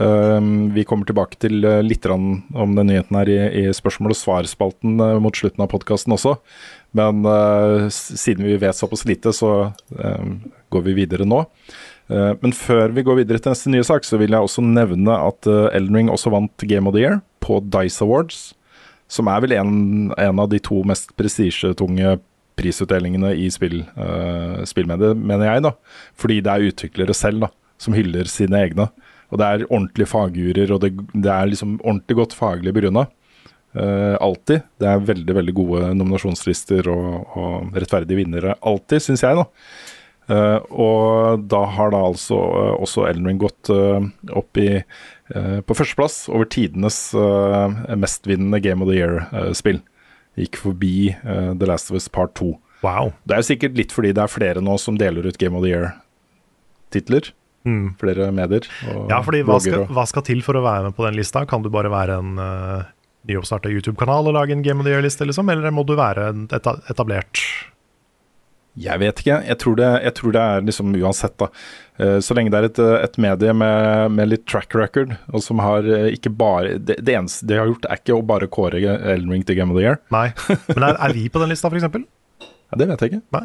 Uh, 0.01 0.41
vi 0.73 0.87
kommer 0.89 1.05
tilbake 1.05 1.37
til 1.37 1.61
eh, 1.69 1.83
litt 1.85 2.07
om 2.09 2.41
den 2.49 2.89
nyheten 2.89 3.19
her 3.19 3.29
i, 3.29 3.41
i 3.61 3.75
spørsmål 3.77 4.15
og 4.15 4.17
svar-spalten 4.17 4.97
eh, 4.97 5.19
mot 5.21 5.37
slutten 5.37 5.61
av 5.61 5.69
podkasten 5.75 6.17
også. 6.17 6.39
Men 6.97 7.25
uh, 7.25 7.89
siden 7.93 8.45
vi 8.49 8.57
vet 8.61 8.77
såpass 8.77 9.05
lite, 9.09 9.33
så 9.37 9.73
eh, 9.97 10.25
går 10.73 10.85
vi 10.89 10.97
videre 11.03 11.29
nå. 11.29 11.45
Eh, 12.11 12.33
men 12.43 12.55
før 12.57 12.93
vi 12.97 13.05
går 13.07 13.23
videre 13.23 13.43
til 13.43 13.55
neste 13.55 13.71
nye 13.73 13.87
sak, 13.87 14.07
så 14.07 14.19
vil 14.21 14.35
jeg 14.35 14.43
også 14.43 14.65
nevne 14.65 15.15
at 15.29 15.49
uh, 15.51 15.71
Elden 15.75 16.01
Ring 16.01 16.11
også 16.13 16.33
vant 16.35 16.67
Game 16.69 16.89
of 16.89 16.97
the 16.97 17.05
Year 17.05 17.21
på 17.45 17.61
Dice 17.73 18.03
Awards. 18.05 18.53
Som 19.13 19.29
er 19.29 19.43
vel 19.45 19.55
en, 19.59 20.13
en 20.17 20.41
av 20.41 20.51
de 20.53 20.61
to 20.63 20.81
mest 20.89 21.13
prestisjetunge 21.19 22.17
prisutdelingene 22.59 23.33
i 23.41 23.49
spill, 23.53 23.83
uh, 23.97 24.61
spillmediet, 24.69 25.17
mener 25.17 25.49
jeg. 25.49 25.65
da 25.69 25.75
Fordi 26.19 26.41
det 26.45 26.53
er 26.53 26.69
utviklere 26.71 27.17
selv 27.17 27.47
da 27.47 27.53
som 27.83 27.97
hyller 27.97 28.29
sine 28.31 28.61
egne. 28.61 28.91
Og 29.33 29.41
det 29.41 29.49
er 29.49 29.65
ordentlige 29.71 30.11
fagjurer, 30.11 30.71
og 30.75 30.83
det, 30.85 30.93
det 31.15 31.33
er 31.33 31.49
liksom 31.51 31.79
ordentlig 31.81 32.19
godt 32.21 32.37
faglig 32.37 32.75
begrunna. 32.77 33.07
Uh, 33.73 34.19
alltid. 34.21 34.67
Det 34.81 34.89
er 34.89 35.07
veldig 35.09 35.35
veldig 35.39 35.55
gode 35.57 35.87
nominasjonslister 35.97 36.91
og, 36.93 37.37
og 37.41 37.79
rettferdige 37.79 38.21
vinnere. 38.21 38.59
Alltid, 38.61 39.01
syns 39.01 39.25
jeg, 39.25 39.39
da. 39.39 39.47
Eh, 40.31 40.59
og 40.71 41.43
da 41.51 41.63
har 41.75 41.91
da 41.95 42.03
altså 42.13 42.39
eh, 42.39 42.75
også 42.85 43.07
Elden 43.09 43.27
Ring 43.27 43.41
gått 43.43 43.71
eh, 43.73 44.11
opp 44.39 44.61
i 44.61 44.71
på 45.33 45.73
førsteplass 45.73 46.27
over 46.29 46.45
tidenes 46.53 46.97
mestvinnende 47.97 48.59
Game 48.61 48.85
of 48.85 48.91
the 48.91 48.99
Year-spill. 48.99 49.79
Gikk 50.37 50.59
forbi 50.61 51.15
The 51.25 51.69
Last 51.71 51.89
of 51.89 51.97
Us 51.97 52.11
Part 52.13 52.35
2. 52.37 52.51
Wow. 52.85 53.15
Det 53.25 53.39
er 53.39 53.41
jo 53.41 53.47
sikkert 53.49 53.79
litt 53.81 53.95
fordi 53.97 54.11
det 54.13 54.27
er 54.27 54.29
flere 54.29 54.61
nå 54.61 54.75
som 54.83 54.99
deler 55.01 55.25
ut 55.25 55.39
Game 55.41 55.57
of 55.57 55.65
the 55.65 55.73
Year-titler. 55.73 57.33
Flere 57.97 58.29
medier 58.37 58.69
Mm. 58.83 59.09
Ja, 59.09 59.23
fordi 59.25 59.41
hva 59.49 59.57
skal, 59.63 59.87
og 59.87 59.97
hva 59.97 60.05
skal 60.11 60.27
til 60.29 60.45
for 60.45 60.61
å 60.61 60.67
være 60.67 60.91
med 60.91 60.99
på 61.01 61.09
den 61.09 61.17
lista? 61.17 61.47
Kan 61.49 61.65
du 61.65 61.73
bare 61.73 61.89
være 61.89 62.21
en 62.21 62.37
uh, 62.37 62.85
nyoppstarta 63.31 63.73
YouTube-kanal 63.73 64.29
og 64.29 64.37
lage 64.37 64.53
en 64.53 64.67
Game 64.67 64.85
of 64.85 64.91
the 64.91 64.93
Year-liste, 64.93 65.25
liksom? 65.25 65.49
Eller 65.49 65.73
må 65.73 65.87
du 65.89 65.97
være 65.97 66.29
et 66.45 66.73
etablert 66.93 67.41
Jeg 68.81 68.99
vet 69.03 69.19
ikke. 69.21 69.35
Jeg 69.45 69.59
tror 69.61 69.75
det, 69.77 69.89
jeg 70.07 70.15
tror 70.17 70.33
det 70.33 70.43
er 70.43 70.63
liksom 70.65 70.95
uansett, 70.97 71.35
da. 71.43 71.49
Eh, 72.01 72.19
Så 72.25 72.33
lenge 72.37 72.53
det 72.55 72.61
er 72.63 72.69
et, 72.71 72.79
et 73.05 73.19
medie 73.21 73.53
med, 73.53 74.15
med 74.17 74.31
litt 74.31 74.47
track 74.49 74.73
record, 74.79 75.13
og 75.29 75.43
som 75.45 75.61
har 75.61 75.85
eh, 75.85 76.07
ikke 76.17 76.33
bare 76.33 76.79
Det, 76.81 76.97
det 77.05 77.19
eneste 77.19 77.45
de 77.51 77.59
har 77.61 77.69
gjort, 77.69 77.85
er 77.85 78.01
ikke 78.01 78.17
å 78.17 78.23
bare 78.25 78.49
kåre 78.49 78.81
Elden 78.81 79.29
Ring 79.35 79.45
til 79.45 79.59
Game 79.61 79.75
of 79.75 79.77
the 79.77 79.85
Year. 79.85 80.01
Nei. 80.15 80.31
Men 80.73 80.87
er, 80.89 80.97
er 80.97 81.13
vi 81.19 81.27
på 81.29 81.43
den 81.43 81.53
lista, 81.53 81.69
f.eks.? 81.69 81.85
Ja, 82.49 82.81
det 82.81 82.89
vet 82.89 83.05
jeg 83.05 83.13
ikke. 83.13 83.23
Nei. 83.37 83.45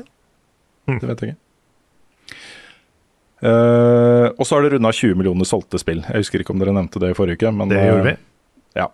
Det 0.87 1.09
vet 1.11 1.25
jeg 1.25 1.33
ikke. 1.33 1.41
Uh, 3.37 4.31
og 4.33 4.47
så 4.47 4.55
har 4.57 4.63
det 4.65 4.71
runda 4.73 4.89
20 4.95 5.19
millioner 5.19 5.45
solgte 5.45 5.77
spill. 5.77 5.99
Jeg 6.07 6.23
husker 6.23 6.41
ikke 6.41 6.55
om 6.55 6.61
dere 6.63 6.73
nevnte 6.73 7.01
det 7.03 7.11
i 7.11 7.17
forrige 7.17 7.37
uke. 7.37 7.51
Men, 7.53 7.69
Det 7.69 7.83
gjorde 7.83 8.07
vi. 8.07 8.15
Uh, 8.15 8.23
Ja. 8.77 8.87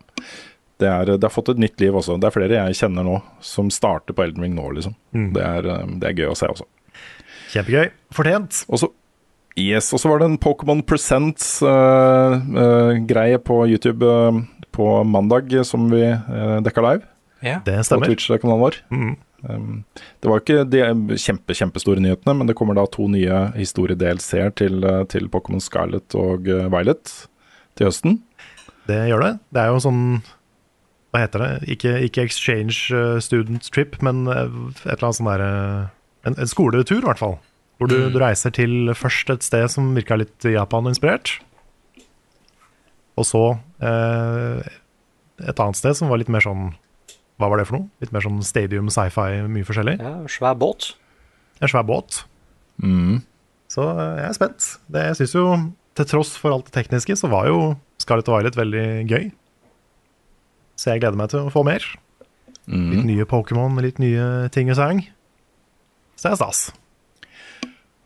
Det, 0.82 0.90
er, 0.90 1.06
det 1.18 1.26
har 1.26 1.34
fått 1.34 1.50
et 1.54 1.62
nytt 1.62 1.78
liv 1.82 1.94
også. 2.00 2.14
Det 2.22 2.28
er 2.30 2.36
flere 2.36 2.58
jeg 2.58 2.80
kjenner 2.82 3.04
nå 3.08 3.16
som 3.44 3.66
starter 3.74 4.14
på 4.16 4.24
Elden 4.26 4.44
Ring 4.46 4.56
nå, 4.58 4.66
liksom. 4.78 4.94
Mm. 5.16 5.30
Det, 5.36 5.44
er, 5.44 5.62
eh, 5.70 5.86
det 6.02 6.08
er 6.10 6.18
gøy 6.22 6.30
å 6.32 6.40
se 6.40 6.48
også. 6.50 6.66
Kjempegøy. 7.54 7.88
Fortjent. 8.14 8.54
Og 8.70 8.78
så 8.84 8.88
Yes, 9.54 9.94
og 9.94 10.00
så 10.02 10.10
var 10.10 10.18
det 10.18 10.26
en 10.32 10.42
Pokémon 10.42 10.82
Presents-greie 10.82 13.38
på 13.46 13.56
YouTube 13.70 14.02
uh, 14.02 14.34
på 14.74 15.06
mandag 15.06 15.54
som 15.70 15.86
vi 15.92 16.10
uh, 16.10 16.58
dekka 16.66 16.82
live. 16.82 17.06
Ja. 17.44 17.60
Det 17.62 17.76
På 17.78 17.84
stemmer. 17.84 18.08
Twitch-kanalen 18.10 18.64
vår. 18.64 18.76
Mm. 18.90 19.16
Um, 19.50 19.84
det 20.24 20.30
var 20.32 20.40
ikke 20.40 20.64
de 20.72 20.84
kjempe, 21.20 21.56
kjempestore 21.58 22.04
nyhetene, 22.04 22.36
men 22.40 22.48
det 22.48 22.56
kommer 22.56 22.78
da 22.78 22.86
to 22.88 23.10
nye 23.12 23.42
historie-DLC-er 23.58 24.54
til, 24.56 24.80
eh, 24.88 25.04
til 25.12 25.28
Pokémon 25.32 25.64
Scarlet 25.64 26.16
og 26.16 26.48
eh, 26.48 26.70
Violet 26.72 27.12
til 27.76 27.90
høsten. 27.90 28.22
Det 28.88 29.02
gjør 29.10 29.26
det. 29.26 29.34
Det 29.52 29.64
er 29.64 29.74
jo 29.74 29.82
sånn 29.84 30.06
Hva 31.14 31.22
heter 31.28 31.44
det? 31.44 31.52
Ikke, 31.76 31.94
ikke 32.08 32.24
exchange 32.26 32.90
eh, 32.90 33.20
student 33.22 33.68
trip, 33.70 34.00
men 34.02 34.26
eh, 34.26 34.48
et 34.82 34.96
eller 34.96 35.10
annet 35.10 35.20
sånn 35.20 35.30
derre 35.30 35.50
en, 36.26 36.34
en 36.34 36.50
skoletur, 36.50 37.04
i 37.04 37.06
hvert 37.06 37.22
fall. 37.22 37.36
Hvor 37.78 37.90
du, 37.92 37.98
du 38.10 38.18
reiser 38.22 38.54
til 38.56 38.90
først 38.98 39.30
et 39.34 39.46
sted 39.46 39.68
som 39.70 39.92
virka 39.94 40.18
litt 40.18 40.46
Japan-inspirert. 40.48 41.36
Og 43.20 43.28
så 43.30 43.44
eh, 43.84 44.74
et 45.44 45.62
annet 45.62 45.78
sted 45.78 45.98
som 45.98 46.10
var 46.10 46.22
litt 46.22 46.32
mer 46.34 46.42
sånn 46.46 46.72
Hva 47.42 47.50
var 47.52 47.60
det 47.60 47.68
for 47.70 47.78
noe? 47.78 47.90
Litt 48.02 48.14
mer 48.16 48.26
sånn 48.26 48.42
stadium 48.46 48.90
sci-fi, 48.94 49.44
mye 49.50 49.68
forskjellig. 49.68 50.00
ja, 50.02 50.16
svær 50.32 50.58
båt. 50.58 50.94
En 51.62 51.70
svær 51.70 51.86
båt. 51.86 52.24
Mm. 52.82 53.22
Så 53.74 53.86
eh, 53.86 54.20
jeg 54.22 54.28
er 54.32 54.38
spent. 54.38 54.70
Det, 54.90 55.06
jeg 55.12 55.22
syns 55.22 55.38
jo, 55.38 55.46
til 55.98 56.10
tross 56.10 56.34
for 56.42 56.56
alt 56.56 56.70
det 56.70 56.76
tekniske, 56.78 57.18
så 57.20 57.30
var 57.30 57.50
jo 57.50 57.74
Scarlett 58.02 58.30
Violet 58.30 58.58
veldig 58.58 58.86
gøy. 59.10 59.30
Så 60.84 60.92
jeg 60.92 61.04
gleder 61.04 61.16
meg 61.20 61.30
til 61.32 61.46
å 61.46 61.52
få 61.54 61.64
mer. 61.68 61.84
Litt 62.68 63.00
Mm. 63.04 63.06
nye 63.08 63.26
Pokémon, 63.28 63.76
litt 63.84 63.98
nye 64.00 64.50
ting 64.52 64.70
og 64.72 64.78
sang. 64.80 65.02
Så 66.16 66.30
det 66.30 66.32
er 66.34 66.40
stas. 66.40 66.62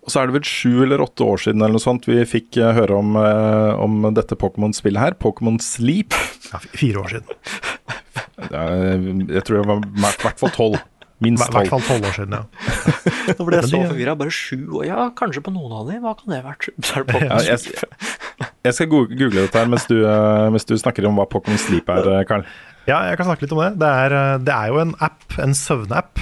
Og 0.08 0.10
så 0.14 0.22
er 0.22 0.30
det 0.30 0.38
vel 0.38 0.46
sju 0.48 0.84
eller 0.86 1.02
åtte 1.04 1.26
år 1.26 1.42
siden 1.44 1.62
eller 1.62 1.76
noe 1.76 1.84
sånt 1.84 2.06
vi 2.08 2.16
fikk 2.26 2.58
eh, 2.64 2.72
høre 2.78 2.96
om, 2.96 3.16
eh, 3.20 3.74
om 3.84 3.98
dette 4.16 4.38
Pokémon-spillet 4.40 5.02
her. 5.04 5.18
Pokémon 5.20 5.58
Sleep. 5.62 6.14
Ja, 6.54 6.62
fire 6.74 7.02
år 7.04 7.12
siden. 7.18 7.28
Jeg 8.38 9.44
tror 9.46 9.58
det 9.62 9.66
var 9.68 9.82
i 9.82 10.06
hvert 10.24 10.40
fall 10.40 10.54
tolv. 10.56 10.78
I 10.78 11.26
Minst 11.26 11.48
hvert 11.50 11.66
tolv. 11.66 11.70
fall 11.74 11.82
tolv 11.82 12.06
år 12.06 12.14
siden, 12.14 12.34
ja. 12.38 12.44
Nå 13.40 13.46
ble 13.48 13.58
jeg 13.58 13.66
så 13.72 13.80
de- 13.82 13.88
forvirra. 13.90 14.14
Bare 14.20 14.34
sju 14.34 14.60
år. 14.78 14.84
Ja, 14.86 15.08
kanskje 15.18 15.42
på 15.44 15.54
noen 15.54 15.74
av 15.74 15.88
dem. 15.90 16.04
Hva 16.06 16.14
kan 16.20 16.30
det 16.34 16.42
ha 16.44 16.52
vært? 16.52 16.68
Så 16.86 17.02
er 17.02 17.08
det 17.10 17.22
Ja, 17.26 17.40
jeg, 17.42 18.50
jeg 18.68 18.76
skal 18.78 18.90
google 18.94 19.32
dette 19.42 19.58
her 19.58 19.72
mens 19.72 19.88
du, 19.90 19.96
eh, 20.06 20.50
mens 20.54 20.68
du 20.70 20.76
snakker 20.78 21.08
om 21.10 21.18
hva 21.18 21.26
Pokémon 21.30 21.58
Sleep 21.60 21.90
er, 21.90 22.12
eh, 22.20 22.24
Karl. 22.30 22.46
Ja, 22.88 23.02
jeg 23.10 23.18
kan 23.20 23.28
snakke 23.28 23.44
litt 23.44 23.54
om 23.54 23.60
det. 23.60 23.74
Det 23.82 23.88
er, 24.04 24.14
eh, 24.16 24.38
det 24.48 24.54
er 24.56 24.72
jo 24.72 24.80
en 24.80 24.94
app, 25.04 25.26
en 25.44 25.56
søvnapp, 25.58 26.22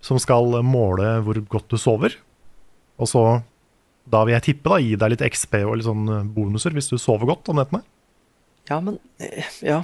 som 0.00 0.16
skal 0.22 0.56
måle 0.64 1.18
hvor 1.26 1.36
godt 1.52 1.68
du 1.68 1.76
sover. 1.76 2.16
Og 3.00 3.08
så, 3.10 3.24
da 4.08 4.22
vil 4.24 4.32
jeg 4.38 4.46
tippe, 4.48 4.72
da, 4.72 4.80
gi 4.80 4.96
deg 4.96 5.12
litt 5.12 5.26
XP 5.28 5.58
og 5.66 5.76
litt 5.76 5.88
sånn 5.88 6.08
eh, 6.08 6.24
bonuser 6.24 6.72
hvis 6.76 6.88
du 6.88 6.96
sover 6.96 7.28
godt 7.28 7.52
om 7.52 7.60
nettene. 7.60 7.84
Ja, 8.70 8.80
men 8.80 8.96
eh, 9.20 9.44
Ja. 9.66 9.82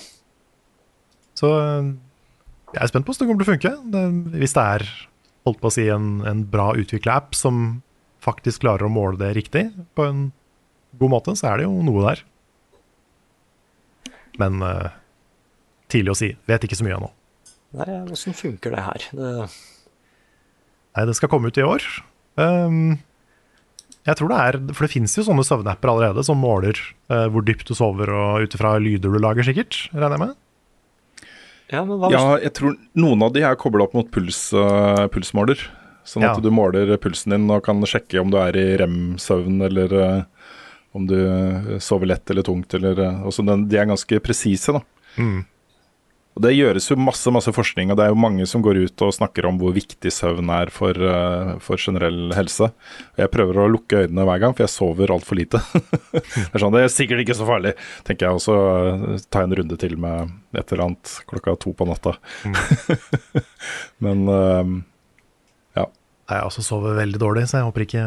Så 1.37 1.51
jeg 1.53 2.81
er 2.81 2.89
spent 2.89 3.05
på 3.05 3.13
hvordan 3.13 3.21
det 3.21 3.29
kommer 3.29 3.45
til 3.45 3.45
å 3.45 3.53
funke. 3.53 3.73
Det, 3.93 4.39
hvis 4.41 4.57
det 4.57 4.63
er 4.65 4.85
holdt 5.45 5.59
på 5.61 5.69
å 5.69 5.75
si, 5.75 5.85
en, 5.93 6.23
en 6.25 6.47
bra 6.49 6.71
utvikla 6.81 7.19
app 7.21 7.37
som 7.37 7.83
faktisk 8.25 8.65
klarer 8.65 8.89
å 8.89 8.93
måle 8.93 9.21
det 9.21 9.35
riktig 9.37 9.67
på 9.93 10.07
en 10.09 10.23
god 10.97 11.13
måte, 11.13 11.35
så 11.37 11.51
er 11.51 11.61
det 11.61 11.67
jo 11.67 11.75
noe 11.85 12.07
der. 12.07 12.23
Men 14.41 14.65
tidlig 15.93 16.13
å 16.15 16.19
si. 16.19 16.31
Vet 16.49 16.65
ikke 16.67 16.79
så 16.79 16.87
mye 16.87 16.97
ennå. 16.99 17.11
Nei, 17.77 17.99
åssen 18.15 18.35
funker 18.37 18.73
det 18.73 18.85
her? 18.87 19.05
Det, 19.13 19.33
Nei, 20.97 21.05
det 21.11 21.17
skal 21.19 21.29
komme 21.29 21.51
ut 21.53 21.59
i 21.61 21.65
år. 21.67 21.85
Um, 22.41 22.97
jeg 24.07 24.19
tror 24.19 24.29
det 24.31 24.37
er 24.39 24.57
For 24.77 24.85
det 24.87 24.93
finnes 24.93 25.15
jo 25.17 25.25
sånne 25.27 25.45
søvnapper 25.45 25.89
allerede 25.91 26.23
som 26.25 26.39
måler 26.41 26.77
uh, 27.11 27.27
hvor 27.33 27.45
dypt 27.45 27.69
du 27.69 27.75
sover, 27.77 28.13
og 28.13 28.45
ut 28.47 28.57
ifra 28.57 28.77
lyder 28.81 29.13
du 29.13 29.19
lager, 29.21 29.45
sikkert. 29.47 29.83
Regner 29.93 30.15
jeg 30.17 30.23
med. 30.23 30.37
ja, 31.75 31.83
men 31.85 31.99
hva 32.01 32.13
Ja, 32.15 32.23
jeg 32.41 32.55
tror 32.57 32.77
noen 32.97 33.27
av 33.27 33.35
de 33.35 33.43
er 33.45 33.59
kobla 33.61 33.85
opp 33.89 33.97
mot 33.99 34.09
puls, 34.15 34.47
uh, 34.57 35.05
pulsmåler. 35.13 35.67
Sånn 36.07 36.23
at 36.23 36.37
Ja. 36.39 36.41
du 36.41 36.53
måler 36.55 36.95
pulsen 37.03 37.35
din 37.35 37.51
og 37.51 37.65
kan 37.67 37.81
sjekke 37.83 38.21
om 38.23 38.31
du 38.31 38.39
er 38.39 38.57
i 38.57 38.77
rem-søvn, 38.79 39.59
eller 39.67 39.93
uh, 39.99 40.23
om 40.95 41.05
du 41.11 41.17
sover 41.83 42.07
lett 42.09 42.31
eller 42.31 42.47
tungt. 42.47 42.73
Eller, 42.79 42.95
den, 42.95 43.67
de 43.69 43.77
er 43.77 43.91
ganske 43.91 44.21
presise, 44.25 44.73
da. 44.73 44.81
Mm. 45.19 45.43
Og 46.37 46.43
Det 46.45 46.53
gjøres 46.53 46.91
jo 46.91 46.99
masse 47.01 47.33
masse 47.33 47.53
forskning, 47.57 47.91
og 47.91 47.97
det 47.97 48.05
er 48.05 48.11
jo 48.13 48.21
mange 48.21 48.45
som 48.49 48.61
går 48.65 48.83
ut 48.85 49.05
og 49.07 49.15
snakker 49.17 49.47
om 49.49 49.57
hvor 49.61 49.73
viktig 49.73 50.11
søvn 50.13 50.51
er 50.53 50.69
for, 50.69 50.93
eh, 50.93 51.53
for 51.65 51.81
generell 51.81 52.35
helse. 52.37 52.69
Jeg 53.17 53.33
prøver 53.33 53.63
å 53.63 53.71
lukke 53.73 54.03
øynene 54.05 54.27
hver 54.29 54.43
gang, 54.43 54.53
for 54.53 54.67
jeg 54.67 54.75
sover 54.75 55.15
altfor 55.15 55.41
lite. 55.41 55.63
det 56.13 56.53
er 56.53 56.61
sånn, 56.61 56.77
det 56.77 56.85
er 56.85 56.93
sikkert 56.93 57.25
ikke 57.25 57.39
så 57.39 57.49
farlig, 57.49 57.73
tenker 58.05 58.29
jeg. 58.29 58.37
også. 58.37 59.25
Ta 59.33 59.41
eh, 59.41 59.49
en 59.49 59.57
runde 59.63 59.81
til 59.81 59.97
med 59.97 60.37
et 60.53 60.77
eller 60.77 60.91
annet 60.91 61.17
klokka 61.33 61.57
to 61.65 61.73
på 61.73 61.89
natta. 61.89 62.19
Men 64.05 64.29
eh, 64.29 64.77
ja. 65.81 65.89
Jeg 66.35 66.51
også 66.51 66.67
sover 66.69 67.01
veldig 67.01 67.23
dårlig, 67.23 67.47
så 67.49 67.63
jeg 67.63 67.71
håper 67.71 67.87
ikke 67.87 68.05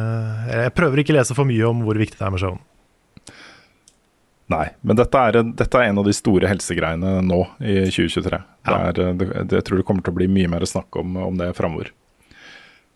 Jeg 0.54 0.74
prøver 0.78 1.02
ikke 1.02 1.16
å 1.16 1.22
lese 1.22 1.38
for 1.38 1.50
mye 1.50 1.66
om 1.66 1.82
hvor 1.88 1.98
viktig 1.98 2.22
det 2.22 2.30
er 2.30 2.38
med 2.38 2.46
søvn. 2.46 2.62
Nei, 4.50 4.66
men 4.82 4.98
dette 4.98 5.20
er, 5.30 5.38
dette 5.54 5.78
er 5.78 5.92
en 5.92 6.00
av 6.02 6.08
de 6.08 6.14
store 6.18 6.50
helsegreiene 6.50 7.20
nå 7.22 7.42
i 7.62 7.84
2023. 7.92 8.40
Det 8.66 8.72
Ja. 8.74 8.80
er, 8.90 9.00
eh, 9.04 9.14
det, 9.14 9.28
det, 9.50 9.60
jeg 9.60 9.66
tror 9.68 9.78
det 9.78 9.86
kommer 9.86 10.02
til 10.06 10.14
å 10.14 10.18
bli 10.18 10.28
mye 10.28 10.50
mer 10.50 10.66
snakk 10.66 10.96
om, 10.98 11.18
om 11.22 11.38
det 11.38 11.52
framover. 11.58 11.92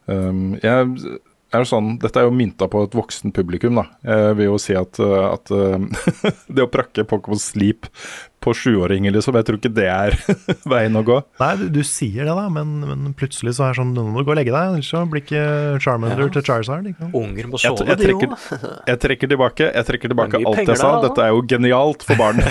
Um, 0.09 0.55
jeg 0.59 1.19
er 1.61 1.67
sånn, 1.69 1.93
dette 2.01 2.19
er 2.21 2.25
jo 2.27 2.33
mynta 2.35 2.67
på 2.71 2.83
et 2.87 2.95
voksen 2.97 3.33
publikum. 3.35 3.75
da. 3.79 3.83
Jeg 4.07 4.37
vil 4.39 4.47
jo 4.51 4.59
si 4.61 4.75
at, 4.77 4.99
uh, 5.03 5.33
at 5.35 5.51
uh, 5.53 5.77
det 6.55 6.63
å 6.65 6.69
prakke 6.71 7.05
Pokémon 7.09 7.39
Sleep 7.41 7.89
på 8.43 8.51
sjuåringer, 8.59 9.13
liksom, 9.15 9.37
jeg 9.39 9.45
tror 9.47 9.59
ikke 9.61 9.71
det 9.71 9.85
er 9.87 10.17
veien 10.73 10.97
å 10.99 11.03
gå. 11.07 11.19
Nei, 11.39 11.51
du, 11.61 11.65
du 11.77 11.81
sier 11.87 12.25
det, 12.27 12.33
da, 12.35 12.47
men, 12.51 12.73
men 12.83 13.13
plutselig 13.15 13.53
så 13.55 13.69
er 13.69 13.71
det 13.75 13.79
sånn 13.79 13.93
Nå 13.95 14.03
må 14.11 14.19
du 14.23 14.27
gå 14.27 14.33
og 14.33 14.39
legge 14.41 14.51
deg, 14.51 14.73
ellers 14.73 14.89
så 14.91 15.03
blir 15.07 15.23
ikke 15.23 15.43
Charmander 15.83 16.25
Ja. 16.25 16.31
til 16.35 16.43
Charizard. 16.49 16.89
Ikke? 16.91 17.07
Unger 17.15 17.47
må 17.53 17.61
Jeg, 17.61 17.69
sove, 17.71 17.85
jeg, 17.87 17.93
jeg, 17.93 18.01
trekker, 18.03 18.33
òg. 18.33 18.65
jeg 18.91 19.01
trekker 19.05 19.31
tilbake 19.35 19.69
jeg 19.69 19.87
trekker 19.91 20.11
tilbake 20.15 20.41
alt 20.43 20.59
jeg 20.65 20.75
sa. 20.75 20.89
der, 20.89 20.97
da. 20.97 21.07
Dette 21.07 21.27
er 21.29 21.31
jo 21.37 21.45
genialt 21.53 22.03
for 22.07 22.19
barn. 22.19 22.43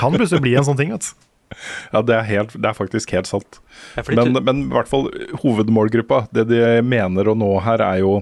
Kan 0.00 0.16
plutselig 0.16 0.40
bli 0.46 0.56
en 0.56 0.66
sånn 0.70 0.80
ting, 0.80 0.94
vet 0.96 1.10
du. 1.10 1.26
ja, 1.94 2.02
det 2.06 2.14
er, 2.16 2.24
helt, 2.28 2.54
det 2.56 2.68
er 2.70 2.76
faktisk 2.78 3.12
helt 3.16 3.26
sant. 3.30 3.60
Men, 4.08 4.32
men 4.44 4.64
i 4.66 4.72
hvert 4.72 4.88
fall 4.90 5.08
hovedmålgruppa, 5.42 6.24
det 6.36 6.46
de 6.50 6.60
mener 6.86 7.30
å 7.30 7.36
nå 7.38 7.50
her, 7.66 7.82
er 7.84 8.00
jo, 8.04 8.16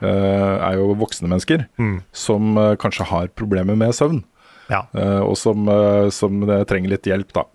eh, 0.00 0.56
er 0.70 0.78
jo 0.80 0.92
voksne 1.00 1.28
mennesker 1.30 1.66
Mm. 1.78 1.96
som 2.12 2.56
eh, 2.58 2.74
kanskje 2.80 3.08
har 3.10 3.28
problemer 3.38 3.76
med 3.78 3.94
søvn, 3.98 4.22
Ja. 4.70 4.84
eh, 4.94 5.20
og 5.24 5.36
som, 5.40 5.68
eh, 5.68 6.08
som 6.14 6.42
eh, 6.48 6.64
trenger 6.68 6.94
litt 6.96 7.06
hjelp, 7.08 7.32
da. 7.34 7.46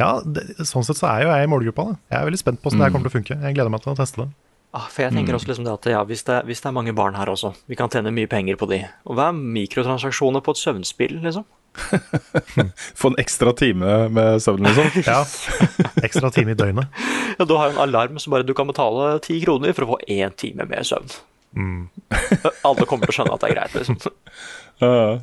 ja 0.00 0.12
det, 0.24 0.46
sånn 0.64 0.84
sett 0.86 0.96
så 1.00 1.08
er 1.10 1.24
jo 1.26 1.32
jeg 1.34 1.44
i 1.44 1.50
målgruppa. 1.50 1.84
Da. 1.90 1.98
Jeg 2.14 2.20
er 2.22 2.28
veldig 2.30 2.40
spent 2.40 2.60
på 2.62 2.70
hvordan 2.70 2.86
det 2.86 2.92
kommer 2.94 3.08
til 3.10 3.12
å 3.12 3.18
funke. 3.18 3.36
Jeg 3.44 3.56
gleder 3.58 3.72
meg 3.74 3.82
til 3.84 3.92
å 3.92 3.98
teste 3.98 4.22
det. 4.24 4.30
Ah, 4.72 4.86
for 4.86 5.02
jeg 5.02 5.12
tenker 5.16 5.34
også 5.34 5.48
liksom 5.50 5.64
det 5.66 5.72
at 5.74 5.86
ja, 5.90 6.00
hvis 6.06 6.22
det, 6.28 6.36
hvis 6.46 6.60
det 6.62 6.68
er 6.70 6.74
mange 6.76 6.92
barn 6.94 7.16
her 7.18 7.26
også, 7.32 7.50
vi 7.66 7.74
kan 7.76 7.90
tjene 7.90 8.12
mye 8.14 8.28
penger 8.30 8.54
på 8.56 8.68
de. 8.70 8.78
Og 9.04 9.16
hva 9.18 9.26
er 9.32 9.38
mikrotransaksjoner 9.58 10.44
på 10.46 10.54
et 10.54 10.60
søvnspill, 10.62 11.16
liksom? 11.24 11.44
Få 13.00 13.10
en 13.12 13.18
ekstra 13.22 13.52
time 13.56 14.08
med 14.12 14.42
søvn, 14.42 14.66
liksom. 14.66 14.90
Ja. 15.10 15.24
Ekstra 16.06 16.30
time 16.34 16.54
i 16.54 16.58
døgnet. 16.58 17.02
Ja, 17.38 17.46
Du 17.48 17.56
har 17.58 17.72
en 17.72 17.80
alarm 17.82 18.18
som 18.18 18.34
bare 18.34 18.46
du 18.46 18.54
kan 18.56 18.70
betale 18.70 19.18
ti 19.24 19.40
kroner 19.44 19.74
for 19.76 19.86
å 19.86 19.90
få 19.94 19.98
én 20.08 20.34
time 20.36 20.66
med 20.70 20.86
søvn. 20.86 21.10
Alle 22.68 22.86
kommer 22.86 23.08
til 23.08 23.14
å 23.14 23.16
skjønne 23.18 23.34
at 23.34 23.42
det 23.42 23.50
er 23.50 23.56
greit, 23.58 23.74
liksom. 23.80 23.98
Uh, 24.80 25.18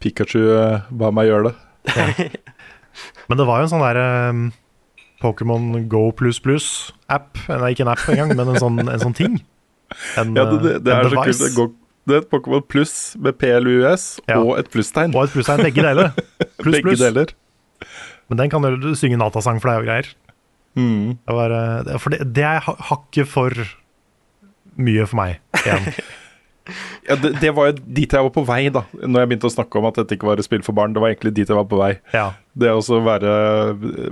Pikachu 0.00 0.40
uh, 0.40 0.88
ba 0.90 1.12
meg 1.14 1.28
gjøre 1.28 1.50
det. 1.50 2.30
Men 3.28 3.38
det 3.38 3.46
var 3.46 3.60
jo 3.60 3.68
en 3.68 3.72
sånn 3.72 3.84
der 3.84 4.00
um, 4.30 4.46
Pokémon 5.20 5.88
Go 5.92 6.08
app 6.10 7.38
Nei, 7.48 7.72
ikke 7.74 7.84
en 7.84 7.92
app 7.92 8.08
engang, 8.08 8.34
men 8.36 8.54
en 8.54 8.60
sånn, 8.60 8.80
en 8.86 9.02
sånn 9.02 9.16
ting. 9.16 9.38
En, 10.18 10.32
Ja, 10.38 10.46
det, 10.48 10.58
det, 10.64 10.74
det 10.86 10.94
en 10.94 11.04
er 11.04 11.10
så 11.10 11.14
device. 11.20 11.52
kult. 11.56 11.76
Det, 12.10 12.22
et 12.24 12.30
Pokémon 12.32 12.62
pluss 12.66 12.94
med 13.18 13.36
PLUS 13.40 14.06
Ja. 14.28 14.38
og 14.42 14.58
et 14.60 14.70
plusstegn. 14.72 15.14
Og 15.16 15.24
et 15.28 15.34
plusstegn, 15.34 15.62
begge 15.66 15.84
deler. 15.86 16.10
Pluss, 16.60 16.76
Begge 16.76 16.90
pluss. 16.90 17.00
deler. 17.06 17.32
Men 18.30 18.38
den 18.42 18.50
kan 18.52 18.62
du 18.82 18.90
synge 18.98 19.16
natasang 19.18 19.58
for 19.62 19.70
deg 19.72 19.80
og 19.82 19.88
greier. 19.88 20.10
Mm. 20.78 21.16
Det, 21.26 21.34
var, 21.34 21.50
eh, 21.56 21.96
for 21.98 22.14
det, 22.14 22.20
det 22.36 22.44
er 22.46 22.60
hakket 22.62 23.26
for 23.30 23.54
mye 24.80 25.06
for 25.10 25.18
meg 25.18 25.40
igjen. 25.64 25.88
Ja, 27.08 27.16
det, 27.16 27.32
det 27.40 27.50
var 27.56 27.70
jo 27.70 27.78
dit 27.80 28.12
jeg 28.12 28.26
var 28.26 28.32
på 28.34 28.44
vei, 28.46 28.62
da. 28.72 28.84
Når 29.00 29.22
jeg 29.22 29.30
begynte 29.30 29.48
å 29.48 29.52
snakke 29.52 29.80
om 29.80 29.88
at 29.88 29.98
dette 29.98 30.16
ikke 30.16 30.28
var 30.28 30.40
et 30.40 30.46
spill 30.46 30.62
for 30.66 30.76
barn. 30.76 30.94
Det 30.94 31.02
var 31.02 31.12
egentlig 31.12 31.32
dit 31.38 31.48
jeg 31.48 31.58
var 31.58 31.66
på 31.70 31.78
vei. 31.80 31.94
Ja. 32.14 32.30
Det 32.60 32.70
være 33.06 33.32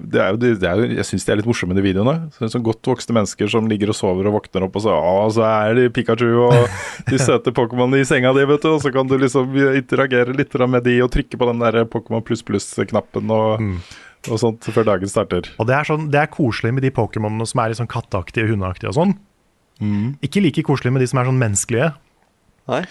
det 0.09 0.20
er 0.22 0.28
jo, 0.30 0.38
det 0.38 0.51
er 0.62 0.78
jo, 0.78 0.86
Jeg 0.94 1.07
syns 1.09 1.26
de 1.26 1.32
er 1.32 1.40
litt 1.40 1.49
morsomme, 1.49 1.74
de 1.76 1.84
videoene. 1.84 2.30
Så 2.34 2.49
sånn 2.53 2.64
Godt 2.66 2.86
voksne 2.86 3.16
mennesker 3.18 3.51
som 3.51 3.68
ligger 3.70 3.92
og 3.92 3.99
sover 3.99 4.30
og 4.30 4.38
våkner 4.38 4.66
opp 4.68 4.78
og 4.78 4.84
så 4.86 4.94
Å, 4.94 5.28
så 5.34 5.44
er 5.46 5.74
det 5.78 5.86
Pikachu 5.96 6.28
og 6.46 6.57
de 7.11 7.20
søte 7.26 7.55
Pokémonene 7.55 8.03
i 8.03 8.09
senga 8.09 8.32
di, 8.36 8.46
vet 8.49 8.64
du. 8.64 8.70
Og 8.76 8.82
så 8.84 8.94
kan 8.94 9.11
du 9.11 9.16
liksom 9.18 9.55
interagere 9.74 10.36
litt 10.36 10.55
med 10.64 10.86
de 10.86 10.99
og 11.05 11.12
trykke 11.14 11.40
på 11.40 11.51
den 11.51 11.64
der 11.64 11.82
Pokémon 11.90 12.24
pluss 12.24 12.44
pluss-knappen 12.46 13.30
og, 13.34 13.68
og 14.30 14.40
sånt 14.40 14.70
før 14.72 14.86
dagen 14.94 15.11
starter. 15.11 15.51
Og 15.59 15.68
det 15.68 15.76
er, 15.76 15.88
sånn, 15.88 16.11
det 16.14 16.22
er 16.22 16.32
koselig 16.32 16.74
med 16.74 16.86
de 16.86 16.94
Pokémonene 16.94 17.46
som 17.49 17.62
er 17.62 17.72
litt 17.72 17.82
sånn 17.82 17.90
katteaktige 17.90 18.46
og 18.46 18.55
hundeaktige 18.55 18.94
og 18.94 19.01
sånn. 19.03 19.18
Ikke 20.24 20.42
like 20.42 20.64
koselig 20.66 20.94
med 20.94 21.05
de 21.05 21.11
som 21.11 21.20
er 21.20 21.28
sånn 21.28 21.38
menneskelige. 21.38 21.92
Nei? 22.69 22.83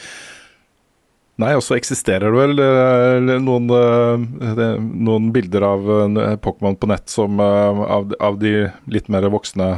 Nei, 1.38 1.52
og 1.54 1.62
så 1.62 1.76
eksisterer 1.78 2.34
det 2.34 2.38
vel 2.40 2.62
eh, 2.64 3.36
noen, 3.46 3.70
eh, 3.70 4.80
noen 4.82 5.30
bilder 5.36 5.68
av 5.68 5.92
eh, 5.94 6.32
Pokémon 6.42 6.78
på 6.82 6.90
nett 6.90 7.14
som 7.14 7.38
av, 7.44 8.16
av 8.18 8.40
de 8.42 8.72
litt 8.90 9.12
mer 9.14 9.28
voksne 9.30 9.76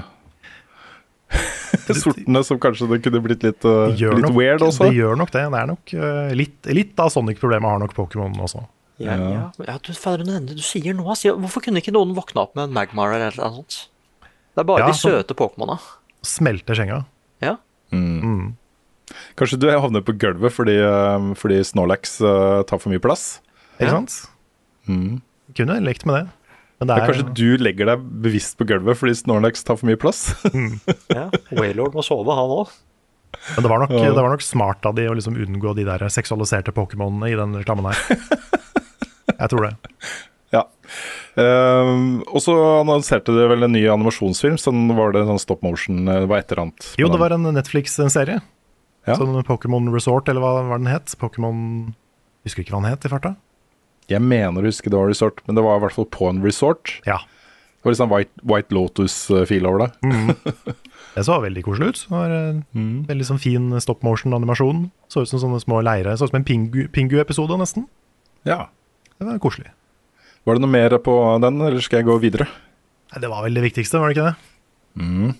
sortene, 2.00 2.42
som 2.48 2.62
kanskje 2.64 2.88
det 2.90 3.02
kunne 3.04 3.22
blitt 3.26 3.44
litt, 3.44 3.68
litt 3.68 4.24
nok, 4.24 4.38
weird 4.38 4.64
også. 4.66 4.88
Det 4.88 5.02
gjør 5.02 5.20
nok 5.20 5.34
det. 5.36 5.44
Det 5.52 5.60
er 5.60 5.68
nok 5.70 5.94
litt, 6.40 6.72
litt 6.80 7.04
av 7.04 7.12
Sonic-problemet 7.14 7.70
har 7.76 7.84
nok 7.84 7.94
Pokémon 7.98 8.40
også. 8.48 8.64
Ja, 9.00 9.16
ja. 9.20 9.44
ja 9.68 9.76
du, 9.84 9.92
fader, 9.96 10.26
det 10.28 10.58
du 10.58 10.64
sier 10.66 10.96
noe, 10.96 11.12
ass. 11.14 11.26
Hvorfor 11.28 11.64
kunne 11.64 11.84
ikke 11.84 11.94
noen 11.96 12.16
våkne 12.18 12.48
opp 12.48 12.56
med 12.58 12.70
en 12.70 12.76
Magmar 12.76 13.14
eller 13.16 13.36
noe 13.36 13.52
sånt? 13.60 13.82
Det 14.56 14.64
er 14.64 14.68
bare 14.72 14.88
Ja, 14.88 14.90
de 14.92 14.98
søte 15.00 15.36
Pokémona. 15.38 15.78
Smelter 16.26 16.76
senga. 16.76 17.04
Ja. 17.44 17.58
Mm. 17.96 18.56
Kanskje 19.40 19.60
du 19.62 19.70
havner 19.72 20.04
på 20.04 20.16
gulvet 20.20 20.52
fordi, 20.52 20.76
eh, 20.84 21.30
fordi 21.40 21.62
Snorlax 21.64 22.20
eh, 22.22 22.60
tar 22.68 22.82
for 22.82 22.92
mye 22.92 23.02
plass? 23.04 23.40
Ikke 23.80 23.94
sant? 23.94 24.18
Mm. 24.90 25.22
Kunne 25.56 25.80
lekt 25.86 26.06
med 26.10 26.18
det. 26.20 26.26
Men 26.80 26.90
det 26.90 26.96
er, 26.96 27.10
kanskje 27.10 27.34
du 27.36 27.48
legger 27.60 27.90
deg 27.92 28.04
bevisst 28.24 28.56
på 28.60 28.68
gulvet 28.68 29.00
fordi 29.00 29.16
Snorlax 29.20 29.66
tar 29.68 29.80
for 29.80 29.88
mye 29.90 30.00
plass? 30.00 30.30
ja. 31.18 31.28
Waylord 31.56 31.96
må 31.96 32.04
sove, 32.06 32.36
han 32.36 32.54
òg. 32.56 32.72
men 33.56 33.66
det 33.66 33.72
var, 33.72 33.84
nok, 33.84 33.96
Ja. 33.96 34.14
det 34.16 34.24
var 34.24 34.32
nok 34.34 34.44
smart 34.44 34.88
av 34.88 34.96
de 35.00 35.08
å 35.08 35.16
liksom 35.16 35.38
unngå 35.40 35.76
de 35.78 35.88
der 35.88 36.08
seksualiserte 36.12 36.76
Pokémonene 36.76 37.32
i 37.32 37.38
den 37.40 37.56
reklamen 37.60 37.92
her. 37.92 38.20
Jeg 39.40 39.52
tror 39.54 39.70
det. 39.70 39.74
Ja. 40.52 40.66
Um, 41.40 42.24
og 42.28 42.42
så 42.44 42.56
annonserte 42.82 43.36
de 43.36 43.46
vel 43.52 43.68
en 43.68 43.76
ny 43.76 43.84
animasjonsfilm. 43.92 44.58
Sånn 44.60 44.88
var 44.98 45.14
det 45.16 45.28
sånn 45.30 45.40
stop 45.40 45.62
motion 45.64 46.02
eh, 46.10 46.24
Det 46.24 46.32
var 46.32 46.42
et 46.42 46.52
eller 46.52 46.64
annet. 46.66 46.88
Jo, 47.00 47.12
det 47.14 47.20
var 47.22 47.36
en 47.36 47.46
Netflix-serie. 47.56 48.42
Ja. 49.10 49.16
Sånn 49.18 49.34
Pokémon 49.48 49.90
Resort, 49.94 50.30
eller 50.30 50.44
hva 50.44 50.52
hva 50.70 50.78
den 50.78 50.90
het. 50.92 51.16
Pokémon 51.20 51.94
Husker 52.46 52.64
ikke 52.64 52.72
hva 52.78 52.84
den 52.84 52.92
het 52.94 53.04
i 53.06 53.10
farta. 53.12 53.34
Jeg 54.10 54.22
mener 54.24 54.64
å 54.64 54.70
huske 54.70 54.90
det 54.90 54.96
var 54.98 55.10
resort, 55.12 55.42
men 55.46 55.58
det 55.58 55.64
var 55.66 55.78
i 55.78 55.82
hvert 55.84 55.94
fall 55.98 56.08
på 56.14 56.30
en 56.32 56.40
resort. 56.42 56.94
Ja. 57.06 57.18
Det 57.20 57.84
var 57.86 57.92
litt 57.94 58.00
sånn 58.00 58.12
White, 58.14 58.42
White 58.48 58.74
Lotus-feel 58.76 59.68
over 59.70 59.86
det. 59.88 59.92
Det 61.16 61.24
så 61.26 61.40
veldig 61.42 61.64
koselig 61.66 61.88
ut. 61.90 62.00
Det 62.08 62.14
var 62.14 62.30
en 62.32 62.60
Mm. 62.78 63.06
Veldig 63.10 63.26
sånn 63.28 63.40
fin 63.42 63.66
stop 63.82 64.04
motion-animasjon. 64.06 64.86
Så 65.12 65.24
ut 65.26 65.30
som 65.32 65.40
sånne 65.42 65.60
små 65.60 65.82
leire. 65.84 66.14
Så 66.16 66.28
ut 66.28 66.32
som 66.32 66.38
en 66.40 66.46
Pingu- 66.48 66.88
Pingu-episode, 66.94 67.58
nesten. 67.60 67.88
Ja. 68.48 68.68
Det 69.20 69.28
var 69.28 69.40
koselig. 69.42 69.72
Var 70.46 70.56
det 70.56 70.62
noe 70.64 70.72
mer 70.72 70.96
på 71.04 71.16
den, 71.44 71.60
eller 71.66 71.82
skal 71.84 72.00
jeg 72.00 72.08
gå 72.08 72.20
videre? 72.22 72.48
Det 73.20 73.28
var 73.30 73.44
vel 73.44 73.58
det 73.58 73.66
viktigste, 73.66 74.00
var 74.00 74.14
det 74.14 74.18
ikke 74.18 74.30
det? 74.30 74.36
Mm. 75.04 75.36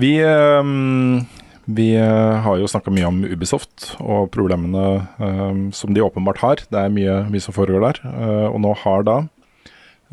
Vi, 0.00 0.12
ehm, 0.24 1.26
vi 1.74 1.94
eh, 1.94 2.36
har 2.44 2.58
jo 2.58 2.68
snakka 2.68 2.92
mye 2.94 3.08
om 3.08 3.20
Ubisoft 3.26 3.92
og 4.00 4.30
problemene 4.34 5.06
ehm, 5.22 5.68
som 5.76 5.94
de 5.94 6.02
åpenbart 6.02 6.42
har. 6.42 6.62
Det 6.70 6.78
er 6.78 6.92
mye, 6.94 7.16
mye 7.30 7.44
som 7.44 7.54
foregår 7.56 7.84
der. 7.84 8.00
Uh, 8.04 8.46
og 8.50 8.60
nå 8.64 8.74
har 8.82 9.06
da 9.06 9.16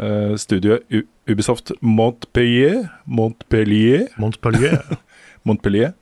uh, 0.01 0.33
studioet 0.39 0.85
U 0.91 1.03
Ubisoft 1.27 1.73
Montpellier 1.83 2.85
Montpellier 3.03 4.07
Montpellier. 4.15 4.79
Montpellier 5.47 5.93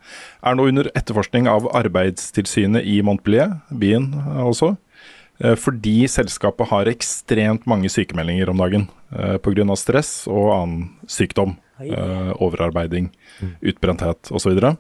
er 0.45 0.58
nå 0.58 0.68
under 0.70 0.89
etterforskning 0.93 1.49
av 1.49 1.66
Arbeidstilsynet 1.78 2.86
i 2.86 2.99
Montpellier, 3.06 3.60
byen 3.70 4.12
også. 4.41 4.72
Fordi 5.62 6.08
selskapet 6.10 6.70
har 6.72 6.89
ekstremt 6.89 7.66
mange 7.70 7.91
sykemeldinger 7.91 8.49
om 8.49 8.62
dagen 8.64 8.88
pga. 9.43 9.76
stress 9.78 10.24
og 10.32 10.49
annen 10.56 10.88
sykdom. 11.06 11.58
overarbeiding, 12.39 13.10
utbrenthet 13.62 14.32
osv. 14.32 14.56
Uh, 14.64 14.78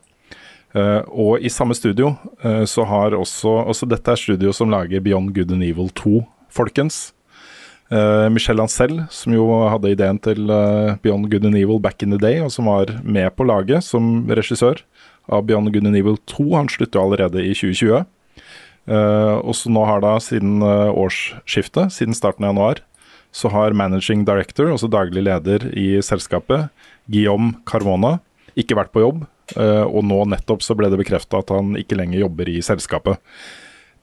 og 0.75 1.39
i 1.39 1.51
samme 1.51 1.75
studio 1.77 2.13
eh, 2.43 2.65
så 2.67 2.83
har 2.83 3.15
også 3.15 3.51
Også 3.71 3.87
dette 3.87 4.11
er 4.11 4.19
studio 4.19 4.51
som 4.51 4.71
lager 4.73 4.99
Beyond 4.99 5.31
Good 5.35 5.53
and 5.55 5.63
Evil 5.63 5.87
2, 5.95 6.25
folkens. 6.51 7.15
Uh, 7.85 8.25
Michel 8.33 8.57
Ancel, 8.57 9.03
som 9.13 9.33
jo 9.35 9.45
hadde 9.69 9.91
ideen 9.93 10.17
til 10.17 10.49
eh, 10.49 10.95
Beyond 11.05 11.27
Good 11.29 11.43
and 11.45 11.57
Evil 11.59 11.77
back 11.77 12.01
in 12.01 12.09
the 12.09 12.17
day, 12.17 12.39
og 12.41 12.49
som 12.49 12.65
var 12.65 12.89
med 13.05 13.29
på 13.37 13.45
laget 13.45 13.85
som 13.85 14.25
regissør 14.25 14.81
av 15.29 15.45
Beyond 15.45 15.69
Good 15.69 15.85
and 15.85 15.99
Evil 15.99 16.17
2. 16.25 16.47
Han 16.55 16.71
slutter 16.71 16.97
jo 16.97 17.05
allerede 17.05 17.43
i 17.45 17.53
2020. 17.53 18.07
Uh, 18.89 19.37
og 19.41 19.53
så 19.57 19.69
nå 19.73 19.85
har 19.85 20.01
da 20.01 20.15
siden 20.21 20.65
uh, 20.65 20.89
årsskiftet, 20.97 21.93
siden 21.93 22.17
starten 22.17 22.45
av 22.45 22.55
januar, 22.55 22.81
så 23.35 23.53
har 23.53 23.77
managing 23.77 24.25
director, 24.25 24.71
altså 24.71 24.89
daglig 24.89 25.25
leder 25.25 25.69
i 25.77 26.01
selskapet, 26.05 26.71
Guillaume 27.05 27.53
Carmona, 27.69 28.17
ikke 28.57 28.77
vært 28.77 28.93
på 28.95 29.05
jobb. 29.05 29.25
Eh, 29.55 29.83
og 29.85 30.03
nå 30.07 30.23
nettopp 30.31 30.65
så 30.65 30.75
ble 30.77 30.89
det 30.91 30.99
bekrefta 31.01 31.43
at 31.43 31.53
han 31.53 31.75
ikke 31.79 31.97
lenger 31.99 32.23
jobber 32.23 32.49
i 32.51 32.59
selskapet. 32.65 33.21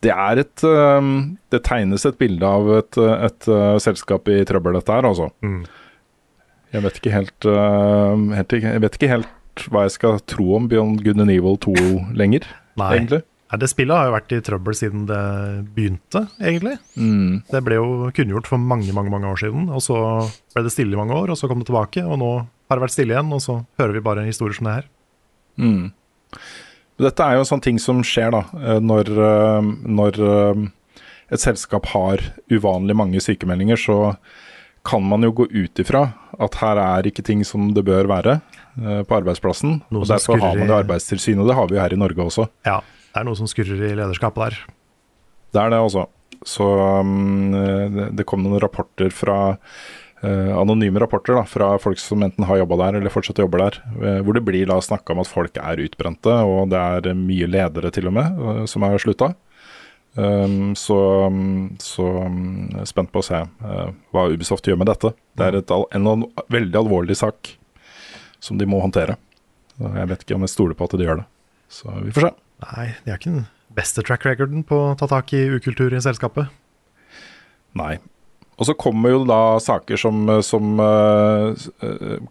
Det 0.03 0.11
et 0.11 0.65
eh, 0.67 1.11
Det 1.53 1.63
tegnes 1.67 2.07
et 2.07 2.19
bilde 2.19 2.47
av 2.47 2.71
et, 2.79 2.99
et 2.99 3.49
eh, 3.49 3.77
selskap 3.83 4.29
i 4.29 4.43
trøbbel, 4.49 4.79
dette 4.79 4.95
her, 4.95 5.07
altså. 5.09 5.31
Mm. 5.43 5.63
Jeg 6.73 6.87
vet 6.87 6.99
ikke 6.99 7.13
helt, 7.13 7.47
helt 8.33 8.55
Jeg 8.57 8.81
vet 8.81 8.95
ikke 8.97 9.11
helt 9.11 9.67
hva 9.69 9.83
jeg 9.85 9.93
skal 9.99 10.23
tro 10.25 10.55
om 10.57 10.65
Beyond 10.71 11.03
Good 11.05 11.21
and 11.21 11.31
Evil 11.35 11.59
2 11.61 11.75
lenger, 12.17 12.47
Nei. 12.81 12.95
egentlig. 12.97 13.21
Nei, 13.53 13.59
det 13.61 13.69
spillet 13.69 13.93
har 13.93 14.07
jo 14.09 14.15
vært 14.15 14.33
i 14.33 14.41
trøbbel 14.41 14.77
siden 14.79 15.03
det 15.11 15.21
begynte, 15.77 16.23
egentlig. 16.41 16.79
Mm. 16.97 17.43
Det 17.51 17.61
ble 17.67 17.77
jo 17.77 18.09
kunngjort 18.17 18.49
for 18.49 18.57
mange 18.57 18.95
mange, 18.97 19.13
mange 19.13 19.29
år 19.29 19.43
siden, 19.43 19.67
og 19.69 19.85
så 19.85 19.99
ble 20.55 20.65
det 20.65 20.73
stille 20.73 20.97
i 20.97 21.01
mange 21.01 21.13
år, 21.13 21.35
og 21.35 21.37
så 21.37 21.51
kom 21.51 21.61
det 21.61 21.69
tilbake, 21.69 22.01
og 22.01 22.17
nå 22.23 22.31
har 22.41 22.81
det 22.81 22.87
vært 22.87 22.95
stille 22.97 23.13
igjen, 23.13 23.35
og 23.37 23.43
så 23.45 23.59
hører 23.77 23.99
vi 23.99 24.05
bare 24.09 24.25
historier 24.25 24.57
som 24.57 24.71
det 24.71 24.79
her. 24.79 24.89
Mm. 25.61 25.93
Dette 27.03 27.25
er 27.25 27.37
jo 27.37 27.43
en 27.43 27.49
sånn 27.49 27.65
ting 27.65 27.81
som 27.83 28.03
skjer 28.07 28.33
da, 28.35 28.45
eh, 28.61 28.79
når, 28.83 29.11
eh, 29.11 29.69
når 29.99 30.21
eh, 30.29 30.65
et 31.33 31.43
selskap 31.43 31.89
har 31.95 32.23
uvanlig 32.53 32.97
mange 32.99 33.23
sykemeldinger, 33.25 33.81
så 33.81 33.99
kan 34.87 35.05
man 35.07 35.23
jo 35.25 35.33
gå 35.43 35.47
ut 35.51 35.79
ifra 35.79 36.09
at 36.43 36.59
her 36.59 36.81
er 36.83 37.07
ikke 37.09 37.25
ting 37.25 37.45
som 37.47 37.71
det 37.75 37.85
bør 37.87 38.09
være 38.11 38.41
på 38.75 39.15
arbeidsplassen. 39.15 39.77
Noe 39.95 40.03
og 40.03 40.09
Derfor 40.11 40.41
har 40.43 40.57
man 40.59 40.67
det 40.67 40.75
Arbeidstilsynet, 40.75 41.43
og 41.45 41.51
det 41.51 41.55
har 41.55 41.69
vi 41.69 41.77
jo 41.77 41.83
her 41.85 41.95
i 41.95 41.99
Norge 42.01 42.25
også. 42.25 42.49
Ja, 42.67 42.81
det 43.13 43.21
er 43.21 43.27
noe 43.29 43.39
som 43.39 43.47
skurrer 43.47 43.79
i 43.79 43.93
lederskapet 43.93 44.43
der. 44.43 44.57
Det 45.55 45.61
er 45.63 45.71
det 45.71 45.79
også. 45.85 46.07
Så 46.49 46.67
um, 47.05 47.53
det, 48.17 48.27
kom 48.27 48.43
noen 48.43 48.59
rapporter 48.65 49.13
fra 49.15 49.37
Anonyme 50.23 51.01
rapporter 51.03 51.35
da, 51.35 51.43
fra 51.49 51.73
folk 51.83 51.99
som 51.99 52.23
enten 52.23 52.45
har 52.47 52.61
jobba 52.61 52.77
der 52.85 52.99
eller 53.01 53.11
fortsatt 53.11 53.41
jobber 53.43 53.59
der. 53.65 53.79
eh, 53.99 54.21
hvor 54.23 54.37
det 54.37 54.45
blir 54.47 54.67
da 54.71 54.77
snakka 54.81 55.13
om 55.17 55.23
at 55.25 55.31
folk 55.31 55.57
er 55.59 55.83
utbrente, 55.83 56.31
og 56.47 56.69
det 56.71 56.79
er 56.79 57.15
mye 57.19 57.49
ledere 57.51 57.91
til 57.91 58.07
og 58.07 58.15
med 58.19 58.39
eh, 58.39 58.61
som 58.71 58.83
har 58.87 58.99
slutta. 59.03 59.33
Um, 60.15 60.75
så 60.77 60.97
så 61.81 62.05
um, 62.27 62.69
spent 62.85 63.09
på 63.15 63.23
å 63.23 63.25
se 63.25 63.39
uh, 63.49 63.87
hva 64.13 64.27
Ubisoft 64.29 64.67
gjør 64.69 64.77
med 64.83 64.91
dette. 64.91 65.15
Det 65.41 65.47
er 65.47 65.57
et, 65.63 65.71
al- 65.73 65.87
en, 65.97 66.07
al- 66.11 66.27
veldig 66.53 66.77
alvorlig 66.83 67.17
sak 67.17 67.55
som 68.39 68.59
de 68.61 68.67
må 68.69 68.83
håndtere. 68.85 69.17
Jeg 69.81 70.11
vet 70.11 70.27
ikke 70.27 70.37
om 70.37 70.45
jeg 70.45 70.53
stoler 70.53 70.77
på 70.77 70.85
at 70.85 70.99
de 71.01 71.07
gjør 71.09 71.23
det. 71.23 71.27
Så 71.73 71.89
vi 72.05 72.13
får 72.13 72.27
se. 72.29 72.33
Nei, 72.67 72.87
de 73.07 73.11
har 73.15 73.19
ikke 73.23 73.33
den 73.39 73.47
beste 73.73 74.05
track 74.05 74.27
recorden 74.29 74.67
på 74.69 74.83
å 74.91 74.95
ta 75.01 75.09
tak 75.09 75.33
i 75.33 75.47
ukultur 75.57 75.97
i 75.97 76.03
selskapet. 76.05 76.53
Nei. 77.81 77.95
Og 78.63 78.69
så 78.69 78.77
kommer 78.79 79.11
jo 79.11 79.25
da 79.27 79.59
saker 79.59 79.99
som, 79.99 80.29
som 80.47 80.79
uh, 80.79 81.51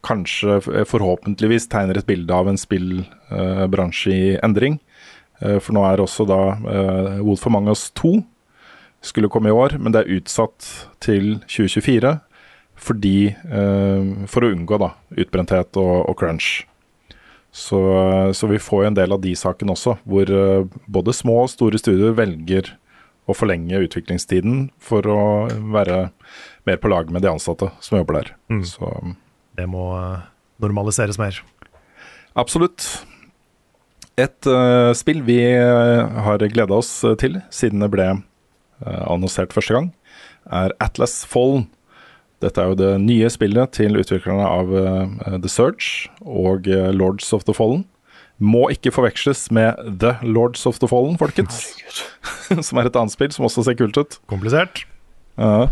kanskje 0.08 0.62
forhåpentligvis 0.88 1.68
tegner 1.68 2.00
et 2.00 2.08
bilde 2.08 2.32
av 2.32 2.48
en 2.48 2.60
spillbransje 2.60 4.14
i 4.16 4.30
endring. 4.40 4.78
Uh, 5.44 5.58
for 5.60 5.76
nå 5.76 5.84
er 5.90 6.00
også 6.00 6.24
da 6.30 6.40
uh, 6.56 7.20
Wolf 7.20 7.44
Among 7.50 7.68
Mangas 7.68 7.90
2 8.00 8.14
skulle 9.04 9.28
komme 9.34 9.52
i 9.52 9.58
år, 9.58 9.76
men 9.76 9.92
det 9.92 10.06
er 10.06 10.22
utsatt 10.22 10.70
til 11.04 11.42
2024 11.50 12.20
fordi 12.82 13.36
For 14.32 14.42
å 14.42 14.48
unngå 14.56 14.78
da 14.82 14.88
utbrenthet 15.22 15.78
og, 15.78 15.92
og 16.10 16.16
crunch. 16.18 16.64
Så, 17.54 17.78
så 18.34 18.48
vi 18.50 18.58
får 18.58 18.80
jo 18.82 18.88
en 18.90 18.98
del 18.98 19.14
av 19.14 19.22
de 19.22 19.36
sakene 19.38 19.76
også, 19.76 20.00
hvor 20.02 20.32
både 20.90 21.14
små 21.14 21.44
og 21.44 21.52
store 21.54 21.78
studier 21.78 22.16
velger 22.18 22.72
å 23.30 23.36
forlenge 23.38 23.84
utviklingstiden 23.86 24.70
for 24.82 25.06
å 25.10 25.22
være 25.74 26.10
mer 26.68 26.82
på 26.82 26.92
lag 26.92 27.12
med 27.14 27.24
de 27.26 27.32
ansatte 27.32 27.70
som 27.84 28.00
jobber 28.00 28.22
der. 28.22 28.34
Mm. 28.52 28.64
Så 28.68 28.92
Det 29.58 29.68
må 29.70 29.92
eh, 29.98 30.28
normaliseres 30.64 31.20
mer. 31.22 31.42
absolutt. 32.34 33.06
Et 34.20 34.48
uh, 34.48 34.92
spill 34.94 35.22
vi 35.26 35.40
eh, 35.40 36.18
har 36.26 36.44
gleda 36.52 36.76
oss 36.78 36.90
til 37.18 37.40
siden 37.50 37.82
det 37.82 37.90
ble 37.94 38.08
uh, 38.12 39.04
annonsert 39.08 39.54
første 39.56 39.74
gang, 39.74 39.92
er 40.52 40.76
Atlas 40.84 41.22
Fallen. 41.26 41.70
Dette 42.44 42.60
er 42.60 42.72
jo 42.72 42.78
det 42.78 42.92
nye 43.06 43.30
spillet 43.32 43.72
til 43.78 43.98
utviklerne 43.98 44.46
av 44.46 44.74
uh, 44.74 45.38
The 45.40 45.50
Surge 45.50 46.12
og 46.22 46.68
Lords 46.68 47.32
of 47.34 47.46
the 47.48 47.56
Fallen. 47.56 47.86
Må 48.42 48.68
ikke 48.74 48.94
forveksles 48.94 49.46
med 49.54 49.78
The 50.02 50.16
Lords 50.26 50.66
of 50.70 50.80
the 50.82 50.90
Fallen, 50.90 51.18
folkens. 51.22 51.62
som 52.66 52.82
er 52.82 52.90
et 52.90 52.98
annet 52.98 53.14
spill 53.14 53.34
som 53.34 53.46
også 53.48 53.68
ser 53.68 53.78
kult 53.80 54.00
ut. 54.02 54.18
Komplisert. 54.32 54.84
Uh, 55.38 55.70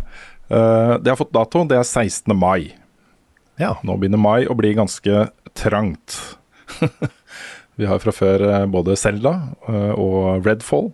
uh, 0.54 0.96
det 1.02 1.12
har 1.12 1.20
fått 1.20 1.34
dato, 1.36 1.66
det 1.68 1.80
er 1.80 1.88
16. 1.88 2.30
mai. 2.38 2.76
Ja. 3.60 3.76
Nå 3.84 3.98
begynner 4.00 4.22
mai 4.22 4.46
å 4.48 4.56
bli 4.58 4.72
ganske 4.78 5.28
trangt. 5.58 6.20
Vi 7.80 7.88
har 7.88 8.02
fra 8.04 8.12
før 8.12 8.44
eh, 8.44 8.66
både 8.72 8.98
Zelda 9.00 9.34
eh, 9.72 9.92
og 9.96 10.46
Redfall. 10.48 10.90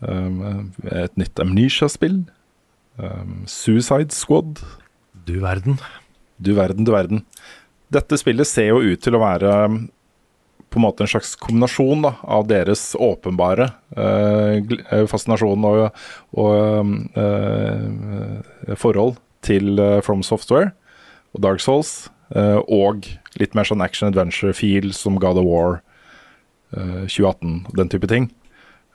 Um, 0.00 0.70
et 0.88 1.16
nytt 1.20 1.40
Amnesia-spill. 1.42 2.22
Um, 2.96 3.42
Suicide 3.50 4.14
Squad. 4.16 4.62
Du 5.28 5.38
verden. 5.42 5.76
Du 6.40 6.54
verden, 6.56 6.86
du 6.88 6.94
verden. 6.94 7.24
Dette 7.92 8.16
spillet 8.20 8.48
ser 8.48 8.70
jo 8.70 8.80
ut 8.80 9.02
til 9.04 9.16
å 9.18 9.20
være 9.20 9.52
en 10.78 10.84
måte 10.86 11.04
en 11.04 11.10
slags 11.10 11.34
kombinasjon 11.40 12.04
da, 12.06 12.14
av 12.22 12.48
deres 12.50 12.92
åpenbare 12.98 13.70
eh, 13.96 14.58
eh, 14.62 15.04
fascinasjon 15.10 15.66
og, 15.68 16.02
og 16.38 16.82
um, 16.82 16.94
eh, 17.18 18.74
forhold 18.78 19.18
til 19.46 19.78
eh, 19.82 19.98
From 20.04 20.24
Software 20.26 20.72
og 21.34 21.42
Dark 21.44 21.62
Souls, 21.62 22.08
eh, 22.34 22.58
og 22.64 23.06
litt 23.38 23.54
mer 23.58 23.68
sånn 23.68 23.84
action 23.84 24.08
adventure-feel 24.10 24.92
som 24.96 25.18
God 25.20 25.40
of 25.42 25.48
War 25.48 25.80
eh, 26.74 27.06
2018, 27.06 27.64
den 27.78 27.92
type 27.92 28.10
ting. 28.10 28.30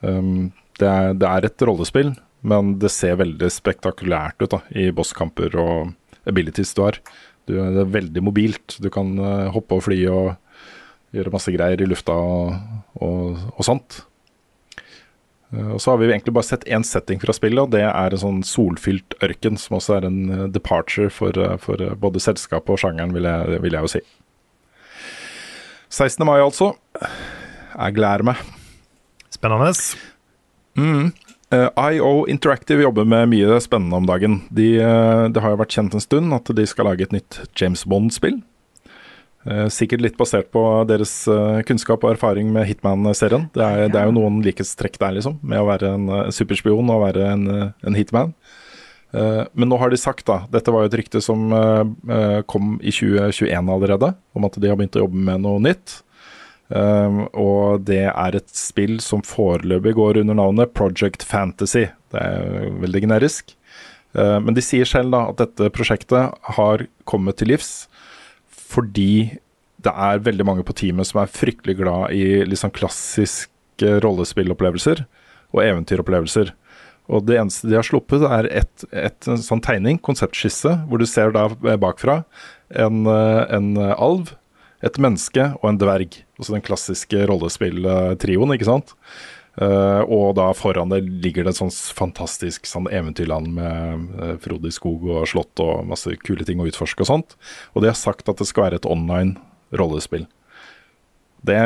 Um, 0.03 0.51
det, 0.79 0.89
er, 0.89 1.13
det 1.15 1.29
er 1.29 1.47
et 1.47 1.67
rollespill, 1.67 2.15
men 2.43 2.77
det 2.81 2.91
ser 2.91 3.19
veldig 3.21 3.49
spektakulært 3.53 4.41
ut 4.43 4.57
da, 4.57 4.63
i 4.75 4.89
bosskamper 4.95 5.55
og 5.59 5.93
abilities 6.29 6.73
du 6.75 6.84
har. 6.84 6.99
Du, 7.47 7.55
det 7.55 7.84
er 7.84 7.91
veldig 7.91 8.23
mobilt. 8.23 8.77
Du 8.79 8.89
kan 8.93 9.13
eh, 9.19 9.51
hoppe 9.53 9.79
og 9.79 9.86
fly 9.88 9.99
og 10.11 10.34
gjøre 11.14 11.34
masse 11.34 11.53
greier 11.53 11.82
i 11.82 11.88
lufta 11.89 12.16
og, 12.18 12.57
og, 13.01 13.38
og 13.53 13.66
sånt. 13.68 14.01
Eh, 15.53 15.70
Og 15.74 15.82
så 15.82 15.91
har 15.91 16.01
vi 16.01 16.09
egentlig 16.09 16.34
bare 16.34 16.47
sett 16.49 16.66
én 16.66 16.86
setting 16.86 17.22
fra 17.22 17.34
spillet, 17.36 17.61
og 17.61 17.72
det 17.76 17.84
er 17.86 18.16
en 18.16 18.24
sånn 18.24 18.41
solfylt 18.47 19.16
ørken, 19.24 19.57
som 19.61 19.78
også 19.78 19.99
er 19.99 20.09
en 20.09 20.20
eh, 20.32 20.47
departure 20.53 21.11
for, 21.14 21.38
eh, 21.38 21.57
for 21.61 21.78
både 21.99 22.24
selskapet 22.24 22.74
og 22.74 22.82
sjangeren, 22.82 23.14
vil 23.14 23.30
jeg, 23.30 23.61
vil 23.64 23.78
jeg 23.78 23.86
jo 23.86 23.93
si. 23.97 24.03
16. 25.93 26.26
mai, 26.26 26.39
altså. 26.41 26.72
Jeg 27.03 27.93
gleder 27.99 28.26
meg. 28.26 28.39
Spennende. 29.34 29.70
Mm. 30.74 31.11
IO 31.53 32.24
Interactive 32.26 32.82
jobber 32.82 33.05
med 33.05 33.30
mye 33.30 33.59
spennende 33.61 33.99
om 33.99 34.07
dagen. 34.09 34.39
De, 34.49 34.72
det 35.30 35.41
har 35.43 35.53
jo 35.53 35.59
vært 35.59 35.76
kjent 35.76 35.93
en 35.93 36.01
stund 36.01 36.34
at 36.34 36.49
de 36.49 36.66
skal 36.66 36.89
lage 36.89 37.05
et 37.05 37.14
nytt 37.14 37.38
James 37.53 37.84
Bond-spill. 37.86 38.39
Eh, 39.46 39.66
sikkert 39.68 40.00
litt 40.06 40.16
basert 40.20 40.48
på 40.56 40.62
deres 40.88 41.12
eh, 41.28 41.60
kunnskap 41.68 42.04
og 42.06 42.14
erfaring 42.14 42.52
med 42.56 42.64
Hitman-serien. 42.70 43.50
Det, 43.52 43.64
er- 43.66 43.89
det 43.91 44.00
er 44.00 44.08
jo 44.08 44.16
noen 44.16 44.38
likhetstrekk 44.46 44.96
der, 45.02 45.18
liksom, 45.18 45.36
med 45.44 45.60
å 45.60 45.68
være 45.68 45.89
en 45.98 46.06
eh, 46.16 46.30
superspion 46.32 46.91
og 46.94 47.02
være 47.04 47.26
en, 47.34 47.44
en 47.84 47.98
hitman. 48.00 48.32
Men 49.14 49.70
nå 49.70 49.78
har 49.78 49.91
de 49.94 49.98
sagt, 50.02 50.24
da 50.26 50.39
Dette 50.50 50.72
var 50.74 50.82
jo 50.82 50.89
et 50.89 50.96
rykte 50.98 51.20
som 51.22 51.52
kom 52.50 52.72
i 52.82 52.89
2021 52.89 53.68
allerede, 53.70 54.08
om 54.34 54.48
at 54.48 54.56
de 54.58 54.72
har 54.72 54.80
begynt 54.80 54.98
å 54.98 55.04
jobbe 55.04 55.22
med 55.28 55.44
noe 55.44 55.62
nytt. 55.62 56.00
Og 57.38 57.84
det 57.86 58.08
er 58.10 58.38
et 58.39 58.50
spill 58.58 58.96
som 59.06 59.22
foreløpig 59.22 59.94
går 60.00 60.18
under 60.24 60.39
navnet 60.41 60.74
Project 60.74 61.22
Fantasy. 61.30 61.86
Det 62.10 62.24
er 62.26 62.72
veldig 62.82 63.04
generisk. 63.06 63.54
Men 64.18 64.58
de 64.58 64.66
sier 64.66 64.89
selv 64.89 65.14
da 65.14 65.28
at 65.30 65.44
dette 65.46 65.70
prosjektet 65.78 66.34
har 66.58 66.88
kommet 67.06 67.38
til 67.38 67.54
livs 67.54 67.84
fordi 68.74 69.39
det 69.84 69.91
er 69.91 70.24
veldig 70.24 70.45
mange 70.47 70.65
på 70.65 70.76
teamet 70.80 71.09
som 71.09 71.21
er 71.21 71.32
fryktelig 71.32 71.78
glad 71.82 72.13
i 72.15 72.57
sånn 72.57 72.74
klassiske 72.74 73.97
rollespillopplevelser 74.03 75.03
og 75.53 75.63
eventyropplevelser. 75.63 76.53
Og 77.11 77.26
det 77.28 77.36
eneste 77.36 77.67
de 77.67 77.76
har 77.76 77.86
sluppet, 77.86 78.24
er 78.24 78.47
et, 78.47 78.86
et 78.95 79.28
en 79.28 79.41
sånn 79.43 79.61
tegning, 79.63 79.99
konseptskisse, 79.99 80.71
hvor 80.88 81.01
du 81.01 81.07
ser 81.09 81.34
da 81.36 81.49
bakfra 81.82 82.21
en, 82.71 83.03
eh, 83.11 83.41
en 83.57 83.76
alv, 83.91 84.32
et 84.84 84.99
menneske 85.03 85.49
og 85.59 85.67
en 85.67 85.80
dverg. 85.82 86.21
Altså 86.39 86.55
den 86.55 86.63
klassiske 86.63 87.28
rollespilltrioen, 87.28 88.55
ikke 88.55 88.69
sant. 88.71 88.95
Eh, 89.62 90.01
og 90.10 90.34
da 90.39 90.47
foran 90.58 90.89
det 90.89 91.04
ligger 91.06 91.45
det 91.45 91.54
et 91.54 91.60
sånt 91.60 91.78
fantastisk 91.93 92.66
sånn 92.66 92.88
eventyrland 92.89 93.51
med 93.54 94.06
uh, 94.18 94.32
frodig 94.41 94.72
skog 94.74 95.06
og 95.06 95.28
slott 95.30 95.62
og 95.62 95.84
masse 95.86 96.10
kule 96.26 96.45
ting 96.47 96.62
å 96.62 96.66
utforske 96.70 97.06
og 97.06 97.10
sånt. 97.10 97.36
Og 97.74 97.84
de 97.84 97.91
har 97.91 97.99
sagt 97.99 98.30
at 98.32 98.41
det 98.41 98.49
skal 98.49 98.68
være 98.68 98.82
et 98.82 98.89
online 98.89 99.38
rollespill. 99.78 100.26
Det 101.45 101.60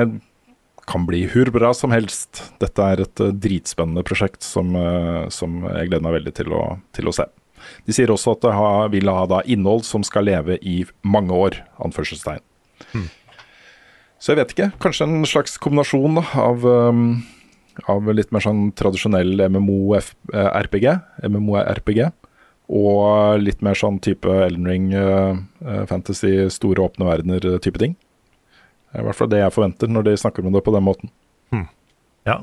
kan 0.88 1.06
bli 1.08 1.26
hvor 1.32 1.52
bra 1.56 1.72
som 1.76 1.96
helst. 1.96 2.42
Dette 2.60 2.84
er 2.92 3.06
et 3.06 3.24
uh, 3.24 3.32
dritspennende 3.32 4.04
prosjekt 4.08 4.44
som, 4.44 4.76
som 5.32 5.62
jeg 5.70 5.92
gleder 5.92 6.04
meg 6.04 6.20
veldig 6.20 6.36
til 6.42 6.56
å, 6.56 6.64
til 6.96 7.08
å 7.08 7.16
se. 7.16 7.28
De 7.88 7.96
sier 7.96 8.12
også 8.12 8.36
at 8.36 8.44
det 8.44 8.52
har, 8.56 8.92
vil 8.94 9.10
ha 9.12 9.24
da 9.32 9.40
innhold 9.48 9.88
som 9.88 10.04
skal 10.06 10.28
leve 10.28 10.60
i 10.60 10.82
mange 11.08 11.36
år, 11.36 11.58
anførselstegn. 11.84 12.44
Så 14.22 14.34
jeg 14.34 14.40
vet 14.40 14.54
ikke. 14.54 14.70
Kanskje 14.82 15.08
en 15.08 15.26
slags 15.30 15.58
kombinasjon 15.62 16.22
av, 16.22 16.64
um, 16.66 17.20
av 17.86 18.08
litt 18.14 18.32
mer 18.34 18.44
sånn 18.44 18.72
tradisjonell 18.78 19.44
MMO-RPG, 19.54 20.88
MMO-RPG, 21.28 22.02
og 22.68 23.44
litt 23.44 23.62
mer 23.64 23.78
sånn 23.80 24.00
type 24.04 24.28
Elden 24.28 24.68
Ring, 24.68 24.90
uh, 24.96 25.38
uh, 25.64 25.84
fantasy, 25.88 26.50
store 26.52 26.84
åpne 26.84 27.08
verdener-type 27.08 27.80
ting. 27.80 27.94
Det 28.88 29.00
er 29.00 29.06
i 29.06 29.08
hvert 29.08 29.20
fall 29.20 29.32
det 29.32 29.44
jeg 29.44 29.56
forventer 29.56 29.92
når 29.92 30.10
de 30.10 30.18
snakker 30.20 30.48
om 30.48 30.56
det 30.56 30.64
på 30.66 30.74
den 30.76 30.86
måten. 30.88 31.12
Ja. 32.28 32.42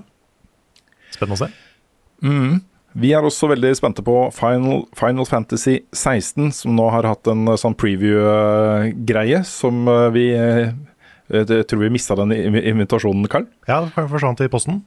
Spennende 1.12 1.36
å 1.36 1.42
se. 1.42 1.50
Mm. 2.24 2.62
Vi 2.94 3.10
er 3.12 3.26
også 3.26 3.50
veldig 3.50 3.72
spente 3.76 4.04
på 4.06 4.16
Final, 4.36 4.84
Final 4.96 5.26
Fantasy 5.28 5.80
16, 5.90 6.52
som 6.54 6.76
nå 6.78 6.86
har 6.94 7.08
hatt 7.10 7.26
en 7.30 7.48
sånn 7.58 7.74
preview-greie 7.78 9.42
som 9.48 9.82
vi 10.14 10.28
Jeg 10.30 11.66
tror 11.66 11.80
vi 11.80 11.90
mista 11.90 12.14
den 12.20 12.32
invitasjonen, 12.36 13.26
Karl. 13.32 13.48
Ja, 13.66 13.82
det 13.82 14.08
forsvant 14.12 14.44
i 14.44 14.50
posten. 14.52 14.82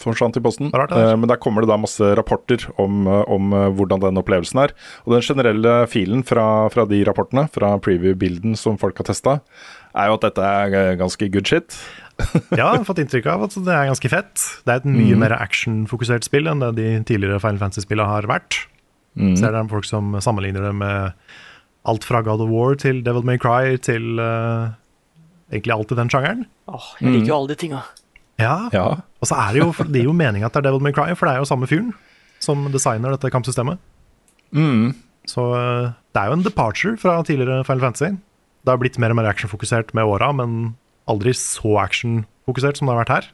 Forsvant 0.00 0.36
i 0.36 0.42
posten. 0.44 0.70
Rart, 0.74 0.92
det. 0.92 1.02
Eh, 1.02 1.16
men 1.16 1.30
der 1.30 1.40
kommer 1.40 1.64
det 1.64 1.70
da 1.70 1.78
masse 1.80 2.12
rapporter 2.18 2.66
om, 2.82 3.06
eh, 3.08 3.22
om 3.32 3.54
eh, 3.56 3.68
hvordan 3.76 4.02
den 4.04 4.20
opplevelsen 4.20 4.60
er. 4.66 4.74
Og 5.06 5.16
den 5.16 5.24
generelle 5.24 5.74
filen 5.90 6.24
fra, 6.26 6.68
fra 6.72 6.86
de 6.88 7.00
rapportene, 7.08 7.46
fra 7.52 7.74
preview-bilden 7.82 8.56
som 8.60 8.78
folk 8.80 8.98
har 9.00 9.08
testa, 9.08 9.38
er 9.96 10.10
jo 10.10 10.18
at 10.18 10.26
dette 10.28 10.50
er 10.60 11.00
ganske 11.00 11.30
good 11.32 11.48
shit. 11.48 11.78
Ja, 12.56 12.70
jeg 12.72 12.80
har 12.80 12.86
fått 12.88 13.02
inntrykk 13.02 13.26
av 13.28 13.42
at 13.44 13.54
det 13.60 13.72
er 13.74 13.90
ganske 13.90 14.08
fett. 14.08 14.44
Det 14.64 14.72
er 14.72 14.78
et 14.80 14.88
mye 14.88 15.16
mm. 15.16 15.20
mer 15.20 15.34
actionfokusert 15.36 16.24
spill 16.24 16.48
enn 16.48 16.62
det 16.64 16.70
de 16.78 16.86
tidligere 17.04 17.42
Final 17.42 17.60
Fantasy-spillene 17.60 18.08
har 18.08 18.28
vært. 18.30 18.62
Mm. 19.20 19.34
Ser 19.36 19.52
det 19.52 19.60
er 19.60 19.68
folk 19.68 19.84
som 19.88 20.16
sammenligner 20.24 20.64
det 20.64 20.72
med 20.80 21.26
alt 21.86 22.08
fra 22.08 22.22
God 22.24 22.42
of 22.44 22.50
War 22.52 22.76
til 22.80 23.02
Devil 23.04 23.26
May 23.28 23.40
Cry 23.40 23.76
til 23.84 24.16
uh, 24.16 24.72
egentlig 25.52 25.76
alt 25.76 25.92
i 25.92 26.00
den 26.00 26.10
sjangeren. 26.12 26.46
Åh, 26.72 26.88
jeg 27.00 27.14
liker 27.14 27.30
jo 27.30 27.36
alle 27.38 27.52
de 27.52 27.60
tinga. 27.60 27.84
Ja. 28.40 28.68
Ja. 28.74 28.86
Og 29.22 29.28
så 29.30 29.36
er 29.40 29.54
det 29.56 29.62
jo, 29.62 29.70
det 29.88 30.02
er 30.02 30.08
jo 30.10 30.14
meninga 30.16 30.46
at 30.48 30.56
det 30.56 30.60
er 30.62 30.68
Devil 30.70 30.84
May 30.84 30.92
Cry, 30.96 31.14
for 31.16 31.28
det 31.28 31.36
er 31.36 31.42
jo 31.42 31.48
samme 31.48 31.68
fyren 31.70 31.92
som 32.42 32.66
designer 32.72 33.14
dette 33.14 33.30
kampsystemet. 33.32 33.78
Mm. 34.52 34.92
Så 35.26 35.42
eh, 35.56 35.92
det 36.14 36.20
er 36.22 36.30
jo 36.30 36.36
en 36.36 36.44
departure 36.46 36.96
fra 37.00 37.16
tidligere 37.26 37.64
Final 37.66 37.86
Fantasy. 37.88 38.10
Det 38.66 38.72
har 38.74 38.80
blitt 38.82 38.98
mer 39.02 39.14
og 39.14 39.18
mer 39.20 39.30
actionfokusert 39.30 39.94
med 39.96 40.04
åra, 40.06 40.32
men 40.36 40.74
aldri 41.08 41.32
så 41.38 41.76
actionfokusert 41.82 42.78
som 42.78 42.88
det 42.88 42.94
har 42.94 43.02
vært 43.04 43.14
her. 43.14 43.30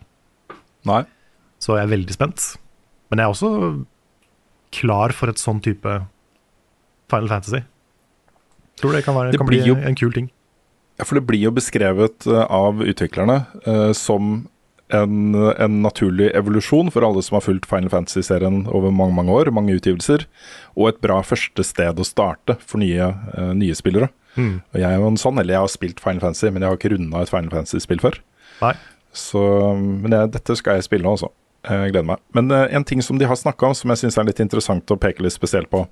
Nei. 0.89 1.03
Så 1.63 1.77
jeg 1.79 1.87
er 1.89 1.93
veldig 1.95 2.15
spent. 2.15 2.47
Men 3.11 3.21
jeg 3.21 3.27
er 3.27 3.35
også 3.35 3.53
klar 4.73 5.13
for 5.17 5.33
et 5.33 5.41
sånn 5.41 5.61
type 5.65 5.99
Final 7.13 7.29
Fantasy. 7.29 7.61
Tror 8.81 8.97
det 8.97 9.03
kan, 9.05 9.15
være, 9.19 9.35
Det 9.35 9.41
kan 9.43 9.51
bli 9.51 9.61
jo- 9.67 9.77
en 9.77 9.99
kul 9.99 10.13
ting. 10.15 10.31
Ja, 10.99 11.05
for 11.09 11.17
det 11.19 11.27
blir 11.27 11.41
jo 11.41 11.51
beskrevet 11.55 12.27
eh, 12.29 12.45
av 12.53 12.81
utviklerne 12.85 13.47
uh, 13.67 13.93
som 13.97 14.47
en, 14.95 15.35
en 15.35 15.77
naturlig 15.85 16.31
evolusjon 16.37 16.91
for 16.93 17.07
alle 17.07 17.23
som 17.25 17.39
har 17.39 17.45
fulgt 17.47 17.69
Final 17.71 17.91
Fantasy-serien 17.93 18.65
over 18.69 18.95
mange 18.95 19.17
mange 19.17 19.35
år, 19.35 19.51
mange 19.55 19.77
utgivelser, 19.79 20.27
og 20.77 20.91
et 20.91 21.03
bra 21.05 21.21
første 21.27 21.65
sted 21.67 22.01
å 22.01 22.07
starte 22.07 22.59
for 22.61 22.83
nye, 22.83 23.13
uh, 23.35 23.53
nye 23.57 23.77
spillere. 23.79 24.11
Mm. 24.37 24.63
Og 24.73 24.81
jeg 24.81 24.89
er 24.89 25.01
jo 25.01 25.11
en 25.11 25.21
sånn, 25.21 25.39
eller 25.41 25.57
jeg 25.57 25.65
har 25.67 25.73
spilt 25.73 26.03
Final 26.03 26.25
Fantasy, 26.25 26.51
men 26.51 26.65
jeg 26.65 26.73
har 26.73 26.81
ikke 26.81 26.95
runda 26.95 27.23
et 27.23 27.33
Final 27.33 27.53
Fantasy-spill 27.53 28.03
før. 28.05 28.19
Nei. 28.63 28.75
Så, 29.13 29.43
men 29.77 30.15
jeg, 30.17 30.33
dette 30.39 30.57
skal 30.57 30.79
jeg 30.79 30.89
spille 30.89 31.05
nå, 31.07 31.17
altså. 31.19 31.33
Jeg 31.63 31.93
gleder 31.93 32.09
meg. 32.09 32.23
Men 32.35 32.49
uh, 32.51 32.65
en 32.75 32.87
ting 32.89 33.03
som 33.05 33.21
de 33.21 33.29
har 33.29 33.39
snakka 33.39 33.69
om, 33.69 33.77
som 33.79 33.93
jeg 33.93 34.03
syns 34.03 34.19
er 34.19 34.27
litt 34.29 34.41
interessant 34.43 34.91
å 34.91 34.99
peke 34.99 35.23
litt 35.23 35.37
spesielt 35.37 35.71
på, 35.71 35.85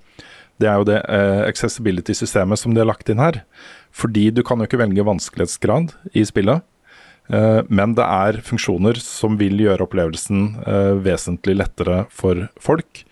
det 0.60 0.68
er 0.68 0.80
jo 0.80 0.88
det 0.88 0.98
uh, 1.06 1.44
accessibility-systemet 1.46 2.60
som 2.60 2.74
de 2.74 2.82
har 2.82 2.88
lagt 2.90 3.08
inn 3.12 3.22
her. 3.22 3.42
Fordi 3.94 4.28
du 4.34 4.42
kan 4.46 4.60
jo 4.60 4.68
ikke 4.68 4.80
velge 4.80 5.06
vanskelighetsgrad 5.06 5.94
i 6.12 6.24
spillet. 6.26 6.66
Eh, 7.30 7.60
men 7.70 7.94
det 7.98 8.06
er 8.06 8.40
funksjoner 8.46 8.98
som 9.02 9.36
vil 9.40 9.60
gjøre 9.62 9.86
opplevelsen 9.86 10.42
eh, 10.66 10.94
vesentlig 11.04 11.56
lettere 11.60 12.04
for 12.14 12.48
folk. 12.62 13.04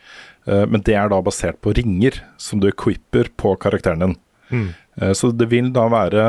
Eh, 0.49 0.64
men 0.66 0.83
det 0.87 0.97
er 0.99 1.11
da 1.12 1.21
basert 1.25 1.61
på 1.62 1.75
ringer 1.77 2.19
som 2.41 2.62
du 2.62 2.69
equipper 2.71 3.31
på 3.39 3.55
karakteren 3.62 4.05
din. 4.05 4.16
Mm. 4.49 4.69
Så 5.14 5.29
det 5.37 5.47
vil 5.53 5.69
da 5.71 5.85
være 5.93 6.23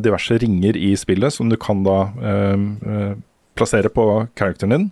diverse 0.00 0.38
ringer 0.40 0.78
i 0.80 0.94
spillet 0.96 1.34
som 1.34 1.50
du 1.50 1.58
kan 1.60 1.82
da 1.84 2.14
plassere 3.58 3.90
på 3.92 4.04
karakteren 4.38 4.72
din, 4.72 4.86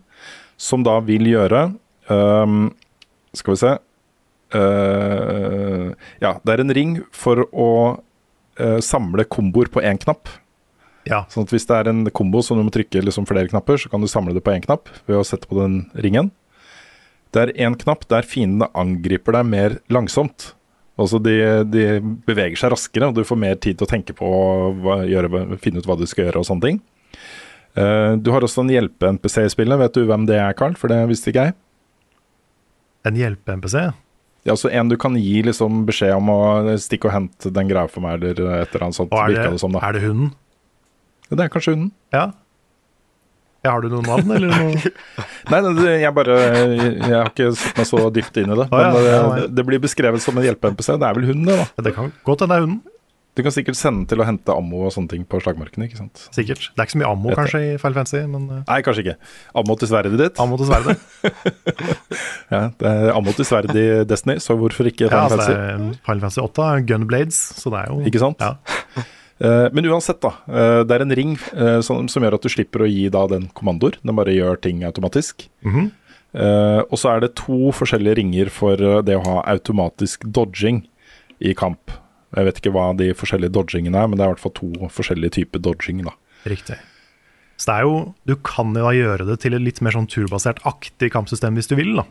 som 0.61 0.82
da 0.84 0.98
vil 1.07 1.30
gjøre 1.30 1.62
ehm, 2.12 2.66
Skal 3.32 3.55
vi 3.55 3.61
se 3.62 3.72
Ja, 6.20 6.34
det 6.42 6.53
er 6.53 6.64
en 6.66 6.74
ring 6.76 6.98
for 7.09 7.46
å 7.55 7.70
samle 8.84 9.24
komboer 9.32 9.72
på 9.72 9.80
én 9.80 10.03
knapp. 10.03 10.28
Ja. 11.09 11.24
Sånn 11.32 11.46
at 11.46 11.53
hvis 11.55 11.66
det 11.66 11.78
er 11.78 11.90
en 11.90 12.05
kombo 12.14 12.42
som 12.46 12.59
du 12.59 12.64
må 12.66 12.72
trykke 12.74 13.03
liksom 13.03 13.26
flere 13.26 13.50
knapper, 13.50 13.80
så 13.80 13.90
kan 13.90 14.03
du 14.03 14.11
samle 14.11 14.34
det 14.36 14.44
på 14.44 14.55
én 14.55 14.62
knapp 14.64 14.90
ved 15.09 15.18
å 15.18 15.26
sette 15.26 15.50
på 15.50 15.59
den 15.59 15.84
ringen. 15.98 16.30
Det 17.32 17.46
er 17.46 17.55
én 17.66 17.76
knapp 17.80 18.05
der 18.12 18.26
fiendene 18.28 18.68
angriper 18.78 19.38
deg 19.38 19.48
mer 19.48 19.78
langsomt. 19.92 20.53
Altså 21.00 21.18
de, 21.24 21.34
de 21.72 21.86
beveger 22.28 22.61
seg 22.61 22.74
raskere, 22.74 23.09
og 23.09 23.16
du 23.16 23.24
får 23.26 23.40
mer 23.40 23.57
tid 23.57 23.80
til 23.80 23.88
å 23.88 23.90
tenke 23.90 24.14
på 24.16 24.28
hva, 24.84 25.00
gjøre, 25.09 25.59
finne 25.62 25.80
ut 25.80 25.88
hva 25.88 25.96
du 25.98 26.05
skal 26.07 26.28
gjøre 26.28 26.42
og 26.42 26.48
sånne 26.48 26.68
ting. 26.68 26.80
Uh, 27.72 28.20
du 28.20 28.28
har 28.34 28.44
også 28.44 28.66
en 28.66 28.72
hjelpe-NPC 28.74 29.38
i 29.46 29.53
spillet. 29.53 29.80
Vet 29.80 29.96
du 29.96 30.05
hvem 30.09 30.26
det 30.28 30.36
er, 30.36 30.53
Carl? 30.59 30.76
For 30.78 30.92
det 30.92 31.00
visste 31.09 31.32
ikke 31.32 31.48
jeg. 31.48 31.57
En 33.09 33.16
hjelpe-NPC? 33.18 33.78
Ja, 34.42 34.53
altså 34.53 34.68
En 34.74 34.90
du 34.90 34.98
kan 35.00 35.16
gi 35.16 35.40
liksom 35.46 35.84
beskjed 35.86 36.16
om 36.18 36.28
å 36.32 36.40
stikke 36.82 37.09
og 37.09 37.14
hente 37.14 37.50
den 37.55 37.70
greia 37.70 37.88
for 37.90 38.05
meg, 38.05 38.20
eller 38.20 38.61
et 38.61 38.74
eller 38.74 38.88
annet 38.88 38.98
sånt. 38.98 39.14
Og 39.14 39.24
er 39.24 39.32
det, 39.32 39.48
det 39.55 39.62
som, 39.62 39.72
da. 39.72 39.82
er 39.88 39.96
det 39.96 40.05
hunden? 40.05 40.32
Ja, 41.32 41.38
det 41.40 41.46
er 41.48 41.52
kanskje 41.54 41.72
hunden. 41.74 41.90
Ja. 42.12 42.26
ja. 43.64 43.72
Har 43.72 43.80
du 43.80 43.88
noe 43.92 44.04
navn, 44.04 44.30
eller 44.36 44.52
noe? 44.52 44.92
Nei, 45.52 45.58
nei, 45.64 45.92
jeg 46.04 46.12
bare 46.14 46.34
Jeg 46.38 47.10
har 47.16 47.30
ikke 47.32 47.48
satt 47.58 47.78
meg 47.80 47.88
så 47.88 48.04
dypt 48.14 48.36
inn 48.42 48.52
i 48.52 48.56
det. 48.60 48.68
Ah, 48.68 48.78
Men 48.78 48.86
ja, 48.86 49.00
det, 49.00 49.12
ja. 49.42 49.50
det 49.58 49.64
blir 49.66 49.80
beskrevet 49.82 50.22
som 50.22 50.36
en 50.38 50.44
hjelpe-NPC. 50.46 50.92
Det 51.00 51.08
er 51.08 51.16
vel 51.18 51.30
hunden, 51.32 51.48
det, 51.48 51.56
da. 51.62 51.84
Det 51.88 51.94
kan 51.96 52.12
godt 52.28 52.44
hende 52.44 52.52
det 52.54 52.60
er 52.60 52.66
hunden. 52.68 52.82
Du 53.32 53.40
kan 53.40 53.54
sikkert 53.54 53.78
sende 53.80 54.04
til 54.10 54.20
å 54.20 54.26
hente 54.28 54.52
ammo 54.52 54.82
og 54.84 54.90
sånne 54.92 55.08
ting 55.08 55.22
på 55.24 55.38
slagmarkene, 55.40 55.86
ikke 55.88 55.96
sant. 56.02 56.20
Sikkert. 56.36 56.66
Det 56.74 56.82
er 56.82 56.84
ikke 56.84 56.92
så 56.98 57.00
mye 57.00 57.12
ammo 57.14 57.30
Etter. 57.30 57.38
kanskje 57.40 57.60
i 57.64 57.70
Final 57.80 57.94
Fantasy, 57.96 58.20
men 58.28 58.42
eh, 58.52 58.58
Nei, 58.68 58.76
kanskje 58.84 59.04
ikke. 59.06 59.14
Ammo 59.62 59.76
til 59.80 59.88
sverdet 59.88 60.18
ditt. 60.20 60.42
ammo 60.44 60.58
til 60.60 60.68
sverdet. 60.68 60.98
Ja, 62.52 62.66
det 62.76 62.90
er 62.90 63.14
ammo 63.16 63.32
til 63.32 63.46
sverd 63.48 63.70
i 63.72 63.86
Destiny, 64.04 64.36
så 64.44 64.52
hvorfor 64.60 64.84
ikke 64.90 65.06
ja, 65.06 65.14
Final 65.14 65.24
altså, 65.24 65.38
det 65.40 65.56
Fantasy? 65.56 65.96
er 65.96 66.04
Final 66.04 66.20
Fantasy 66.26 66.42
8 66.44 66.66
er 66.68 66.84
gunblades, 66.90 67.38
så 67.62 67.72
det 67.72 67.80
er 67.80 67.86
jo 67.94 68.02
Ikke 68.12 68.20
sant? 68.20 68.44
Ja. 68.44 68.52
Eh, 69.43 69.68
men 69.72 69.86
uansett, 69.86 70.20
da. 70.22 70.34
eh, 70.47 70.80
det 70.86 70.95
er 70.95 71.03
en 71.03 71.14
ring 71.18 71.32
eh, 71.57 71.80
som, 71.82 72.07
som 72.11 72.22
gjør 72.22 72.36
at 72.36 72.45
du 72.47 72.53
slipper 72.53 72.84
å 72.84 72.90
gi 72.90 73.09
da 73.11 73.24
den 73.30 73.49
kommandoer. 73.57 73.99
Den 74.03 74.14
bare 74.18 74.34
gjør 74.36 74.61
ting 74.62 74.84
automatisk. 74.86 75.49
Mm 75.66 75.74
-hmm. 75.74 75.90
og 76.88 76.99
så 76.99 77.09
er 77.11 77.20
det 77.20 77.34
to 77.36 77.72
forskjellige 77.72 78.14
ringer 78.16 78.49
for 78.49 78.76
det 78.76 79.16
å 79.16 79.24
ha 79.26 79.43
automatisk 79.53 80.24
dodging 80.24 80.88
i 81.40 81.53
kamp. 81.55 81.90
Jeg 82.34 82.45
vet 82.45 82.59
ikke 82.59 82.72
hva 82.72 82.97
de 82.97 83.12
forskjellige 83.12 83.53
dodgingene 83.53 83.99
er, 83.99 84.07
men 84.07 84.16
det 84.16 84.24
er 84.24 84.30
i 84.30 84.32
hvert 84.32 84.40
fall 84.40 84.55
to 84.57 84.88
forskjellige 84.88 85.30
typer 85.30 85.59
dodging. 85.59 86.05
da. 86.05 86.12
Riktig. 86.47 86.78
Så 87.57 87.66
det 87.66 87.74
er 87.74 87.82
jo 87.82 88.14
Du 88.26 88.36
kan 88.36 88.74
jo 88.74 88.82
da 88.82 88.93
gjøre 88.93 89.26
det 89.26 89.40
til 89.40 89.55
et 89.55 89.61
litt 89.61 89.82
mer 89.82 89.93
sånn 89.93 90.09
turbasert 90.09 90.64
aktig 90.64 91.12
kampsystem 91.12 91.55
hvis 91.55 91.68
du 91.68 91.76
vil, 91.76 91.97
da. 91.97 92.05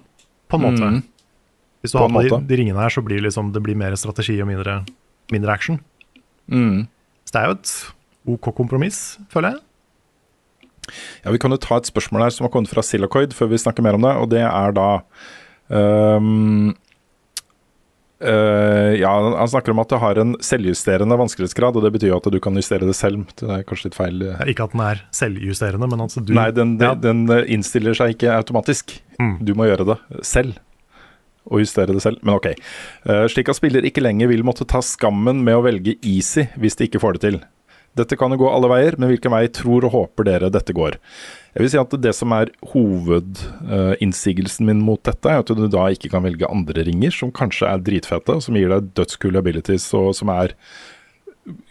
På 0.48 0.58
en 0.58 0.62
måte. 0.62 0.84
Mm. 0.84 1.04
Hvis 1.82 1.92
du 1.92 1.98
har 1.98 2.10
på 2.10 2.22
de, 2.22 2.48
de 2.48 2.56
ringene 2.56 2.80
her, 2.80 2.90
så 2.90 3.02
blir 3.02 3.18
det 3.18 3.24
liksom, 3.24 3.52
det 3.54 3.64
blir 3.64 3.76
mer 3.76 3.96
strategi 3.96 4.40
og 4.42 4.48
mindre, 4.48 4.86
mindre 5.32 5.52
action. 5.52 5.80
Mm. 6.48 6.88
Så 7.32 7.38
det 7.38 7.42
er 7.42 7.48
jo 7.48 7.58
et 7.58 7.74
OK 8.36 8.52
kompromiss, 8.58 8.98
føler 9.32 9.54
jeg. 9.56 9.62
Ja, 11.24 11.32
Vi 11.32 11.40
kan 11.40 11.54
jo 11.54 11.60
ta 11.62 11.78
et 11.80 11.88
spørsmål 11.88 12.26
her 12.26 12.34
som 12.36 12.44
har 12.44 12.52
kommet 12.52 12.72
fra 12.72 12.84
Silacoid 12.84 13.32
før 13.38 13.54
vi 13.54 13.60
snakker 13.62 13.86
mer 13.86 13.96
om 13.96 14.04
det. 14.04 14.12
Og 14.20 14.28
det 14.34 14.42
er 14.44 14.74
da 14.76 14.88
um, 15.72 16.74
uh, 18.20 18.92
Ja, 19.00 19.14
han 19.38 19.52
snakker 19.54 19.72
om 19.72 19.80
at 19.80 19.94
det 19.94 20.02
har 20.04 20.20
en 20.20 20.36
selvjusterende 20.44 21.16
vanskelighetsgrad, 21.22 21.80
og 21.80 21.88
det 21.88 21.94
betyr 21.96 22.12
jo 22.12 22.20
at 22.20 22.28
du 22.36 22.40
kan 22.44 22.60
justere 22.60 22.90
det 22.90 22.98
selv. 23.00 23.24
Det 23.40 23.48
er 23.48 23.64
kanskje 23.70 23.88
litt 23.88 24.00
feil. 24.02 24.26
ja, 24.28 24.42
Ikke 24.52 24.68
at 24.68 24.76
den 24.76 24.84
er 24.90 25.06
selvjusterende, 25.16 25.88
men 25.94 26.04
altså 26.04 26.26
du 26.26 26.36
Nei, 26.36 26.50
den, 26.52 26.76
ja, 26.84 26.92
den 27.00 27.24
eh, 27.32 27.48
innstiller 27.56 27.96
seg 27.96 28.18
ikke 28.18 28.36
automatisk. 28.42 28.98
Mm. 29.22 29.38
Du 29.48 29.56
må 29.56 29.72
gjøre 29.72 29.88
det 29.94 30.02
selv. 30.28 30.60
Og 31.50 31.64
justere 31.64 31.96
det 31.96 32.04
selv. 32.04 32.22
Men 32.22 32.38
ok. 32.38 32.52
Eh, 32.52 33.26
slik 33.32 33.50
at 33.50 33.58
spiller 33.58 33.86
ikke 33.88 34.04
lenger 34.04 34.30
vil 34.30 34.46
måtte 34.46 34.68
ta 34.70 34.84
skammen 34.86 35.42
med 35.46 35.58
å 35.58 35.66
velge 35.66 35.98
easy 36.06 36.46
hvis 36.60 36.78
de 36.78 36.90
ikke 36.90 37.02
får 37.02 37.18
det 37.18 37.26
til. 37.26 37.42
Dette 37.98 38.16
kan 38.16 38.32
jo 38.32 38.40
gå 38.40 38.48
alle 38.48 38.70
veier, 38.72 38.96
men 38.96 39.10
hvilken 39.12 39.34
vei 39.34 39.48
tror 39.52 39.84
og 39.84 39.92
håper 39.96 40.28
dere 40.30 40.52
dette 40.54 40.72
går? 40.76 40.96
Jeg 41.52 41.64
vil 41.64 41.72
si 41.74 41.80
at 41.82 41.96
Det 42.00 42.14
som 42.16 42.32
er 42.32 42.54
hovedinnsigelsen 42.72 44.70
min 44.70 44.80
mot 44.86 45.02
dette, 45.04 45.28
er 45.28 45.44
at 45.44 45.52
du 45.52 45.68
da 45.68 45.90
ikke 45.92 46.12
kan 46.14 46.24
velge 46.24 46.48
andre 46.48 46.86
ringer 46.88 47.12
som 47.12 47.34
kanskje 47.36 47.68
er 47.68 47.84
dritfete, 47.84 48.40
som 48.40 48.56
gir 48.56 48.72
deg 48.72 48.94
dødskule 48.96 49.44
abilities, 49.44 49.90
og 49.98 50.16
som 50.16 50.32
er 50.32 50.56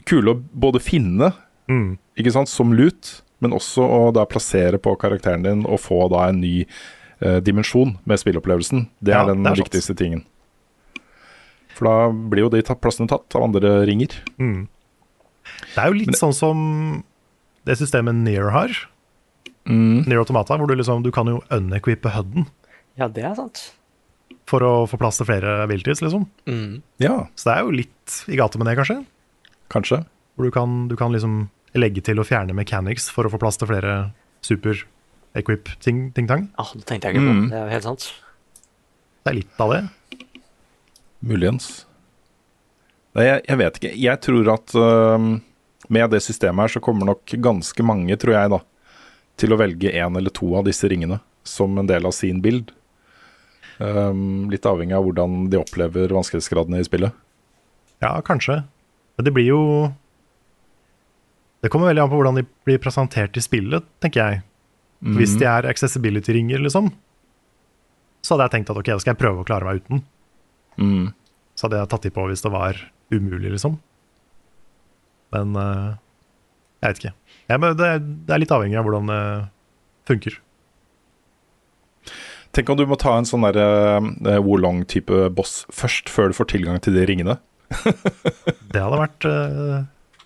kule 0.04 0.34
å 0.34 0.40
både 0.52 0.82
finne 0.82 1.32
mm, 1.70 1.96
ikke 2.20 2.34
sant, 2.34 2.52
som 2.52 2.74
lut, 2.76 3.22
men 3.40 3.56
også 3.56 3.80
å 3.80 4.00
da 4.12 4.26
plassere 4.28 4.76
på 4.82 4.92
karakteren 5.00 5.46
din 5.46 5.64
og 5.64 5.80
få 5.80 6.04
da 6.12 6.28
en 6.28 6.42
ny 6.42 6.66
dimensjon 7.44 7.98
med 8.08 8.18
spilleopplevelsen. 8.18 8.86
Det 9.02 9.12
er 9.14 9.18
Ja, 9.20 9.26
den 9.28 9.42
det 9.42 9.50
er 9.52 9.56
sant. 9.56 9.68
viktigste 9.68 9.96
tingen. 9.96 10.24
For 11.76 11.84
da 11.88 12.10
blir 12.12 12.44
jo 12.46 12.50
de 12.52 12.62
plassene 12.62 13.08
tatt 13.08 13.34
av 13.36 13.42
andre 13.48 13.84
ringer. 13.88 14.14
mm. 14.38 14.68
Det 15.74 15.78
er 15.82 15.88
jo 15.90 15.98
litt 15.98 16.16
sånn 16.18 16.34
som 16.36 17.02
det 17.66 17.76
systemet 17.80 18.14
Near 18.14 18.50
har. 18.54 18.70
Mm. 19.66 20.06
Near 20.06 20.20
Automata, 20.22 20.56
hvor 20.56 20.66
du 20.68 20.74
liksom 20.76 21.02
Du 21.02 21.10
kan 21.12 21.26
jo 21.26 21.42
unequippe 21.50 22.08
HUD-en 22.10 22.46
Ja, 22.96 23.08
det 23.08 23.24
er 23.24 23.34
sant. 23.34 23.72
for 24.46 24.60
å 24.60 24.86
få 24.88 24.98
plass 24.98 25.16
til 25.18 25.26
flere 25.26 25.62
abilities, 25.64 26.00
liksom. 26.02 26.26
Mm. 26.46 26.82
Ja, 26.98 27.26
Så 27.36 27.44
det 27.50 27.56
er 27.56 27.62
jo 27.64 27.70
litt 27.70 28.24
i 28.28 28.36
gata 28.36 28.58
med 28.58 28.66
det, 28.66 28.76
kanskje. 28.78 29.04
kanskje. 29.70 30.04
Hvor 30.36 30.44
du 30.44 30.50
kan, 30.50 30.88
du 30.88 30.96
kan 30.96 31.12
liksom 31.12 31.48
legge 31.74 32.02
til 32.02 32.18
og 32.18 32.26
fjerne 32.26 32.52
mechanics 32.54 33.08
for 33.10 33.24
å 33.24 33.30
få 33.30 33.38
plass 33.38 33.56
til 33.58 33.68
flere 33.68 34.12
super-equip-ting-tang. 35.34 36.48
Ah, 36.58 36.72
det 36.74 36.86
tenkte 36.86 37.08
jeg 37.08 37.16
ikke 37.16 37.26
på. 37.26 37.34
Mm. 37.34 37.46
Det 37.50 37.56
er 37.56 37.64
jo 37.64 37.74
helt 37.74 37.86
sant. 37.86 38.08
Det 39.22 39.30
er 39.30 39.38
litt 39.38 39.60
av 39.60 39.74
det. 39.74 39.80
Muligens. 41.20 41.86
Nei, 43.14 43.26
jeg, 43.26 43.44
jeg 43.48 43.60
vet 43.60 43.78
ikke. 43.78 43.94
Jeg 44.00 44.20
tror 44.24 44.50
at 44.54 44.74
uh, 44.74 45.38
med 45.88 46.10
det 46.10 46.22
systemet 46.24 46.64
her 46.64 46.74
så 46.76 46.82
kommer 46.82 47.10
nok 47.10 47.24
ganske 47.42 47.82
mange, 47.86 48.16
tror 48.16 48.36
jeg, 48.36 48.52
da, 48.54 48.60
til 49.40 49.52
å 49.52 49.60
velge 49.60 49.92
én 49.92 50.16
eller 50.16 50.30
to 50.30 50.52
av 50.56 50.66
disse 50.68 50.88
ringene 50.88 51.20
som 51.46 51.78
en 51.78 51.88
del 51.88 52.06
av 52.06 52.14
sin 52.16 52.40
bild. 52.44 52.72
Um, 53.80 54.50
litt 54.52 54.66
avhengig 54.68 54.92
av 54.92 55.06
hvordan 55.06 55.48
de 55.50 55.60
opplever 55.60 56.12
vanskelighetsgradene 56.12 56.82
i 56.82 56.86
spillet. 56.86 57.16
Ja, 58.00 58.18
kanskje. 58.24 58.62
Men 59.16 59.26
det 59.26 59.32
blir 59.36 59.50
jo 59.50 59.62
Det 61.60 61.68
kommer 61.68 61.90
veldig 61.90 62.00
an 62.00 62.08
på 62.08 62.16
hvordan 62.16 62.38
de 62.38 62.44
blir 62.64 62.78
presentert 62.80 63.36
i 63.36 63.42
spillet, 63.44 63.84
tenker 64.00 64.20
jeg. 64.22 64.42
For 65.00 65.16
Hvis 65.16 65.36
de 65.40 65.46
er 65.48 65.68
accessibility-ringer, 65.70 66.60
liksom, 66.60 66.90
så 68.20 68.34
hadde 68.34 68.48
jeg 68.48 68.54
tenkt 68.58 68.72
at 68.72 68.80
ok, 68.80 68.90
da 68.92 69.00
skal 69.00 69.14
jeg 69.14 69.20
prøve 69.22 69.40
å 69.40 69.46
klare 69.48 69.64
meg 69.64 69.80
uten. 69.80 70.02
Mm. 70.76 71.06
Så 71.56 71.66
hadde 71.66 71.80
jeg 71.80 71.90
tatt 71.92 72.04
de 72.04 72.12
på 72.12 72.26
hvis 72.28 72.44
det 72.44 72.52
var 72.52 72.76
umulig, 73.14 73.54
liksom. 73.54 73.78
Men 75.34 75.56
uh, 75.56 75.96
jeg 76.82 76.92
vet 76.92 77.02
ikke. 77.02 77.14
Ja, 77.48 77.56
men 77.56 77.78
det, 77.78 77.90
det 78.28 78.34
er 78.34 78.42
litt 78.42 78.54
avhengig 78.54 78.78
av 78.80 78.86
hvordan 78.86 79.08
det 79.10 79.22
funker. 80.10 80.36
Tenk 82.56 82.72
om 82.72 82.80
du 82.80 82.84
må 82.90 82.98
ta 82.98 83.14
en 83.16 83.28
sånn 83.28 83.44
derre 83.46 83.66
uh, 84.02 84.40
Wolong-type 84.44 85.28
boss 85.36 85.62
først, 85.72 86.10
før 86.12 86.30
du 86.30 86.38
får 86.40 86.50
tilgang 86.56 86.80
til 86.82 86.98
de 86.98 87.06
ringene. 87.08 87.38
Det 88.72 88.80
hadde 88.82 88.98
vært 88.98 89.26
eh, 89.30 89.74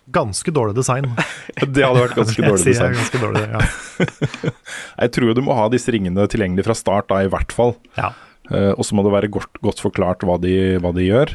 ganske 0.05 0.51
dårlig 0.51 0.75
design. 0.77 1.09
Det 1.61 1.85
hadde 1.85 2.03
vært 2.03 2.19
ganske 2.19 2.45
dårlig 2.49 2.67
design. 2.67 2.93
jeg. 2.93 3.01
Ganske 3.01 3.23
dårlig, 3.23 3.45
ja. 3.49 4.53
Jeg 5.05 5.15
tror 5.17 5.33
du 5.35 5.41
må 5.45 5.57
ha 5.57 5.69
disse 5.73 5.93
ringene 5.93 6.27
tilgjengelig 6.31 6.67
fra 6.67 6.77
start, 6.77 7.09
da, 7.11 7.23
i 7.25 7.31
hvert 7.31 7.55
fall. 7.55 7.77
ja. 7.99 8.13
Uh, 8.45 8.75
og 8.77 8.85
så 8.85 8.93
må 8.93 9.01
det 9.01 9.09
være 9.09 9.31
godt, 9.33 9.57
godt 9.65 9.79
forklart 9.81 10.21
hva 10.21 10.37
de, 10.37 10.77
hva 10.77 10.91
de 10.93 11.07
gjør. 11.07 11.31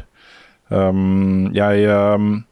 Um, 0.70 1.48
jeg 1.50 1.88
um, 1.90 2.44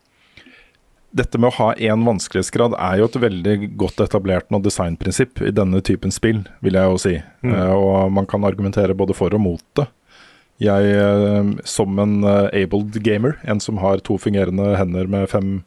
Dette 1.15 1.39
med 1.39 1.53
å 1.53 1.57
ha 1.61 1.69
én 1.79 2.03
vanskelighetsgrad 2.03 2.75
er 2.75 2.99
jo 2.99 3.07
et 3.07 3.21
veldig 3.23 3.55
godt 3.79 4.03
etablert 4.03 4.51
noe 4.51 4.65
designprinsipp 4.65 5.45
i 5.47 5.53
denne 5.55 5.79
typen 5.87 6.11
spill, 6.11 6.43
vil 6.67 6.75
jeg 6.75 6.91
jo 6.91 6.99
si. 7.05 7.15
Mm. 7.47 7.55
Uh, 7.55 7.75
og 7.77 8.17
man 8.19 8.27
kan 8.27 8.43
argumentere 8.49 8.99
både 8.99 9.15
for 9.15 9.39
og 9.39 9.45
mot 9.45 9.65
det. 9.79 9.87
Jeg, 10.59 10.91
eh, 10.91 11.51
som 11.71 12.01
en 12.03 12.17
abled 12.27 12.97
gamer, 13.07 13.37
en 13.47 13.61
som 13.63 13.77
har 13.79 14.01
to 14.03 14.17
fungerende 14.19 14.73
hender 14.75 15.07
med 15.07 15.29
fem 15.31 15.61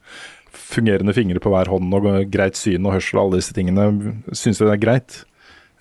fungerende 0.51 1.13
fingre 1.15 1.41
på 1.43 1.51
hver 1.53 1.69
hånd 1.71 1.93
og 1.95 2.07
greit 2.31 2.59
syn 2.59 2.85
og 2.85 2.97
hørsel 2.97 3.19
og 3.19 3.25
alle 3.25 3.41
disse 3.41 3.55
tingene, 3.55 3.87
syns 4.35 4.59
jeg 4.61 4.67
det 4.67 4.77
er 4.77 4.85
greit. 4.85 5.21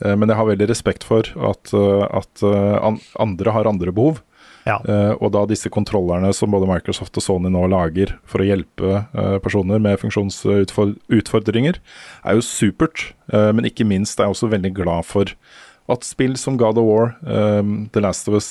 Eh, 0.05 0.17
Men 0.17 0.29
jeg 0.29 0.39
har 0.39 0.49
veldig 0.49 0.69
respekt 0.71 1.07
for 1.07 1.27
at, 1.37 1.73
eh, 1.77 2.05
at 2.09 2.43
eh, 2.43 2.99
andre 3.21 3.55
har 3.57 3.69
andre 3.69 3.93
behov. 3.93 4.23
Ja. 4.69 4.77
Og 5.25 5.33
da 5.33 5.47
disse 5.49 5.71
kontrollerne 5.73 6.29
som 6.37 6.53
både 6.53 6.69
Microsoft 6.69 7.17
og 7.17 7.25
Sony 7.25 7.49
nå 7.49 7.63
lager 7.73 8.13
for 8.29 8.45
å 8.45 8.45
hjelpe 8.45 9.07
personer 9.41 9.81
med 9.81 9.97
funksjonsutfordringer, 9.99 11.79
er 11.81 12.37
jo 12.37 12.45
supert. 12.45 13.15
Men 13.33 13.65
ikke 13.65 13.89
minst 13.89 14.21
er 14.21 14.29
jeg 14.29 14.37
også 14.37 14.51
veldig 14.53 14.75
glad 14.77 15.09
for 15.09 15.33
at 15.91 16.05
spill 16.05 16.37
som 16.37 16.61
God 16.61 16.79
of 16.79 16.87
War, 16.87 17.17
The 17.25 18.05
Last 18.05 18.29
of 18.29 18.37
Us 18.37 18.51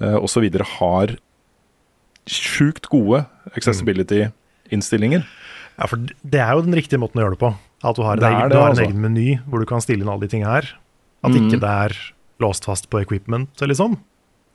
osv. 0.00 0.48
har 0.80 1.14
sjukt 2.24 2.88
gode 2.88 3.26
accessibility-innstillinger. 4.70 5.26
Ja, 5.78 5.86
for 5.88 5.96
det 5.98 6.40
er 6.40 6.54
jo 6.54 6.64
den 6.66 6.76
riktige 6.76 7.00
måten 7.00 7.20
å 7.20 7.24
gjøre 7.24 7.36
det 7.36 7.42
på. 7.42 7.54
At 7.82 7.96
du 7.96 8.02
har 8.04 8.16
en, 8.16 8.20
Det 8.20 8.28
egen, 8.28 8.48
det, 8.48 8.54
du 8.54 8.60
har 8.60 8.68
en 8.68 8.76
altså. 8.76 8.84
egen 8.84 9.00
meny 9.00 9.40
hvor 9.48 9.60
du 9.60 9.66
kan 9.66 9.80
stille 9.80 10.04
inn 10.04 10.10
alle 10.12 10.26
de 10.26 10.32
tingene 10.34 10.52
her. 10.52 10.70
At 11.24 11.32
mm. 11.32 11.40
ikke 11.40 11.60
det 11.60 11.74
er 11.86 11.96
låst 12.40 12.64
fast 12.64 12.88
på 12.90 13.00
equipment 13.00 13.62
eller 13.62 13.76
sånn. 13.76 13.98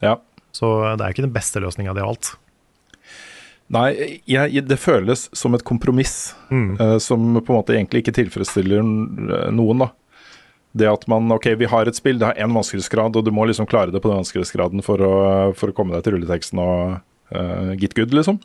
Ja. 0.03 0.19
Så 0.55 0.67
det 0.95 1.03
er 1.03 1.13
ikke 1.13 1.25
den 1.25 1.35
beste 1.35 1.61
løsninga, 1.61 1.93
det 1.93 2.03
og 2.05 2.15
alt. 2.15 2.35
Nei, 3.73 4.21
jeg, 4.29 4.61
det 4.69 4.77
føles 4.77 5.25
som 5.33 5.55
et 5.57 5.63
kompromiss 5.65 6.35
eh, 6.53 6.97
som 7.01 7.39
på 7.39 7.49
en 7.49 7.57
måte 7.57 7.73
egentlig 7.73 8.03
ikke 8.03 8.13
tilfredsstiller 8.19 8.77
eh, 8.83 9.47
noen, 9.57 9.81
da. 9.81 9.89
Det 10.75 10.89
at 10.91 11.07
man 11.09 11.31
OK, 11.33 11.47
vi 11.57 11.69
har 11.71 11.89
et 11.89 11.97
spill, 11.97 12.19
det 12.21 12.27
har 12.29 12.37
én 12.37 12.53
vanskelighetsgrad, 12.53 13.17
og 13.17 13.25
du 13.25 13.31
må 13.33 13.47
liksom 13.49 13.65
klare 13.65 13.93
det 13.95 14.03
på 14.03 14.11
den 14.11 14.19
vanskelighetsgraden 14.21 14.85
for 14.85 15.01
å, 15.01 15.15
for 15.57 15.71
å 15.71 15.75
komme 15.77 15.95
deg 15.95 16.05
til 16.05 16.17
rulleteksten 16.17 16.59
og 16.61 16.97
uh, 17.31 17.71
get 17.79 17.95
good, 17.97 18.13
liksom. 18.13 18.41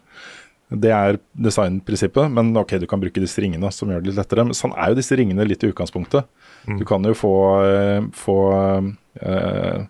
Det 0.70 0.90
er 0.94 1.18
designprinsippet, 1.34 2.30
men 2.30 2.52
OK, 2.56 2.76
du 2.78 2.86
kan 2.90 3.00
bruke 3.02 3.22
disse 3.22 3.42
ringene 3.42 3.72
som 3.74 3.90
gjør 3.90 4.04
det 4.04 4.12
litt 4.12 4.20
lettere. 4.20 4.46
Men 4.46 4.56
sånn 4.56 4.74
er 4.78 4.92
jo 4.92 5.00
disse 5.00 5.18
ringene 5.18 5.46
litt 5.48 5.64
i 5.66 5.70
utgangspunktet. 5.72 6.28
Du 6.78 6.84
kan 6.86 7.02
jo 7.06 7.14
få, 7.16 7.34
eh, 7.66 8.04
få 8.14 8.36
uh, 9.24 9.80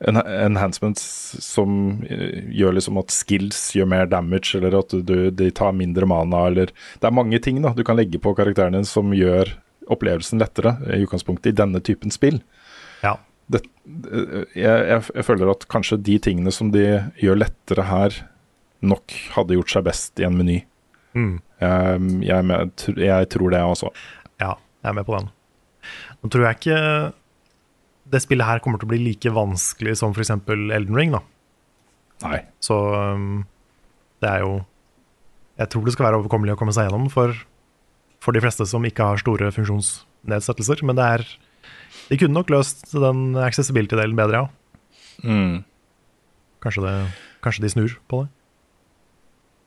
enhancements 0.00 1.04
som 1.44 2.02
eh, 2.08 2.42
gjør 2.52 2.76
liksom 2.76 2.98
at 3.00 3.14
skills 3.14 3.60
gjør 3.76 3.88
mer 3.92 4.10
damage, 4.10 4.56
eller 4.58 4.78
at 4.80 4.92
du, 4.92 5.30
de 5.30 5.50
tar 5.54 5.76
mindre 5.76 6.08
mana, 6.08 6.46
eller 6.50 6.72
Det 6.72 7.06
er 7.06 7.14
mange 7.14 7.38
ting 7.38 7.62
da 7.62 7.72
du 7.76 7.84
kan 7.84 7.96
legge 7.96 8.18
på 8.18 8.34
karakteren 8.36 8.76
din 8.76 8.88
som 8.88 9.14
gjør 9.14 9.54
opplevelsen 9.92 10.42
lettere 10.42 10.74
i 10.90 11.04
utgangspunktet 11.06 11.52
i 11.52 11.58
denne 11.62 11.80
typen 11.80 12.10
spill. 12.10 12.40
Ja. 13.04 13.16
Det, 13.46 13.62
jeg, 14.58 14.66
jeg, 14.66 15.02
jeg 15.14 15.24
føler 15.24 15.52
at 15.52 15.68
kanskje 15.70 16.00
de 16.02 16.18
tingene 16.18 16.50
som 16.50 16.72
de 16.74 16.86
gjør 17.22 17.44
lettere 17.44 17.86
her, 17.86 18.16
nok 18.82 19.12
hadde 19.36 19.56
gjort 19.56 19.72
seg 19.72 19.84
best 19.86 20.20
i 20.20 20.26
en 20.28 20.36
meny. 20.36 20.58
Mm. 21.16 21.36
Jeg, 21.62 22.00
jeg, 22.28 22.44
med- 22.44 22.84
jeg 23.00 23.28
tror 23.32 23.50
det 23.54 23.60
også. 23.64 23.90
Ja, 24.42 24.54
jeg 24.82 24.90
er 24.90 24.96
med 24.98 25.06
på 25.08 25.16
den. 25.16 25.30
Nå 26.22 26.28
tror 26.32 26.44
jeg 26.48 26.58
ikke 26.58 26.80
det 28.12 28.20
spillet 28.22 28.46
her 28.46 28.60
kommer 28.62 28.78
til 28.78 28.86
å 28.86 28.92
bli 28.92 29.00
like 29.02 29.32
vanskelig 29.34 29.96
som 29.98 30.12
f.eks. 30.14 30.30
Elden 30.30 30.94
Ring. 30.94 31.14
da. 31.16 31.22
Nei. 32.26 32.40
Så 32.62 32.76
um, 32.94 33.44
det 34.24 34.28
er 34.30 34.40
jo 34.44 34.52
Jeg 35.58 35.68
tror 35.72 35.84
det 35.84 35.92
skal 35.92 36.06
være 36.08 36.20
overkommelig 36.22 36.54
å 36.54 36.58
komme 36.60 36.72
seg 36.76 36.86
gjennom 36.88 37.08
for, 37.12 37.32
for 38.24 38.32
de 38.36 38.40
fleste 38.44 38.64
som 38.68 38.84
ikke 38.88 39.04
har 39.04 39.20
store 39.20 39.50
funksjonsnedsettelser. 39.56 40.84
Men 40.84 40.96
det 41.00 41.04
er 41.16 41.24
De 42.10 42.18
kunne 42.20 42.36
nok 42.36 42.50
løst 42.52 42.92
den 42.92 43.34
accessibility-delen 43.40 44.16
bedre, 44.18 44.44
ja. 44.44 44.48
Mm. 45.24 45.62
Kanskje, 46.60 46.82
det, 46.84 46.94
kanskje 47.44 47.64
de 47.64 47.70
snur 47.72 47.94
på 48.10 48.22
det. 48.24 48.30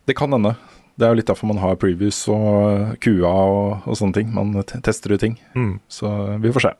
Det 0.10 0.16
kan 0.18 0.34
hende. 0.34 0.56
Det 1.00 1.06
er 1.08 1.14
jo 1.14 1.20
litt 1.22 1.30
derfor 1.30 1.48
man 1.54 1.62
har 1.62 1.78
previews 1.80 2.18
og 2.34 2.96
QA 3.06 3.30
og, 3.30 3.86
og 3.88 3.96
sånne 4.00 4.18
ting. 4.18 4.32
Man 4.36 4.52
te- 4.68 4.82
tester 4.84 5.14
ut 5.16 5.22
ting. 5.24 5.38
Mm. 5.56 5.76
Så 5.88 6.10
vi 6.44 6.52
får 6.56 6.66
se. 6.66 6.72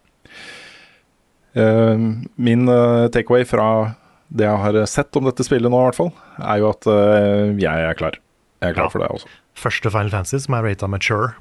Uh, 1.60 2.02
min 2.38 2.66
uh, 2.70 3.06
takeaway 3.14 3.46
fra 3.48 3.68
det 4.30 4.46
jeg 4.46 4.62
har 4.62 4.76
sett 4.92 5.16
om 5.18 5.26
dette 5.26 5.42
spillet 5.48 5.72
nå, 5.72 5.80
i 5.82 5.86
hvert 5.88 5.98
fall, 5.98 6.12
er 6.38 6.60
jo 6.62 6.68
at 6.70 6.86
uh, 6.90 7.54
jeg 7.58 7.86
er 7.90 7.96
klar. 7.98 8.18
Jeg 8.62 8.74
er 8.74 8.76
klar 8.78 8.90
Ja. 8.90 8.94
for 8.94 9.02
det 9.06 9.08
også. 9.16 9.32
Første 9.60 9.90
Final 9.94 10.12
Fantasy 10.14 10.42
som 10.44 10.58
er 10.60 10.68
rata 10.68 10.88
mature. 10.92 11.32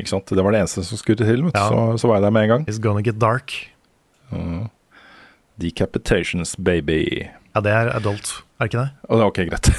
Ikke 0.00 0.10
sant? 0.12 0.28
Det 0.34 0.42
var 0.44 0.52
det 0.54 0.60
eneste 0.64 0.82
som 0.88 0.98
skulle 1.00 1.20
til. 1.22 1.46
Ja. 1.54 1.66
så, 1.68 1.86
så 2.00 2.08
var 2.10 2.18
jeg 2.18 2.26
der 2.26 2.34
med 2.36 2.42
en 2.48 2.52
gang. 2.56 2.66
It's 2.68 2.80
gonna 2.82 3.02
get 3.06 3.20
dark. 3.22 3.54
Decapitations, 5.60 6.56
baby. 6.56 7.28
Ja, 7.54 7.62
det 7.66 7.72
er 7.74 7.90
adult, 7.96 8.30
er 8.60 8.66
det 8.66 8.70
ikke 8.70 8.82
det? 8.84 8.90
Ok, 9.26 9.38
greit. 9.50 9.70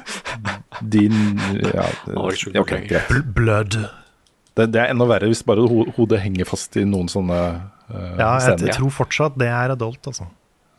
Din 0.92 1.16
Ja, 1.62 1.86
ok, 2.60 2.72
greit. 2.88 3.12
Blood. 3.36 3.76
Det, 4.56 4.70
det 4.72 4.80
er 4.80 4.92
enda 4.92 5.08
verre 5.08 5.28
hvis 5.28 5.44
bare 5.44 5.64
hodet 5.68 6.22
henger 6.22 6.48
fast 6.48 6.76
i 6.80 6.86
noen 6.88 7.10
sånne 7.12 7.40
uh, 7.92 8.14
Ja, 8.16 8.30
jeg, 8.40 8.62
jeg 8.64 8.76
tror 8.78 8.94
fortsatt 9.02 9.36
det 9.40 9.50
er 9.52 9.74
adult, 9.76 10.00
altså. 10.08 10.30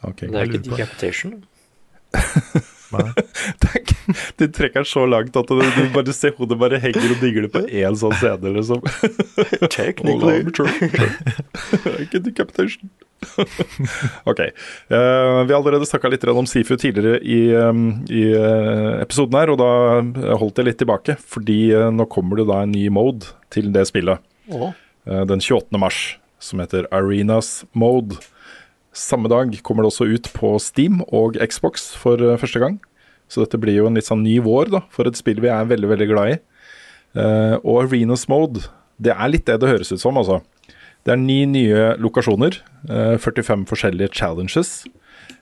Okay, 0.06 0.28
Det 0.32 0.42
er 0.42 0.50
ikke 0.50 0.64
decapitation. 0.66 1.38
Det 2.14 3.70
er 3.76 3.94
De 4.40 4.48
trekker 4.48 4.82
den 4.82 4.88
så 4.88 5.04
langt 5.06 5.36
at 5.36 5.50
du, 5.52 5.60
du 5.62 5.82
bare 5.94 6.14
ser 6.16 6.34
hodet 6.38 6.58
bare 6.60 6.80
henger 6.82 7.12
og 7.12 7.22
digler 7.22 7.50
på 7.52 7.66
én 7.68 7.98
sånn 8.00 8.16
scene, 8.18 8.54
liksom. 8.56 8.82
Technically. 9.68 10.48
ikke 12.06 12.24
decapitation. 12.24 12.90
ok. 14.32 14.42
Uh, 14.94 15.42
vi 15.44 15.52
har 15.52 15.58
allerede 15.58 15.88
snakka 15.90 16.12
litt 16.14 16.26
om 16.30 16.48
Sifu 16.50 16.76
tidligere 16.78 17.20
i, 17.26 17.40
um, 17.56 18.06
i 18.14 18.28
uh, 18.38 19.02
episoden 19.02 19.40
her, 19.40 19.52
og 19.54 19.62
da 19.62 20.36
holdt 20.38 20.62
jeg 20.62 20.70
litt 20.70 20.82
tilbake. 20.82 21.18
Fordi 21.20 21.60
uh, 21.74 21.90
nå 21.94 22.06
kommer 22.12 22.42
det 22.42 22.48
da 22.52 22.64
en 22.64 22.76
ny 22.76 22.88
mode 22.94 23.34
til 23.54 23.72
det 23.76 23.88
spillet. 23.90 24.22
Oh. 24.48 24.72
eh, 25.06 25.26
den 25.26 25.42
28. 25.42 25.78
mars, 25.78 26.20
som 26.40 26.60
heter 26.60 26.88
Arenas 26.92 27.66
Mode. 27.72 28.20
Samme 28.94 29.30
dag 29.30 29.52
kommer 29.64 29.84
det 29.84 29.92
også 29.92 30.08
ut 30.10 30.30
på 30.34 30.56
Steam 30.64 31.02
og 31.08 31.38
Xbox 31.38 31.92
for 32.00 32.22
eh, 32.22 32.38
første 32.40 32.62
gang. 32.64 32.80
Så 33.28 33.44
dette 33.44 33.60
blir 33.60 33.76
jo 33.76 33.90
en 33.90 33.98
litt 33.98 34.08
sånn 34.08 34.24
ny 34.24 34.38
vår 34.44 34.72
da, 34.72 34.84
for 34.94 35.10
et 35.10 35.20
spill 35.20 35.42
vi 35.44 35.52
er 35.52 35.68
veldig 35.68 35.92
veldig 35.92 36.10
glad 36.14 36.36
i. 36.36 36.38
Eh, 37.20 37.56
og 37.60 37.84
Arenas 37.84 38.28
Mode, 38.32 38.68
det 38.98 39.14
er 39.14 39.34
litt 39.34 39.48
det 39.50 39.60
det 39.62 39.72
høres 39.72 39.92
ut 39.92 40.02
som, 40.02 40.18
altså. 40.18 40.40
Det 41.08 41.14
er 41.16 41.22
ni 41.22 41.46
nye 41.48 41.94
lokasjoner, 42.04 42.58
eh, 42.92 43.16
45 43.18 43.64
forskjellige 43.70 44.12
challenges. 44.12 44.86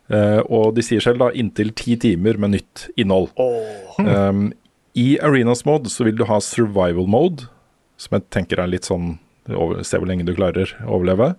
eh, 0.09 0.38
og 0.53 0.76
de 0.76 0.84
sier 0.86 1.01
selv 1.01 1.18
da 1.18 1.32
inntil 1.34 1.72
ti 1.74 1.95
timer 1.97 2.38
med 2.38 2.51
nytt 2.53 2.89
innhold. 2.95 3.32
Um, 3.97 4.53
I 4.95 5.18
Arenas 5.18 5.66
Mode 5.66 5.89
så 5.89 6.05
vil 6.05 6.16
du 6.16 6.26
ha 6.30 6.38
survival 6.39 7.07
mode, 7.07 7.47
som 7.97 8.13
jeg 8.13 8.30
tenker 8.30 8.61
er 8.61 8.68
litt 8.68 8.86
sånn 8.86 9.18
Se 9.45 9.99
hvor 9.99 10.07
lenge 10.09 10.26
du 10.26 10.34
klarer 10.34 10.72
å 10.82 10.95
overleve. 10.97 11.36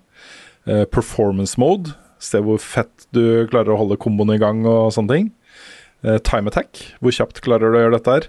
Eh, 0.71 0.85
performance 0.85 1.59
mode, 1.59 1.97
se 2.23 2.39
hvor 2.39 2.61
fett 2.63 3.09
du 3.11 3.49
klarer 3.51 3.75
å 3.75 3.81
holde 3.81 3.99
komboen 3.99 4.31
i 4.31 4.39
gang 4.39 4.61
og 4.63 4.93
sånne 4.95 5.11
ting. 5.11 5.31
Eh, 6.05 6.19
time 6.23 6.47
attack, 6.47 6.85
hvor 7.03 7.11
kjapt 7.11 7.41
klarer 7.43 7.73
du 7.73 7.81
å 7.81 7.83
gjøre 7.83 7.97
dette 7.99 8.15
her. 8.15 8.29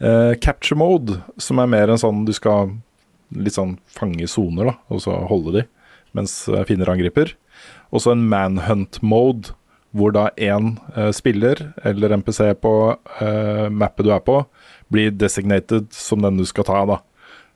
Eh, 0.00 0.34
capture 0.40 0.78
mode, 0.80 1.18
som 1.36 1.60
er 1.60 1.68
mer 1.68 1.92
en 1.92 2.00
sånn 2.00 2.24
du 2.24 2.32
skal 2.32 2.78
litt 3.36 3.56
sånn 3.56 3.76
fange 3.94 4.26
soner, 4.30 4.72
da, 4.72 4.74
og 4.90 5.04
så 5.04 5.14
holde 5.30 5.60
de 5.60 5.66
mens 6.16 6.32
finner 6.44 6.66
fiender 6.66 6.90
angriper. 6.90 7.34
Og 7.94 8.02
så 8.02 8.14
en 8.14 8.26
manhunt 8.30 9.00
mode, 9.02 9.54
hvor 9.90 10.12
da 10.14 10.28
én 10.38 10.76
eh, 10.94 11.10
spiller 11.14 11.72
eller 11.86 12.14
NPC 12.20 12.52
på 12.62 12.74
eh, 13.22 13.66
mappet 13.74 14.06
du 14.06 14.12
er 14.14 14.22
på, 14.22 14.40
blir 14.90 15.14
designated 15.14 15.88
som 15.94 16.22
den 16.22 16.38
du 16.38 16.44
skal 16.46 16.66
ta, 16.68 16.84
da. 16.86 17.00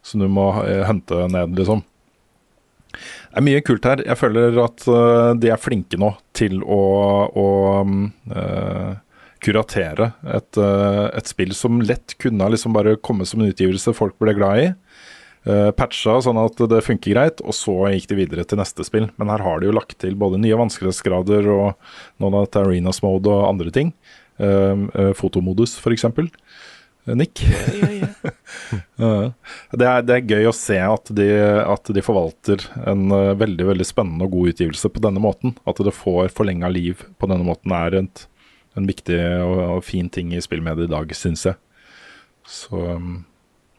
Så 0.02 0.18
du 0.18 0.26
må 0.30 0.50
eh, 0.64 0.82
hente 0.86 1.28
ned, 1.30 1.54
liksom. 1.58 1.84
Det 2.94 3.38
er 3.38 3.46
mye 3.46 3.62
kult 3.66 3.86
her. 3.86 4.02
Jeg 4.06 4.18
føler 4.18 4.58
at 4.64 4.86
eh, 4.90 5.30
de 5.42 5.50
er 5.54 5.62
flinke 5.62 5.98
nå 5.98 6.10
til 6.34 6.60
å, 6.62 6.82
å 7.30 7.48
eh, 8.34 8.92
kuratere 9.44 10.12
et, 10.26 10.58
eh, 10.58 11.06
et 11.14 11.30
spill 11.30 11.54
som 11.54 11.82
lett 11.84 12.16
kunne 12.22 12.50
liksom 12.50 12.74
bare 12.74 12.96
komme 13.02 13.26
som 13.28 13.42
en 13.42 13.50
utgivelse 13.50 13.94
folk 13.96 14.18
ble 14.22 14.34
glad 14.38 14.62
i. 14.62 14.68
Uh, 15.44 15.68
patcha 15.76 16.16
sånn 16.24 16.38
at 16.40 16.60
det 16.72 16.80
funker 16.86 17.12
greit, 17.12 17.40
og 17.44 17.52
så 17.52 17.74
gikk 17.92 18.08
de 18.08 18.16
videre 18.22 18.44
til 18.48 18.56
neste 18.60 18.84
spill. 18.86 19.10
Men 19.20 19.28
her 19.28 19.44
har 19.44 19.60
de 19.60 19.68
jo 19.68 19.74
lagt 19.76 19.98
til 20.00 20.16
både 20.16 20.40
nye 20.40 20.56
vanskelighetsgrader 20.56 21.48
og 21.52 21.74
noen 22.22 22.38
av 22.40 22.60
Arenas 22.62 23.02
mode 23.04 23.28
og 23.28 23.48
andre 23.50 23.74
ting. 23.74 23.92
Uh, 24.40 24.88
uh, 24.96 25.10
fotomodus, 25.16 25.76
f.eks. 25.78 26.06
Uh, 26.08 27.12
Nick. 27.12 27.44
Det, 29.74 29.84
er, 29.84 30.04
det 30.06 30.14
er 30.14 30.30
gøy 30.30 30.46
å 30.48 30.54
se 30.56 30.76
at 30.80 31.10
de, 31.12 31.26
at 31.68 31.90
de 31.92 32.02
forvalter 32.02 32.62
en 32.88 33.12
veldig 33.36 33.66
veldig 33.68 33.86
spennende 33.86 34.24
og 34.24 34.32
god 34.32 34.54
utgivelse 34.54 34.88
på 34.90 35.02
denne 35.04 35.20
måten. 35.20 35.52
At 35.68 35.82
det 35.84 35.92
får 35.94 36.32
forlenga 36.34 36.70
liv 36.72 37.02
på 37.20 37.28
denne 37.28 37.44
måten 37.44 37.74
er 37.76 37.98
en, 37.98 38.08
en 38.78 38.88
viktig 38.88 39.18
og, 39.44 39.60
og 39.76 39.84
fin 39.84 40.08
ting 40.08 40.32
i 40.32 40.40
spillmediet 40.42 40.88
i 40.88 40.94
dag, 40.94 41.12
syns 41.18 41.44
jeg. 41.50 41.60
Så 42.48 42.80
um, 42.96 43.18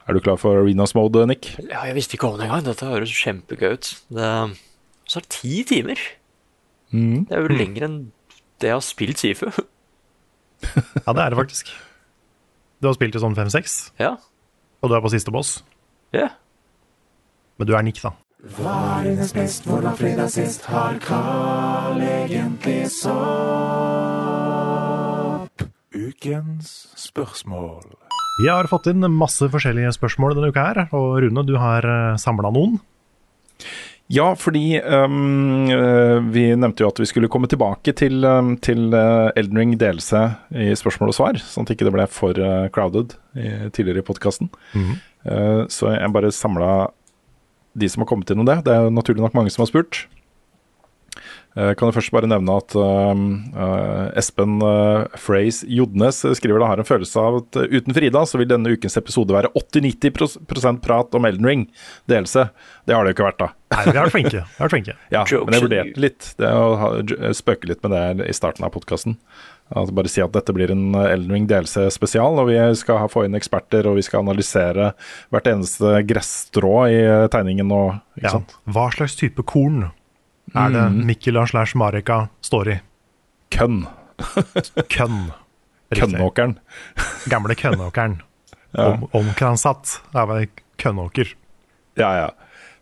er 0.06 0.14
du 0.14 0.20
klar 0.22 0.36
for 0.38 0.60
Arenas 0.60 0.94
mode, 0.94 1.26
Nick? 1.26 1.48
Ja, 1.66 1.82
jeg 1.88 1.94
visste 1.98 2.14
ikke 2.18 2.28
om 2.30 2.36
det 2.38 2.46
engang. 2.46 2.64
Dette 2.66 2.86
høres 2.86 3.10
kjempegøy 3.12 3.72
ut. 3.76 3.88
Det 4.14 4.30
så 5.06 5.18
er 5.20 5.22
det 5.22 5.30
ti 5.30 5.62
timer. 5.66 5.98
Mm. 6.90 7.26
Det 7.28 7.34
er 7.36 7.40
jo 7.44 7.48
lenger 7.54 7.82
enn 7.86 7.98
det 8.60 8.68
jeg 8.70 8.74
har 8.76 8.82
spilt 8.86 9.18
Sifu. 9.22 9.50
Ja, 11.06 11.12
det 11.12 11.20
er 11.22 11.30
det 11.30 11.36
faktisk. 11.38 11.68
Du 12.80 12.88
har 12.88 12.94
spilt 12.96 13.14
i 13.14 13.20
sånn 13.22 13.36
fem-seks, 13.36 13.74
Ja. 14.00 14.16
og 14.82 14.88
du 14.90 14.94
er 14.96 15.02
på 15.04 15.10
siste 15.12 15.30
boss. 15.34 15.62
Ja. 16.16 16.28
Men 17.58 17.66
du 17.68 17.74
er 17.76 17.82
Nick, 17.86 18.00
da. 18.02 18.10
Hva 18.56 18.72
er 19.00 19.04
dines 19.10 19.32
best, 19.36 19.64
hvordan 19.68 19.94
fredag 19.98 20.30
sist? 20.32 20.64
Har 20.70 20.98
Carl 21.04 22.00
egentlig 22.04 22.86
sopp? 24.26 25.62
Ukens 25.96 26.72
spørsmål. 27.00 27.84
Vi 28.36 28.48
har 28.52 28.68
fått 28.68 28.90
inn 28.90 29.04
masse 29.16 29.48
forskjellige 29.48 29.94
spørsmål 29.96 30.36
denne 30.36 30.52
uka 30.52 30.64
her, 30.68 30.82
og 30.96 31.22
Rune, 31.24 31.44
du 31.48 31.54
har 31.60 31.86
samla 32.20 32.50
noen. 32.52 32.76
Ja, 34.12 34.28
fordi 34.38 34.78
um, 34.78 35.66
uh, 35.66 36.22
vi 36.30 36.44
nevnte 36.54 36.84
jo 36.84 36.90
at 36.92 37.00
vi 37.02 37.08
skulle 37.10 37.30
komme 37.32 37.48
tilbake 37.50 37.90
til, 37.98 38.22
um, 38.22 38.52
til 38.62 38.94
uh, 38.94 39.32
Elden 39.34 39.58
Ring 39.58 39.72
delelse 39.80 40.20
i 40.54 40.68
spørsmål 40.78 41.10
og 41.10 41.16
svar, 41.16 41.40
sånn 41.42 41.66
at 41.66 41.72
ikke 41.74 41.88
det 41.88 41.94
ble 41.96 42.06
for 42.12 42.38
uh, 42.38 42.68
crowded 42.74 43.16
i, 43.34 43.48
tidligere 43.74 44.04
i 44.04 44.06
podkasten. 44.06 44.52
Mhm. 44.76 44.96
så 45.74 45.88
jeg 45.90 46.12
bare 46.14 46.28
samla 46.30 46.68
de 47.74 47.88
som 47.90 48.04
har 48.04 48.06
kommet 48.06 48.28
inn 48.30 48.38
om 48.38 48.46
det. 48.46 48.60
Det 48.62 48.70
er 48.70 48.92
naturlig 48.94 49.24
nok 49.24 49.34
mange 49.34 49.50
som 49.50 49.64
har 49.64 49.70
spurt. 49.72 50.04
Uh, 51.56 51.72
kan 51.72 51.88
jeg 51.88 51.96
først 51.96 52.12
bare 52.12 52.28
nevne 52.28 52.52
at 52.60 52.74
uh, 52.76 53.16
uh, 53.16 54.10
Espen 54.20 54.58
Frays 55.16 55.62
Jodnes 55.64 56.18
skriver 56.36 56.60
det 56.60 56.68
har 56.68 56.82
en 56.82 56.88
følelse 56.88 57.22
av 57.22 57.38
at 57.40 57.58
uten 57.72 57.96
Frida 57.96 58.26
så 58.28 58.36
vil 58.40 58.50
denne 58.50 58.74
ukens 58.76 58.98
episode 59.00 59.32
være 59.32 59.48
80-90% 59.56 60.82
prat 60.84 61.16
om 61.16 61.24
Elden 61.24 61.48
Ring. 61.48 61.64
Delelse. 62.12 62.50
Det 62.84 62.94
har 62.94 63.04
det 63.06 63.14
jo 63.14 63.18
ikke 63.18 63.28
vært, 63.30 63.40
da. 63.40 63.50
Nei, 63.72 63.82
vi 63.88 63.96
har 63.96 64.04
vært 64.06 64.14
flinke. 64.14 64.44
Vi 64.46 64.62
har 64.62 64.70
flinke. 64.72 64.96
Ja, 65.10 65.24
men 65.32 65.56
jeg 65.56 65.64
vurderte 65.64 66.02
litt 66.04 66.28
det 66.38 66.52
å 66.54 66.66
ha, 66.78 66.90
spøke 67.34 67.70
litt 67.72 67.82
med 67.86 67.96
det 67.96 68.28
i 68.30 68.36
starten 68.36 68.66
av 68.68 68.74
podkasten. 68.76 69.16
Bare 69.74 70.10
si 70.12 70.22
at 70.22 70.30
dette 70.36 70.54
blir 70.54 70.70
en 70.70 70.92
Elden 70.94 71.32
Ring 71.34 71.48
delelse 71.50 71.88
spesial, 71.90 72.38
og 72.38 72.52
vi 72.52 72.58
skal 72.78 73.08
få 73.10 73.24
inn 73.26 73.34
eksperter 73.34 73.88
og 73.90 73.96
vi 73.98 74.04
skal 74.06 74.22
analysere 74.22 74.92
hvert 75.34 75.50
eneste 75.50 75.96
gresstrå 76.06 76.76
i 76.92 77.00
tegningen. 77.32 77.72
Og, 77.74 77.96
ikke 78.20 78.28
Ja. 78.28 78.36
sant? 78.36 78.54
Hva 78.70 78.90
slags 78.94 79.16
type 79.18 79.42
korn 79.42 79.88
er 80.56 80.72
det 80.74 80.84
Mhm. 80.90 81.06
Mikkela 81.06 81.46
slash 81.46 81.76
Marika 81.76 82.28
står 82.42 82.68
i? 82.72 82.78
Kønn. 83.50 83.86
Kønn. 84.88 85.30
Kønnåkeren. 85.94 86.58
Gamle 87.30 87.54
kønnåkeren. 87.54 88.20
Ja. 88.76 88.86
Om, 88.92 89.04
omkransatt 89.14 90.00
er 90.14 90.26
vel 90.26 90.46
kønnåker. 90.82 91.30
Ja, 91.96 92.10
ja. 92.18 92.30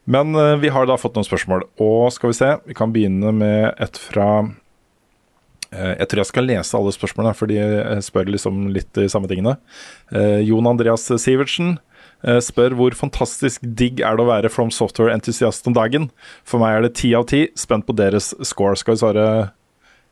Men 0.06 0.34
uh, 0.36 0.56
vi 0.60 0.68
har 0.72 0.86
da 0.88 0.96
fått 1.00 1.14
noen 1.16 1.24
spørsmål, 1.26 1.66
og 1.80 2.10
skal 2.12 2.32
vi 2.32 2.36
se. 2.38 2.48
Vi 2.68 2.74
kan 2.76 2.92
begynne 2.92 3.30
med 3.32 3.74
et 3.80 3.96
fra 4.00 4.26
uh, 4.44 5.92
Jeg 5.98 6.08
tror 6.08 6.22
jeg 6.24 6.30
skal 6.32 6.48
lese 6.48 6.76
alle 6.76 6.92
spørsmålene, 6.96 7.34
for 7.36 7.46
de 7.52 7.60
spør 8.04 8.28
liksom 8.32 8.66
litt 8.74 8.90
de 8.96 9.06
samme 9.12 9.28
tingene. 9.30 9.56
Uh, 10.12 10.40
Jon 10.44 10.66
Andreas 10.72 11.06
Sivertsen 11.22 11.76
spør 12.44 12.76
hvor 12.78 12.94
fantastisk 12.96 13.64
digg 13.76 14.00
er 14.00 14.16
det 14.16 14.24
å 14.24 14.30
være 14.30 14.50
From 14.52 14.70
Software-entusiast 14.72 15.66
om 15.68 15.76
dagen. 15.76 16.08
For 16.48 16.62
meg 16.62 16.78
er 16.78 16.86
det 16.86 16.94
ti 17.00 17.10
av 17.16 17.26
ti. 17.28 17.46
Spent 17.58 17.84
på 17.88 17.96
deres 17.96 18.32
score. 18.46 18.78
Skal 18.80 18.96
vi 18.96 19.02
svare 19.02 19.26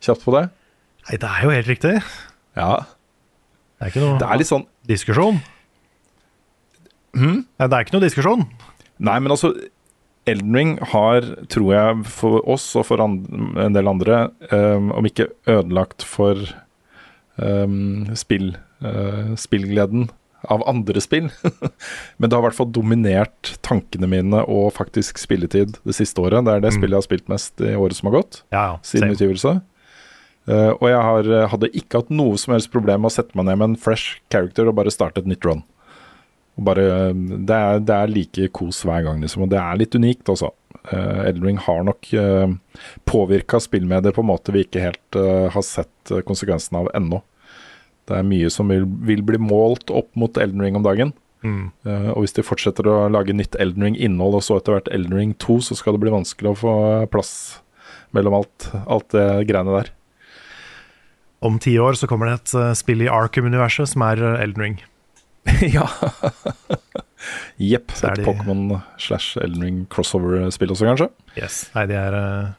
kjapt 0.04 0.26
på 0.26 0.34
det? 0.36 0.46
Nei, 1.08 1.18
det 1.22 1.30
er 1.30 1.46
jo 1.46 1.54
helt 1.54 1.70
riktig. 1.70 1.94
Ja. 2.58 2.72
Det 3.78 3.86
er 3.86 3.92
ikke 3.92 4.04
noe 4.04 4.18
Det 4.20 4.28
er 4.28 4.46
sånn 4.46 4.66
diskusjon. 4.88 5.40
Hmm? 7.16 7.44
Nei, 7.44 7.68
det 7.68 7.76
er 7.76 7.86
ikke 7.86 7.96
noe 7.96 8.04
diskusjon. 8.04 8.44
Nei, 9.02 9.16
men 9.20 9.34
altså 9.34 9.52
Elden 10.30 10.54
Ring 10.54 10.76
har, 10.92 11.26
tror 11.50 11.70
jeg, 11.74 12.02
for 12.14 12.42
oss 12.50 12.68
og 12.78 12.86
for 12.86 13.02
en 13.02 13.74
del 13.74 13.90
andre, 13.90 14.28
um, 14.52 14.92
om 14.94 15.08
ikke 15.08 15.32
ødelagt 15.50 16.06
for 16.06 16.38
um, 17.42 18.06
spill, 18.18 18.52
uh, 18.86 19.34
spillgleden 19.40 20.06
av 20.50 20.62
andre 20.68 21.00
spill, 21.04 21.28
men 22.18 22.28
det 22.30 22.34
har 22.34 22.42
i 22.42 22.46
hvert 22.48 22.56
fall 22.58 22.70
dominert 22.74 23.52
tankene 23.62 24.08
mine 24.10 24.40
og 24.50 24.72
faktisk 24.74 25.20
spilletid 25.22 25.76
det 25.86 25.94
siste 25.98 26.18
året. 26.24 26.44
Det 26.46 26.54
er 26.56 26.64
det 26.64 26.72
Mm. 26.72 26.78
spillet 26.80 26.96
jeg 26.96 27.02
har 27.02 27.08
spilt 27.08 27.28
mest 27.30 27.60
i 27.60 27.74
året 27.78 27.98
som 27.98 28.08
har 28.10 28.16
gått, 28.22 28.42
Ja, 28.52 28.62
ja, 28.72 28.78
siden 28.82 29.12
utgivelse. 29.14 29.60
Uh, 30.48 30.72
og 30.74 30.88
jeg 30.90 31.02
har, 31.06 31.28
hadde 31.52 31.68
ikke 31.78 32.00
hatt 32.00 32.08
noe 32.10 32.34
som 32.40 32.56
helst 32.56 32.72
problem 32.72 33.04
med 33.04 33.12
å 33.12 33.14
sette 33.14 33.36
meg 33.38 33.46
ned 33.46 33.60
med 33.60 33.68
en 33.70 33.76
fresh 33.78 34.16
character 34.32 34.66
og 34.66 34.74
bare 34.74 34.90
starte 34.90 35.22
et 35.22 35.28
nytt 35.30 35.44
run. 35.46 35.62
Og 36.58 36.64
bare, 36.66 36.82
det, 37.14 37.54
er, 37.56 37.78
det 37.80 37.94
er 37.94 38.10
like 38.10 38.48
kos 38.52 38.82
hver 38.84 39.04
gang, 39.06 39.22
liksom. 39.22 39.44
Og 39.46 39.52
det 39.54 39.60
er 39.62 39.78
litt 39.78 39.94
unikt, 39.94 40.26
altså. 40.28 40.50
Uh, 40.90 41.22
Eldring 41.30 41.60
har 41.62 41.84
nok 41.86 42.10
uh, 42.18 42.50
påvirka 43.08 43.60
spillmedier 43.62 44.12
på 44.12 44.20
en 44.24 44.30
måte 44.32 44.52
vi 44.52 44.64
ikke 44.66 44.82
helt 44.82 45.16
uh, 45.16 45.46
har 45.54 45.62
sett 45.64 46.12
konsekvensen 46.26 46.80
av 46.82 46.90
ennå. 46.98 47.22
Det 48.10 48.18
er 48.18 48.26
mye 48.26 48.50
som 48.50 48.70
vil, 48.72 48.86
vil 49.06 49.22
bli 49.26 49.38
målt 49.40 49.92
opp 49.94 50.10
mot 50.18 50.38
Elden 50.40 50.62
Ring 50.64 50.78
om 50.78 50.86
dagen. 50.86 51.12
Mm. 51.42 51.70
Uh, 51.86 52.10
og 52.14 52.22
hvis 52.22 52.36
de 52.36 52.44
fortsetter 52.46 52.86
å 52.86 53.08
lage 53.10 53.34
nytt 53.34 53.58
Elden 53.62 53.86
Ring-innhold, 53.86 54.38
og 54.38 54.46
så 54.46 54.58
etter 54.58 54.76
hvert 54.76 54.90
Elden 54.94 55.18
Ring 55.18 55.34
2, 55.42 55.58
så 55.68 55.78
skal 55.78 55.96
det 55.96 56.04
bli 56.04 56.14
vanskelig 56.14 56.52
å 56.52 56.58
få 56.58 56.74
plass 57.12 57.34
mellom 58.14 58.36
alt, 58.42 58.70
alt 58.86 59.10
det 59.14 59.26
greiene 59.50 59.74
der. 59.80 59.92
Om 61.42 61.58
ti 61.62 61.74
år 61.82 61.98
så 61.98 62.06
kommer 62.10 62.30
det 62.30 62.38
et 62.38 62.54
uh, 62.54 62.70
spill 62.78 63.02
i 63.02 63.10
Arkham-universet 63.10 63.90
som 63.90 64.04
er 64.06 64.22
eh, 64.22 64.42
Elden 64.44 64.62
Ring. 64.62 64.76
ja. 65.74 65.88
Jepp. 67.58 67.90
Et 67.90 68.20
de- 68.20 68.26
Pokémon 68.26 68.76
slash 69.00 69.40
Elden 69.42 69.66
Ring 69.66 69.80
crossover-spill 69.90 70.74
også, 70.74 70.86
kanskje? 70.92 71.10
Yes. 71.34 71.64
Nei, 71.74 71.88
de 71.90 71.98
er 71.98 72.14
uh, 72.14 72.52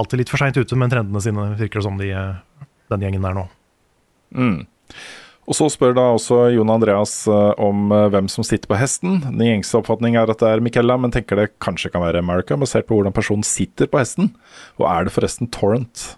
alltid 0.00 0.22
litt 0.22 0.32
for 0.32 0.40
seint 0.40 0.56
ute 0.56 0.80
med 0.80 0.94
trendene 0.94 1.20
sine, 1.24 1.50
virker 1.60 1.82
det 1.82 1.88
som 1.88 2.00
de, 2.00 2.08
den 2.92 3.04
gjengen 3.04 3.28
der 3.28 3.36
nå. 3.36 3.44
Mm. 4.34 4.66
Og 5.46 5.54
så 5.54 5.68
spør 5.70 5.92
da 5.94 6.02
også 6.16 6.40
Jon 6.56 6.70
Andreas 6.74 7.12
eh, 7.30 7.52
om 7.62 7.92
eh, 7.94 8.08
hvem 8.10 8.26
som 8.32 8.42
sitter 8.42 8.66
på 8.66 8.78
hesten. 8.80 9.20
Den 9.22 9.44
gjengse 9.46 9.78
oppfatning 9.78 10.16
er 10.18 10.26
at 10.32 10.40
det 10.42 10.48
er 10.56 10.60
Michaela, 10.64 10.96
men 10.98 11.12
tenker 11.14 11.36
det 11.38 11.52
kanskje 11.62 11.92
kan 11.94 12.02
være 12.02 12.18
America, 12.18 12.56
basert 12.58 12.88
på 12.88 12.96
hvordan 12.98 13.14
personen 13.14 13.46
sitter 13.46 13.86
på 13.86 14.00
hesten. 14.02 14.32
Og 14.80 14.88
er 14.90 15.06
det 15.06 15.12
forresten 15.14 15.46
Torrent? 15.54 16.16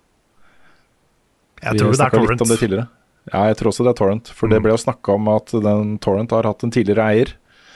Jeg 1.63 1.75
Vi 1.75 1.79
tror 1.83 1.93
det 1.93 2.01
er 2.01 2.11
Torrent. 2.15 2.31
litt 2.31 2.41
om 2.47 2.49
det 2.55 2.59
tidligere. 2.63 2.89
Ja, 3.33 3.43
jeg 3.51 3.57
tror 3.61 3.69
også 3.73 3.85
det 3.85 3.91
er 3.93 3.99
Torrent. 4.01 4.29
For 4.33 4.49
det 4.49 4.59
Mm. 4.61 4.63
ble 4.65 4.73
jo 4.73 4.81
snakka 4.81 5.15
om 5.15 5.29
at 5.29 5.47
den 5.53 5.99
Torrent 5.99 6.31
har 6.31 6.45
hatt 6.49 6.65
en 6.65 6.71
tidligere 6.73 7.05
eier 7.13 7.33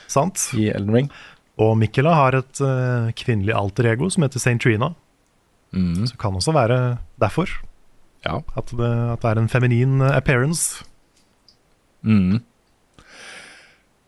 Sant? 0.09 0.49
i 0.57 0.71
Elden 0.71 0.95
Ring. 0.95 1.11
Og 1.59 1.77
Mikkela 1.77 2.15
har 2.15 2.33
et 2.35 2.61
uh, 2.65 3.11
kvinnelig 3.13 3.53
alter 3.55 3.85
ego 3.93 4.09
som 4.09 4.23
heter 4.25 4.41
St. 4.41 4.57
Trina. 4.59 4.95
Mm. 5.75 6.07
Så 6.07 6.13
det 6.13 6.19
kan 6.19 6.33
også 6.33 6.55
være 6.55 6.99
derfor. 7.21 7.47
Ja. 8.25 8.37
At, 8.57 8.71
det, 8.79 8.91
at 9.13 9.21
det 9.25 9.31
er 9.33 9.39
en 9.43 9.49
feminin 9.51 9.99
eh, 10.01 10.15
appearance. 10.17 10.85
Mm. 12.07 12.39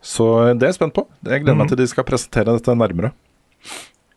Så 0.05 0.23
det 0.55 0.63
er 0.63 0.67
jeg 0.71 0.77
spent 0.79 0.93
på. 0.95 1.03
Jeg 1.25 1.41
gleder 1.43 1.55
meg 1.57 1.65
Mhm. 1.65 1.69
til 1.73 1.77
de 1.81 1.87
skal 1.89 2.03
presentere 2.07 2.45
dette 2.53 2.75
nærmere. 2.77 3.11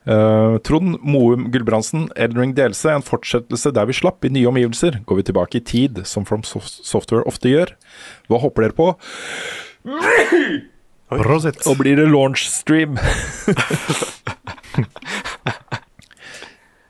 Uh, 0.08 0.56
Trond 0.64 0.96
Moum 1.04 1.50
Gulbrandsen, 1.52 2.06
Eldring 2.16 2.54
DLC, 2.56 2.86
en 2.94 3.02
fortsettelse 3.04 3.72
der 3.76 3.84
vi 3.84 3.92
slapp 3.92 4.24
i 4.24 4.28
nye 4.32 4.46
omgivelser. 4.48 5.02
Går 5.04 5.16
vi 5.16 5.22
tilbake 5.28 5.56
i 5.56 5.60
tid, 5.60 6.00
som 6.06 6.24
From 6.24 6.42
Software 6.44 7.24
ofte 7.28 7.48
gjør. 7.50 7.66
Hva 8.30 8.38
håper 8.40 8.62
dere 8.64 8.72
på? 8.78 8.94
Og 11.68 11.76
blir 11.80 11.96
det 12.00 12.08
launch 12.08 12.46
stream? 12.48 12.96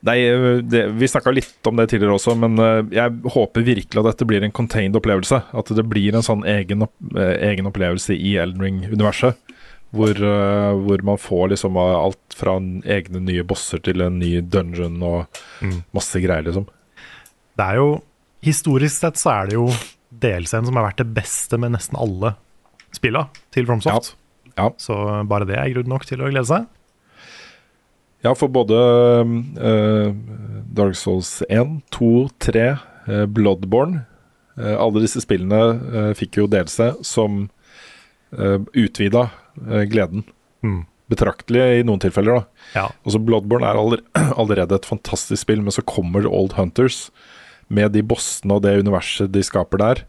Nei, 0.09 0.17
det, 0.65 0.85
vi 0.97 1.09
snakka 1.11 1.33
litt 1.35 1.69
om 1.69 1.77
det 1.81 1.89
tidligere 1.93 2.17
også, 2.17 2.35
men 2.41 2.57
eh, 2.63 2.81
jeg 2.97 3.19
håper 3.35 3.67
virkelig 3.67 4.01
at 4.03 4.09
dette 4.13 4.29
blir 4.31 4.47
en 4.47 4.55
contained 4.57 4.97
opplevelse. 4.99 5.43
At 5.53 5.73
det 5.77 5.85
blir 5.91 6.17
en 6.17 6.25
sånn 6.25 6.47
egen, 6.49 6.87
eh, 7.15 7.35
egen 7.51 7.69
opplevelse 7.69 8.17
i 8.17 8.37
Elden 8.41 8.65
Ring-universet. 8.65 9.37
Hvor, 9.97 10.11
eh, 10.13 10.73
hvor 10.85 11.03
man 11.09 11.17
får 11.21 11.47
liksom 11.55 11.77
alt 11.81 12.35
fra 12.37 12.59
egne 12.93 13.23
nye 13.25 13.45
bosser 13.49 13.81
til 13.85 14.03
en 14.05 14.19
ny 14.21 14.35
dungeon 14.45 14.99
og 15.03 15.41
Mm. 15.65 15.83
masse 15.97 16.21
greier, 16.21 16.45
liksom. 16.45 16.67
Det 17.59 17.65
er 17.67 17.81
jo 17.83 18.03
Historisk 18.41 19.01
sett 19.01 19.17
så 19.19 19.33
er 19.33 19.47
det 19.51 19.55
jo 19.57 19.65
delscenen 20.15 20.69
som 20.69 20.77
har 20.79 20.85
vært 20.93 21.01
det 21.01 21.09
beste 21.13 21.59
med 21.59 21.73
nesten 21.75 21.99
alle 21.99 22.37
spilla 22.95 23.25
til 23.51 23.67
FromSoft. 23.67 24.13
Ja. 24.57 24.69
Så 24.79 24.95
bare 25.27 25.45
det 25.49 25.57
er 25.59 25.73
grunn 25.75 25.89
nok 25.91 26.05
til 26.07 26.23
å 26.23 26.31
glede 26.31 26.47
seg. 26.47 26.69
Ja, 28.25 28.35
for 28.35 28.51
både 28.51 28.75
uh, 28.75 30.11
Dark 30.75 30.97
Souls 30.99 31.43
1, 31.49 31.81
2, 31.95 32.29
3, 32.39 32.65
uh, 33.07 33.25
Bloodborne 33.31 34.03
uh, 34.59 34.75
Alle 34.75 35.05
disse 35.05 35.23
spillene 35.23 35.61
eh, 35.71 36.13
fikk 36.19 36.41
jo 36.41 36.49
delelse 36.51 36.91
som 37.07 37.45
uh, 38.35 38.59
utvida 38.75 39.29
gleden. 39.91 40.23
Mm. 40.63 40.83
Betraktelig 41.11 41.81
i 41.81 41.85
noen 41.87 41.99
tilfeller, 42.03 42.39
da. 42.39 42.67
Ja. 42.77 42.85
Også 43.07 43.19
Bloodborne 43.23 43.67
er 43.67 43.79
aller, 43.81 44.03
allerede 44.41 44.77
et 44.79 44.87
fantastisk 44.87 45.41
spill, 45.43 45.65
men 45.65 45.75
så 45.75 45.83
kommer 45.87 46.27
Old 46.27 46.55
Hunters 46.59 47.09
med 47.75 47.95
de 47.95 48.05
bossene 48.07 48.55
og 48.55 48.63
det 48.65 48.77
universet 48.79 49.33
de 49.35 49.43
skaper 49.45 49.83
der, 49.83 50.05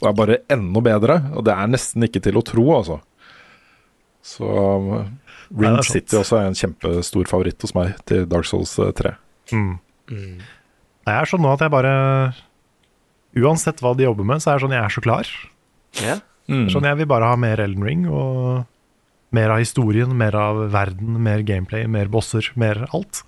og 0.00 0.10
er 0.10 0.18
bare 0.18 0.40
enda 0.52 0.82
bedre. 0.84 1.16
Og 1.32 1.46
det 1.48 1.54
er 1.54 1.72
nesten 1.72 2.04
ikke 2.06 2.22
til 2.24 2.40
å 2.40 2.44
tro, 2.44 2.66
altså. 2.76 3.00
Så 4.20 4.50
Nei, 5.50 5.66
Ring 5.66 5.76
sant. 5.82 5.90
City 5.96 6.16
også 6.20 6.38
er 6.38 6.48
en 6.50 6.58
kjempestor 6.58 7.26
favoritt 7.30 7.62
hos 7.64 7.74
meg 7.74 7.96
til 8.06 8.26
Dark 8.30 8.46
Souls 8.46 8.76
eh, 8.78 8.92
3. 8.94 9.12
Mm. 9.52 9.72
Mm. 10.10 10.36
Jeg 11.08 11.16
er 11.16 11.30
sånn 11.30 11.42
nå 11.42 11.50
at 11.54 11.62
jeg 11.64 11.72
bare 11.72 11.92
Uansett 13.40 13.78
hva 13.82 13.92
de 13.94 14.04
jobber 14.06 14.26
med, 14.26 14.42
så 14.42 14.50
er 14.52 14.58
det 14.58 14.64
sånn 14.64 14.74
jeg 14.74 14.82
er 14.84 14.94
så 14.94 15.02
klar. 15.04 15.28
Yeah. 16.00 16.22
Mm. 16.50 16.64
Sånn 16.70 16.86
Jeg 16.86 16.98
vil 16.98 17.08
bare 17.10 17.28
ha 17.30 17.36
mer 17.38 17.62
Elden 17.62 17.84
Ring, 17.86 18.06
og 18.10 18.64
Mer 19.30 19.52
av 19.54 19.60
historien, 19.62 20.10
mer 20.18 20.34
av 20.34 20.64
verden, 20.72 21.20
mer 21.22 21.44
gameplay, 21.46 21.84
mer 21.86 22.08
bosser, 22.10 22.48
mer 22.58 22.80
alt. 22.90 23.20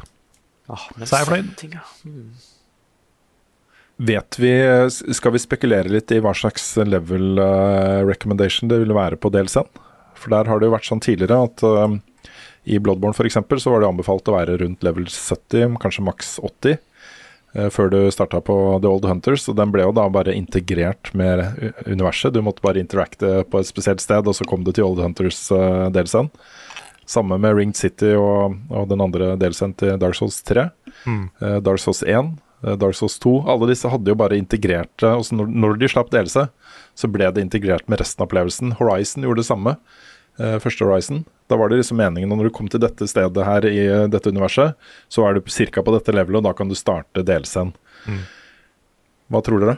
Ah, 0.66 0.88
Så 0.98 1.14
er 1.14 1.20
jeg 1.20 1.28
fornøyd. 1.28 1.52
ting, 1.60 1.76
ja. 1.78 1.84
Hmm. 2.02 2.32
Vet 4.02 4.38
vi, 4.42 4.50
Skal 5.14 5.36
vi 5.36 5.42
spekulere 5.42 5.92
litt 5.92 6.10
i 6.10 6.18
hva 6.18 6.32
slags 6.34 6.72
level 6.82 7.38
uh, 7.38 8.02
recommendation 8.08 8.70
det 8.72 8.80
ville 8.82 8.96
være 8.96 9.18
på 9.20 9.30
DLC-en? 9.30 9.68
For 10.18 10.34
der 10.34 10.50
har 10.50 10.58
det 10.58 10.66
jo 10.66 10.74
vært 10.74 10.88
sånn 10.90 11.02
tidligere 11.02 11.38
at 11.46 11.62
eh, 11.66 11.94
i 12.64 12.78
Bloodborne 12.78 13.14
f.eks. 13.16 13.38
så 13.62 13.70
var 13.72 13.82
det 13.82 13.90
anbefalt 13.90 14.28
å 14.30 14.36
være 14.36 14.56
rundt 14.62 14.84
level 14.86 15.08
70, 15.10 15.78
kanskje 15.82 16.04
maks 16.06 16.36
80, 16.42 16.76
eh, 17.54 17.68
før 17.74 17.90
du 17.92 17.98
starta 18.14 18.40
på 18.44 18.56
The 18.82 18.90
Old 18.90 19.08
Hunters. 19.08 19.48
Og 19.50 19.58
den 19.58 19.72
ble 19.74 19.86
jo 19.86 19.94
da 19.96 20.06
bare 20.12 20.34
integrert 20.36 21.12
med 21.18 21.42
universet. 21.86 22.34
Du 22.34 22.42
måtte 22.44 22.64
bare 22.64 22.82
interacte 22.82 23.42
på 23.50 23.62
et 23.62 23.70
spesielt 23.70 24.04
sted, 24.04 24.26
og 24.26 24.38
så 24.38 24.46
kom 24.48 24.66
du 24.66 24.72
til 24.72 24.86
Old 24.86 25.02
Hunters-DLC-en. 25.02 26.30
Samme 27.12 27.36
med 27.42 27.58
Ringed 27.58 27.76
City 27.76 28.14
og, 28.14 28.54
og 28.70 28.86
den 28.88 29.02
andre 29.02 29.34
DLC-en 29.36 29.74
til 29.76 29.98
Dark 30.00 30.16
Souls 30.16 30.38
3. 30.46 30.68
Mm. 31.02 31.24
Eh, 31.42 31.58
Dark 31.66 31.82
Souls 31.82 32.04
1, 32.06 32.34
eh, 32.62 32.78
Dark 32.78 32.96
Souls 32.96 33.18
2. 33.22 33.40
Alle 33.50 33.72
disse 33.72 33.90
hadde 33.90 34.14
jo 34.14 34.18
bare 34.22 34.38
integrert 34.38 35.02
eh, 35.02 35.18
også 35.18 35.42
når, 35.42 35.80
de 35.82 35.90
slapp 35.90 36.14
delse 36.14 36.46
så 36.98 37.08
ble 37.10 37.28
det 37.32 37.44
integrert 37.44 37.88
med 37.90 38.02
resten 38.02 38.22
av 38.22 38.28
opplevelsen. 38.28 38.76
Horizon 38.80 39.26
gjorde 39.26 39.42
det 39.42 39.48
samme. 39.48 39.76
eh, 40.38 40.58
første 40.58 40.84
Horizon. 40.84 41.24
Da 41.52 41.58
var 41.60 41.68
det 41.68 41.82
liksom 41.82 41.98
meningen 42.00 42.32
at 42.32 42.40
når 42.40 42.48
du 42.48 42.54
kom 42.56 42.70
til 42.72 42.80
dette 42.80 43.04
stedet 43.10 43.44
her 43.44 43.66
i 43.68 43.76
eh, 43.84 44.06
dette 44.08 44.32
universet, 44.32 44.72
så 45.12 45.26
er 45.28 45.36
du 45.36 45.42
ca. 45.44 45.82
på 45.84 45.92
dette 45.98 46.14
levelet, 46.16 46.40
og 46.40 46.46
da 46.48 46.52
kan 46.56 46.70
du 46.70 46.76
starte 46.78 47.24
DLC-en. 47.28 47.74
Mm. 48.08 48.22
Hva 49.32 49.42
tror 49.44 49.60
dere? 49.62 49.76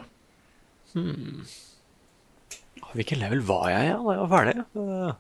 Hmm. 0.95 1.43
Hvilket 2.95 3.19
level 3.19 3.41
var 3.43 3.67
jeg 3.73 3.89
i 3.89 3.95
Hva 3.99 4.05
da 4.07 4.15
jeg 4.15 4.23
var 4.23 4.33
ferdig? 4.37 4.57
Eh, 4.79 5.15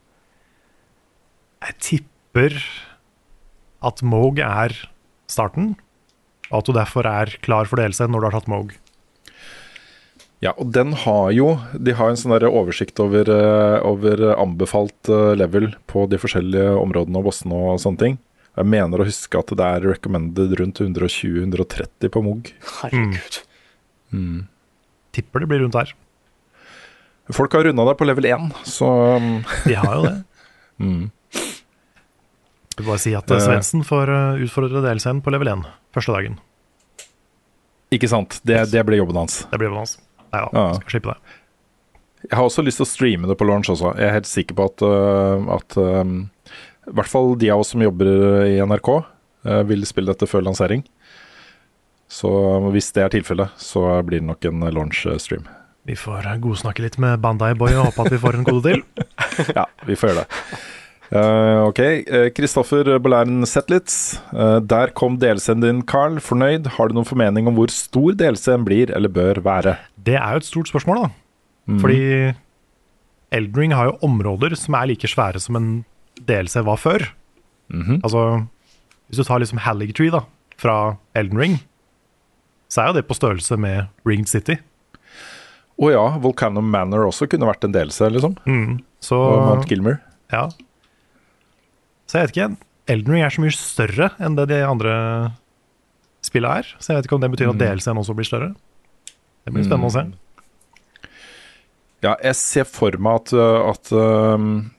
Jeg 1.64 1.78
tipper 1.88 2.58
at 3.84 4.02
Moog 4.06 4.38
er 4.38 4.76
starten, 5.30 5.72
og 6.52 6.60
at 6.60 6.68
du 6.70 6.72
derfor 6.76 7.08
er 7.10 7.34
klar 7.44 7.66
for 7.66 7.80
DLC 7.82 8.06
når 8.06 8.20
du 8.22 8.28
har 8.28 8.36
tatt 8.38 8.50
Moog. 8.52 8.76
Ja, 10.44 10.52
og 10.60 10.74
den 10.76 10.92
har 11.04 11.30
jo 11.32 11.54
De 11.72 11.94
har 11.96 12.10
en 12.10 12.18
sånn 12.20 12.34
der 12.34 12.44
oversikt 12.50 13.00
over, 13.00 13.28
eh, 13.32 13.78
over 13.86 14.20
anbefalt 14.34 15.08
eh, 15.08 15.32
level 15.40 15.70
på 15.88 16.04
de 16.10 16.20
forskjellige 16.20 16.74
områdene 16.76 17.20
og 17.20 17.30
bossene 17.30 17.56
og 17.72 17.80
sånne 17.80 18.02
ting. 18.02 18.18
Jeg 18.54 18.70
mener 18.70 19.00
å 19.00 19.06
huske 19.08 19.40
at 19.40 19.50
det 19.56 19.66
er 19.66 19.88
recommended 19.88 20.52
rundt 20.60 20.82
120-130 20.84 22.12
på 22.12 22.22
Mog. 22.22 22.52
Herregud. 22.82 23.40
Mm. 24.12 24.44
Tipper 25.16 25.42
det 25.42 25.50
blir 25.50 25.64
rundt 25.64 25.78
der. 25.78 25.96
Folk 27.32 27.56
har 27.56 27.64
runda 27.64 27.88
deg 27.88 27.98
på 27.98 28.06
level 28.06 28.28
1, 28.28 28.48
så 28.68 28.92
um, 29.16 29.28
De 29.68 29.80
har 29.80 29.96
jo 29.96 30.06
det. 30.06 30.16
mm. 30.84 31.04
Vil 32.76 32.88
bare 32.90 33.00
si 33.00 33.16
at 33.16 33.32
eh, 33.32 33.42
Svendsen 33.42 33.86
får 33.86 34.12
utfordre 34.44 34.84
DLC-en 34.84 35.24
på 35.24 35.32
level 35.32 35.56
1 35.56 35.68
første 35.96 36.14
dagen. 36.14 36.36
Ikke 37.94 38.10
sant. 38.10 38.42
Det, 38.44 38.66
det 38.74 38.82
blir 38.84 39.00
jobben 39.00 39.24
hans. 39.24 39.46
Det 39.48 39.56
blir 39.56 39.72
jobben 39.72 39.86
hans. 39.86 39.96
Nei 40.34 40.42
da, 40.44 40.50
Ja. 40.58 40.66
skal 40.80 40.96
slippe 40.96 41.14
det. 41.14 41.40
Jeg 42.24 42.38
har 42.38 42.46
også 42.48 42.64
lyst 42.64 42.80
til 42.80 42.86
å 42.86 42.88
streame 42.88 43.28
det 43.28 43.36
på 43.38 43.46
launch 43.46 43.68
også. 43.70 43.94
Jeg 44.00 44.08
er 44.08 44.16
helt 44.16 44.28
sikker 44.30 44.56
på 44.58 44.66
at, 44.70 44.82
øh, 44.82 45.48
at 45.54 45.76
um, 45.76 46.14
i 46.88 46.94
hvert 46.96 47.10
fall 47.10 47.34
de 47.40 47.50
av 47.52 47.60
oss 47.62 47.74
som 47.74 47.84
jobber 47.84 48.08
i 48.48 48.56
NRK, 48.64 48.88
øh, 49.44 49.62
vil 49.68 49.84
spille 49.88 50.12
dette 50.12 50.28
før 50.28 50.44
lansering. 50.46 50.82
Så 52.08 52.30
hvis 52.72 52.92
det 52.96 53.04
er 53.04 53.12
tilfellet, 53.12 53.52
så 53.60 53.84
blir 54.06 54.20
det 54.22 54.28
nok 54.28 54.44
en 54.48 54.64
launch-stream. 54.72 55.44
Vi 55.84 55.96
får 56.00 56.24
eh, 56.24 56.38
godsnakke 56.40 56.80
litt 56.84 56.96
med 57.02 57.20
Bandai 57.20 57.52
Boy 57.58 57.74
og 57.76 57.90
håpe 57.90 58.06
at 58.06 58.14
vi 58.14 58.20
får 58.22 58.38
en 58.38 58.46
kode 58.48 58.72
til. 58.72 58.84
ja, 59.58 59.66
vi 59.84 59.96
får 60.00 60.12
gjøre 60.12 60.24
det. 60.24 60.60
Eh, 61.12 61.58
ok, 61.68 61.80
Kristoffer 62.34 62.88
Bolæren 63.02 63.44
Zetlitz. 63.46 64.16
Uh, 64.32 64.58
der 64.64 64.92
kom 64.96 65.18
DLC-en 65.20 65.60
din, 65.60 65.82
Carl. 65.86 66.16
Fornøyd? 66.22 66.70
Har 66.76 66.88
du 66.88 66.96
noen 66.96 67.08
formening 67.08 67.50
om 67.50 67.58
hvor 67.58 67.72
stor 67.72 68.16
DLC-en 68.16 68.64
blir 68.66 68.92
eller 68.94 69.12
bør 69.12 69.42
være? 69.44 69.76
Det 70.00 70.16
er 70.16 70.36
jo 70.36 70.42
et 70.42 70.48
stort 70.48 70.72
spørsmål, 70.72 71.04
da. 71.04 71.12
Mm. 71.68 71.78
Fordi 71.82 72.00
Elden 73.34 73.60
Ring 73.60 73.74
har 73.76 73.90
jo 73.90 73.98
områder 74.06 74.56
som 74.58 74.76
er 74.78 74.90
like 74.92 75.08
svære 75.10 75.40
som 75.42 75.58
en 75.58 75.70
DLC 76.22 76.62
var 76.64 76.80
før. 76.80 77.06
Mhm. 77.72 78.00
Altså, 78.04 78.44
hvis 79.08 79.18
du 79.18 79.24
tar 79.24 79.40
liksom 79.42 79.58
Halligtree 79.64 80.12
da, 80.12 80.24
fra 80.60 80.96
Elden 81.16 81.38
Ring, 81.40 81.56
så 82.68 82.82
er 82.82 82.86
jo 82.90 82.98
det 82.98 83.06
på 83.08 83.16
størrelse 83.16 83.56
med 83.60 83.86
Ringed 84.06 84.28
City. 84.30 84.58
Å 85.74 85.90
ja, 85.90 86.04
Volcano 86.22 86.62
Manor 86.62 87.08
også 87.08 87.26
kunne 87.30 87.48
vært 87.48 87.64
en 87.66 87.74
DLC, 87.74 88.06
liksom. 88.14 88.36
Mm. 88.46 88.78
Så, 89.02 89.18
Og 89.18 89.48
Mount 89.48 89.66
Gilmer. 89.70 89.98
Ja. 90.32 90.48
Så 92.14 92.20
jeg 92.20 92.28
vet 92.28 92.36
ikke. 92.36 92.56
Elden 92.94 93.14
Ring 93.16 93.24
er 93.26 93.32
så 93.34 93.42
mye 93.42 93.54
større 93.58 94.06
enn 94.22 94.36
det 94.38 94.44
de 94.52 94.60
andre 94.62 94.92
spillene 96.22 96.60
er. 96.60 96.68
Så 96.78 96.92
jeg 96.92 97.00
vet 97.00 97.08
ikke 97.08 97.16
om 97.16 97.24
det 97.24 97.30
betyr 97.32 97.48
at 97.50 97.56
Mm. 97.56 97.62
DLC-en 97.64 97.98
også 97.98 98.14
blir 98.14 98.28
større. 98.28 98.52
Det 99.44 99.52
blir 99.52 99.64
spennende 99.66 99.90
å 99.90 99.96
se. 99.96 100.04
Ja, 102.04 102.14
jeg 102.22 102.36
ser 102.38 102.64
for 102.70 102.94
meg 103.02 103.18
at, 103.18 103.32
uh, 103.34 103.70
at, 103.72 103.90
um, 103.92 104.70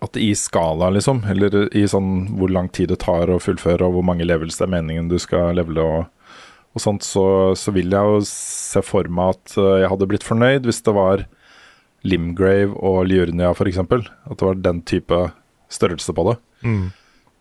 at 0.00 0.16
i 0.16 0.32
skala, 0.38 0.88
liksom, 0.94 1.20
eller 1.28 1.68
i 1.76 1.84
sånn 1.84 2.38
hvor 2.38 2.48
lang 2.48 2.68
tid 2.72 2.88
det 2.88 3.00
tar 3.04 3.28
å 3.28 3.36
fullføre, 3.42 3.84
og 3.84 3.98
hvor 3.98 4.06
mange 4.06 4.24
levels 4.24 4.56
det 4.56 4.64
er 4.68 4.72
meningen 4.72 5.08
du 5.10 5.18
skal 5.18 5.52
levele 5.58 5.82
og, 5.84 6.06
og 6.72 6.80
sånt, 6.80 7.02
så, 7.04 7.52
så 7.58 7.74
vil 7.76 7.90
jeg 7.92 8.00
jo 8.14 8.20
se 8.24 8.80
for 8.86 9.04
meg 9.04 9.34
at 9.36 9.58
uh, 9.58 9.80
jeg 9.82 9.90
hadde 9.92 10.08
blitt 10.08 10.24
fornøyd 10.24 10.64
hvis 10.64 10.80
det 10.86 10.94
var 10.96 11.26
Limgrave 12.06 12.72
og 12.72 13.04
Liurnia, 13.10 13.50
f.eks. 13.52 13.78
At 13.84 14.38
det 14.38 14.46
var 14.46 14.54
den 14.62 14.80
type 14.86 15.26
størrelse 15.72 16.14
på 16.16 16.24
det. 16.30 16.36
Mm. 16.66 16.86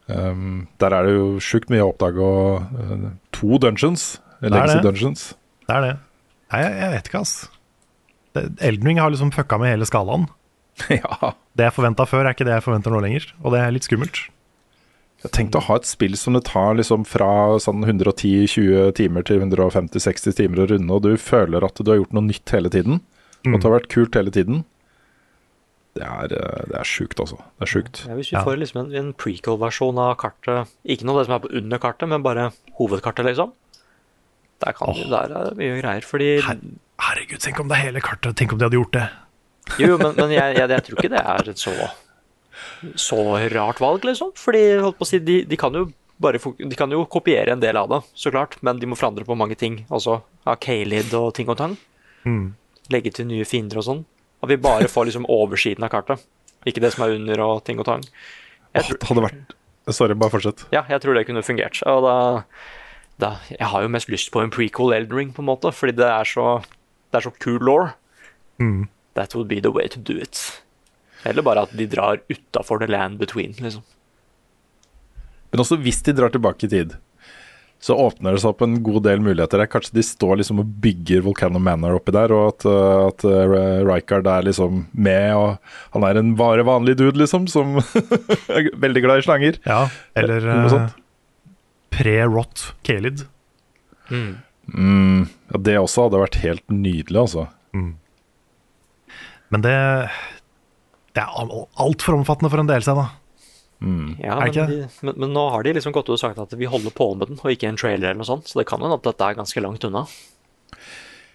Um, 0.07 0.67
der 0.81 0.93
er 0.93 1.07
det 1.07 1.15
jo 1.15 1.27
sjukt 1.41 1.71
mye 1.73 1.81
å 1.85 1.89
oppdage, 1.93 2.21
og 2.21 2.75
uh, 2.77 3.09
to 3.33 3.57
dungeons. 3.61 4.19
Legacy 4.45 4.77
det. 4.77 4.83
dungeons. 4.85 5.27
Det 5.65 5.75
er 5.77 5.85
det. 5.87 5.93
Nei, 6.53 6.61
jeg, 6.61 6.75
jeg 6.83 6.93
vet 6.93 7.09
ikke, 7.09 7.23
ass. 7.25 7.35
Det- 8.35 8.47
Elden 8.69 8.91
Ring 8.91 9.01
har 9.01 9.13
liksom 9.13 9.33
fucka 9.33 9.57
med 9.61 9.73
hele 9.73 9.87
skalaen. 9.89 10.27
ja. 10.91 11.33
Det 11.55 11.69
jeg 11.69 11.75
forventa 11.77 12.05
før, 12.09 12.25
er 12.27 12.35
ikke 12.35 12.47
det 12.47 12.57
jeg 12.57 12.65
forventer 12.67 12.93
nå 12.93 13.01
lenger. 13.05 13.29
Og 13.41 13.55
det 13.55 13.63
er 13.63 13.73
litt 13.73 13.87
skummelt. 13.87 14.25
Jeg 15.25 15.31
tenkte 15.33 15.57
å 15.57 15.65
ha 15.65 15.79
et 15.79 15.87
spill 15.89 16.13
som 16.19 16.35
det 16.37 16.43
tar 16.45 16.75
liksom 16.77 17.05
fra 17.07 17.55
sånn 17.63 17.81
110-20 17.87 18.91
timer 18.99 19.25
til 19.25 19.39
150-60 19.41 20.35
timer 20.37 20.61
å 20.61 20.67
runde, 20.69 20.91
og 20.93 21.01
du 21.07 21.15
føler 21.17 21.65
at 21.65 21.79
du 21.81 21.89
har 21.89 21.97
gjort 21.97 22.13
noe 22.13 22.27
nytt 22.27 22.53
hele 22.53 22.69
tiden. 22.69 22.99
Mm. 23.45 23.53
at 23.55 23.61
det 23.61 23.67
har 23.69 23.75
vært 23.75 23.91
kult 23.93 24.15
hele 24.17 24.31
tiden. 24.33 24.63
Det 25.95 26.03
er, 26.03 26.31
eh, 26.35 26.63
det 26.71 26.79
er 26.79 26.87
sjukt, 26.87 27.19
altså. 27.23 27.37
Det 27.55 27.67
er 27.67 27.71
sjukt. 27.71 28.01
Ja, 28.09 28.15
hvis 28.19 28.31
vi 28.33 28.39
får 28.43 28.57
liksom 28.59 28.81
en, 28.83 28.95
en 28.99 29.11
prequel-versjon 29.15 29.99
av 30.01 30.15
kartet, 30.19 30.73
ikke 30.83 31.07
noe 31.07 31.17
av 31.17 31.21
det 31.21 31.27
som 31.29 31.35
er 31.37 31.43
på 31.45 31.51
under 31.61 31.81
kartet, 31.83 32.09
men 32.11 32.25
bare 32.25 32.49
hovedkartet, 32.79 33.27
liksom. 33.29 33.53
Der, 34.63 34.75
kan, 34.75 34.95
der 34.95 35.35
er 35.35 35.51
det 35.51 35.59
mye 35.59 35.77
greier, 35.81 36.05
fordi 36.07 36.29
Herregud, 36.39 37.41
tenk 37.43 37.59
om 37.59 37.67
det 37.67 37.75
er 37.75 37.87
hele 37.89 38.01
kartet. 38.03 38.37
Tenk 38.39 38.53
om 38.55 38.59
de 38.59 38.67
hadde 38.67 38.77
gjort 38.79 38.95
det. 38.95 39.05
Jo, 39.83 39.97
men, 39.99 40.13
men 40.19 40.31
jeg, 40.35 40.55
jeg, 40.59 40.71
jeg 40.71 40.85
tror 40.87 40.99
ikke 40.99 41.13
det 41.15 41.23
er 41.23 41.51
et 41.51 41.63
så 41.63 41.75
så 42.95 43.19
rart 43.51 43.79
valg, 43.83 44.05
liksom. 44.07 44.31
Fordi 44.39 44.63
holdt 44.79 44.99
på 44.99 45.05
å 45.05 45.09
si, 45.09 45.19
de, 45.23 45.41
de 45.47 45.59
kan 45.59 45.75
jo 45.75 45.89
bare 46.15 46.39
De 46.39 46.77
kan 46.79 46.91
jo 46.91 47.01
kopiere 47.11 47.51
en 47.51 47.59
del 47.59 47.75
av 47.75 47.89
det, 47.91 47.97
så 48.15 48.31
klart, 48.31 48.55
men 48.63 48.79
de 48.79 48.87
må 48.87 48.95
forandre 48.95 49.25
på 49.27 49.35
mange 49.35 49.57
ting. 49.59 49.81
Altså 49.91 50.21
av 50.47 50.59
Kalid 50.63 51.11
og 51.17 51.33
ting 51.35 51.49
og 51.51 51.57
tang. 51.59 51.73
Mm. 52.23 52.53
Legge 52.93 53.11
til 53.11 53.27
nye 53.27 53.47
fiender 53.47 53.81
og 53.81 53.87
sånn. 53.87 54.03
At 54.45 54.51
vi 54.53 54.59
bare 54.61 54.87
får 54.91 55.09
liksom 55.09 55.25
oversiden 55.31 55.85
av 55.87 55.91
kartet. 55.93 56.21
Ikke 56.69 56.81
det 56.83 56.93
som 56.95 57.05
er 57.05 57.17
under 57.17 57.41
og 57.45 57.63
ting 57.67 57.79
og 57.81 57.87
tang. 57.89 58.03
Tror, 58.75 58.97
Det 58.99 59.07
hadde 59.09 59.23
vært 59.25 59.55
Sorry, 59.93 60.15
bare 60.17 60.33
fortsett. 60.33 60.63
ja, 60.73 60.81
jeg 60.89 61.01
tror 61.03 61.13
det 61.17 61.27
kunne 61.27 61.43
fungert. 61.45 61.77
Og 61.85 62.01
da, 62.05 62.15
da 63.21 63.29
Jeg 63.51 63.67
har 63.69 63.83
jo 63.85 63.91
mest 63.93 64.09
lyst 64.09 64.31
på 64.33 64.41
en 64.41 64.49
prequel 64.53 64.95
Elden 64.95 65.17
Ring, 65.17 65.33
på 65.33 65.43
en 65.43 65.49
måte, 65.51 65.69
fordi 65.73 65.93
det 65.97 66.07
er 66.09 66.25
så 66.25 66.63
Det 67.13 67.19
er 67.19 67.25
så 67.29 67.33
cool 67.43 67.61
law. 67.61 67.91
Mm. 68.59 68.87
That 69.15 69.35
would 69.35 69.47
be 69.47 69.61
the 69.61 69.71
way 69.71 69.87
to 69.87 69.99
do 69.99 70.17
it. 70.19 70.61
Eller 71.23 71.41
bare 71.45 71.61
at 71.63 71.71
de 71.77 71.85
drar 71.87 72.19
utafor 72.29 72.79
the 72.81 72.87
land 72.87 73.17
between, 73.19 73.53
liksom. 73.61 73.83
Men 75.51 75.61
også 75.63 75.77
hvis 75.79 76.01
de 76.03 76.11
drar 76.17 76.29
tilbake 76.33 76.65
i 76.65 76.69
tid, 76.69 76.97
så 77.83 77.95
åpner 78.01 78.33
det 78.33 78.41
seg 78.41 78.53
opp 78.53 78.63
en 78.65 78.77
god 78.85 79.03
del 79.05 79.21
muligheter 79.21 79.61
der. 79.61 79.69
Kanskje 79.69 79.97
de 79.97 80.03
står 80.05 80.39
liksom 80.39 80.61
og 80.63 80.69
bygger 80.81 81.21
Volcano 81.25 81.59
Manor 81.61 81.99
oppi 81.99 82.13
der, 82.15 82.33
og 82.33 82.53
at, 82.53 82.65
uh, 82.65 83.09
at 83.11 83.25
uh, 83.27 83.83
Rijkaard 83.85 84.29
er 84.31 84.47
liksom 84.47 84.85
med, 84.91 85.35
og 85.37 85.59
han 85.93 86.07
er 86.07 86.19
en 86.21 86.33
bare 86.39 86.65
vanlig 86.65 86.97
dude, 86.97 87.19
liksom, 87.21 87.45
som 87.51 87.77
er 88.55 88.71
veldig 88.81 89.05
glad 89.05 89.21
i 89.21 89.27
slanger. 89.27 89.59
Ja, 89.67 89.83
eller 90.17 90.49
eh, 90.55 90.87
pre-rot 91.93 92.71
Kelid. 92.87 93.27
Mm, 94.09 95.27
ja, 95.51 95.61
det 95.67 95.77
også 95.77 96.07
hadde 96.07 96.23
vært 96.23 96.39
helt 96.41 96.65
nydelig, 96.73 97.19
altså. 97.27 97.45
Men 99.53 99.61
det 99.61 99.77
Det 101.15 101.21
er 101.21 101.53
altfor 101.79 102.17
omfattende 102.17 102.49
for 102.51 102.59
en 102.59 102.67
DLC, 102.67 102.89
da. 102.97 103.05
Mm. 103.85 104.15
Ja, 104.17 104.39
Er 104.39 104.47
men, 104.47 104.53
det 104.55 104.65
de, 104.71 104.85
men, 105.05 105.17
men 105.21 105.35
nå 105.35 105.43
har 105.53 105.63
de 105.63 105.75
liksom 105.77 105.93
gått 105.93 106.09
ut 106.09 106.15
og 106.15 106.21
sagt 106.21 106.39
at 106.41 106.53
vi 106.57 106.69
holder 106.69 106.93
på 106.95 107.11
med 107.13 107.29
den, 107.29 107.41
og 107.41 107.51
ikke 107.53 107.69
en 107.69 107.77
trailer 107.77 108.09
eller 108.09 108.23
noe 108.23 108.27
sånt, 108.27 108.49
så 108.49 108.59
det 108.59 108.67
kan 108.69 108.81
hende 108.81 108.97
at 108.97 109.05
dette 109.05 109.27
er 109.27 109.37
ganske 109.37 109.61
langt 109.61 109.85
unna. 109.85 110.07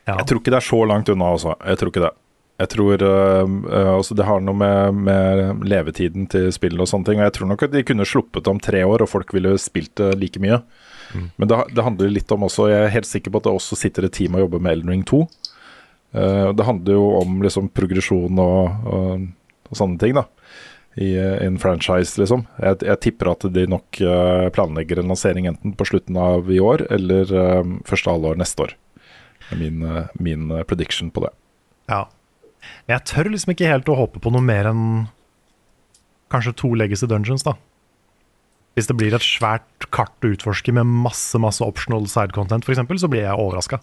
Ja. 0.09 0.17
Jeg 0.17 0.27
tror 0.27 0.41
ikke 0.41 0.53
det 0.53 0.59
er 0.59 0.67
så 0.67 0.81
langt 0.89 1.13
unna, 1.13 1.31
altså. 1.37 1.55
Jeg 1.63 1.81
tror 1.81 1.93
ikke 1.93 2.05
det. 2.09 2.15
Jeg 2.61 2.69
tror 2.75 3.03
uh, 3.07 3.49
uh, 3.49 3.93
altså 3.95 4.15
det 4.19 4.27
har 4.29 4.43
noe 4.45 4.59
med, 4.59 4.99
med 5.07 5.63
levetiden 5.71 6.27
til 6.29 6.51
spillet 6.53 6.83
og 6.83 6.91
sånne 6.91 7.09
ting. 7.09 7.21
Og 7.21 7.29
jeg 7.29 7.37
tror 7.39 7.49
nok 7.53 7.63
at 7.65 7.73
de 7.73 7.85
kunne 7.89 8.09
sluppet 8.09 8.51
om 8.53 8.61
tre 8.61 8.83
år, 8.85 9.05
og 9.05 9.09
folk 9.09 9.33
ville 9.37 9.55
spilt 9.61 9.95
det 10.01 10.11
like 10.21 10.43
mye. 10.43 10.59
Mm. 11.15 11.29
Men 11.41 11.51
det, 11.51 11.61
det, 11.73 11.85
handler 11.87 12.13
litt 12.13 12.31
om 12.31 12.45
også 12.47 12.69
Jeg 12.71 12.85
er 12.85 12.93
helt 12.95 13.09
sikker 13.09 13.33
på 13.33 13.41
at 13.41 13.49
det 13.49 13.55
også 13.57 13.79
sitter 13.79 14.07
et 14.07 14.15
team 14.15 14.37
og 14.37 14.45
jobber 14.45 14.61
med 14.63 14.77
Elden 14.77 14.93
Ring 14.93 15.07
2. 15.09 15.23
Uh, 16.13 16.51
det 16.57 16.67
handler 16.67 16.99
jo 16.99 17.07
om 17.23 17.41
liksom 17.47 17.71
progresjon 17.73 18.43
og, 18.45 18.91
og, 18.93 19.25
og 19.71 19.81
sånne 19.81 20.03
ting, 20.03 20.19
da. 20.19 20.27
I, 20.99 21.13
i 21.15 21.47
en 21.47 21.59
franchise, 21.63 22.19
liksom. 22.21 22.47
Jeg, 22.59 22.81
jeg, 22.83 23.01
tipper 23.05 23.31
at 23.31 23.45
de 23.55 23.67
nok 23.71 24.01
planlegger 24.57 25.01
en 25.01 25.13
lansering 25.13 25.47
enten 25.47 25.77
på 25.79 25.87
slutten 25.87 26.19
av 26.19 26.51
i 26.51 26.59
år 26.59 26.83
eller 26.91 27.31
første 27.87 28.11
halvår 28.11 28.41
neste 28.41 28.67
år. 28.67 28.75
Min, 29.55 29.85
min 30.19 30.51
prediction 30.67 31.13
på 31.15 31.23
det. 31.25 31.31
Ja, 31.91 32.05
men 32.87 32.97
jeg 32.97 33.07
tør 33.09 33.31
liksom 33.33 33.55
ikke 33.55 33.71
helt 33.71 33.91
å 33.91 33.99
håpe 33.99 34.23
på 34.23 34.33
noe 34.35 34.45
mer 34.45 34.69
enn 34.71 34.85
kanskje 36.31 36.55
to 36.61 36.73
Legacy 36.79 37.09
Dungeons, 37.11 37.45
da. 37.47 37.57
Hvis 38.79 38.87
det 38.87 38.97
blir 38.99 39.15
et 39.17 39.27
svært 39.27 39.89
kart 39.95 40.15
å 40.25 40.31
utforske 40.31 40.73
med 40.75 40.89
masse 41.07 41.39
masse 41.43 41.65
optional 41.65 42.07
side 42.11 42.37
content, 42.37 42.67
f.eks., 42.67 43.03
så 43.03 43.11
blir 43.11 43.27
jeg 43.27 43.41
overraska. 43.41 43.81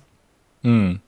Mm. 0.68 1.00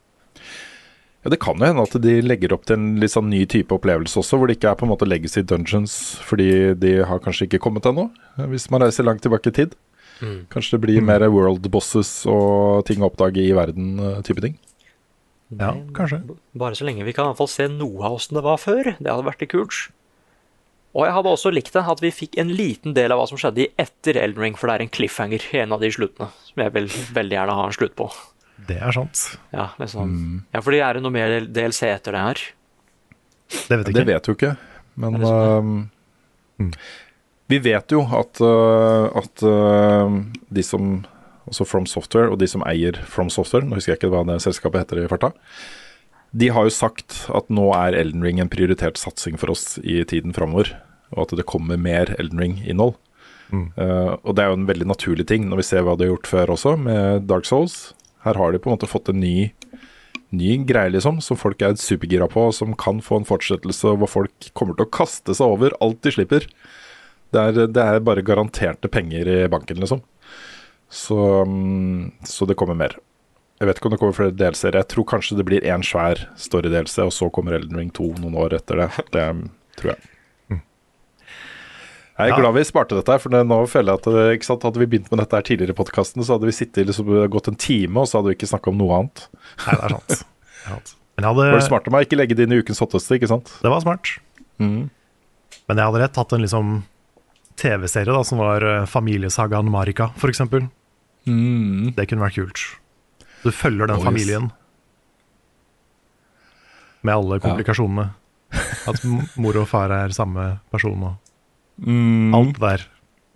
Ja, 1.24 1.30
Det 1.34 1.42
kan 1.44 1.60
jo 1.60 1.68
hende 1.68 1.84
at 1.84 1.96
de 2.00 2.14
legger 2.24 2.54
opp 2.56 2.64
til 2.70 2.78
en 2.78 2.96
litt 3.02 3.12
sånn 3.12 3.28
ny 3.32 3.44
type 3.50 3.76
opplevelse 3.76 4.22
også, 4.22 4.40
hvor 4.40 4.48
det 4.48 4.56
ikke 4.56 4.72
er 4.72 4.80
på 4.80 4.88
en 4.88 4.94
måte 4.94 5.08
Legacy 5.08 5.44
Dungeons 5.44 5.94
fordi 6.24 6.74
de 6.80 6.94
har 7.04 7.20
kanskje 7.24 7.50
ikke 7.50 7.60
kommet 7.66 7.88
ennå, 7.90 8.08
hvis 8.52 8.70
man 8.72 8.86
reiser 8.86 9.08
langt 9.08 9.26
tilbake 9.26 9.52
i 9.52 9.58
tid. 9.60 9.76
Mm. 10.24 10.48
Kanskje 10.52 10.78
det 10.78 10.84
blir 10.86 11.02
mm. 11.02 11.12
mer 11.12 11.28
world 11.32 11.68
bosses 11.72 12.24
og 12.28 12.86
ting 12.88 13.04
å 13.04 13.10
oppdage 13.12 13.44
i 13.44 13.52
verden-type 13.56 14.44
ting. 14.44 14.58
Ja, 15.50 15.74
kanskje. 15.96 16.22
Bare 16.60 16.78
så 16.78 16.86
lenge 16.86 17.06
vi 17.08 17.14
kan 17.16 17.26
i 17.26 17.32
hvert 17.32 17.40
fall 17.40 17.52
se 17.52 17.68
noe 17.72 18.04
av 18.06 18.20
åssen 18.20 18.38
det 18.38 18.46
var 18.46 18.60
før. 18.62 18.94
Det 19.00 19.10
hadde 19.10 19.26
vært 19.26 19.44
litt 19.44 19.54
kult. 19.56 19.88
Og 20.98 21.06
jeg 21.06 21.14
hadde 21.14 21.32
også 21.36 21.52
likt 21.54 21.76
det 21.76 21.86
at 21.92 22.02
vi 22.02 22.10
fikk 22.14 22.38
en 22.42 22.52
liten 22.54 22.96
del 22.98 23.14
av 23.14 23.22
hva 23.22 23.28
som 23.30 23.38
skjedde 23.40 23.70
etter 23.82 24.18
Elden 24.18 24.42
Ring, 24.42 24.58
for 24.58 24.70
det 24.70 24.78
er 24.78 24.86
en 24.86 24.94
cliffhanger 24.94 25.46
i 25.54 25.62
en 25.62 25.76
av 25.76 25.84
de 25.84 25.92
sluttene 25.94 26.30
som 26.48 26.64
jeg 26.64 26.74
vil 26.76 26.90
veldig 27.18 27.38
gjerne 27.38 27.58
ha 27.60 27.66
en 27.68 27.76
slutt 27.76 27.96
på. 27.98 28.10
Det 28.68 28.78
er 28.78 28.96
sant. 28.96 29.26
Ja, 29.56 29.70
liksom. 29.80 30.10
Mm. 30.10 30.40
ja 30.54 30.64
fordi 30.66 30.82
er 30.86 30.98
det 30.98 31.04
noe 31.06 31.16
mer 31.16 31.36
DLC 31.48 31.88
etter 31.90 32.18
det 32.18 32.26
her? 32.26 32.42
Det 33.50 33.80
vet, 33.80 33.94
det 33.96 34.06
vet 34.06 34.28
du 34.28 34.34
ikke, 34.36 34.52
men 35.02 35.16
uh, 35.24 35.70
mm. 36.62 36.74
Vi 37.50 37.58
vet 37.66 37.96
jo 37.96 38.04
at, 38.14 38.42
uh, 38.46 39.10
at 39.18 39.42
uh, 39.42 40.20
de 40.54 40.66
som 40.66 41.00
altså 41.50 41.66
From 41.66 41.88
Software, 41.90 42.30
og 42.30 42.38
de 42.42 42.48
som 42.50 42.62
eier 42.70 43.00
From 43.10 43.32
Software, 43.34 43.66
nå 43.66 43.80
husker 43.80 43.96
jeg 43.96 44.04
ikke 44.04 44.12
hva 44.14 44.22
det 44.28 44.38
selskapet 44.44 44.84
heter 44.84 45.02
i 45.02 45.10
farta, 45.10 45.32
de 46.30 46.52
har 46.54 46.68
jo 46.68 46.74
sagt 46.74 47.24
at 47.34 47.50
nå 47.50 47.72
er 47.74 47.98
Elden 47.98 48.22
Ring 48.26 48.42
en 48.42 48.52
prioritert 48.54 49.00
satsing 49.02 49.40
for 49.42 49.56
oss 49.56 49.80
i 49.82 50.04
tiden 50.06 50.36
framover. 50.36 50.76
Og 51.16 51.26
at 51.26 51.40
det 51.40 51.48
kommer 51.50 51.80
mer 51.82 52.14
Elden 52.22 52.42
Ring-innhold. 52.42 52.94
Mm. 53.50 53.72
Uh, 53.74 54.14
og 54.22 54.36
det 54.38 54.44
er 54.44 54.52
jo 54.52 54.60
en 54.60 54.68
veldig 54.70 54.86
naturlig 54.92 55.26
ting 55.30 55.48
når 55.50 55.64
vi 55.64 55.70
ser 55.72 55.86
hva 55.86 55.96
de 55.98 56.06
har 56.06 56.14
gjort 56.14 56.30
før 56.30 56.54
også, 56.54 56.76
med 56.86 57.26
Dark 57.30 57.50
Souls. 57.50 57.96
Her 58.26 58.40
har 58.40 58.52
de 58.52 58.60
på 58.62 58.70
en 58.70 58.76
måte 58.76 58.90
fått 58.90 59.12
en 59.12 59.22
ny, 59.22 59.52
ny 60.36 60.52
greie, 60.70 60.92
liksom, 60.94 61.22
som 61.24 61.40
folk 61.40 61.62
er 61.66 61.78
supergira 61.80 62.28
på, 62.32 62.50
som 62.56 62.76
kan 62.78 63.00
få 63.04 63.22
en 63.22 63.28
fortsettelse, 63.28 63.96
hvor 64.02 64.12
folk 64.12 64.52
kommer 64.58 64.78
til 64.78 64.88
å 64.88 64.94
kaste 65.00 65.36
seg 65.38 65.58
over 65.58 65.76
alt 65.84 66.02
de 66.06 66.14
slipper. 66.16 66.48
Det 67.34 67.42
er, 67.42 67.68
det 67.70 67.84
er 67.84 68.04
bare 68.04 68.26
garanterte 68.26 68.92
penger 68.92 69.30
i 69.30 69.40
banken, 69.52 69.80
liksom. 69.82 70.02
Så, 70.90 71.18
mm, 71.46 72.26
så, 72.26 72.48
det 72.50 72.58
kommer 72.58 72.78
mer. 72.78 72.98
Jeg 73.60 73.68
vet 73.70 73.80
ikke 73.80 73.90
om 73.90 73.94
det 73.94 74.00
kommer 74.02 74.18
flere 74.18 74.36
delserier. 74.36 74.82
Jeg 74.82 74.92
tror 74.96 75.06
kanskje 75.12 75.38
det 75.38 75.46
blir 75.46 75.68
én 75.68 75.84
svær 75.86 76.24
story-delse, 76.40 77.06
og 77.06 77.14
så 77.14 77.30
kommer 77.34 77.58
Elden 77.58 77.78
Ring 77.78 77.92
2 77.94 78.16
noen 78.24 78.40
år 78.42 78.58
etter 78.58 78.82
det. 78.84 78.90
Det 79.14 79.28
tror 79.80 79.94
jeg. 79.94 80.19
Jeg 82.20 82.34
er 82.34 82.34
ja. 82.34 82.40
glad 82.42 82.56
vi 82.58 82.66
sparte 82.68 82.98
dette, 82.98 83.16
her, 83.16 83.22
for 83.24 83.32
nå 83.32 83.58
føler 83.72 83.96
jeg 83.96 84.02
at 84.02 84.34
ikke 84.36 84.48
sant, 84.50 84.66
hadde 84.68 84.82
vi 84.82 84.90
begynt 84.92 85.08
med 85.08 85.22
dette 85.22 85.38
her 85.40 85.46
tidligere 85.48 85.72
i 85.72 85.78
podkasten, 85.78 86.24
så 86.28 86.36
hadde 86.36 86.50
vi 86.50 86.56
sittet 86.58 86.90
liksom, 86.90 87.14
gått 87.32 87.48
en 87.48 87.56
time, 87.56 88.02
og 88.02 88.10
så 88.12 88.20
hadde 88.20 88.34
vi 88.34 88.36
ikke 88.36 88.50
snakka 88.50 88.74
om 88.74 88.80
noe 88.82 88.98
annet. 88.98 89.22
Nei, 89.64 89.76
det 89.78 89.86
er 89.88 89.94
sant. 89.96 90.92
Men 91.16 91.24
jeg 91.24 91.30
hadde... 91.30 91.46
Var 91.54 91.62
det 91.62 91.68
smart 91.70 91.88
av 91.88 91.96
meg 91.96 92.04
å 92.04 92.08
ikke 92.10 92.20
legge 92.20 92.36
det 92.36 92.48
inn 92.48 92.56
i 92.58 92.60
ukens 92.60 92.84
hotteste, 92.84 93.16
ikke 93.16 93.30
sant? 93.32 93.54
Det 93.64 93.72
var 93.72 93.86
smart. 93.86 94.12
Mm. 94.60 94.90
Men 95.72 95.80
jeg 95.80 95.92
hadde 95.92 96.04
rett 96.04 96.20
hatt 96.20 96.36
en 96.36 96.44
liksom 96.44 96.76
TV-serie 97.60 98.26
som 98.28 98.44
var 98.44 98.68
uh, 98.68 98.84
familiesagaen 98.88 99.72
Marika, 99.72 100.12
f.eks. 100.20 100.44
Mm. 101.24 101.96
Det 101.96 102.08
kunne 102.12 102.28
vært 102.28 102.40
kult. 102.42 102.66
Du 103.46 103.50
følger 103.56 103.88
den 103.88 104.02
oh, 104.02 104.04
familien 104.04 104.52
med 107.00 107.16
alle 107.16 107.40
komplikasjonene. 107.40 108.10
Ja. 108.52 108.68
At 108.92 109.04
mor 109.40 109.56
og 109.62 109.68
far 109.70 109.92
er 109.94 110.12
samme 110.16 110.52
person 110.74 111.00
og 111.06 111.29
mm. 111.82 112.36
alt 112.38 112.60
der. 112.62 112.80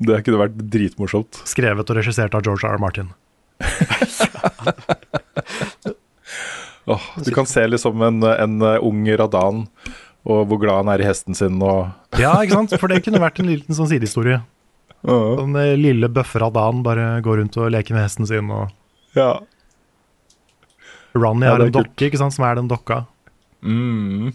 Det 0.04 0.24
kunne 0.26 0.42
vært 0.42 0.56
dritmorsomt. 0.74 1.34
Skrevet 1.48 1.90
og 1.90 1.96
regissert 2.00 2.34
av 2.36 2.42
George 2.46 2.68
R. 2.68 2.74
R. 2.76 2.80
Martin. 2.82 3.10
oh, 6.92 7.04
du 7.24 7.32
kan 7.36 7.46
se 7.48 7.68
liksom 7.70 8.02
en, 8.04 8.24
en 8.24 8.62
ung 8.82 9.18
Radan 9.20 9.68
og 10.24 10.48
hvor 10.48 10.60
glad 10.62 10.84
han 10.84 10.92
er 10.94 11.04
i 11.04 11.08
hesten 11.08 11.36
sin 11.38 11.62
og 11.64 11.88
Ja, 12.24 12.34
ikke 12.42 12.58
sant? 12.62 12.76
For 12.80 12.92
det 12.92 13.04
kunne 13.06 13.24
vært 13.24 13.40
en 13.44 13.52
liten 13.52 13.76
sånn 13.76 13.90
sidehistorie. 13.92 14.40
Uh 15.04 15.36
Den 15.42 15.58
eh, 15.60 15.80
lille 15.80 16.08
bøffe 16.12 16.40
Dan 16.56 16.84
bare 16.86 17.18
går 17.24 17.42
rundt 17.42 17.58
og 17.60 17.74
leker 17.76 17.96
med 17.96 18.08
hesten 18.08 18.30
sin 18.30 18.52
og 18.52 18.72
Ja. 19.18 19.32
Ronny 21.14 21.46
ja, 21.46 21.58
er 21.58 21.68
en 21.68 21.76
dokke, 21.76 22.08
ikke 22.08 22.18
sant, 22.18 22.34
som 22.34 22.46
er 22.48 22.56
den 22.58 22.70
dokka. 22.72 23.04
Mm. 23.62 24.32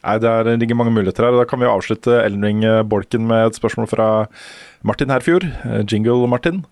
Nei, 0.00 0.16
Det 0.22 0.30
er, 0.30 0.56
ligger 0.56 0.78
mange 0.78 0.94
muligheter 0.94 1.26
her. 1.26 1.36
Da 1.36 1.46
kan 1.48 1.60
vi 1.60 1.68
avslutte 1.68 2.22
Elden 2.22 2.46
Ring-bolken 2.46 3.26
med 3.28 3.50
et 3.50 3.60
spørsmål 3.60 3.88
fra 3.90 4.08
Martin 4.86 5.12
Herfjord, 5.12 5.44
eh, 5.44 5.84
Jingle-Martin. 5.84 6.64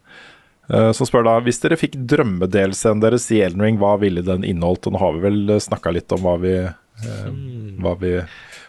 Eh, 0.69 0.91
som 0.93 1.09
spør 1.09 1.25
da 1.25 1.37
hvis 1.45 1.61
dere 1.63 1.79
fikk 1.81 1.97
drømmedelscenen 2.09 3.05
deres 3.05 3.29
i 3.33 3.43
Elden 3.45 3.65
Ring, 3.65 3.79
hva 3.81 3.97
ville 4.01 4.25
den 4.25 4.45
inneholdt? 4.45 4.89
Og 4.89 4.97
nå 4.97 5.05
har 5.05 5.17
vi 5.17 5.25
vel 5.29 5.61
snakka 5.61 5.93
litt 5.97 6.13
om 6.17 6.25
hva 6.25 6.37
vi, 6.41 6.57
eh, 6.65 7.29
mm. 7.29 7.79
hva 7.85 7.95
vi 8.01 8.19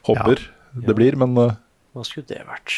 håper 0.07 0.39
ja. 0.39 0.85
det 0.87 0.95
blir, 0.95 1.19
men 1.19 1.35
Hva 1.35 2.05
skulle 2.07 2.27
det 2.29 2.45
vært? 2.47 2.77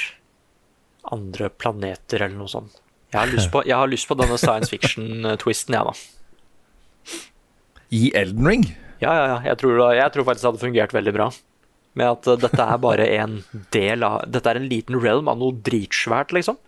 andre 1.10 1.49
planeter 1.49 2.22
eller 2.22 2.38
noe 2.38 2.52
sånt. 2.52 2.80
Jeg 3.12 3.20
har 3.20 3.32
lyst 3.32 3.52
på, 3.52 3.64
har 3.68 3.90
lyst 3.91 4.08
på 4.08 4.16
denne 4.20 4.38
science 4.40 4.72
fiction-twisten, 4.72 5.76
jeg, 5.76 5.84
da. 5.84 7.18
I 7.91 8.12
Elden 8.16 8.48
Ring? 8.48 8.68
Ja, 9.02 9.12
ja, 9.12 9.26
ja. 9.34 9.40
Jeg 9.49 9.60
tror, 9.60 9.82
jeg 9.98 10.14
tror, 10.14 10.28
faktisk 10.30 10.45
det 10.45 10.52
hadde 10.52 10.64
fungert 10.64 10.95
veldig 10.95 11.14
bra. 11.18 11.28
Med 11.99 12.07
at 12.07 12.27
uh, 12.30 12.38
dette 12.39 12.63
er 12.63 12.81
bare 12.81 13.07
en 13.19 13.39
del 13.76 14.05
av 14.07 14.22
Dette 14.31 14.51
er 14.51 14.61
en 14.61 14.69
liten 14.72 14.99
realm 15.01 15.31
av 15.31 15.39
noe 15.41 15.57
dritsvært, 15.65 16.31
liksom. 16.35 16.59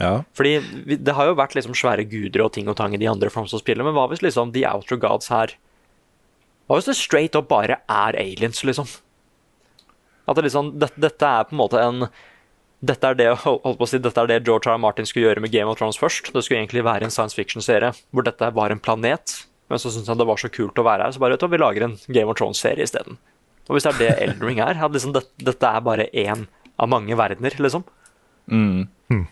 Ja. 0.00 0.24
Fordi 0.34 0.96
det 0.98 1.14
har 1.14 1.28
jo 1.28 1.38
vært 1.38 1.54
liksom 1.54 1.76
svære 1.78 2.06
guder 2.10 2.42
og 2.42 2.54
ting 2.56 2.66
og 2.70 2.78
tang 2.80 2.96
i 2.96 2.98
de 2.98 3.06
andre 3.10 3.30
Fromso-spillene, 3.30 3.86
men 3.86 3.94
hva 3.94 4.08
hvis 4.10 4.24
liksom 4.24 4.50
The 4.54 4.64
Outer 4.66 4.98
Gods 4.98 5.30
her 5.30 5.54
Hva 6.66 6.78
hvis 6.80 6.88
det 6.88 6.96
straight 6.98 7.36
up 7.38 7.46
bare 7.52 7.78
er 7.78 8.18
aliens, 8.18 8.64
liksom? 8.66 8.88
At 10.26 10.38
det 10.38 10.48
liksom, 10.48 10.72
det, 10.80 10.90
dette 10.98 11.28
er 11.28 11.46
på 11.46 11.54
en 11.54 11.60
måte 11.60 11.82
en 11.82 12.08
dette 12.84 13.08
er, 13.08 13.16
det, 13.16 13.28
si, 13.88 14.00
dette 14.02 14.20
er 14.20 14.28
det 14.28 14.42
George 14.44 14.68
R. 14.68 14.74
R. 14.74 14.80
Martin 14.82 15.06
skulle 15.08 15.28
gjøre 15.28 15.44
med 15.44 15.52
Game 15.52 15.70
of 15.70 15.78
Thrones 15.78 15.96
først. 16.00 16.32
Det 16.34 16.42
skulle 16.44 16.60
egentlig 16.60 16.84
være 16.84 17.06
en 17.06 17.14
science 17.14 17.36
fiction-serie 17.36 17.94
hvor 18.10 18.26
dette 18.26 18.50
var 18.56 18.74
en 18.74 18.82
planet. 18.82 19.38
Men 19.72 19.80
så 19.80 19.92
syntes 19.92 20.10
han 20.12 20.20
det 20.20 20.26
var 20.28 20.40
så 20.40 20.50
kult 20.52 20.76
å 20.80 20.84
være 20.84 21.06
her, 21.06 21.14
så 21.14 21.22
bare 21.22 21.36
vet 21.36 21.44
du, 21.44 21.48
vi 21.52 21.60
lager 21.62 21.86
en 21.86 21.96
Game 22.12 22.28
of 22.28 22.36
Thrones-serie 22.40 22.84
isteden. 22.84 23.16
Og 23.68 23.76
hvis 23.76 23.86
det 23.86 23.94
er 23.94 24.00
det 24.00 24.10
Eldring 24.28 24.60
er, 24.64 24.78
at 24.78 24.96
liksom 24.96 25.14
det, 25.16 25.24
dette 25.42 25.70
er 25.70 25.84
bare 25.84 26.08
én 26.10 26.46
av 26.80 26.90
mange 26.90 27.16
verdener, 27.18 27.54
liksom. 27.62 27.84
Mm. 28.50 28.86
Hmm. 29.08 29.26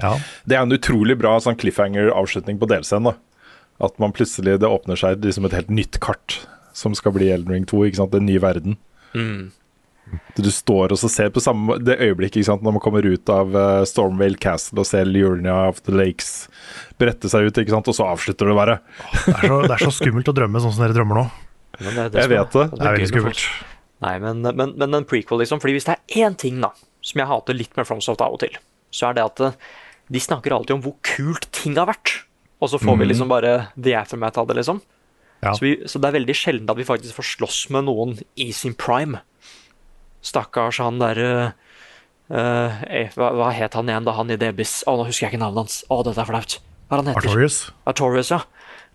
Ja. 0.00 0.14
Det 0.48 0.56
er 0.56 0.64
en 0.64 0.74
utrolig 0.74 1.18
bra 1.20 1.36
sånn 1.42 1.58
cliffhanger-avslutning 1.60 2.58
på 2.60 2.68
delscenen. 2.70 3.18
At 3.80 3.96
man 4.00 4.12
plutselig, 4.16 4.58
det 4.60 4.68
åpner 4.68 4.98
seg 4.98 5.22
liksom 5.24 5.46
et 5.48 5.56
helt 5.56 5.72
nytt 5.72 6.00
kart 6.04 6.42
som 6.76 6.94
skal 6.96 7.14
bli 7.16 7.30
Eldring 7.32 7.66
2. 7.68 7.86
ikke 7.88 8.00
sant? 8.00 8.16
En 8.16 8.28
ny 8.28 8.36
verden. 8.42 8.76
Mm. 9.14 9.50
Du 10.38 10.48
står 10.50 10.94
og 10.94 10.98
ser 11.02 11.30
på 11.30 11.42
samme, 11.42 11.76
det 11.84 12.00
øyeblikket 12.02 12.48
sant, 12.48 12.64
når 12.66 12.74
man 12.76 12.82
kommer 12.82 13.06
ut 13.06 13.30
av 13.30 13.52
uh, 13.54 13.82
Stormvale 13.86 14.40
Castle 14.42 14.82
og 14.82 14.88
ser 14.88 15.06
Lurnia 15.06 15.68
of 15.68 15.82
the 15.86 15.94
Lakes 15.94 16.48
brette 16.98 17.30
seg 17.30 17.46
ut, 17.46 17.60
sant, 17.70 17.90
og 17.90 17.96
så 17.96 18.08
avslutter 18.10 18.50
det 18.50 18.56
bare. 18.58 18.80
det, 19.12 19.36
er 19.36 19.46
så, 19.46 19.60
det, 19.62 19.76
er 19.76 19.84
så, 19.84 19.92
skummelt 20.00 20.32
å 20.32 20.34
drømme 20.36 20.62
sånn 20.62 20.74
som 20.74 20.84
dere 20.84 20.96
drømmer 20.96 21.22
nå. 21.22 21.26
Det, 21.80 22.06
det 22.12 22.24
jeg 22.24 22.32
vet 22.34 22.56
det. 22.56 22.64
Det 22.76 22.84
er 22.84 22.96
veldig 22.96 23.10
skummelt. 23.10 23.44
Nei, 24.04 24.14
men, 24.20 24.40
men, 24.44 24.72
men, 24.80 24.96
en 24.96 25.06
prequel, 25.08 25.42
liksom. 25.42 25.60
Fordi 25.62 25.76
hvis 25.76 25.88
det 25.88 25.96
er 25.96 26.24
én 26.26 26.36
ting 26.40 26.60
da 26.62 26.72
som 27.04 27.22
jeg 27.22 27.30
hater 27.30 27.56
litt 27.56 27.76
med 27.78 27.88
FromSoft 27.88 28.20
av 28.24 28.36
og 28.36 28.42
til, 28.42 28.56
så 28.92 29.08
er 29.08 29.16
det 29.16 29.24
at 29.24 29.42
eh, 29.46 29.58
de 30.12 30.20
snakker 30.20 30.52
alltid 30.52 30.76
om 30.76 30.82
hvor 30.84 30.96
kult 31.06 31.48
ting 31.56 31.78
har 31.80 31.88
vært. 31.88 32.20
Og 32.60 32.72
så 32.72 32.80
får 32.80 32.92
mm. 32.92 32.98
vi 32.98 33.04
mhm. 33.04 33.10
liksom 33.12 33.32
bare 33.32 33.52
the 33.76 33.94
aftermath 33.96 34.40
av 34.40 34.50
det, 34.50 34.58
liksom. 34.60 34.82
Ja. 35.40 35.54
Så, 35.54 35.64
vi, 35.64 35.72
så, 35.88 36.00
det 36.00 36.10
er 36.10 36.18
veldig 36.18 36.36
sjelden 36.36 36.68
at 36.68 36.76
vi 36.76 36.84
faktisk 36.84 37.16
får 37.16 37.28
slåss 37.30 37.60
med 37.72 37.86
noen 37.88 38.18
i 38.36 38.50
sin 38.56 38.76
prime. 38.76 39.22
Stakkars 40.20 40.82
han 40.84 41.00
derre 41.00 41.30
uh, 42.28 42.82
hva, 43.16 43.30
hva, 43.38 43.48
het 43.56 43.78
han 43.78 43.88
igjen 43.88 44.04
da, 44.04 44.16
han 44.18 44.32
i 44.32 44.36
Debis? 44.40 44.82
Å, 44.84 44.98
nå 45.00 45.08
husker 45.08 45.26
jeg 45.26 45.32
ikke 45.32 45.44
navnet 45.46 45.64
hans. 45.64 45.78
Å, 45.88 46.02
dette 46.04 46.20
er 46.20 46.28
flaut. 46.28 46.58
Hva 46.90 47.00
han 47.00 47.08
heter 47.08 47.24
Artorius. 47.24 47.62
Artorius, 47.88 48.34
ja. 48.34 48.42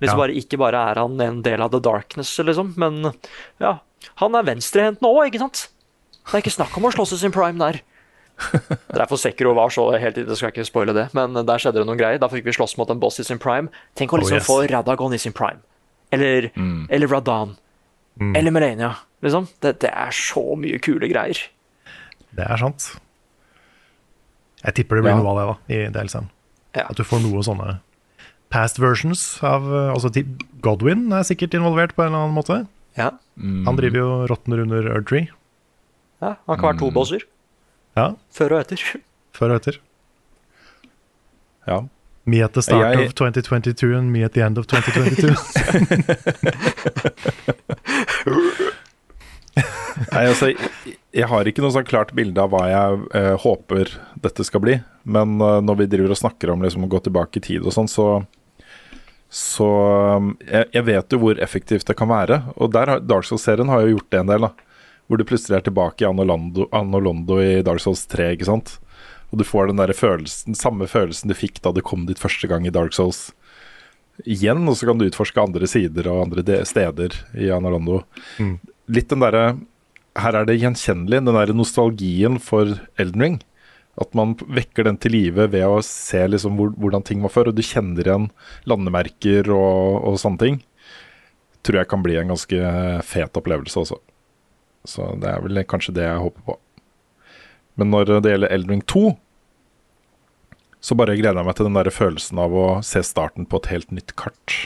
Liksom 0.02 0.18
Ja. 0.20 0.22
bare, 0.26 0.36
ikke 0.36 0.58
bare 0.60 0.80
er 0.92 0.96
han 1.00 1.20
en 1.22 1.42
del 1.42 1.62
av 1.62 1.72
the 1.72 1.80
darkness, 1.80 2.34
liksom, 2.40 2.74
men 2.78 3.14
ja, 3.62 3.78
han 4.20 4.36
er 4.36 4.44
venstrehendt 4.44 5.02
nå, 5.02 5.12
ikke 5.30 5.40
sant? 5.40 5.70
Det 6.26 6.34
er 6.34 6.42
ikke 6.44 6.52
snakk 6.58 6.76
om 6.78 6.84
å 6.90 6.92
slåss 6.92 7.14
i 7.14 7.18
sin 7.22 7.32
prime 7.32 7.58
der. 7.62 7.80
Er 8.36 8.98
derfor 9.00 9.16
Sekiro 9.16 9.54
var 9.56 9.70
så 9.72 9.86
helt 9.98 10.16
Det 10.16 10.36
skal 10.36 10.50
jeg 10.52 10.58
ikke 10.58 10.66
spoile 10.68 10.94
det, 10.94 11.06
men 11.16 11.32
der 11.34 11.58
skjedde 11.62 11.80
det 11.80 11.86
noen 11.88 11.98
greier. 12.02 12.20
Da 12.20 12.28
fikk 12.28 12.44
vi 12.44 12.52
slåss 12.52 12.76
mot 12.78 12.90
en 12.92 13.00
boss 13.00 13.20
i 13.20 13.24
sin 13.24 13.40
prime. 13.40 13.70
Tenk 13.96 14.12
å 14.12 14.18
Oh, 14.18 14.20
liksom 14.20 14.42
yes. 14.42 14.48
få 14.50 14.58
Radagon 14.68 15.14
i 15.16 15.18
sin 15.22 15.32
prime. 15.32 15.62
Eller, 16.12 16.50
eller 16.90 17.08
Radan. 17.08 17.56
Mm. 18.20 18.36
Eller 18.36 18.52
Melania. 18.52 18.92
Liksom. 19.24 19.48
Det, 19.64 19.80
det 19.80 19.90
er 19.94 20.12
så 20.12 20.44
mye 20.60 20.80
kule 20.84 21.08
greier. 21.08 21.40
Det 22.36 22.44
er 22.44 22.58
sant. 22.60 22.90
Jeg 24.66 24.74
tipper 24.82 24.96
det 25.00 25.04
blir 25.06 25.14
Ja. 25.16 25.22
noe 25.22 25.32
av 25.32 25.38
det 25.40 25.48
da, 25.48 25.56
i 25.72 25.90
DLC-en. 25.96 26.30
Ja. 26.76 26.88
At 26.90 26.98
du 26.98 27.04
får 27.08 27.22
noe 27.24 27.40
sånne 27.46 27.80
past 28.54 28.78
versions 28.80 29.22
av 29.44 29.64
eh, 29.74 29.92
Altså 29.94 30.10
Godwin 30.62 31.12
er 31.14 31.24
sikkert 31.28 31.54
involvert 31.58 31.96
på 31.96 32.02
en 32.04 32.08
eller 32.14 32.20
annen 32.26 32.36
måte. 32.38 32.62
Ja. 32.98 33.10
Han 33.38 33.76
driver 33.76 33.98
jo 34.00 34.26
råtner 34.32 34.60
under 34.64 34.88
Erdtree. 34.96 35.28
ja 36.22 36.36
han 36.48 36.58
kan 36.60 36.70
være 36.72 36.80
to 36.80 36.92
bosser. 36.96 37.20
Ja, 37.98 38.12
Før 38.32 38.52
og 38.56 38.60
etter. 38.66 38.78
før 39.36 39.50
og 39.52 39.56
etter. 39.62 39.80
Ja. 41.68 41.82
Me 42.26 42.42
at 42.44 42.54
the 42.54 42.62
start 42.62 42.96
Jeg- 42.96 43.08
of 43.08 43.14
2022 43.16 43.94
and 43.98 44.12
me 44.12 44.24
at 44.24 44.32
the 44.34 44.42
end 44.46 44.58
of 44.58 44.66
2022. 44.68 45.36
Nei, 50.12 50.26
altså, 50.28 50.50
jeg, 50.52 51.28
har 51.32 51.48
ikke 51.48 51.64
noe 51.64 51.74
sånn 51.76 51.88
klart 51.88 52.14
bilde 52.18 52.42
av 52.42 52.52
hva 52.52 52.64
jeg 52.68 53.04
eh, 53.16 53.34
håper 53.46 53.94
dette 54.22 54.46
skal 54.48 54.64
bli. 54.66 54.78
Men 55.08 55.38
eh, 55.40 55.62
når 55.64 55.82
vi 55.82 55.90
driver 55.94 56.16
og 56.16 56.20
snakker 56.20 56.52
om 56.52 56.66
liksom, 56.66 56.88
å 56.88 56.92
gå 56.92 57.00
tilbake 57.06 57.40
i 57.40 57.46
tid 57.46 57.66
og 57.68 57.76
sånn, 57.76 57.92
så 57.92 58.08
Så 59.36 59.66
um, 60.16 60.36
jeg, 60.48 60.68
jeg 60.72 60.86
vet 60.88 61.12
jo 61.12 61.20
hvor 61.20 61.40
effektivt 61.44 61.88
det 61.88 61.96
kan 61.98 62.12
være. 62.12 62.42
Og 62.56 62.72
der 62.72 62.92
har 62.92 63.02
Dark 63.04 63.26
Souls-serien 63.28 63.72
har 63.72 63.84
jo 63.84 63.96
gjort 63.96 64.12
det 64.14 64.20
en 64.22 64.32
del. 64.32 64.46
da 64.48 64.52
Hvor 65.08 65.20
du 65.20 65.26
plutselig 65.28 65.58
er 65.58 65.66
tilbake 65.66 66.06
i 66.06 66.08
Anno 66.08 66.24
Londo, 66.24 66.68
Anno 66.72 67.02
Londo 67.02 67.40
i 67.42 67.62
Dark 67.66 67.84
Souls 67.84 68.06
3. 68.12 68.34
ikke 68.36 68.48
sant 68.48 68.78
Og 69.32 69.40
du 69.42 69.44
får 69.48 69.72
den 69.72 69.82
der 69.82 69.94
følelsen, 69.98 70.56
samme 70.56 70.88
følelsen 70.88 71.32
du 71.32 71.36
fikk 71.36 71.60
da 71.66 71.74
du 71.76 71.82
kom 71.82 72.06
dit 72.06 72.22
første 72.22 72.48
gang 72.48 72.68
i 72.68 72.74
Dark 72.74 72.94
Souls. 72.96 73.32
Igjen, 74.24 74.64
og 74.70 74.78
så 74.78 74.88
kan 74.88 75.00
du 75.00 75.08
utforske 75.10 75.42
andre 75.42 75.68
sider 75.68 76.08
og 76.08 76.30
andre 76.30 76.62
steder 76.64 77.18
i 77.36 77.50
Anno 77.52 77.74
Londo 77.74 78.04
Mm. 78.40 78.60
litt 78.88 79.10
den 79.10 79.24
derre 79.26 79.58
Her 80.16 80.38
er 80.40 80.48
det 80.48 80.60
gjenkjennelig, 80.62 81.20
den 81.26 81.36
der 81.36 81.52
nostalgien 81.56 82.40
for 82.40 82.78
Elden 83.02 83.26
Ring. 83.26 83.38
At 84.00 84.12
man 84.16 84.34
vekker 84.40 84.88
den 84.88 84.98
til 85.00 85.14
live 85.16 85.48
ved 85.52 85.64
å 85.68 85.80
se 85.84 86.20
liksom 86.28 86.58
hvor, 86.60 86.74
hvordan 86.80 87.04
ting 87.08 87.24
var 87.24 87.32
før. 87.32 87.52
Og 87.52 87.58
du 87.58 87.64
kjenner 87.64 88.04
igjen 88.08 88.30
landemerker 88.68 89.52
og, 89.56 90.04
og 90.08 90.20
sånne 90.22 90.42
ting. 90.42 90.62
Tror 91.66 91.82
jeg 91.82 91.92
kan 91.92 92.04
bli 92.04 92.18
en 92.20 92.32
ganske 92.34 92.72
fet 93.08 93.40
opplevelse 93.40 93.82
også. 93.84 94.00
Så 94.86 95.10
det 95.22 95.32
er 95.32 95.44
vel 95.44 95.64
kanskje 95.68 95.96
det 95.98 96.08
jeg 96.08 96.24
håper 96.28 96.48
på. 96.48 96.58
Men 97.80 97.92
når 97.92 98.18
det 98.24 98.36
gjelder 98.36 98.56
Elden 98.56 98.76
Ring 98.76 98.86
2, 98.88 99.06
så 100.86 100.96
bare 100.96 101.16
gleder 101.18 101.42
jeg 101.42 101.48
meg 101.48 101.58
til 101.58 101.68
den 101.68 101.80
der 101.80 101.92
følelsen 101.92 102.40
av 102.40 102.54
å 102.56 102.68
se 102.86 103.02
starten 103.04 103.48
på 103.50 103.60
et 103.60 103.72
helt 103.74 103.92
nytt 103.96 104.14
kart. 104.20 104.58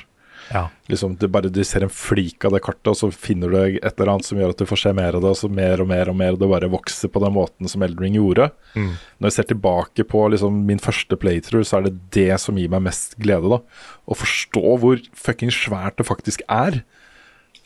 Ja. 0.49 0.65
Liksom, 0.89 1.15
du 1.21 1.27
bare 1.29 1.51
du 1.53 1.61
ser 1.67 1.85
en 1.85 1.91
flik 1.93 2.45
av 2.45 2.55
det 2.55 2.61
kartet, 2.65 2.89
og 2.91 2.97
så 2.97 3.09
finner 3.13 3.51
du 3.53 3.57
et 3.77 3.85
eller 3.91 4.13
annet 4.15 4.25
som 4.25 4.39
gjør 4.39 4.53
at 4.53 4.61
du 4.61 4.65
får 4.69 4.81
se 4.83 4.93
mer 4.97 5.17
av 5.17 5.23
det, 5.23 5.33
og 5.33 5.37
så 5.37 5.49
mer 5.51 5.83
og 5.83 5.89
mer 5.91 6.09
og 6.11 6.17
mer, 6.17 6.35
og 6.35 6.41
det 6.41 6.49
bare 6.51 6.71
vokser 6.71 7.11
på 7.13 7.21
den 7.23 7.35
måten 7.35 7.69
som 7.69 7.85
Elden 7.85 8.01
Ring 8.05 8.17
gjorde. 8.17 8.49
Mm. 8.73 8.93
Når 9.19 9.29
jeg 9.29 9.37
ser 9.37 9.49
tilbake 9.51 10.05
på 10.09 10.23
liksom, 10.33 10.63
min 10.69 10.81
første 10.81 11.19
playthrough, 11.19 11.67
så 11.67 11.79
er 11.79 11.89
det 11.89 11.97
det 12.15 12.31
som 12.41 12.57
gir 12.57 12.71
meg 12.73 12.87
mest 12.87 13.17
glede. 13.21 13.51
da 13.51 13.61
Å 14.09 14.17
forstå 14.17 14.77
hvor 14.81 15.03
fucking 15.27 15.53
svært 15.53 15.99
det 16.01 16.07
faktisk 16.09 16.45
er. 16.49 16.81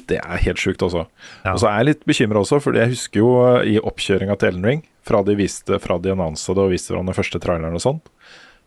Det 0.10 0.20
er 0.20 0.44
helt 0.44 0.60
sjukt, 0.60 0.84
altså. 0.84 1.06
Ja. 1.46 1.54
Og 1.54 1.62
så 1.64 1.70
er 1.70 1.80
jeg 1.80 1.92
litt 1.94 2.06
bekymra 2.10 2.44
også, 2.44 2.60
for 2.64 2.76
jeg 2.76 2.92
husker 2.92 3.24
jo 3.24 3.32
eh, 3.46 3.76
i 3.76 3.80
oppkjøringa 3.80 4.36
til 4.40 4.52
Elden 4.52 4.68
Ring, 4.68 4.84
fra 5.04 5.20
de 5.24 5.36
viste 5.36 5.80
Fra 5.84 5.98
de 6.00 6.14
annonsa 6.14 6.56
det 6.56 6.64
og 6.64 6.72
viste 6.72 6.94
hverandre 6.94 7.12
den 7.12 7.20
første 7.20 7.40
traileren 7.44 7.80
og 7.80 7.84
sånt, 7.84 8.12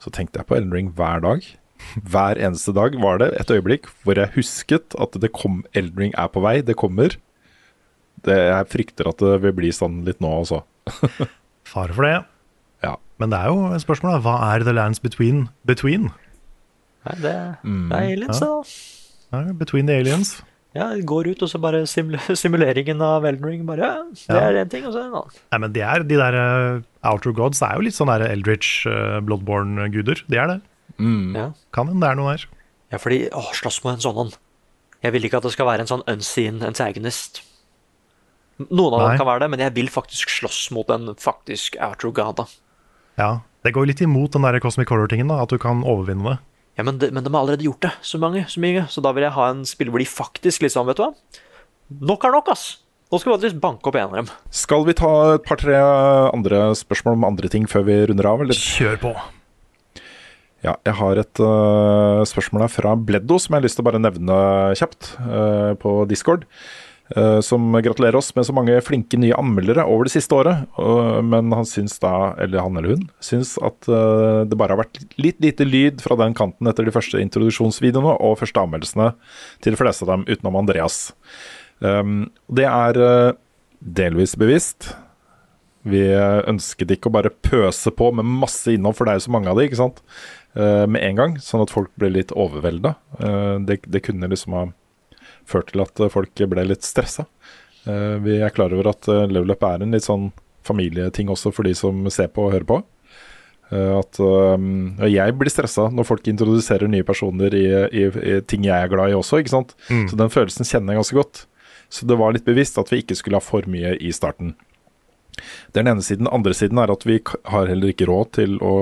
så 0.01 0.13
tenkte 0.13 0.41
jeg 0.41 0.49
på 0.49 0.57
Elden 0.57 0.73
Ring 0.73 0.91
hver 0.97 1.23
dag. 1.25 1.45
Hver 2.07 2.39
eneste 2.39 2.73
dag 2.77 2.97
var 3.03 3.19
det 3.23 3.31
et 3.41 3.51
øyeblikk 3.51 3.87
hvor 4.05 4.19
jeg 4.19 4.33
husket 4.37 4.97
at 5.01 5.17
det 5.23 5.33
kom 5.37 5.63
Eldring 5.75 6.13
er 6.19 6.29
på 6.33 6.43
vei, 6.45 6.61
det 6.63 6.77
kommer. 6.77 7.17
Det, 8.27 8.37
jeg 8.37 8.69
frykter 8.73 9.09
at 9.11 9.19
det 9.23 9.37
vil 9.45 9.53
bli 9.57 9.71
sånn 9.75 10.01
litt 10.07 10.21
nå 10.25 10.31
også. 10.43 10.63
Fare 11.73 11.93
for 11.97 12.07
det. 12.09 12.17
Ja. 12.85 12.97
Men 13.21 13.31
det 13.33 13.39
er 13.39 13.53
jo 13.53 13.69
et 13.77 13.85
spørsmål, 13.85 14.17
da. 14.19 14.23
Hva 14.25 14.37
er 14.55 14.65
the 14.67 14.75
lands 14.77 14.99
between? 15.03 15.49
Between? 15.69 16.11
Nei, 17.07 17.17
det, 17.23 17.35
Mm. 17.63 17.89
det 17.91 17.97
er 17.97 18.13
aliens, 18.17 18.41
Ja. 18.41 18.47
da. 18.47 19.43
Ja, 19.47 19.53
between 19.53 19.87
the 19.87 19.95
aliens. 20.01 20.37
Ja, 20.77 20.91
går 21.09 21.31
ut, 21.33 21.43
og 21.43 21.49
så 21.49 21.59
bare 21.61 21.87
simul 21.89 22.19
simuleringen 22.37 23.01
av 23.01 23.25
Elden 23.25 23.47
Ring. 23.49 23.63
Bare, 23.67 23.79
ja, 23.81 24.03
det 24.13 24.27
Ja. 24.29 24.49
er 24.51 24.65
én 24.65 24.71
ting, 24.71 24.85
og 24.87 24.93
så 24.93 25.05
en 25.07 25.15
annen. 25.15 25.37
Nei, 25.53 25.59
men 25.65 25.73
de, 25.73 25.81
er, 25.81 26.03
de 26.05 26.17
der 26.21 26.35
uh, 26.37 26.83
Outer 27.13 27.33
Gods 27.33 27.63
er 27.63 27.75
jo 27.79 27.87
litt 27.87 27.95
sånn 27.97 28.11
der 28.13 28.27
Eldritch, 28.29 28.87
uh, 28.87 29.21
Bloodborne-guder. 29.25 30.21
De 30.29 30.37
er 30.43 30.47
det. 30.55 30.61
Ja. 30.99 31.51
Kan 31.77 31.89
hende 31.91 32.01
det 32.07 32.11
er 32.13 32.19
noe 32.21 32.35
der. 32.37 32.47
ja, 32.93 32.99
fordi 33.03 33.19
Å, 33.31 33.43
slåss 33.53 33.83
mot 33.85 33.95
en 33.95 34.01
sånn 34.05 34.21
en. 34.27 34.33
Jeg 35.05 35.13
vil 35.13 35.27
ikke 35.29 35.39
at 35.39 35.45
det 35.47 35.53
skal 35.53 35.69
være 35.69 35.85
en 35.85 35.91
sånn 35.91 36.05
unseen 36.09 36.63
antagonist. 36.65 37.43
Noen 38.59 38.95
av 38.97 39.01
Nei. 39.03 39.09
dem 39.11 39.19
kan 39.21 39.29
være 39.29 39.43
det, 39.45 39.51
men 39.53 39.61
jeg 39.61 39.75
vil 39.77 39.91
faktisk 39.93 40.31
slåss 40.33 40.71
mot 40.73 40.89
en 40.95 41.11
faktisk 41.21 41.77
Outrogada. 41.85 42.47
Ja, 43.21 43.41
Det 43.67 43.73
går 43.75 43.87
litt 43.91 44.01
imot 44.01 44.33
den 44.33 44.43
der 44.47 44.61
Cosmic 44.63 44.89
Horror-tingen, 44.89 45.29
da, 45.29 45.43
at 45.43 45.51
du 45.51 45.59
kan 45.59 45.83
overvinne 45.85 46.23
det. 46.37 46.39
Ja, 46.79 46.85
men 46.85 46.99
de, 47.01 47.09
men 47.11 47.25
de 47.25 47.31
har 47.33 47.41
allerede 47.43 47.65
gjort 47.67 47.81
det, 47.83 47.91
så 48.05 48.19
mange, 48.21 48.45
så 48.49 48.61
mye. 48.63 48.85
Så 48.93 49.03
da 49.03 49.11
vil 49.17 49.25
jeg 49.27 49.33
ha 49.35 49.47
en 49.51 49.65
spill 49.67 49.89
hvor 49.91 49.99
de 49.99 50.07
faktisk 50.07 50.63
liksom, 50.63 50.87
vet 50.87 50.97
du 51.01 51.03
hva 51.07 51.13
Nok 52.07 52.25
er 52.27 52.35
nok, 52.35 52.49
ass! 52.53 52.79
Nå 53.13 53.21
skal 53.23 53.33
vi 53.33 53.37
faktisk 53.39 53.61
banke 53.63 53.87
opp 53.91 53.95
en 53.99 54.09
av 54.11 54.17
dem. 54.19 54.29
Skal 54.51 54.85
vi 54.89 54.95
ta 54.99 55.11
et 55.37 55.45
par-tre 55.47 55.77
andre 56.35 56.73
spørsmål 56.75 57.15
om 57.19 57.27
andre 57.29 57.49
ting 57.53 57.67
før 57.71 57.85
vi 57.87 57.99
runder 58.11 58.27
av, 58.27 58.43
eller? 58.43 58.59
Kjør 58.59 58.97
på! 59.05 59.13
Ja, 60.67 60.75
jeg 60.83 60.97
har 60.99 61.21
et 61.21 61.39
uh, 61.39 62.25
spørsmål 62.27 62.65
her 62.65 62.73
fra 62.73 62.97
Bleddo 62.99 63.39
som 63.39 63.55
jeg 63.55 63.61
har 63.61 63.67
lyst 63.69 63.79
til 63.79 63.85
å 63.85 63.87
bare 63.87 64.03
nevne 64.03 64.39
kjapt 64.79 65.13
uh, 65.23 65.73
på 65.79 66.01
Discord. 66.11 66.43
Uh, 67.15 67.39
som 67.45 67.71
gratulerer 67.71 68.19
oss 68.19 68.33
med 68.35 68.49
så 68.49 68.55
mange 68.57 68.81
flinke 68.83 69.21
nye 69.23 69.37
anmeldere 69.39 69.85
over 69.87 70.09
det 70.09 70.17
siste 70.17 70.35
året. 70.35 70.65
Men 71.23 71.55
han 71.55 71.69
syns 71.71 72.01
da, 72.03 72.33
eller 72.43 72.65
han 72.65 72.81
eller 72.81 72.97
hun, 72.97 73.07
syns 73.23 73.55
at 73.63 73.87
det 73.87 74.59
bare 74.59 74.75
har 74.75 74.83
vært 74.83 75.05
litt 75.23 75.39
lite 75.45 75.69
lyd 75.69 76.03
fra 76.03 76.19
den 76.19 76.35
kanten 76.35 76.67
etter 76.67 76.89
de 76.89 76.95
første 76.95 77.23
introduksjonsvideoene 77.23 78.17
og 78.27 78.41
første 78.43 78.65
anmeldelsene 78.65 79.13
til 79.63 79.77
de 79.77 79.79
fleste 79.79 80.03
av 80.07 80.17
dem, 80.17 80.27
utenom 80.27 80.59
Andreas. 80.65 81.01
Um, 81.79 82.25
det 82.51 82.67
er 82.67 82.99
delvis 83.79 84.35
bevisst. 84.41 84.91
Vi 85.87 86.03
ønsket 86.11 86.97
ikke 86.97 87.13
å 87.13 87.15
bare 87.15 87.31
pøse 87.31 87.93
på 87.95 88.11
med 88.19 88.27
masse 88.27 88.75
innhold, 88.75 88.99
for 88.99 89.07
det 89.07 89.15
er 89.15 89.21
jo 89.21 89.29
så 89.29 89.37
mange 89.37 89.53
av 89.53 89.61
de, 89.61 89.69
ikke 89.69 89.79
sant? 89.79 90.03
Eh, 90.57 90.87
med 90.89 91.05
en 91.05 91.19
gang, 91.19 91.37
sånn 91.43 91.67
at 91.67 91.73
folk 91.73 91.91
ble 92.01 92.09
litt 92.15 92.33
overvelda. 92.33 92.95
Eh, 93.21 93.55
det, 93.69 93.83
det 93.93 94.01
kunne 94.07 94.31
liksom 94.33 94.57
ha 94.57 94.65
ført 95.49 95.69
til 95.73 95.85
at 95.85 96.01
eh, 96.01 96.13
folk 96.13 96.45
ble 96.49 96.65
litt 96.65 96.87
stressa. 96.87 97.29
Vi 97.87 98.41
er 98.43 98.51
klar 98.51 98.73
over 98.75 98.89
at 98.91 99.07
level 99.31 99.53
up 99.53 99.61
er 99.63 99.85
en 99.85 99.93
litt 99.95 100.03
sånn 100.03 100.33
familieting 100.67 101.29
også 101.31 101.53
for 101.55 101.63
de 101.69 101.71
som 101.79 102.01
ser 102.11 102.33
på 102.35 102.49
og 102.49 102.57
hører 102.57 102.65
på. 102.67 102.79
At 103.71 104.19
og 104.19 105.05
jeg 105.07 105.35
blir 105.39 105.53
stressa 105.55 105.85
når 105.95 106.09
folk 106.09 106.27
introduserer 106.27 106.91
nye 106.91 107.07
personer 107.07 107.55
i, 107.55 107.63
i, 107.95 108.09
i 108.11 108.35
ting 108.43 108.67
jeg 108.67 108.75
er 108.75 108.91
glad 108.91 109.13
i 109.13 109.15
også, 109.15 109.39
ikke 109.39 109.55
sant. 109.55 109.77
Mm. 109.87 110.03
Så 110.11 110.19
den 110.19 110.35
følelsen 110.35 110.67
kjenner 110.67 110.97
jeg 110.97 111.05
ganske 111.05 111.19
godt. 111.21 111.45
Så 111.87 112.11
det 112.11 112.19
var 112.19 112.35
litt 112.35 112.49
bevisst 112.49 112.83
at 112.83 112.91
vi 112.91 113.05
ikke 113.05 113.21
skulle 113.21 113.39
ha 113.39 113.47
for 113.53 113.71
mye 113.71 113.95
i 114.03 114.11
starten. 114.11 114.57
Det 115.37 115.81
er 115.81 115.85
den 115.85 115.93
ene 115.95 116.05
siden. 116.05 116.25
Den 116.27 116.35
andre 116.35 116.55
siden 116.57 116.81
er 116.81 116.93
at 116.93 117.05
vi 117.07 117.21
har 117.53 117.71
heller 117.71 117.93
ikke 117.93 118.09
råd 118.09 118.33
til 118.39 118.57
å 118.65 118.75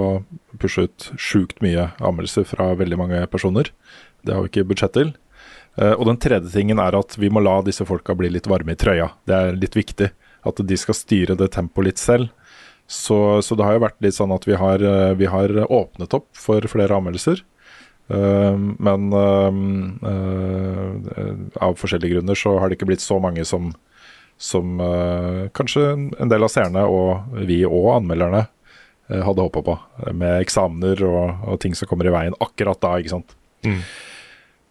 pushe 0.62 0.86
ut 0.86 1.10
sjukt 1.18 1.60
mye 1.64 1.90
anmeldelser 1.98 2.47
fra 2.48 2.72
veldig 2.78 2.98
mange 3.01 3.22
personer. 3.32 3.70
Det 4.24 4.35
har 4.35 4.44
vi 4.44 4.52
ikke 4.52 4.68
budsjett 4.70 4.94
til. 4.97 5.14
Eh, 5.76 5.93
og 5.93 6.06
den 6.09 6.20
tredje 6.22 6.52
tingen 6.55 6.81
er 6.82 6.97
at 6.97 7.16
vi 7.18 7.31
må 7.32 7.43
la 7.43 7.59
disse 7.66 7.86
folka 7.89 8.14
bli 8.18 8.31
litt 8.32 8.48
varme 8.51 8.74
i 8.74 8.78
trøya. 8.78 9.10
Det 9.26 9.36
er 9.36 9.59
litt 9.59 9.76
viktig. 9.76 10.10
At 10.44 10.60
de 10.60 10.76
skal 10.78 10.97
styre 10.97 11.39
det 11.40 11.51
tempoet 11.55 11.89
litt 11.89 12.02
selv. 12.02 12.31
Så, 12.86 13.40
så 13.40 13.56
det 13.56 13.64
har 13.64 13.78
jo 13.78 13.86
vært 13.86 14.02
litt 14.05 14.16
sånn 14.16 14.35
at 14.35 14.44
vi 14.47 14.59
har, 14.60 14.82
eh, 14.85 15.16
vi 15.18 15.28
har 15.31 15.56
åpnet 15.64 16.16
opp 16.16 16.28
for 16.36 16.64
flere 16.70 16.97
anmeldelser. 16.98 17.43
Eh, 18.12 18.56
men 18.60 19.09
av 21.64 21.78
forskjellige 21.81 22.18
grunner 22.18 22.39
så 22.39 22.59
har 22.60 22.68
det 22.68 22.78
ikke 22.78 22.90
blitt 22.93 23.05
så 23.05 23.18
mange 23.22 23.47
som 23.48 23.72
som 24.40 24.81
uh, 24.81 25.47
kanskje 25.55 25.85
en 25.94 26.31
del 26.31 26.44
av 26.44 26.52
seerne 26.52 26.85
og 26.90 27.39
vi 27.47 27.62
og 27.66 27.90
anmelderne 27.97 28.44
uh, 28.44 29.23
hadde 29.24 29.47
håpa 29.47 29.62
på. 29.65 29.77
Med 30.12 30.43
eksamener 30.43 31.01
og, 31.06 31.48
og 31.48 31.61
ting 31.62 31.77
som 31.78 31.90
kommer 31.90 32.09
i 32.09 32.15
veien 32.15 32.36
akkurat 32.43 32.81
da, 32.82 32.97
ikke 32.98 33.15
sant. 33.15 33.36
Mm. 33.65 33.81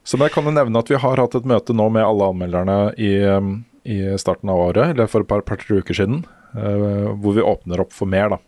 Så 0.04 0.20
jeg 0.20 0.34
kan 0.36 0.46
jo 0.48 0.54
nevne 0.54 0.82
at 0.84 0.90
vi 0.92 1.00
har 1.00 1.22
hatt 1.22 1.38
et 1.40 1.48
møte 1.48 1.76
nå 1.76 1.88
med 1.96 2.04
alle 2.04 2.32
anmelderne 2.34 2.78
i, 3.00 3.14
um, 3.24 3.62
i 3.88 4.02
starten 4.20 4.52
av 4.52 4.66
året, 4.68 4.94
eller 4.94 5.08
for 5.12 5.24
et 5.24 5.30
par, 5.30 5.46
par-tre 5.48 5.80
uker 5.80 5.96
siden, 5.96 6.26
uh, 6.58 7.14
hvor 7.24 7.38
vi 7.38 7.46
åpner 7.54 7.86
opp 7.86 7.96
for 7.96 8.12
mer, 8.12 8.36
da. 8.36 8.42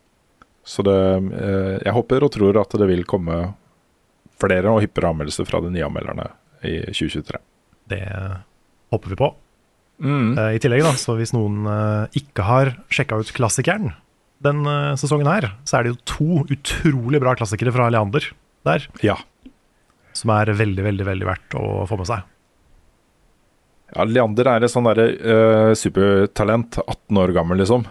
Så 0.66 0.82
det, 0.82 0.98
jeg 1.86 1.94
håper 1.94 2.24
og 2.26 2.32
tror 2.34 2.58
at 2.58 2.72
det 2.74 2.88
vil 2.90 3.04
komme 3.06 3.36
flere 4.42 4.72
og 4.72 4.80
hyppigere 4.82 5.12
anmeldelser 5.14 5.46
fra 5.46 5.60
de 5.62 5.70
nye 5.70 5.86
anmelderne 5.86 6.26
i 6.66 6.80
2023. 6.90 7.38
Det 7.94 8.02
håper 8.90 9.14
vi 9.14 9.20
på. 9.20 9.30
Mm. 10.04 10.34
Eh, 10.38 10.56
I 10.58 10.62
tillegg, 10.64 10.84
da, 10.86 10.96
så 11.00 11.16
hvis 11.20 11.34
noen 11.36 11.68
eh, 11.72 12.18
ikke 12.22 12.46
har 12.48 12.74
sjekka 12.94 13.20
ut 13.22 13.32
klassikeren 13.36 13.94
den 14.46 14.66
eh, 14.68 14.94
sesongen 15.00 15.30
her, 15.30 15.50
så 15.68 15.80
er 15.80 15.86
det 15.86 15.94
jo 15.94 16.02
to 16.12 16.44
utrolig 16.54 17.22
bra 17.24 17.36
klassikere 17.38 17.74
fra 17.76 17.90
Leander 17.94 18.28
der. 18.68 18.88
Ja. 19.06 19.18
Som 20.16 20.34
er 20.36 20.52
veldig, 20.56 20.84
veldig, 20.86 21.06
veldig 21.08 21.28
verdt 21.28 21.58
å 21.60 21.86
få 21.90 22.00
med 22.00 22.10
seg. 22.10 22.26
Ja, 23.96 24.04
Leander 24.10 24.50
er 24.52 24.66
et 24.66 24.74
sånn 24.74 24.88
derre 24.90 25.08
uh, 25.14 25.72
supertalent. 25.78 26.80
18 26.84 27.22
år 27.22 27.34
gammel, 27.36 27.62
liksom. 27.62 27.86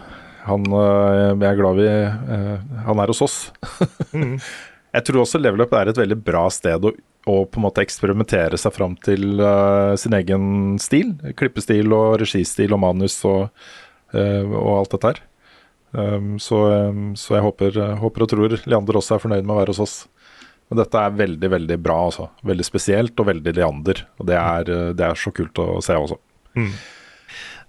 Han 0.45 0.65
uh, 0.69 1.33
Jeg 1.33 1.47
er 1.49 1.57
glad 1.57 1.79
vi 1.79 1.85
uh, 1.89 2.57
Han 2.85 2.99
er 3.01 3.09
hos 3.09 3.23
oss. 3.25 3.37
Mm. 4.13 4.35
Jeg 4.95 5.07
tror 5.07 5.23
også 5.23 5.41
Level 5.41 5.65
Up 5.65 5.73
er 5.75 5.89
et 5.91 5.97
veldig 5.99 6.17
bra 6.23 6.45
sted 6.53 6.85
å, 6.87 6.91
å 7.25 7.35
på 7.49 7.59
en 7.59 7.65
måte 7.65 7.81
eksperimentere 7.81 8.57
seg 8.61 8.73
fram 8.75 8.95
til 9.05 9.39
uh, 9.41 9.95
sin 9.99 10.13
egen 10.17 10.75
stil. 10.81 11.15
Klippestil 11.37 11.93
og 11.95 12.19
registil 12.21 12.75
og 12.75 12.81
manus 12.83 13.17
og, 13.25 13.47
uh, 14.13 14.43
og 14.45 14.71
alt 14.79 14.95
dette 14.95 15.11
her. 15.13 15.21
Um, 15.95 16.35
så, 16.43 16.59
um, 16.89 17.07
så 17.17 17.37
jeg 17.37 17.45
håper, 17.45 17.79
håper 18.01 18.25
og 18.25 18.31
tror 18.31 18.57
Leander 18.65 18.99
også 18.99 19.15
er 19.15 19.23
fornøyd 19.23 19.45
med 19.45 19.55
å 19.55 19.59
være 19.61 19.73
hos 19.75 19.83
oss. 19.85 19.95
Men 20.69 20.81
dette 20.81 21.01
er 21.01 21.17
veldig, 21.17 21.49
veldig 21.53 21.79
bra, 21.81 21.97
altså. 22.07 22.29
Veldig 22.45 22.65
spesielt 22.65 23.19
og 23.21 23.29
veldig 23.29 23.53
Leander. 23.57 24.05
Og 24.19 24.29
det 24.29 24.37
er, 24.41 24.71
det 24.97 25.05
er 25.07 25.19
så 25.19 25.33
kult 25.33 25.61
å 25.61 25.79
se 25.85 25.97
også. 25.97 26.17
Mm. 26.57 26.71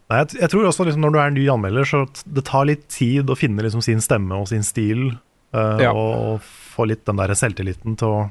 Nei, 0.07 0.19
jeg, 0.23 0.39
jeg 0.41 0.53
tror 0.53 0.69
også 0.69 0.87
liksom, 0.87 1.03
når 1.05 1.13
du 1.13 1.19
er 1.21 1.31
en 1.31 1.37
ny 1.37 1.45
anmelder, 1.53 1.89
så 1.89 2.05
det 2.25 2.45
tar 2.49 2.69
litt 2.69 2.87
tid 2.93 3.29
å 3.31 3.37
finne 3.39 3.65
liksom, 3.67 3.83
sin 3.85 4.03
stemme 4.05 4.39
og 4.39 4.49
sin 4.53 4.65
stil. 4.67 5.09
Uh, 5.55 5.77
Ja. 5.83 5.93
Og 5.93 6.43
få 6.77 6.87
litt 6.91 7.05
den 7.09 7.21
der 7.21 7.33
selvtilliten 7.37 7.97
til 8.01 8.13
å 8.13 8.27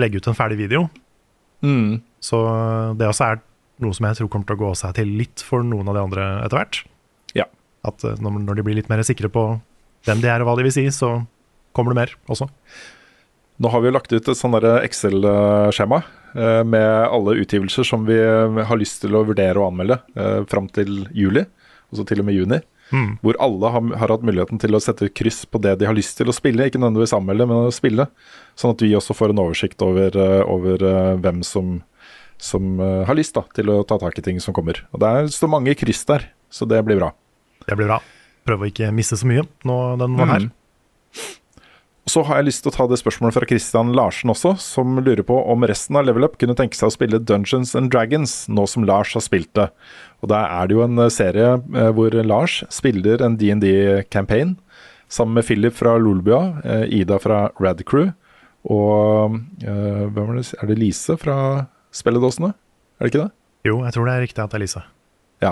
legge 0.00 0.20
ut 0.20 0.28
en 0.30 0.36
ferdig 0.36 0.58
video. 0.60 0.86
Mm. 1.64 2.00
Så 2.22 2.40
det 2.98 3.08
også 3.08 3.28
er 3.28 3.42
noe 3.82 3.96
som 3.96 4.08
jeg 4.08 4.18
tror 4.18 4.30
kommer 4.32 4.48
til 4.48 4.58
å 4.58 4.62
gå 4.64 4.72
seg 4.78 4.96
til 4.98 5.14
litt 5.18 5.42
for 5.44 5.64
noen 5.66 5.88
av 5.90 5.96
de 5.96 6.02
andre 6.04 6.26
etter 6.44 6.60
hvert. 6.60 6.80
Ja. 7.36 7.46
At 7.86 8.04
eh, 8.06 8.18
når, 8.22 8.58
de 8.58 8.66
blir 8.66 8.78
litt 8.78 8.90
mer 8.92 9.02
sikre 9.06 9.30
på 9.32 9.46
hvem 10.04 10.20
de 10.22 10.30
er 10.30 10.42
og 10.42 10.50
hva 10.50 10.58
de 10.58 10.66
vil 10.66 10.74
si, 10.74 10.84
så 10.94 11.16
kommer 11.74 11.94
det 11.94 12.02
mer 12.02 12.14
også. 12.30 12.48
Nå 13.62 13.70
har 13.70 13.82
vi 13.82 13.88
jo 13.88 13.94
lagt 13.94 14.12
ut 14.12 14.28
et 14.30 14.38
sånn 14.38 14.56
Excel-skjema 14.58 16.00
eh, 16.34 16.62
med 16.66 16.88
alle 17.06 17.36
utgivelser 17.42 17.86
som 17.86 18.06
vi 18.06 18.18
har 18.18 18.80
lyst 18.80 19.02
til 19.04 19.14
å 19.14 19.24
vurdere 19.26 19.60
å 19.60 19.68
anmelde 19.70 20.00
eh, 20.18 20.40
fram 20.50 20.68
til 20.74 21.04
juli, 21.14 21.44
altså 21.90 22.06
til 22.08 22.22
og 22.22 22.28
med 22.30 22.38
juni. 22.38 22.60
Mm. 22.92 23.16
Hvor 23.24 23.38
alle 23.42 23.70
har, 23.72 23.86
har 24.00 24.12
hatt 24.12 24.26
muligheten 24.26 24.60
til 24.62 24.76
å 24.76 24.82
sette 24.82 25.08
kryss 25.08 25.44
på 25.48 25.60
det 25.62 25.76
de 25.80 25.88
har 25.88 25.96
lyst 25.96 26.18
til 26.18 26.30
å 26.30 26.36
spille. 26.36 26.68
Ikke 26.68 26.80
nødvendigvis 26.80 27.14
anmelde, 27.16 27.46
men 27.50 27.68
å 27.70 27.74
spille. 27.74 28.08
Sånn 28.60 28.74
at 28.74 28.84
vi 28.84 28.92
også 28.96 29.16
får 29.16 29.34
en 29.34 29.42
oversikt 29.46 29.84
over, 29.86 30.14
eh, 30.14 30.42
over 30.44 30.84
eh, 30.84 31.12
hvem 31.24 31.42
som, 31.46 31.78
som 32.38 32.74
eh, 32.78 33.04
har 33.08 33.18
lyst 33.18 33.38
da, 33.38 33.46
til 33.56 33.72
å 33.72 33.80
ta 33.88 33.98
tak 34.02 34.18
i 34.20 34.26
ting 34.26 34.42
som 34.42 34.56
kommer. 34.56 34.84
Og 34.92 35.02
Det 35.02 35.14
er, 35.14 35.30
står 35.32 35.54
mange 35.56 35.76
kryss 35.78 36.04
der, 36.10 36.28
så 36.52 36.68
det 36.68 36.82
blir 36.86 37.00
bra. 37.00 37.14
Det 37.64 37.78
blir 37.78 37.88
bra. 37.88 38.02
Prøve 38.44 38.66
å 38.66 38.70
ikke 38.70 38.92
miste 38.92 39.16
så 39.16 39.28
mye 39.28 39.46
nå 39.64 39.80
den 40.02 40.20
var 40.20 40.36
her. 40.36 40.46
Mhm. 40.50 41.40
Så 42.04 42.20
har 42.28 42.36
jeg 42.36 42.50
lyst 42.50 42.60
til 42.64 42.68
å 42.68 42.74
ta 42.74 42.84
det 42.84 42.98
spørsmålet 43.00 43.32
fra 43.32 43.46
Christian 43.48 43.94
Larsen 43.96 44.28
også, 44.28 44.50
som 44.60 44.98
lurer 45.00 45.24
på 45.24 45.38
om 45.50 45.64
resten 45.64 45.96
av 45.96 46.04
Level 46.04 46.26
Up 46.26 46.34
kunne 46.40 46.56
tenke 46.58 46.76
seg 46.76 46.90
å 46.90 46.92
spille 46.92 47.20
Dungeons 47.30 47.72
and 47.78 47.88
Dragons, 47.92 48.42
nå 48.52 48.66
som 48.68 48.84
Lars 48.84 49.14
har 49.16 49.24
spilt 49.24 49.48
det. 49.56 49.70
Og 50.24 50.30
da 50.32 50.40
er 50.48 50.68
det 50.68 50.78
jo 50.78 50.84
en 50.86 51.04
eh, 51.04 51.12
serie 51.12 51.54
eh, 51.60 51.90
hvor 51.94 52.14
Lars 52.24 52.62
spiller 52.72 53.22
en 53.24 53.36
DND-campaign 53.40 54.56
sammen 55.12 55.36
med 55.36 55.44
Philip 55.46 55.76
fra 55.76 55.98
Lolbua, 56.00 56.62
eh, 56.64 56.86
Ida 57.02 57.20
fra 57.20 57.46
Rad 57.60 57.84
Crew 57.84 58.08
og 58.64 59.34
hvem 59.60 60.30
er 60.32 60.36
det? 60.38 60.46
Er 60.56 60.70
det 60.70 60.78
Lise 60.80 61.18
fra 61.20 61.36
Spelledåsene? 61.92 62.54
Er 62.96 63.04
det 63.04 63.10
ikke 63.12 63.26
det? 63.26 63.32
Jo, 63.68 63.74
jeg 63.84 63.92
tror 63.92 64.08
det 64.08 64.14
er 64.14 64.24
riktig 64.24 64.40
at 64.40 64.54
det 64.54 64.56
er 64.56 64.62
Lise. 64.62 64.80
Ja. 65.44 65.50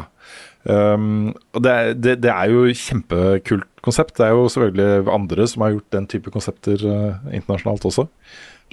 Um, 0.65 1.35
og 1.53 1.61
det, 1.67 1.75
det, 2.01 2.15
det 2.23 2.31
er 2.33 2.49
jo 2.49 2.63
kjempekult 2.73 3.69
konsept. 3.85 4.15
Det 4.17 4.31
er 4.31 4.33
jo 4.33 4.49
selvfølgelig 4.55 5.13
andre 5.13 5.47
som 5.51 5.67
har 5.67 5.75
gjort 5.75 5.99
den 5.99 6.09
type 6.09 6.33
konsepter 6.33 6.87
uh, 6.89 7.21
internasjonalt 7.35 7.85
også. 7.91 8.07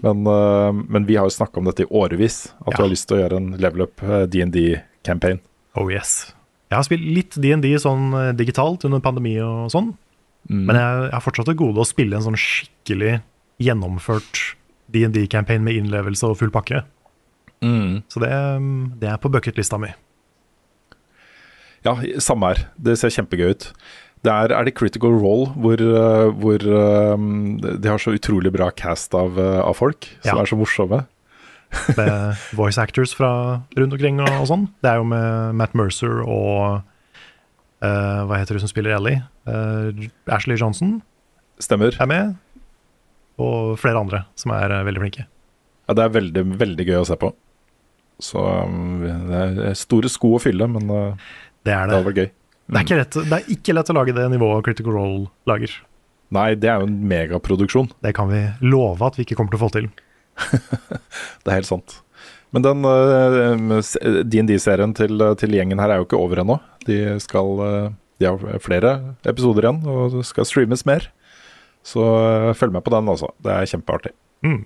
Men, 0.06 0.24
uh, 0.24 0.72
men 0.72 1.08
vi 1.10 1.20
har 1.20 1.28
jo 1.28 1.36
snakka 1.36 1.60
om 1.60 1.68
dette 1.68 1.84
i 1.84 1.92
årevis, 1.92 2.46
at 2.64 2.78
vi 2.78 2.84
har 2.86 2.92
lyst 2.94 3.10
til 3.10 3.20
å 3.20 3.22
gjøre 3.26 3.44
en 3.44 3.52
level 3.60 3.90
up 3.90 4.08
DND-campaign. 4.32 5.44
Oh 5.80 5.88
yes. 5.92 6.34
Jeg 6.70 6.78
har 6.78 6.86
spilt 6.86 7.06
litt 7.08 7.38
D&D 7.42 7.72
sånn 7.82 8.12
eh, 8.14 8.32
digitalt 8.38 8.84
under 8.86 9.02
pandemi 9.04 9.38
og 9.42 9.72
sånn, 9.74 9.96
Mm. 10.50 10.62
men 10.66 10.78
jeg, 10.80 11.00
jeg 11.04 11.12
har 11.14 11.22
fortsatt 11.22 11.46
til 11.50 11.56
gode 11.60 11.82
å 11.84 11.86
spille 11.86 12.16
en 12.16 12.24
sånn 12.24 12.38
skikkelig 12.40 13.18
gjennomført 13.62 14.40
D&D-campaign 14.96 15.66
med 15.66 15.76
innlevelse 15.76 16.24
og 16.30 16.38
full 16.40 16.50
pakke. 16.54 16.80
Mm. 17.62 18.00
Så 18.08 18.22
det, 18.24 18.30
det 19.02 19.10
er 19.12 19.20
på 19.22 19.30
bucketlista 19.34 19.78
mi. 19.84 19.92
Ja, 21.86 21.94
samme 22.24 22.54
her. 22.54 22.64
Det 22.80 22.96
ser 23.00 23.12
kjempegøy 23.14 23.52
ut. 23.52 23.68
Der 24.28 24.52
er, 24.52 24.64
det 24.68 24.74
Critical 24.80 25.14
Role 25.16 25.52
hvor, 25.60 25.80
uh, 25.80 26.32
hvor 26.40 26.64
um, 27.14 27.60
de 27.60 27.88
har 27.92 28.02
så 28.02 28.16
utrolig 28.16 28.52
bra 28.56 28.68
cast 28.72 29.14
av, 29.16 29.38
av 29.40 29.76
folk 29.80 30.08
som 30.24 30.34
Ja. 30.38 30.42
er 30.42 30.50
så 30.50 30.58
morsomme. 30.60 31.04
Med 31.98 32.36
voice 32.58 32.82
actors 32.82 33.12
fra 33.18 33.30
rundt 33.78 33.94
omkring 33.94 34.20
og, 34.24 34.30
og 34.42 34.48
sånn. 34.50 34.64
Det 34.82 34.90
er 34.92 35.02
jo 35.02 35.08
med 35.10 35.58
Matt 35.60 35.76
Mercer 35.78 36.22
og 36.26 36.80
uh, 36.82 38.22
Hva 38.26 38.40
heter 38.40 38.58
hun 38.58 38.64
som 38.64 38.72
spiller 38.72 38.96
Ellie? 38.98 39.22
Uh, 39.46 40.08
Ashley 40.34 40.58
Johnson 40.60 41.00
Stemmer. 41.62 41.94
er 42.00 42.10
med. 42.10 42.34
Og 43.40 43.76
flere 43.82 44.02
andre 44.02 44.24
som 44.40 44.54
er 44.56 44.74
uh, 44.74 44.82
veldig 44.88 45.04
flinke. 45.06 45.28
Ja, 45.90 45.96
det 45.98 46.06
er 46.08 46.16
veldig, 46.18 46.44
veldig 46.60 46.88
gøy 46.90 47.00
å 47.02 47.06
se 47.10 47.18
på. 47.22 47.32
Så 48.20 48.42
um, 48.42 49.06
det 49.30 49.44
er 49.70 49.78
store 49.80 50.10
sko 50.12 50.36
å 50.38 50.42
fylle, 50.44 50.68
men 50.70 50.90
Det 51.66 51.74
er 51.74 51.88
det 51.90 52.02
det. 52.10 52.16
gøy. 52.18 52.32
Det 52.70 52.78
er, 52.78 52.84
ikke 52.86 52.98
lett, 53.00 53.16
det 53.30 53.38
er 53.40 53.54
ikke 53.56 53.74
lett 53.74 53.90
å 53.90 53.96
lage 53.98 54.14
det 54.14 54.26
nivået 54.30 54.66
Critical 54.68 54.94
Role 54.94 55.24
lager. 55.50 55.72
Nei, 56.36 56.52
det 56.54 56.70
er 56.70 56.84
jo 56.84 56.86
en 56.90 57.00
megaproduksjon. 57.10 57.88
Det 58.06 58.12
kan 58.14 58.30
vi 58.30 58.44
love 58.62 59.02
at 59.08 59.18
vi 59.18 59.26
ikke 59.26 59.38
kommer 59.40 59.56
til 59.56 59.58
å 59.58 59.64
få 59.64 59.72
til. 59.74 59.88
Det 61.44 61.52
er 61.52 61.60
helt 61.60 61.70
sant. 61.70 62.00
Men 62.56 62.66
den 62.66 62.86
uh, 62.88 63.80
DND-serien 64.26 64.96
til, 64.98 65.22
til 65.40 65.58
gjengen 65.58 65.82
her 65.82 65.94
er 65.94 66.02
jo 66.02 66.08
ikke 66.08 66.20
over 66.20 66.42
ennå. 66.44 66.58
De 66.88 67.20
skal 67.22 67.60
De 68.20 68.28
har 68.28 68.64
flere 68.64 68.96
episoder 69.30 69.68
igjen, 69.68 69.84
og 69.88 70.18
skal 70.28 70.48
streames 70.48 70.86
mer. 70.90 71.12
Så 71.86 72.04
følg 72.60 72.74
med 72.76 72.84
på 72.84 72.92
den, 72.92 73.08
altså. 73.08 73.30
Det 73.40 73.54
er 73.54 73.70
kjempeartig. 73.72 74.12
Mm. 74.44 74.66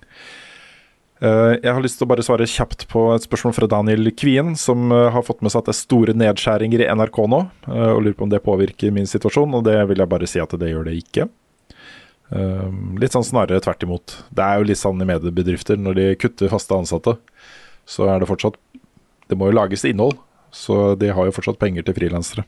Jeg 1.24 1.70
har 1.70 1.84
lyst 1.84 2.00
til 2.00 2.08
å 2.08 2.10
bare 2.10 2.26
svare 2.26 2.48
kjapt 2.50 2.88
på 2.92 3.04
et 3.14 3.24
spørsmål 3.28 3.54
fra 3.56 3.70
Daniel 3.70 4.10
Kvien, 4.18 4.56
som 4.60 4.90
har 4.92 5.24
fått 5.24 5.44
med 5.46 5.54
seg 5.54 5.62
at 5.62 5.70
det 5.70 5.76
er 5.76 5.78
store 5.78 6.16
nedskjæringer 6.18 6.84
i 6.84 6.90
NRK 6.98 7.20
nå, 7.32 7.40
og 7.70 8.02
lurer 8.02 8.18
på 8.18 8.26
om 8.26 8.34
det 8.34 8.42
påvirker 8.44 8.92
min 8.96 9.08
situasjon, 9.08 9.54
og 9.56 9.64
det 9.70 9.78
vil 9.92 10.02
jeg 10.02 10.12
bare 10.12 10.28
si 10.28 10.42
at 10.44 10.58
det 10.60 10.74
gjør 10.74 10.90
det 10.90 10.98
ikke. 11.00 11.30
Um, 12.34 12.96
litt 12.98 13.14
sånn 13.14 13.26
snarere 13.28 13.62
tvert 13.62 13.84
imot. 13.86 14.16
Det 14.34 14.42
er 14.46 14.58
jo 14.58 14.66
litt 14.70 14.80
sånn 14.80 15.02
i 15.04 15.06
mediebedrifter, 15.06 15.78
når 15.78 15.98
de 16.00 16.06
kutter 16.18 16.50
faste 16.50 16.74
ansatte, 16.74 17.18
så 17.86 18.08
er 18.10 18.24
det 18.24 18.30
fortsatt 18.30 18.56
Det 19.30 19.38
må 19.40 19.50
jo 19.50 19.56
lages 19.56 19.84
innhold, 19.88 20.18
så 20.54 20.96
de 21.00 21.12
har 21.16 21.28
jo 21.30 21.34
fortsatt 21.36 21.60
penger 21.62 21.86
til 21.88 21.96
frilansere. 21.96 22.44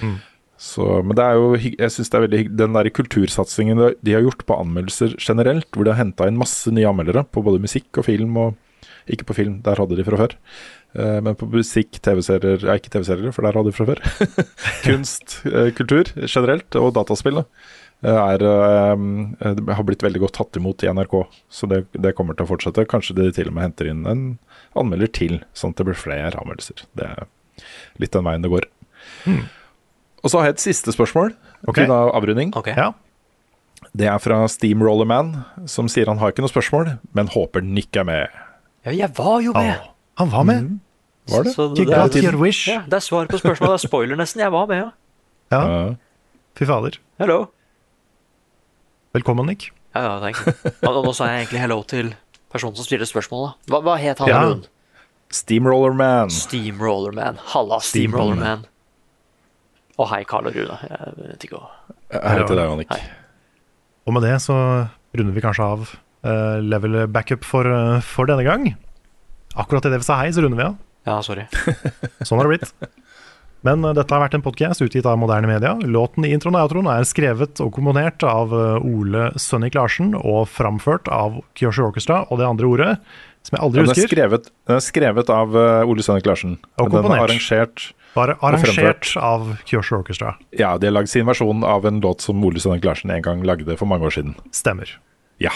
Mm. 0.00 0.16
Så, 0.64 0.86
men 1.04 1.16
det 1.18 1.24
er 1.24 1.36
jo, 1.36 1.48
jeg 1.58 1.90
synes 1.92 2.10
det 2.10 2.16
er 2.18 2.24
veldig 2.24 2.42
den 2.56 2.76
der 2.78 2.88
kultursatsingen 2.94 3.80
de- 4.00 4.14
har 4.14 4.24
gjort 4.24 4.46
på 4.48 4.56
anmeldelser 4.56 5.16
generelt, 5.20 5.68
hvor 5.74 5.84
de 5.84 5.92
har 5.92 6.00
henta 6.00 6.28
inn 6.30 6.38
masse 6.40 6.70
nye 6.72 6.88
anmeldere 6.88 7.26
på 7.28 7.42
både 7.44 7.60
musikk 7.62 8.00
og 8.00 8.06
film, 8.08 8.38
og 8.40 8.54
ikke 9.10 9.26
på 9.28 9.36
film, 9.36 9.58
der 9.66 9.76
hadde 9.76 9.98
de 9.98 10.06
fra 10.06 10.16
før. 10.22 10.36
Eh, 10.96 11.18
men 11.26 11.36
på 11.36 11.48
musikk, 11.50 11.98
TV-serier 12.00 12.64
Ja, 12.64 12.78
ikke 12.78 12.92
TV-serier, 12.94 13.34
for 13.34 13.44
der 13.44 13.58
hadde 13.58 13.72
de 13.72 13.76
fra 13.76 13.88
før. 13.90 14.00
Kunst, 14.86 15.40
eh, 15.50 15.68
kultur 15.76 16.08
generelt, 16.24 16.78
og 16.80 16.94
dataspill 16.96 17.42
da, 17.42 17.44
er, 18.10 18.42
eh, 18.44 19.54
det 19.56 19.74
har 19.78 19.84
blitt 19.86 20.02
veldig 20.04 20.20
godt 20.26 20.34
tatt 20.36 20.56
imot 20.60 20.82
i 20.84 20.90
NRK. 20.92 21.14
Så 21.48 21.68
det, 21.70 21.84
det 21.92 22.14
kommer 22.18 22.36
til 22.36 22.44
å 22.46 22.50
fortsette. 22.52 22.84
Kanskje 22.90 23.16
de 23.16 23.30
til 23.32 23.48
og 23.48 23.54
med 23.56 23.64
henter 23.68 23.88
inn 23.90 24.04
en 24.10 24.24
anmelder 24.76 25.10
til, 25.14 25.40
sånn 25.56 25.72
at 25.74 25.80
det 25.80 25.86
blir 25.88 25.98
flere 25.98 26.34
anmeldelser. 26.40 26.84
Det 26.98 27.06
er 27.08 27.26
litt 28.02 28.12
den 28.16 28.26
veien 28.26 28.42
det 28.44 28.50
går. 28.52 28.66
Og 30.24 30.30
så 30.32 30.40
har 30.40 30.48
jeg 30.50 30.56
et 30.58 30.64
siste 30.64 30.92
spørsmål 30.94 31.34
Ok. 31.68 31.74
til 31.82 31.92
avrunding. 31.92 32.54
Okay. 32.56 32.74
Ja. 32.76 32.92
Det 33.94 34.06
er 34.10 34.18
fra 34.18 34.42
Steamrollerman, 34.50 35.44
som 35.70 35.86
sier 35.92 36.08
han 36.10 36.18
har 36.18 36.32
ikke 36.32 36.42
noe 36.42 36.50
spørsmål, 36.52 36.94
men 37.14 37.28
håper 37.30 37.62
Nick 37.62 37.94
er 38.00 38.04
med. 38.08 38.28
Ja, 38.84 38.90
jeg 38.92 39.10
var 39.16 39.40
jo 39.44 39.52
med! 39.54 39.76
Å, 39.78 39.92
han 40.18 40.32
var 40.32 40.44
med! 40.48 40.72
Var 41.30 41.44
det? 41.46 41.52
Så 41.54 41.68
så 41.70 41.76
det, 41.76 41.86
got 41.88 42.16
er, 42.16 42.24
your 42.26 42.36
wish. 42.40 42.66
ja, 42.68 42.82
det 42.84 42.98
er 42.98 43.04
svar 43.04 43.28
på 43.30 43.38
spørsmålet. 43.40 43.76
Det 43.78 43.84
er 43.84 43.88
spoiler 43.88 44.18
nesten. 44.20 44.42
Jeg 44.44 44.52
var 44.52 44.66
med, 44.68 44.82
ja. 44.82 44.90
Ja, 45.54 45.60
Ja. 45.64 45.94
fy 46.58 46.66
fader. 46.68 46.98
Hello. 47.20 47.38
Velkommen, 49.14 49.46
Nick. 49.46 49.68
Ja, 49.94 50.00
ja, 50.02 50.14
takk. 50.18 50.40
Og 50.82 51.04
nå 51.06 51.12
sa 51.14 51.28
jeg 51.30 51.44
egentlig 51.44 51.60
hello 51.62 51.76
til 51.86 52.08
personen 52.50 52.74
som 52.74 52.86
stiller 52.86 53.06
spørsmålet. 53.06 53.60
Hva, 53.70 53.78
hva 53.86 53.94
het 54.02 54.18
han? 54.18 54.30
Ja. 54.30 54.40
Lund? 54.42 54.64
Steamrollerman. 55.30 56.32
Steamrollerman. 56.34 57.38
Halla, 57.52 57.78
Steamrollerman. 57.78 58.64
Og 60.02 60.10
hei, 60.10 60.24
Karl 60.26 60.50
og 60.50 60.58
Rune. 60.58 60.78
Jeg 60.90 61.14
vet 61.20 61.46
ikke 61.46 61.60
hva 61.60 61.70
Hei 62.10 62.40
til 62.42 62.58
deg, 62.58 62.64
Annik. 62.66 62.90
Hei. 62.90 63.06
Og 64.02 64.16
med 64.16 64.26
det 64.26 64.34
så 64.42 64.56
runder 65.14 65.38
vi 65.38 65.46
kanskje 65.46 65.70
av 65.76 65.86
uh, 65.86 66.58
level 66.66 67.04
backup 67.14 67.46
for, 67.46 67.70
uh, 67.70 68.02
for 68.02 68.26
denne 68.26 68.42
gang. 68.46 68.66
Akkurat 69.54 69.86
idet 69.86 70.02
vi 70.02 70.08
sa 70.10 70.18
hei, 70.24 70.34
så 70.34 70.42
runder 70.42 70.58
vi 70.58 70.66
av. 70.66 70.74
Ja, 71.06 71.20
sorry. 71.22 71.46
Sånn 72.26 72.42
har 72.42 72.48
det 72.50 72.56
blitt. 72.56 72.74
Men 73.64 73.84
uh, 73.84 73.92
dette 73.96 74.12
har 74.12 74.22
vært 74.22 74.36
en 74.36 74.44
podkast 74.44 74.84
utgitt 74.84 75.06
av 75.08 75.18
moderne 75.20 75.48
media. 75.48 75.74
Låten 75.88 76.26
i 76.28 76.32
introen 76.36 76.58
og 76.58 76.66
outroen 76.68 76.90
er 76.92 77.06
skrevet 77.08 77.60
og 77.64 77.72
komponert 77.76 78.24
av 78.28 78.52
uh, 78.52 78.84
Ole 78.84 79.30
Sønnik 79.40 79.76
Larsen 79.78 80.12
og 80.18 80.46
framført 80.52 81.08
av 81.12 81.40
Kyoshi 81.58 81.84
Orchestra 81.86 82.22
og 82.28 82.42
det 82.42 82.48
andre 82.48 82.68
ordet, 82.68 82.92
som 83.44 83.56
jeg 83.56 83.64
aldri 83.66 83.80
Den 83.80 83.88
er 83.88 83.94
husker. 83.94 84.12
skrevet, 84.12 84.48
den 84.68 84.78
er 84.78 84.84
skrevet 84.84 85.32
av 85.32 85.56
uh, 85.56 85.88
Ole 85.88 86.04
Sønnik 86.04 86.28
Larsen. 86.28 86.58
Og 86.76 86.90
komponert. 86.92 87.08
den 87.08 87.16
er 87.16 87.28
arrangert 87.28 87.86
Bare 88.14 88.36
arrangert 88.46 89.08
av 89.18 89.48
Kyoshi 89.66 89.96
Orchestra. 89.96 90.36
Ja, 90.54 90.76
de 90.78 90.86
har 90.86 90.94
lagd 90.94 91.10
sin 91.10 91.26
versjon 91.26 91.64
av 91.66 91.88
en 91.88 91.98
låt 92.04 92.22
som 92.22 92.44
Ole 92.46 92.62
Sønnik 92.62 92.84
Larsen 92.86 93.10
en 93.10 93.24
gang 93.24 93.42
lagde 93.48 93.74
for 93.80 93.90
mange 93.90 94.06
år 94.06 94.14
siden. 94.14 94.36
Stemmer. 94.54 94.92
Ja. 95.42 95.50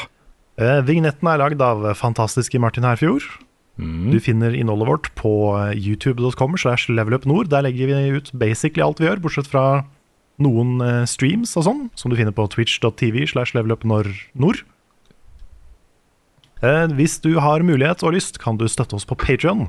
Vignetten 0.59 1.29
er 1.31 1.39
lagd 1.39 1.63
av 1.63 1.85
fantastiske 1.95 2.59
Martin 2.59 2.89
Herfjord. 2.89 3.29
Mm. 3.79 4.11
Du 4.11 4.19
finner 4.19 4.55
innholdet 4.59 4.89
vårt 4.89 5.13
på 5.19 5.33
eh, 5.55 5.77
youtube.com 5.79 6.57
slash 6.59 6.91
levelupnord. 6.91 7.51
Der 7.53 7.63
legger 7.63 7.91
vi 7.91 8.19
ut 8.19 8.33
basically 8.35 8.83
alt 8.83 8.99
vi 9.01 9.07
gjør, 9.07 9.23
bortsett 9.23 9.51
fra 9.51 9.85
noen 10.43 10.83
eh, 10.83 11.05
streams 11.11 11.55
og 11.59 11.67
sånn, 11.67 11.85
som 11.99 12.11
du 12.11 12.19
finner 12.19 12.35
på 12.35 12.47
twitch.tv 12.51 13.27
slash 13.31 13.55
levelupnord. 13.55 14.65
Eh, 16.59 16.87
hvis 16.99 17.19
du 17.23 17.37
har 17.39 17.63
mulighet 17.63 18.03
og 18.03 18.17
lyst, 18.19 18.41
kan 18.43 18.59
du 18.59 18.67
støtte 18.67 18.99
oss 18.99 19.07
på 19.07 19.19
Patreon 19.19 19.69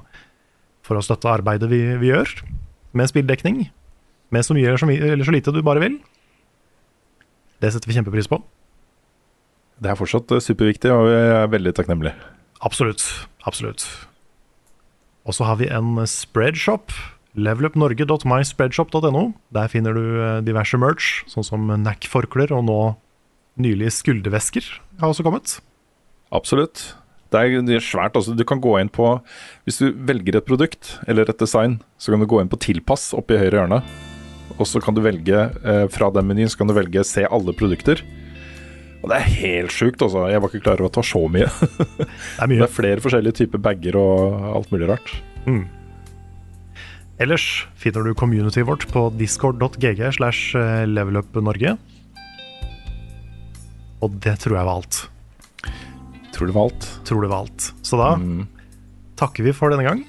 for 0.85 0.97
å 0.97 1.05
støtte 1.05 1.29
arbeidet 1.29 1.69
vi, 1.69 1.83
vi 2.01 2.09
gjør, 2.09 2.33
med 2.97 3.11
spilldekning. 3.11 3.67
Med 4.33 4.45
så 4.45 4.57
mye 4.57 4.71
eller 4.71 4.81
så, 4.81 4.89
mye, 4.89 5.13
eller 5.13 5.25
så 5.25 5.33
lite 5.33 5.53
du 5.53 5.61
bare 5.65 5.85
vil. 5.85 5.99
Det 7.61 7.69
setter 7.73 7.91
vi 7.91 7.97
kjempepris 7.97 8.29
på. 8.31 8.41
Det 9.79 9.93
er 9.93 9.97
fortsatt 9.99 10.33
superviktig, 10.43 10.89
og 10.91 11.11
jeg 11.13 11.31
er 11.37 11.53
veldig 11.53 11.77
takknemlig. 11.77 12.17
Absolutt. 12.65 13.05
Absolutt. 13.47 13.85
Og 15.27 15.35
så 15.37 15.47
har 15.47 15.59
vi 15.61 15.69
en 15.71 15.99
spreadshop. 16.09 16.91
Levelupnorge.myspreadshop.no. 17.39 19.23
Der 19.55 19.69
finner 19.71 19.95
du 19.95 20.03
eh, 20.19 20.39
diverse 20.43 20.79
merch, 20.81 21.21
sånn 21.29 21.45
som 21.45 21.69
NAC-forklær 21.69 22.51
og 22.55 22.65
nå 22.67 22.79
nylig 23.59 23.91
skuldervesker 23.93 24.65
har 24.99 25.11
også 25.11 25.25
kommet. 25.25 25.59
Absolutt. 26.35 26.93
Det 27.29 27.41
er, 27.45 27.83
svært. 27.83 28.15
Altså. 28.17 28.33
Du 28.33 28.43
kan 28.47 28.61
gå 28.61 28.73
inn 28.79 28.89
på 28.89 29.19
Hvis 29.67 29.77
du 29.77 29.91
velger 29.93 30.39
et 30.39 30.47
produkt 30.47 30.95
eller 31.07 31.29
et 31.29 31.41
design, 31.41 31.79
så 32.01 32.11
kan 32.11 32.23
du 32.23 32.29
gå 32.29 32.39
inn 32.41 32.49
på 32.49 32.57
tilpass 32.57 33.11
oppe 33.13 33.35
i 33.35 33.41
høyre 33.41 33.61
hjørne. 33.61 33.83
Og 34.57 34.65
så 34.67 34.81
kan 34.81 34.97
du 34.97 35.03
velge 35.05 35.45
eh, 35.61 35.85
fra 35.93 36.09
den 36.11 36.25
menyen 36.27 36.49
så 36.49 36.59
kan 36.59 36.71
du 36.71 36.75
velge 36.75 37.05
se 37.05 37.27
alle 37.29 37.53
produkter. 37.53 38.01
Og 38.99 39.11
det 39.11 39.17
er 39.17 39.35
helt 39.39 39.73
sjukt, 39.73 40.01
altså. 40.03 40.25
Jeg 40.27 40.41
var 40.43 40.51
ikke 40.51 40.63
klar 40.65 40.81
over 40.81 40.89
at 40.89 40.97
det 40.97 41.01
var 41.01 41.07
så 41.07 41.21
mye. 41.31 41.49
Det 41.99 42.07
er 42.43 42.49
mye. 42.51 42.59
Det 42.59 42.67
er 42.67 42.73
flere 42.75 43.03
forskjellige 43.03 43.37
typer 43.43 43.61
bager 43.63 43.97
og 43.99 44.49
alt 44.59 44.73
mulig 44.73 44.89
rart. 44.91 45.13
Mm. 45.47 45.63
Ellers 47.19 47.45
finner 47.79 48.03
du 48.07 48.15
communityet 48.15 48.67
vårt 48.67 48.85
på 48.91 49.05
discord.gg 49.19 50.03
slash 50.15 50.55
eh, 50.59 50.83
levelupnorge. 50.87 51.75
Og 54.03 54.19
det 54.23 54.37
tror 54.43 54.59
jeg 54.59 54.67
var 54.67 54.79
alt. 54.79 55.01
Tror 56.35 56.47
det 56.47 56.55
var 56.55 56.69
alt. 56.69 56.89
Tror 57.07 57.23
det 57.23 57.31
var 57.31 57.43
alt. 57.43 57.69
Så 57.83 57.99
da 57.99 58.13
takker 59.19 59.43
vi 59.47 59.55
for 59.55 59.71
denne 59.73 59.83
gang, 59.83 60.05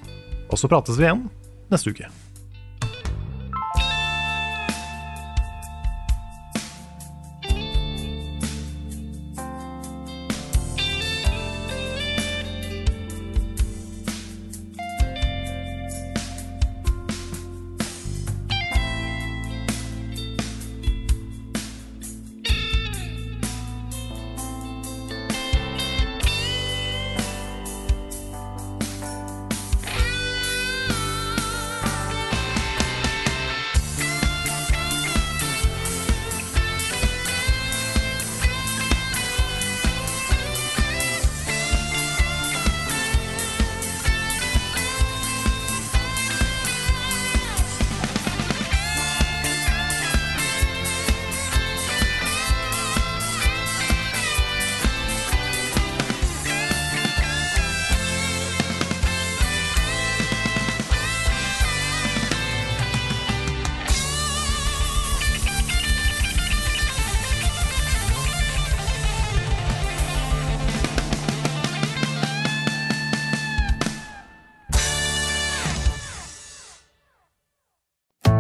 og 0.51 0.59
så 0.59 0.71
prates 0.71 0.99
vi 0.99 1.07
igjen 1.09 1.25
neste 1.71 1.91
uke. 1.95 2.11